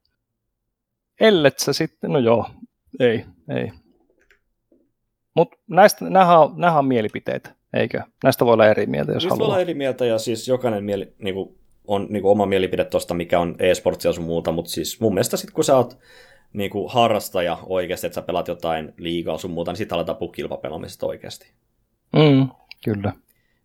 Ellet 1.19 1.59
sä 1.59 1.73
sitten, 1.73 2.11
no 2.11 2.19
joo, 2.19 2.49
ei, 2.99 3.25
ei. 3.49 3.71
Mutta 5.35 5.57
näistä, 5.67 6.05
nämähän 6.09 6.39
on, 6.39 6.53
nämähän 6.55 6.79
on 6.79 6.85
mielipiteitä, 6.85 7.55
eikö? 7.73 8.01
Näistä 8.23 8.45
voi 8.45 8.53
olla 8.53 8.67
eri 8.67 8.85
mieltä, 8.85 9.11
jos 9.11 9.23
Niistä 9.23 9.29
voi 9.29 9.37
haluaa. 9.37 9.53
olla 9.55 9.61
eri 9.61 9.73
mieltä 9.73 10.05
ja 10.05 10.17
siis 10.17 10.47
jokainen 10.47 10.83
mieli, 10.83 11.13
niin 11.19 11.35
kuin, 11.35 11.57
on 11.87 12.07
niin 12.09 12.21
kuin 12.21 12.31
oma 12.31 12.45
mielipide 12.45 12.85
tuosta, 12.85 13.13
mikä 13.13 13.39
on 13.39 13.55
e-sportsia 13.59 14.09
ja 14.09 14.13
sun 14.13 14.23
muuta, 14.23 14.51
mutta 14.51 14.71
siis 14.71 14.99
mun 15.01 15.13
mielestä 15.13 15.37
sit 15.37 15.51
kun 15.51 15.63
sä 15.63 15.77
oot 15.77 15.97
niin 16.53 16.69
kuin 16.71 16.91
harrastaja 16.93 17.57
oikeasti, 17.63 18.07
että 18.07 18.15
sä 18.15 18.21
pelaat 18.21 18.47
jotain 18.47 18.93
liigaa 18.97 19.37
sun 19.37 19.51
muuta, 19.51 19.71
niin 19.71 19.77
sitten 19.77 19.95
aletaan 19.95 20.17
puhua 20.17 20.33
kilpapelaamisesta 20.33 21.05
oikeasti. 21.05 21.51
Mm, 22.15 22.47
kyllä. 22.85 23.13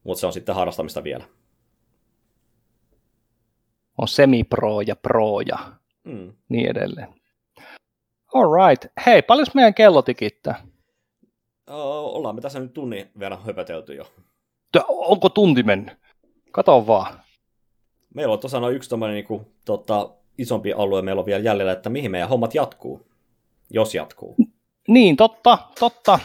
Mutta 0.05 0.21
se 0.21 0.27
on 0.27 0.33
sitten 0.33 0.55
harrastamista 0.55 1.05
vielä. 1.05 1.25
On 3.99 4.09
semi-pro 4.09 4.81
ja 4.81 4.97
pro 4.97 5.41
ja 5.41 5.59
Mm. 6.05 6.33
niin 6.49 6.71
edelleen. 6.71 7.09
All 8.35 8.69
right. 8.69 8.87
Hei, 9.07 9.23
paljon 9.23 9.47
meidän 9.55 9.75
kello 9.75 10.03
tikittää? 10.03 10.63
O- 11.71 12.17
ollaan 12.17 12.35
me 12.35 12.41
tässä 12.41 12.61
nyt 12.61 12.75
tunnin 12.75 13.11
verran 13.19 13.45
höpötelty 13.45 13.95
jo. 13.95 14.05
Tö- 14.77 14.85
Onko 14.89 15.29
tunti 15.29 15.63
mennyt? 15.63 15.97
Kato 16.53 16.87
vaan. 16.87 17.21
Meillä 18.15 18.33
on 18.33 18.39
tosiaan 18.39 18.73
yksi 18.73 18.91
tommonen, 18.91 19.15
niin 19.15 19.25
kuin, 19.27 19.47
tota, 19.65 20.11
isompi 20.39 20.73
alue 20.73 21.03
meillä 21.03 21.21
on 21.21 21.27
vielä 21.27 21.43
jäljellä, 21.43 21.73
että 21.73 21.91
mihin 21.91 22.11
meidän 22.11 22.29
hommat 22.29 22.55
jatkuu, 22.55 23.07
jos 23.71 23.95
jatkuu. 23.95 24.37
Niin, 24.89 25.17
totta, 25.17 25.59
totta. 25.81 26.19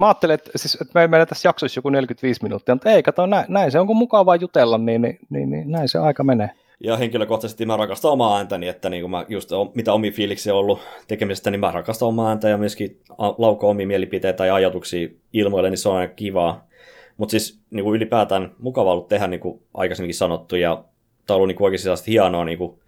Mä 0.00 0.06
ajattelin, 0.06 0.34
että, 0.34 0.50
siis, 0.56 0.78
että 0.80 1.08
meillä 1.08 1.26
tässä 1.26 1.48
jaksossa 1.48 1.78
joku 1.78 1.90
45 1.90 2.42
minuuttia, 2.42 2.74
mutta 2.74 2.90
ei, 2.90 3.02
kato, 3.02 3.26
näin, 3.26 3.44
näin 3.48 3.72
se 3.72 3.80
on, 3.80 3.86
kun 3.86 3.96
mukavaa 3.96 4.36
jutella, 4.36 4.78
niin, 4.78 5.02
niin, 5.02 5.18
niin, 5.30 5.50
niin 5.50 5.70
näin 5.70 5.88
se 5.88 5.98
aika 5.98 6.24
menee. 6.24 6.50
Ja 6.80 6.96
henkilökohtaisesti 6.96 7.66
mä 7.66 7.76
rakastan 7.76 8.10
omaa 8.10 8.36
ääntäni, 8.36 8.68
että 8.68 8.90
niin 8.90 9.02
kuin 9.02 9.10
mä 9.10 9.24
just 9.28 9.50
mitä 9.74 9.92
omi 9.92 10.10
fiiliksi 10.10 10.50
on 10.50 10.58
ollut 10.58 10.80
tekemisestä, 11.08 11.50
niin 11.50 11.60
mä 11.60 11.70
rakastan 11.70 12.08
omaa 12.08 12.28
ääntä 12.28 12.48
ja 12.48 12.58
myöskin 12.58 13.00
laukoa 13.38 13.70
omia 13.70 13.86
mielipiteitä 13.86 14.36
tai 14.36 14.50
ajatuksia 14.50 15.08
ilmoille, 15.32 15.70
niin 15.70 15.78
se 15.78 15.88
on 15.88 15.96
aina 15.96 16.12
kivaa. 16.14 16.68
Mutta 17.16 17.30
siis 17.30 17.60
niin 17.70 17.84
kuin 17.84 17.96
ylipäätään 17.96 18.54
mukava 18.58 18.92
ollut 18.92 19.08
tehdä, 19.08 19.26
niin 19.26 19.40
kuin 19.40 19.62
aikaisemminkin 19.74 20.14
sanottu, 20.14 20.56
ja 20.56 20.84
tämä 21.26 21.34
on 21.34 21.36
ollut 21.36 21.48
niin 21.48 21.56
kuin 21.56 21.64
oikeasti 21.64 21.82
sellaista 21.82 22.10
hienoa 22.10 22.44
niin 22.44 22.58
kuin 22.58 22.78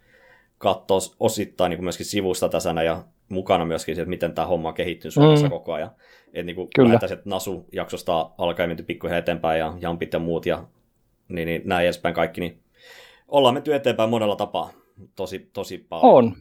katsoa 0.57 0.99
osittain 1.19 1.69
niin 1.69 1.77
kuin 1.77 1.85
myöskin 1.85 2.05
sivusta 2.05 2.49
tasana 2.49 2.83
ja 2.83 3.03
mukana 3.29 3.65
myöskin 3.65 3.99
että 3.99 4.09
miten 4.09 4.33
tämä 4.33 4.47
homma 4.47 4.67
on 4.67 4.73
kehittynyt 4.73 5.13
Suomessa 5.13 5.45
Mm. 5.45 5.51
koko 5.51 5.73
ajan. 5.73 5.91
Että 6.27 6.43
niin 6.43 6.55
kuin 6.55 6.69
sieltä 7.07 7.17
Nasu-jaksosta 7.25 8.29
alkaen 8.37 8.69
menty 8.69 8.83
pikkuhiljaa 8.83 9.19
eteenpäin 9.19 9.59
ja 9.59 9.73
Jampit 9.81 10.13
ja 10.13 10.19
muut 10.19 10.45
ja 10.45 10.63
niin, 11.27 11.45
niin 11.45 11.61
näin 11.65 11.83
edespäin 11.85 12.15
kaikki, 12.15 12.41
niin 12.41 12.59
ollaan 13.31 13.53
menty 13.53 13.75
eteenpäin 13.75 14.09
monella 14.09 14.35
tapaa 14.35 14.69
tosi, 15.15 15.39
tosi 15.39 15.77
paljon. 15.77 16.13
On, 16.13 16.35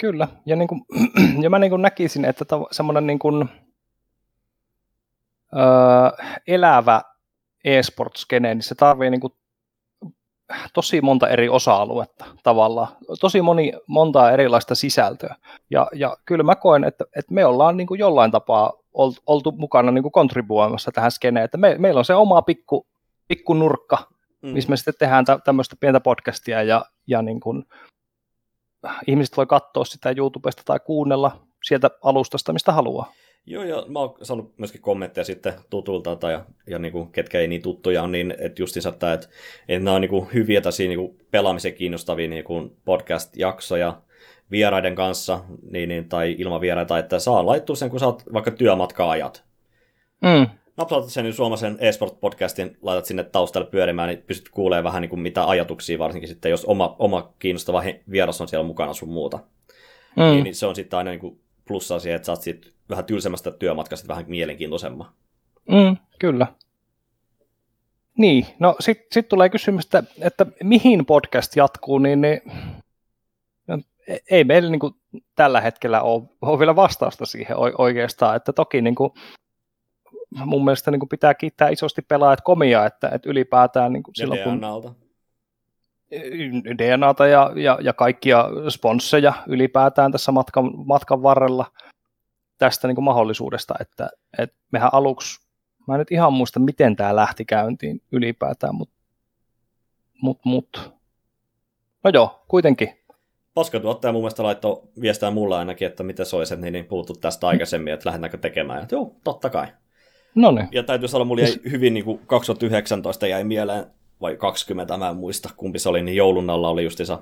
kyllä. 0.00 0.28
Ja, 0.46 0.56
niin 0.56 0.68
kuin, 0.68 0.80
ja 1.42 1.50
mä 1.50 1.58
niin 1.58 1.70
kuin 1.70 1.82
näkisin, 1.82 2.24
että 2.24 2.44
tav- 2.44 2.68
semmoinen 2.70 3.06
niin 3.06 3.18
kuin, 3.18 3.48
öö, 5.56 6.26
elävä 6.46 7.02
e-sports-skene, 7.64 8.54
niin 8.54 8.62
se 8.62 8.74
tarvii 8.74 9.10
niin 9.10 9.20
kuin 9.20 9.32
tosi 10.74 11.00
monta 11.00 11.28
eri 11.28 11.48
osa-aluetta 11.48 12.24
tavallaan. 12.42 12.88
Tosi 13.20 13.42
moni, 13.42 13.72
montaa 13.86 14.30
erilaista 14.30 14.74
sisältöä. 14.74 15.36
Ja, 15.70 15.88
ja 15.94 16.16
kyllä 16.24 16.44
mä 16.44 16.56
koen, 16.56 16.84
että, 16.84 17.04
että 17.16 17.34
me 17.34 17.44
ollaan 17.44 17.76
niin 17.76 17.86
kuin 17.86 17.98
jollain 17.98 18.30
tapaa 18.30 18.72
oltu, 18.92 19.20
oltu 19.26 19.52
mukana 19.52 19.90
niin 19.90 20.02
kuin 20.02 20.12
kontribuoimassa 20.12 20.92
tähän 20.92 21.10
skeneen. 21.10 21.44
Että 21.44 21.58
me, 21.58 21.76
meillä 21.78 21.98
on 21.98 22.04
se 22.04 22.14
oma 22.14 22.42
pikku, 22.42 22.86
pikku 23.28 23.54
nurkka, 23.54 24.11
Mm. 24.42 24.48
missä 24.48 24.70
me 24.70 24.76
sitten 24.76 24.94
tehdään 24.98 25.24
tä- 25.24 25.38
tämmöistä 25.44 25.76
pientä 25.80 26.00
podcastia 26.00 26.62
ja, 26.62 26.84
ja 27.06 27.22
niin 27.22 27.40
kuin, 27.40 27.64
ihmiset 29.06 29.36
voi 29.36 29.46
katsoa 29.46 29.84
sitä 29.84 30.14
YouTubesta 30.16 30.62
tai 30.64 30.80
kuunnella 30.80 31.46
sieltä 31.64 31.90
alustasta, 32.02 32.52
mistä 32.52 32.72
haluaa. 32.72 33.12
Joo, 33.46 33.64
ja 33.64 33.84
mä 33.88 33.98
oon 33.98 34.14
saanut 34.22 34.58
myöskin 34.58 34.80
kommentteja 34.80 35.24
sitten 35.24 35.54
tutulta 35.70 36.16
tai, 36.16 36.32
ja, 36.32 36.44
ja 36.66 36.78
niin 36.78 36.92
kuin, 36.92 37.12
ketkä 37.12 37.40
ei 37.40 37.48
niin 37.48 37.62
tuttuja 37.62 38.02
on, 38.02 38.12
niin 38.12 38.34
että 38.38 38.62
justiinsa 38.62 38.92
tämä, 38.92 39.12
että, 39.12 39.28
että 39.68 39.84
nämä 39.84 39.94
on 39.94 40.00
niin 40.00 40.08
kuin, 40.10 40.28
hyviä 40.34 40.60
tässä 40.60 40.82
niin 40.82 40.98
kuin, 40.98 41.18
pelaamisen 41.30 41.74
kiinnostavia 41.74 42.28
niin 42.28 42.44
kuin 42.44 42.76
podcast-jaksoja 42.84 44.02
vieraiden 44.50 44.94
kanssa 44.94 45.40
niin, 45.70 45.88
niin, 45.88 46.08
tai 46.08 46.36
ilman 46.38 46.60
vieraita, 46.60 46.98
että 46.98 47.18
saa 47.18 47.46
laittua 47.46 47.76
sen, 47.76 47.90
kun 47.90 48.00
saat 48.00 48.24
vaikka 48.32 48.50
työmatka-ajat. 48.50 49.44
Mm. 50.20 50.46
Napsautat 50.76 51.10
sen 51.10 51.32
suomalaisen 51.32 51.78
eSport-podcastin, 51.80 52.76
laitat 52.82 53.04
sinne 53.04 53.24
taustalle 53.24 53.66
pyörimään, 53.70 54.08
niin 54.08 54.22
pystyt 54.26 54.48
kuulemaan 54.48 54.84
vähän 54.84 55.02
niin 55.02 55.10
kuin 55.10 55.20
mitä 55.20 55.48
ajatuksia, 55.48 55.98
varsinkin 55.98 56.28
sitten, 56.28 56.50
jos 56.50 56.64
oma, 56.64 56.96
oma 56.98 57.32
kiinnostava 57.38 57.82
vieras 58.10 58.40
on 58.40 58.48
siellä 58.48 58.66
mukana 58.66 58.94
sun 58.94 59.08
muuta. 59.08 59.38
Mm. 60.16 60.22
Niin, 60.22 60.44
niin 60.44 60.54
se 60.54 60.66
on 60.66 60.74
sitten 60.74 60.96
aina 60.96 61.10
niin 61.10 61.20
kuin 61.20 61.40
plussaa 61.64 61.98
siihen, 61.98 62.16
että 62.16 62.26
saat 62.26 62.42
sit 62.42 62.72
vähän 62.90 63.04
tylsemmästä 63.04 63.50
työmatkasta 63.50 64.08
vähän 64.08 64.24
mielenkiintoisemman. 64.28 65.08
Mm, 65.68 65.96
kyllä. 66.18 66.46
Niin, 68.18 68.46
no 68.58 68.76
sitten 68.80 69.06
sit 69.12 69.28
tulee 69.28 69.48
kysymys, 69.48 69.84
että, 69.84 70.04
että 70.20 70.46
mihin 70.62 71.06
podcast 71.06 71.56
jatkuu, 71.56 71.98
niin, 71.98 72.20
niin 72.20 72.40
no, 73.66 73.78
e, 74.08 74.16
ei 74.30 74.44
meillä 74.44 74.70
niin 74.70 74.80
kuin 74.80 74.94
tällä 75.36 75.60
hetkellä 75.60 76.02
ole, 76.02 76.22
ole 76.42 76.58
vielä 76.58 76.76
vastausta 76.76 77.26
siihen 77.26 77.56
oikeastaan, 77.78 78.36
että 78.36 78.52
toki 78.52 78.82
niin 78.82 78.94
kuin, 78.94 79.10
mun 80.44 80.64
mielestä 80.64 80.90
niin 80.90 81.00
kuin 81.00 81.08
pitää 81.08 81.34
kiittää 81.34 81.68
isosti 81.68 82.02
pelaajat 82.02 82.40
komia, 82.40 82.86
että, 82.86 83.08
että 83.08 83.30
ylipäätään 83.30 83.92
niin 83.92 84.02
kuin 84.02 84.14
silloin 84.14 84.40
kun... 84.42 84.60
DNAta 86.78 87.26
ja, 87.26 87.50
ja, 87.56 87.78
ja 87.82 87.92
kaikkia 87.92 88.44
sponsseja 88.68 89.32
ylipäätään 89.46 90.12
tässä 90.12 90.32
matkan, 90.32 90.70
matkan 90.86 91.22
varrella 91.22 91.66
tästä 92.58 92.88
niin 92.88 92.94
kuin 92.94 93.04
mahdollisuudesta, 93.04 93.74
että, 93.80 94.08
että 94.38 94.56
mehän 94.70 94.90
aluksi, 94.92 95.46
mä 95.88 95.94
en 95.94 95.98
nyt 95.98 96.12
ihan 96.12 96.32
muista, 96.32 96.60
miten 96.60 96.96
tämä 96.96 97.16
lähti 97.16 97.44
käyntiin 97.44 98.02
ylipäätään, 98.12 98.74
mutta 98.74 98.94
mut, 100.22 100.40
mut. 100.44 100.92
no 102.04 102.10
joo, 102.14 102.44
kuitenkin. 102.48 102.98
tuottaja 103.80 104.12
mun 104.12 104.22
mielestä 104.22 104.42
laittoi 104.42 104.82
viestää 105.00 105.30
mulle 105.30 105.56
ainakin, 105.56 105.86
että 105.86 106.02
miten 106.02 106.26
se 106.26 106.36
olisi, 106.36 106.56
niin, 106.56 106.72
niin 106.72 106.84
puhuttu 106.84 107.14
tästä 107.14 107.46
aikaisemmin, 107.46 107.92
että 107.92 108.08
lähdetäänkö 108.08 108.38
tekemään. 108.38 108.82
Että 108.82 108.94
joo, 108.94 109.16
totta 109.24 109.50
kai. 109.50 109.66
No 110.34 110.50
niin. 110.50 110.68
Ja 110.72 110.82
täytyy 110.82 111.08
sanoa, 111.08 111.24
mulla 111.24 111.42
jäi 111.42 111.54
hyvin 111.70 111.94
niin 111.94 112.04
kuin 112.04 112.20
2019 112.26 113.26
jäi 113.26 113.44
mieleen, 113.44 113.86
vai 114.20 114.36
20, 114.36 114.96
mä 114.96 115.08
en 115.08 115.16
muista 115.16 115.50
kumpi 115.56 115.78
se 115.78 115.88
oli, 115.88 116.02
niin 116.02 116.16
joulun 116.16 116.50
alla 116.50 116.68
oli 116.68 116.84
justiinsa 116.84 117.18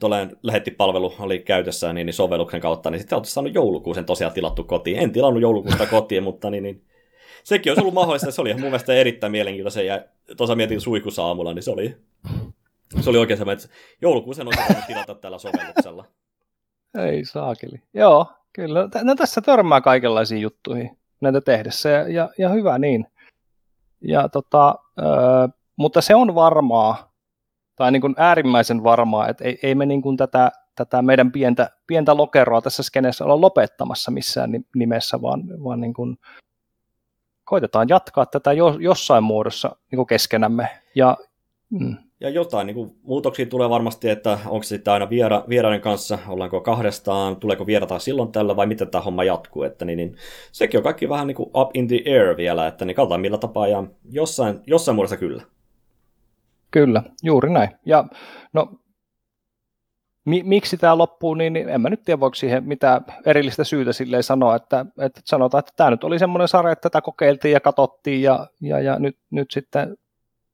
tuollainen 0.00 0.36
lähettipalvelu 0.42 1.14
oli 1.18 1.38
käytössä 1.38 1.92
niin, 1.92 2.06
niin 2.06 2.14
sovelluksen 2.14 2.60
kautta, 2.60 2.90
niin 2.90 3.00
sitten 3.00 3.16
oltaisiin 3.16 3.34
saanut 3.34 3.54
joulukuusen 3.54 4.04
tosiaan 4.04 4.32
tilattu 4.32 4.64
kotiin. 4.64 4.98
En 4.98 5.12
tilannut 5.12 5.42
joulukuusta 5.42 5.86
kotiin, 5.96 6.22
mutta 6.22 6.50
niin, 6.50 6.62
niin, 6.62 6.84
sekin 7.44 7.70
olisi 7.70 7.80
ollut 7.80 7.94
mahdollista. 7.94 8.30
Se 8.30 8.40
oli 8.40 8.48
ihan 8.48 8.60
mun 8.60 8.70
mielestä 8.70 8.94
erittäin 8.94 9.30
mielenkiintoista. 9.30 9.82
Ja 9.82 10.04
tuossa 10.36 10.56
mietin 10.56 10.80
suikussa 10.80 11.24
aamulla, 11.24 11.54
niin 11.54 11.62
se 11.62 11.70
oli, 11.70 11.96
se 13.00 13.10
oli 13.10 13.18
oikein 13.18 13.38
semmoinen, 13.38 13.64
että 13.64 13.76
joulukuusen 14.02 14.46
olisi 14.46 14.62
voinut 14.68 14.86
tilata 14.86 15.14
tällä 15.14 15.38
sovelluksella. 15.38 16.04
Ei 16.98 17.24
saakeli. 17.24 17.82
Joo, 17.94 18.26
kyllä. 18.52 18.88
No, 19.02 19.14
tässä 19.14 19.40
törmää 19.40 19.80
kaikenlaisiin 19.80 20.42
juttuihin 20.42 20.98
näitä 21.20 21.40
tehdessä 21.40 21.88
ja, 21.88 22.08
ja, 22.08 22.30
ja 22.38 22.48
hyvä 22.48 22.78
niin. 22.78 23.06
Ja 24.00 24.28
tota, 24.28 24.74
ö, 24.98 25.04
mutta 25.76 26.00
se 26.00 26.14
on 26.14 26.34
varmaa, 26.34 27.12
tai 27.76 27.92
niin 27.92 28.00
kuin 28.00 28.14
äärimmäisen 28.18 28.84
varmaa, 28.84 29.28
että 29.28 29.44
ei, 29.44 29.58
ei 29.62 29.74
me 29.74 29.86
niin 29.86 30.02
kuin 30.02 30.16
tätä, 30.16 30.50
tätä 30.74 31.02
meidän 31.02 31.32
pientä, 31.32 31.70
pientä 31.86 32.16
lokeroa 32.16 32.62
tässä 32.62 32.82
skeneessä 32.82 33.24
olla 33.24 33.40
lopettamassa 33.40 34.10
missään 34.10 34.50
nimessä, 34.76 35.22
vaan, 35.22 35.42
vaan 35.64 35.80
niin 35.80 35.94
kuin 35.94 36.16
koitetaan 37.44 37.88
jatkaa 37.88 38.26
tätä 38.26 38.52
jo, 38.52 38.76
jossain 38.80 39.24
muodossa 39.24 39.76
niin 39.90 39.96
kuin 39.96 40.06
keskenämme. 40.06 40.68
Ja, 40.94 41.16
mm. 41.70 41.96
Ja 42.22 42.28
jotain 42.28 42.66
niin 42.66 42.74
kuin, 42.74 42.96
muutoksia 43.02 43.46
tulee 43.46 43.70
varmasti, 43.70 44.08
että 44.08 44.38
onko 44.46 44.62
se 44.62 44.68
sitten 44.68 44.92
aina 44.92 45.10
viera, 45.10 45.44
vieraiden 45.48 45.80
kanssa, 45.80 46.18
ollaanko 46.28 46.60
kahdestaan, 46.60 47.36
tuleeko 47.36 47.66
vierata 47.66 47.98
silloin 47.98 48.32
tällä 48.32 48.56
vai 48.56 48.66
miten 48.66 48.88
tämä 48.88 49.02
homma 49.02 49.24
jatkuu. 49.24 49.62
Että, 49.62 49.84
niin, 49.84 49.96
niin, 49.96 50.16
sekin 50.52 50.78
on 50.78 50.84
kaikki 50.84 51.08
vähän 51.08 51.26
niin 51.26 51.34
kuin 51.34 51.50
up 51.54 51.70
in 51.74 51.88
the 51.88 52.02
air 52.06 52.36
vielä, 52.36 52.66
että 52.66 52.84
niin 52.84 52.94
katsotaan 52.94 53.20
millä 53.20 53.38
tapaa 53.38 53.68
ja 53.68 53.84
jossain, 54.10 54.60
jossain 54.66 54.94
muodossa 54.94 55.16
kyllä. 55.16 55.42
Kyllä, 56.70 57.02
juuri 57.22 57.50
näin. 57.50 57.70
Ja 57.86 58.04
no, 58.52 58.68
mi- 60.24 60.42
miksi 60.42 60.76
tämä 60.76 60.98
loppuu, 60.98 61.34
niin, 61.34 61.52
niin 61.52 61.68
en 61.68 61.80
mä 61.80 61.90
nyt 61.90 62.04
tiedä, 62.04 62.20
voiko 62.20 62.34
siihen 62.34 62.64
mitään 62.64 63.04
erillistä 63.26 63.64
syytä 63.64 63.92
silleen 63.92 64.22
sanoa, 64.22 64.56
että, 64.56 64.86
että 64.98 65.20
sanotaan, 65.24 65.58
että 65.58 65.72
tämä 65.76 65.90
nyt 65.90 66.04
oli 66.04 66.18
semmoinen 66.18 66.48
sarja, 66.48 66.72
että 66.72 66.90
tätä 66.90 67.00
kokeiltiin 67.00 67.52
ja 67.52 67.60
katsottiin 67.60 68.22
ja, 68.22 68.46
ja, 68.60 68.80
ja 68.80 68.98
nyt, 68.98 69.18
nyt 69.30 69.50
sitten 69.50 69.96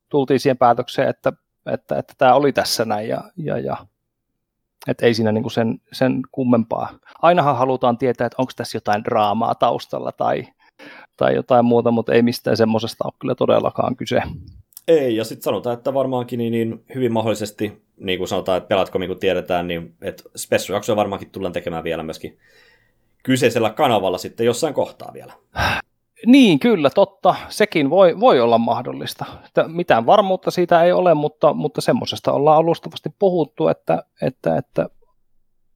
tultiin 0.08 0.40
siihen 0.40 0.58
päätökseen, 0.58 1.08
että, 1.08 1.32
että, 1.72 1.98
että 1.98 2.14
tämä 2.18 2.34
oli 2.34 2.52
tässä 2.52 2.84
näin 2.84 3.08
ja, 3.08 3.20
ja, 3.36 3.58
ja 3.58 3.76
että 4.88 5.06
ei 5.06 5.14
siinä 5.14 5.32
niinku 5.32 5.50
sen, 5.50 5.80
sen 5.92 6.20
kummempaa. 6.32 6.98
Ainahan 7.22 7.56
halutaan 7.56 7.98
tietää, 7.98 8.26
että 8.26 8.36
onko 8.38 8.52
tässä 8.56 8.76
jotain 8.76 9.04
draamaa 9.04 9.54
taustalla 9.54 10.12
tai, 10.12 10.46
tai 11.16 11.34
jotain 11.34 11.64
muuta, 11.64 11.90
mutta 11.90 12.12
ei 12.12 12.22
mistään 12.22 12.56
semmoisesta 12.56 13.04
ole 13.04 13.12
kyllä 13.18 13.34
todellakaan 13.34 13.96
kyse. 13.96 14.22
Ei, 14.88 15.16
ja 15.16 15.24
sitten 15.24 15.42
sanotaan, 15.42 15.76
että 15.76 15.94
varmaankin 15.94 16.38
niin, 16.38 16.50
niin 16.50 16.84
hyvin 16.94 17.12
mahdollisesti, 17.12 17.82
niin 17.96 18.18
kuin 18.18 18.28
sanotaan, 18.28 18.58
että 18.58 18.68
pelatko 18.68 18.98
niin 18.98 19.08
kuin 19.08 19.20
tiedetään, 19.20 19.68
niin 19.68 19.94
että 20.02 20.22
spessujaksoja 20.36 20.96
varmaankin 20.96 21.30
tullaan 21.30 21.52
tekemään 21.52 21.84
vielä 21.84 22.02
myöskin 22.02 22.38
kyseisellä 23.22 23.70
kanavalla 23.70 24.18
sitten 24.18 24.46
jossain 24.46 24.74
kohtaa 24.74 25.10
vielä. 25.14 25.32
Niin, 26.26 26.58
kyllä, 26.58 26.90
totta. 26.90 27.34
Sekin 27.48 27.90
voi, 27.90 28.20
voi 28.20 28.40
olla 28.40 28.58
mahdollista. 28.58 29.24
Mitään 29.66 30.06
varmuutta 30.06 30.50
siitä 30.50 30.82
ei 30.82 30.92
ole, 30.92 31.14
mutta, 31.14 31.54
mutta 31.54 31.80
semmoisesta 31.80 32.32
ollaan 32.32 32.58
alustavasti 32.58 33.08
puhuttu, 33.18 33.68
että, 33.68 34.02
että, 34.22 34.56
että 34.56 34.88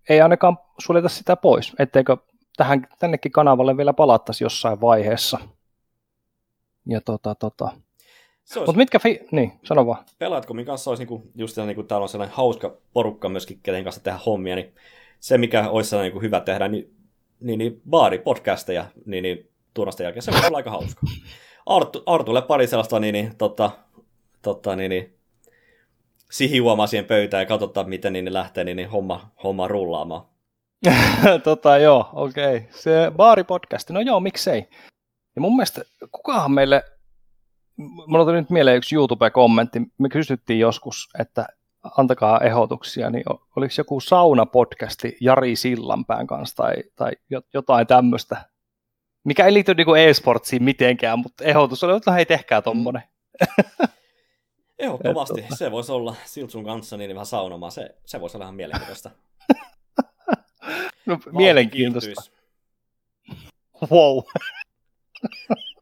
ei 0.08 0.20
ainakaan 0.20 0.58
suljeta 0.78 1.08
sitä 1.08 1.36
pois, 1.36 1.72
etteikö 1.78 2.16
tähän, 2.56 2.86
tännekin 2.98 3.32
kanavalle 3.32 3.76
vielä 3.76 3.92
palattaisi 3.92 4.44
jossain 4.44 4.80
vaiheessa. 4.80 5.38
Ja 6.86 7.00
tota, 7.00 7.34
tota, 7.34 7.70
mutta 8.56 8.72
mitkä, 8.72 8.98
fi- 8.98 9.20
niin, 9.30 9.52
sano 9.64 9.86
vaan. 9.86 10.04
Pelaatkomin 10.18 10.66
kanssa 10.66 10.90
olisi 10.90 11.00
niinku, 11.00 11.22
just 11.34 11.56
niin 11.56 11.74
kuin 11.74 11.86
täällä 11.86 12.02
on 12.02 12.08
sellainen 12.08 12.36
hauska 12.36 12.76
porukka 12.92 13.28
myöskin, 13.28 13.60
kenen 13.62 13.84
kanssa 13.84 14.02
tehdä 14.02 14.18
hommia, 14.26 14.56
niin 14.56 14.74
se 15.20 15.38
mikä 15.38 15.68
olisi 15.68 15.90
sellainen 15.90 16.12
niin 16.12 16.22
hyvä 16.22 16.40
tehdä, 16.40 16.68
niin, 16.68 16.94
niin, 17.40 17.58
niin 17.58 17.82
baaripodcasteja, 17.90 18.84
niin, 19.06 19.22
niin 19.22 19.51
turnasten 19.74 20.04
jälkeen, 20.04 20.22
se 20.22 20.30
on 20.30 20.44
olla 20.46 20.56
aika 20.56 20.70
hauska. 20.70 21.00
Artu, 21.66 22.02
Artulle 22.06 22.42
pari 22.42 22.66
sellaista 22.66 23.00
niin, 23.00 23.12
niin, 23.12 23.36
tota, 23.36 23.70
tota, 24.42 24.76
niin, 24.76 24.88
niin, 24.88 25.18
sihiuomaa 26.30 26.86
siihen 26.86 27.06
pöytään 27.06 27.40
ja 27.40 27.46
katsotaan, 27.46 27.88
miten 27.88 28.12
niin 28.12 28.34
lähtee, 28.34 28.64
niin, 28.64 28.76
niin 28.76 28.90
homma, 28.90 29.30
homma 29.42 29.68
rullaamaan. 29.68 30.22
tota 31.44 31.78
joo, 31.78 32.08
okei. 32.12 32.56
Okay. 32.56 32.68
Se 32.70 33.12
baaripodcast, 33.16 33.90
no 33.90 34.00
joo, 34.00 34.20
miksei. 34.20 34.68
Ja 35.36 35.40
mun 35.40 35.56
mielestä 35.56 35.82
kukahan 36.12 36.52
meille 36.52 36.84
mulla 37.76 38.24
tuli 38.24 38.40
nyt 38.40 38.50
mieleen 38.50 38.76
yksi 38.76 38.94
YouTube-kommentti. 38.94 39.82
Me 39.98 40.08
kysyttiin 40.08 40.58
joskus, 40.58 41.08
että 41.18 41.46
antakaa 41.96 42.40
ehdotuksia, 42.40 43.10
niin 43.10 43.24
oliko 43.56 43.74
joku 43.78 44.00
sauna-podcasti 44.00 45.16
Jari 45.20 45.56
Sillanpään 45.56 46.26
kanssa 46.26 46.56
tai, 46.56 46.74
tai 46.96 47.12
jotain 47.54 47.86
tämmöistä, 47.86 48.44
mikä 49.24 49.46
ei 49.46 49.54
liity 49.54 49.74
niinku 49.74 49.94
e-sportsiin 49.94 50.62
mitenkään, 50.62 51.18
mutta 51.18 51.44
ehdotus 51.44 51.84
oli, 51.84 51.96
että 51.96 52.12
hei, 52.12 52.26
tehkää 52.26 52.62
tommonen. 52.62 53.02
Ehdottomasti, 54.78 55.40
tota- 55.40 55.56
se 55.56 55.70
voisi 55.70 55.92
olla 55.92 56.14
Siltsun 56.24 56.64
kanssa 56.64 56.96
niin 56.96 57.14
vähän 57.14 57.26
saunomaan, 57.26 57.72
se, 57.72 57.94
se 58.06 58.20
voisi 58.20 58.36
olla 58.36 58.44
ihan 58.44 58.54
mielenkiintoista. 58.54 59.10
no, 61.06 61.18
mielenkiintoista. 61.32 62.22
Wow. 63.90 64.18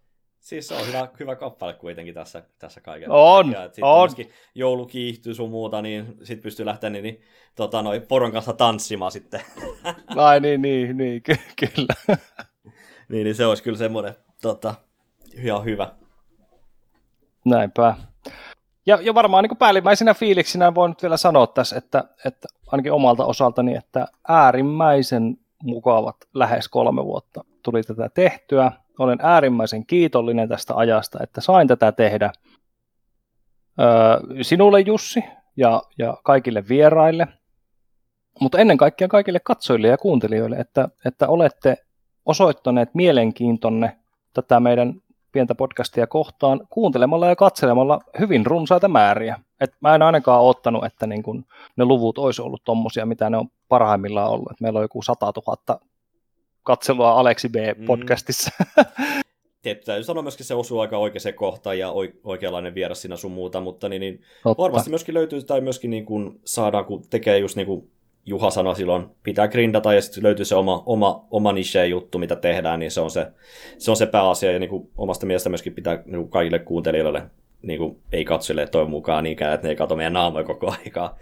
Siis 0.40 0.68
se 0.68 0.74
on 0.74 0.86
hyvä, 0.86 1.08
hyvä 1.20 1.36
kappale 1.36 1.72
kuitenkin 1.74 2.14
tässä, 2.14 2.42
tässä 2.58 2.80
kaiken. 2.80 3.10
On, 3.10 3.46
sitten 3.46 3.84
on. 3.84 4.08
joulu 4.54 4.86
kiihtyy 4.86 5.34
sun 5.34 5.50
muuta, 5.50 5.82
niin 5.82 6.06
sitten 6.06 6.42
pystyy 6.42 6.66
lähteä 6.66 6.90
niin, 6.90 7.02
niin, 7.02 7.22
tota, 7.54 7.82
noi 7.82 8.00
poron 8.00 8.32
kanssa 8.32 8.52
tanssimaan 8.52 9.12
sitten. 9.12 9.40
Ai 10.16 10.40
niin, 10.40 10.62
niin, 10.62 10.96
niin 10.96 11.22
ky- 11.22 11.36
kyllä. 11.56 12.16
Niin, 13.10 13.24
niin 13.24 13.34
se 13.34 13.46
olisi 13.46 13.62
kyllä 13.62 13.78
semmoinen 13.78 14.14
tota, 14.42 14.74
ihan 15.34 15.64
hyvä. 15.64 15.88
Näinpä. 17.44 17.94
Ja, 18.86 18.98
ja 19.02 19.14
varmaan 19.14 19.44
niin 19.44 19.56
päällimmäisenä 19.56 20.14
fiiliksinä 20.14 20.74
voin 20.74 20.90
nyt 20.90 21.02
vielä 21.02 21.16
sanoa 21.16 21.46
tässä, 21.46 21.76
että, 21.76 22.04
että 22.26 22.48
ainakin 22.66 22.92
omalta 22.92 23.24
osaltani, 23.24 23.76
että 23.76 24.06
äärimmäisen 24.28 25.38
mukavat 25.62 26.16
lähes 26.34 26.68
kolme 26.68 27.04
vuotta 27.04 27.44
tuli 27.62 27.82
tätä 27.82 28.08
tehtyä 28.08 28.72
olen 28.98 29.18
äärimmäisen 29.22 29.86
kiitollinen 29.86 30.48
tästä 30.48 30.74
ajasta, 30.76 31.18
että 31.22 31.40
sain 31.40 31.68
tätä 31.68 31.92
tehdä 31.92 32.32
öö, 33.80 34.42
sinulle 34.42 34.80
Jussi 34.80 35.24
ja, 35.56 35.82
ja 35.98 36.16
kaikille 36.24 36.64
vieraille, 36.68 37.26
mutta 38.40 38.58
ennen 38.58 38.76
kaikkea 38.76 39.08
kaikille 39.08 39.40
katsojille 39.40 39.88
ja 39.88 39.98
kuuntelijoille, 39.98 40.56
että, 40.56 40.88
että 41.04 41.28
olette 41.28 41.76
osoittaneet 42.26 42.94
mielenkiintonne 42.94 43.96
tätä 44.34 44.60
meidän 44.60 44.94
pientä 45.32 45.54
podcastia 45.54 46.06
kohtaan 46.06 46.60
kuuntelemalla 46.70 47.26
ja 47.26 47.36
katselemalla 47.36 48.00
hyvin 48.18 48.46
runsaita 48.46 48.88
määriä. 48.88 49.40
Et 49.60 49.72
mä 49.80 49.94
en 49.94 50.02
ainakaan 50.02 50.42
ottanut, 50.42 50.84
että 50.84 51.06
niin 51.06 51.22
kun 51.22 51.44
ne 51.76 51.84
luvut 51.84 52.18
olisi 52.18 52.42
ollut 52.42 52.64
tommosia, 52.64 53.06
mitä 53.06 53.30
ne 53.30 53.36
on 53.36 53.48
parhaimmillaan 53.68 54.30
ollut. 54.30 54.50
Et 54.50 54.60
meillä 54.60 54.78
on 54.78 54.84
joku 54.84 55.02
100 55.02 55.32
000 55.46 55.80
katselua 56.62 57.12
Aleksi 57.12 57.48
B-podcastissa. 57.48 58.50
Mm. 58.58 58.84
Tietysti 59.62 59.86
täytyy 59.86 60.04
sanoa 60.04 60.22
myöskin, 60.22 60.46
se 60.46 60.54
osuu 60.54 60.80
aika 60.80 60.98
oikeaan 60.98 61.34
kohtaan 61.34 61.78
ja 61.78 61.92
oikeanlainen 62.24 62.74
vieras 62.74 63.02
siinä 63.02 63.16
sun 63.16 63.32
muuta, 63.32 63.60
mutta 63.60 63.88
niin, 63.88 64.00
niin 64.00 64.22
varmasti 64.58 64.90
myöskin 64.90 65.14
löytyy, 65.14 65.42
tai 65.42 65.60
myöskin 65.60 65.90
niin 65.90 66.06
kuin 66.06 66.40
saadaan, 66.44 66.84
kun 66.84 67.02
tekee 67.10 67.38
just 67.38 67.56
niin 67.56 67.66
kuin 67.66 67.90
Juha 68.26 68.50
sanoi 68.50 68.76
silloin, 68.76 69.06
pitää 69.22 69.48
grindata 69.48 69.94
ja 69.94 70.02
sitten 70.02 70.22
löytyy 70.22 70.44
se 70.44 70.54
oma, 70.54 70.82
oma, 70.86 71.26
oma 71.30 71.52
niche 71.52 71.86
juttu, 71.86 72.18
mitä 72.18 72.36
tehdään, 72.36 72.80
niin 72.80 72.90
se 72.90 73.00
on 73.00 73.10
se, 73.10 73.26
se, 73.78 73.90
on 73.90 73.96
se 73.96 74.06
pääasia. 74.06 74.52
Ja 74.52 74.58
niin 74.58 74.70
kuin 74.70 74.90
omasta 74.96 75.26
mielestä 75.26 75.48
myöskin 75.48 75.74
pitää 75.74 75.94
niin 75.94 76.20
kuin 76.20 76.30
kaikille 76.30 76.58
kuuntelijoille, 76.58 77.22
niin 77.62 77.78
kuin 77.78 77.96
ei 78.12 78.24
katsojille 78.24 78.66
toivon 78.66 78.90
mukaan 78.90 79.24
niinkään, 79.24 79.54
että 79.54 79.66
ne 79.66 79.70
ei 79.70 79.76
katso 79.76 79.96
meidän 79.96 80.12
naamoja 80.12 80.44
koko 80.44 80.74
aikaa. 80.84 81.18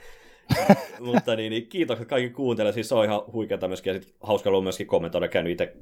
Mutta 1.01 1.37
niin, 1.37 1.51
niin 1.51 1.67
kiitokset 1.67 2.09
kaikki 2.09 2.31
kuuntelijoille, 2.31 2.75
siis 2.75 2.89
se 2.89 2.95
on 2.95 3.05
ihan 3.05 3.23
huikeaa 3.33 3.69
myöskin. 3.69 3.95
Ja 3.95 4.01
sitten 4.01 4.17
hauska 4.21 4.51
ollut 4.51 4.63
myöskin 4.63 4.87
kommentoida, 4.87 5.29
käynyt 5.29 5.53
itse 5.53 5.73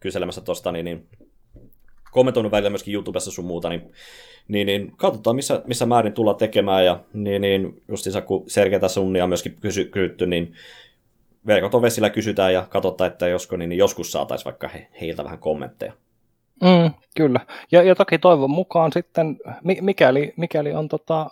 kyselemässä 0.00 0.40
tosta, 0.40 0.72
niin, 0.72 0.84
niin 0.84 1.06
kommentoinut 2.10 2.52
välillä 2.52 2.70
myöskin 2.70 2.94
YouTubessa 2.94 3.30
sun 3.30 3.44
muuta, 3.44 3.68
niin, 3.68 3.92
niin, 4.48 4.66
niin 4.66 4.92
katsotaan 4.96 5.36
missä, 5.36 5.62
missä 5.66 5.86
määrin 5.86 6.12
tullaan 6.12 6.36
tekemään, 6.36 6.84
ja 6.84 7.00
niin, 7.12 7.42
niin 7.42 7.82
justiinsa 7.88 8.20
kun 8.20 8.44
Sergei 8.46 8.80
tässä 8.80 9.00
unnia 9.00 9.26
myöskin 9.26 9.56
kysy, 9.60 9.84
kysytty, 9.84 10.26
niin 10.26 10.54
verkoton 11.46 11.82
vesillä 11.82 12.10
kysytään 12.10 12.52
ja 12.52 12.66
katsotaan, 12.70 13.10
että 13.10 13.28
josko, 13.28 13.56
niin, 13.56 13.68
niin 13.68 13.78
joskus 13.78 14.12
saataisiin 14.12 14.44
vaikka 14.44 14.68
he, 14.68 14.88
heiltä 15.00 15.24
vähän 15.24 15.38
kommentteja. 15.38 15.92
Mm, 16.62 16.90
kyllä. 17.16 17.40
Ja, 17.72 17.82
ja 17.82 17.94
toki 17.94 18.18
toivon 18.18 18.50
mukaan 18.50 18.92
sitten, 18.92 19.38
mikäli, 19.80 20.32
mikäli 20.36 20.72
on 20.72 20.88
tota, 20.88 21.30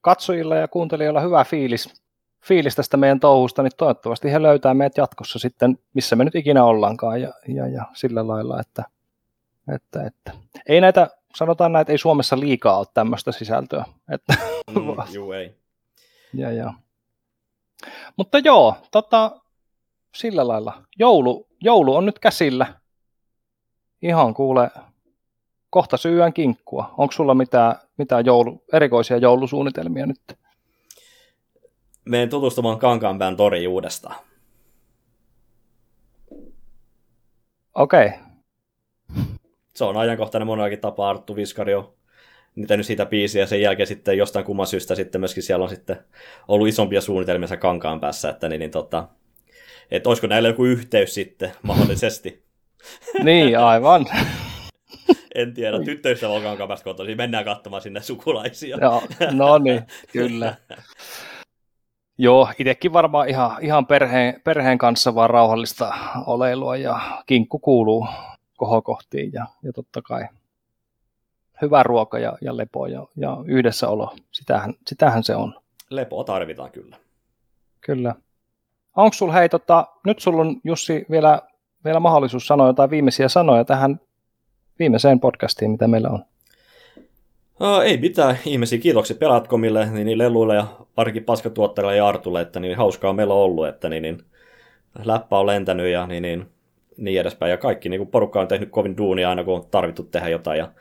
katsojilla 0.00 0.56
ja 0.56 0.68
kuuntelijoilla 0.68 1.20
hyvä 1.20 1.44
fiilis, 1.44 2.02
fiilis 2.44 2.76
tästä 2.76 2.96
meidän 2.96 3.20
touhusta, 3.20 3.62
niin 3.62 3.72
toivottavasti 3.76 4.32
he 4.32 4.42
löytää 4.42 4.74
meidät 4.74 4.96
jatkossa 4.96 5.38
sitten, 5.38 5.78
missä 5.94 6.16
me 6.16 6.24
nyt 6.24 6.34
ikinä 6.34 6.64
ollaankaan 6.64 7.22
ja, 7.22 7.32
ja, 7.48 7.68
ja 7.68 7.84
sillä 7.92 8.26
lailla, 8.26 8.60
että 8.60 8.84
että, 9.74 10.02
että. 10.06 10.32
Ei 10.66 10.80
näitä, 10.80 11.10
sanotaan 11.34 11.72
näitä, 11.72 11.92
ei 11.92 11.98
Suomessa 11.98 12.40
liikaa 12.40 12.78
ole 12.78 12.86
tämmöistä 12.94 13.32
sisältöä. 13.32 13.84
Että, 14.10 14.34
mm, 14.70 14.96
juu, 15.14 15.32
ei. 15.32 15.54
Ja, 16.34 16.52
ja. 16.52 16.74
Mutta 18.16 18.38
joo, 18.38 18.74
tota, 18.90 19.40
sillä 20.14 20.48
lailla. 20.48 20.82
Joulu, 20.98 21.46
joulu 21.60 21.96
on 21.96 22.06
nyt 22.06 22.18
käsillä. 22.18 22.66
Ihan 24.02 24.34
kuule, 24.34 24.70
kohta 25.70 25.96
syyään 25.96 26.32
kinkkua. 26.32 26.94
Onko 26.98 27.12
sulla 27.12 27.34
mitään, 27.34 27.74
mitään 27.96 28.26
joulu, 28.26 28.64
erikoisia 28.72 29.16
joulusuunnitelmia 29.16 30.06
nyt? 30.06 30.38
Menen 32.04 32.30
tutustumaan 32.30 32.78
Kankaanpään 32.78 33.36
tori 33.36 33.66
uudestaan. 33.66 34.16
Okei. 37.74 38.06
Okay 38.06 38.27
se 39.78 39.84
on 39.84 39.96
ajankohtainen 39.96 40.46
monellakin 40.46 40.80
tapaa. 40.80 41.10
Arttu 41.10 41.36
Viskari 41.36 41.74
on 41.74 41.94
tehnyt 42.66 42.86
siitä 42.86 43.06
biisiä 43.06 43.42
ja 43.42 43.46
sen 43.46 43.60
jälkeen 43.60 43.86
sitten 43.86 44.18
jostain 44.18 44.44
kumman 44.44 44.66
syystä 44.66 44.94
sitten 44.94 45.20
myöskin 45.20 45.42
siellä 45.42 45.62
on 45.62 45.68
sitten 45.68 45.96
ollut 46.48 46.68
isompia 46.68 47.00
suunnitelmia 47.00 47.56
kankaan 47.58 48.00
päässä, 48.00 48.30
että 48.30 48.48
niin, 48.48 48.58
niin 48.58 48.70
tota, 48.70 49.08
että 49.90 50.08
olisiko 50.08 50.26
näillä 50.26 50.48
joku 50.48 50.64
yhteys 50.64 51.14
sitten 51.14 51.52
mahdollisesti. 51.62 52.42
niin, 53.22 53.58
aivan. 53.58 54.06
en 55.34 55.54
tiedä, 55.54 55.84
tyttöystävä 55.84 56.32
on 56.32 56.42
kankaan 56.42 56.68
päästä 56.68 56.84
kotoisin, 56.84 57.16
mennään 57.16 57.44
katsomaan 57.44 57.82
sinne 57.82 58.00
sukulaisia. 58.00 58.78
Joo, 58.80 59.02
no 59.30 59.58
niin, 59.58 59.82
kyllä. 60.12 60.54
Joo, 62.20 62.48
itsekin 62.58 62.92
varmaan 62.92 63.28
ihan, 63.28 63.56
ihan 63.60 63.86
perheen, 63.86 64.40
perheen 64.44 64.78
kanssa 64.78 65.14
vaan 65.14 65.30
rauhallista 65.30 65.94
oleilua 66.26 66.76
ja 66.76 67.00
kinkku 67.26 67.58
kuuluu 67.58 68.06
kohokohtiin 68.58 69.32
ja, 69.32 69.46
ja 69.62 69.72
totta 69.72 70.02
kai 70.02 70.24
hyvä 71.62 71.82
ruoka 71.82 72.18
ja, 72.18 72.38
ja 72.40 72.56
lepo 72.56 72.86
ja, 72.86 73.06
ja 73.16 73.36
yhdessäolo, 73.46 74.16
sitähän, 74.32 74.74
sitähän 74.86 75.24
se 75.24 75.36
on. 75.36 75.60
Lepoa 75.90 76.24
tarvitaan 76.24 76.70
kyllä. 76.70 76.96
Kyllä. 77.80 78.14
Onko 78.96 79.12
sulla, 79.12 79.32
hei, 79.32 79.48
tota, 79.48 79.86
nyt 80.06 80.18
sulla 80.20 80.40
on 80.40 80.60
Jussi 80.64 81.06
vielä, 81.10 81.42
vielä 81.84 82.00
mahdollisuus 82.00 82.46
sanoa 82.46 82.66
jotain 82.66 82.90
viimeisiä 82.90 83.28
sanoja 83.28 83.64
tähän 83.64 84.00
viimeiseen 84.78 85.20
podcastiin, 85.20 85.70
mitä 85.70 85.88
meillä 85.88 86.08
on? 86.08 86.24
Uh, 87.60 87.80
ei 87.84 87.96
mitään. 87.96 88.38
Ihmisiä 88.46 88.78
kiitoksia 88.78 89.16
Pelatkomille, 89.16 89.90
niin, 89.90 90.06
niin 90.06 90.18
Leluille 90.18 90.54
ja 90.54 90.66
varsinkin 90.96 91.24
Paskatuottajille 91.24 91.96
ja 91.96 92.08
Artulle, 92.08 92.40
että 92.40 92.60
niin 92.60 92.76
hauskaa 92.76 93.12
meillä 93.12 93.34
on 93.34 93.40
ollut, 93.40 93.68
että 93.68 93.88
niin, 93.88 94.02
niin 94.02 94.22
läppä 95.04 95.38
on 95.38 95.46
lentänyt 95.46 95.92
ja 95.92 96.06
niin, 96.06 96.22
niin 96.22 96.46
niin 96.98 97.20
edespäin. 97.20 97.50
Ja 97.50 97.56
kaikki 97.56 97.88
niin 97.88 97.98
kuin 97.98 98.10
porukka 98.10 98.40
on 98.40 98.48
tehnyt 98.48 98.70
kovin 98.70 98.96
duunia 98.96 99.30
aina, 99.30 99.44
kun 99.44 99.54
on 99.54 99.66
tarvittu 99.70 100.02
tehdä 100.02 100.28
jotain 100.28 100.58
ja 100.58 100.72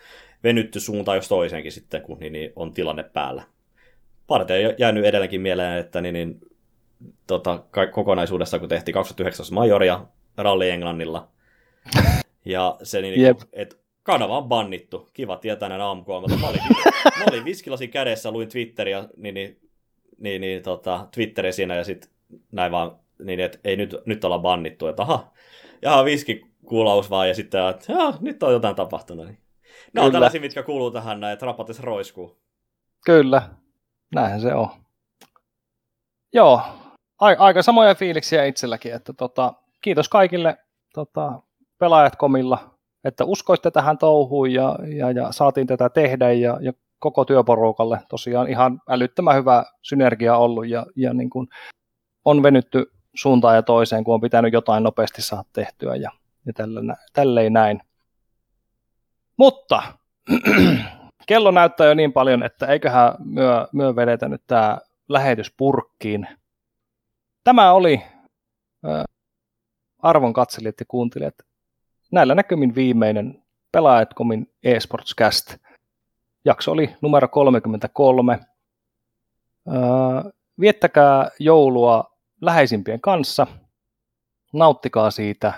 venytty 0.44 0.80
suuntaan 0.80 1.18
jos 1.18 1.28
toiseenkin 1.28 1.72
sitten, 1.72 2.02
kun 2.02 2.18
niin, 2.20 2.34
niin 2.34 2.54
on 2.56 2.74
tilanne 2.74 3.04
päällä. 3.04 3.44
Parte 4.28 4.68
on 4.68 4.76
jäänyt 4.78 5.06
edelleenkin 5.06 5.42
mieleen, 5.42 5.80
että 5.80 6.02
niin, 6.02 6.14
niin, 6.14 6.40
tota, 7.28 7.64
kokonaisuudessa, 7.92 8.60
kun 8.60 8.70
tehtiin 8.70 8.94
2009 8.94 9.46
majoria 9.52 10.06
Ralli 10.38 10.70
Englannilla, 10.70 11.28
ja 12.46 12.78
se 12.84 13.02
niin, 13.02 13.22
yep. 13.22 13.40
että 13.54 13.76
kanava 14.04 14.38
on 14.38 14.48
bannittu. 14.48 15.10
Kiva 15.14 15.38
tietää 15.38 15.70
näin 15.70 15.82
aamukolmalta. 15.82 16.38
Mä 16.38 16.48
olin, 16.48 16.62
mä 17.20 17.26
olin 17.32 17.46
viskilasi 17.46 17.88
kädessä, 17.88 18.32
luin 18.32 18.50
Twitteriä, 18.50 19.10
niin, 19.18 19.34
niin, 19.34 19.60
niin, 20.18 20.42
niin 20.42 20.64
tota, 20.64 21.08
Twitteri 21.12 21.54
siinä 21.54 21.76
ja 21.76 21.84
sitten 21.84 22.10
näin 22.52 22.72
vaan, 22.72 23.00
niin, 23.24 23.40
että 23.40 23.60
ei 23.64 23.76
nyt, 23.76 23.96
nyt 24.06 24.24
olla 24.24 24.40
bannittu, 24.40 24.88
että 24.88 25.02
aha, 25.02 25.32
ja 25.82 26.06
viskikulaus 26.06 27.10
vaan 27.10 27.28
ja 27.28 27.34
sitten, 27.34 27.68
että 27.68 27.94
nyt 28.22 28.44
on 28.44 28.54
jotain 28.54 28.76
tapahtunut. 28.76 29.26
Niin. 29.26 29.38
Ne 29.94 30.02
on 30.02 30.12
tällaisia, 30.12 30.42
mitkä 30.42 30.64
kuuluu 30.64 30.92
tähän 30.92 31.20
näin, 31.20 31.34
että 31.34 31.46
rapatis 31.46 31.80
roiskuu. 31.80 32.38
Kyllä, 33.06 33.42
näinhän 34.16 34.42
se 34.42 34.54
on. 34.54 34.68
Joo, 36.34 36.62
aika 37.20 37.62
samoja 37.62 37.96
fiiliksiä 37.96 38.46
itselläkin, 38.46 38.94
että 38.94 39.14
tota, 39.14 39.54
kiitos 39.82 40.10
kaikille 40.10 40.58
tota, 40.94 41.42
pelaajat 41.78 42.16
komilla, 42.16 42.78
että 43.04 43.26
uskoitte 43.26 43.72
tähän 43.72 43.98
touhuun 43.98 44.54
ja, 44.54 44.76
ja, 44.98 45.12
ja 45.12 45.32
saatiin 45.32 45.68
tätä 45.68 45.90
tehdä 45.90 46.32
ja, 46.32 46.58
ja 46.62 46.74
koko 47.00 47.26
työporukalle 47.26 48.00
tosiaan 48.10 48.50
ihan 48.50 48.82
älyttömän 48.90 49.36
hyvä 49.36 49.66
synergia 49.82 50.38
ollut 50.38 50.68
ja, 50.68 50.86
ja 50.96 51.14
niin 51.14 51.30
kuin 51.30 51.48
on 52.26 52.44
venytty 52.44 52.92
suuntaan 53.18 53.56
ja 53.56 53.64
toiseen, 53.64 54.04
kun 54.04 54.14
on 54.14 54.22
pitänyt 54.22 54.54
jotain 54.54 54.84
nopeasti 54.84 55.22
saada 55.22 55.44
tehtyä 55.54 55.96
ja, 55.96 56.12
ja 56.46 56.54
tälleen 57.14 57.54
näin. 57.54 57.82
Mutta 59.38 59.84
kello 61.28 61.52
näyttää 61.52 61.88
jo 61.88 61.94
niin 61.94 62.14
paljon, 62.14 62.44
että 62.44 62.66
eiköhän 62.66 63.14
myö, 63.26 63.68
myö 63.72 63.96
vedetä 63.96 64.28
nyt 64.28 64.42
tämä 64.48 64.78
lähetys 65.10 65.54
purkkiin. 65.58 66.28
Tämä 67.44 67.72
oli 67.72 68.04
äh, 68.86 69.04
arvon 70.00 70.34
katselijat 70.34 70.80
ja 70.80 70.86
kuuntelijat. 70.88 71.36
Näillä 72.12 72.36
näkymin 72.36 72.76
viimeinen 72.76 73.44
Pelaajat.comin 73.72 74.52
eSportscast. 74.64 75.58
Jakso 76.46 76.72
oli 76.72 76.96
numero 77.02 77.28
33. 77.28 78.34
Äh, 78.34 78.44
viettäkää 80.60 81.30
joulua 81.40 82.17
läheisimpien 82.42 83.02
kanssa. 83.02 83.48
Nauttikaa 84.54 85.12
siitä, 85.12 85.54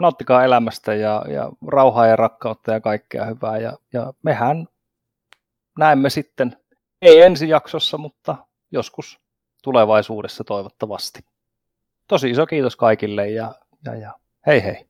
nauttikaa 0.00 0.44
elämästä 0.44 0.94
ja, 0.94 1.24
ja 1.28 1.52
rauhaa 1.66 2.06
ja 2.06 2.16
rakkautta 2.16 2.72
ja 2.72 2.80
kaikkea 2.80 3.24
hyvää. 3.24 3.58
Ja, 3.58 3.78
ja 3.92 4.12
mehän 4.22 4.68
näemme 5.78 6.10
sitten, 6.10 6.56
ei 7.02 7.22
ensi 7.22 7.48
jaksossa, 7.48 7.98
mutta 7.98 8.36
joskus 8.70 9.20
tulevaisuudessa 9.62 10.44
toivottavasti. 10.44 11.24
Tosi 12.08 12.30
iso 12.30 12.46
kiitos 12.46 12.76
kaikille 12.76 13.30
ja, 13.30 13.54
ja, 13.84 13.94
ja 13.94 14.14
hei 14.46 14.62
hei. 14.62 14.86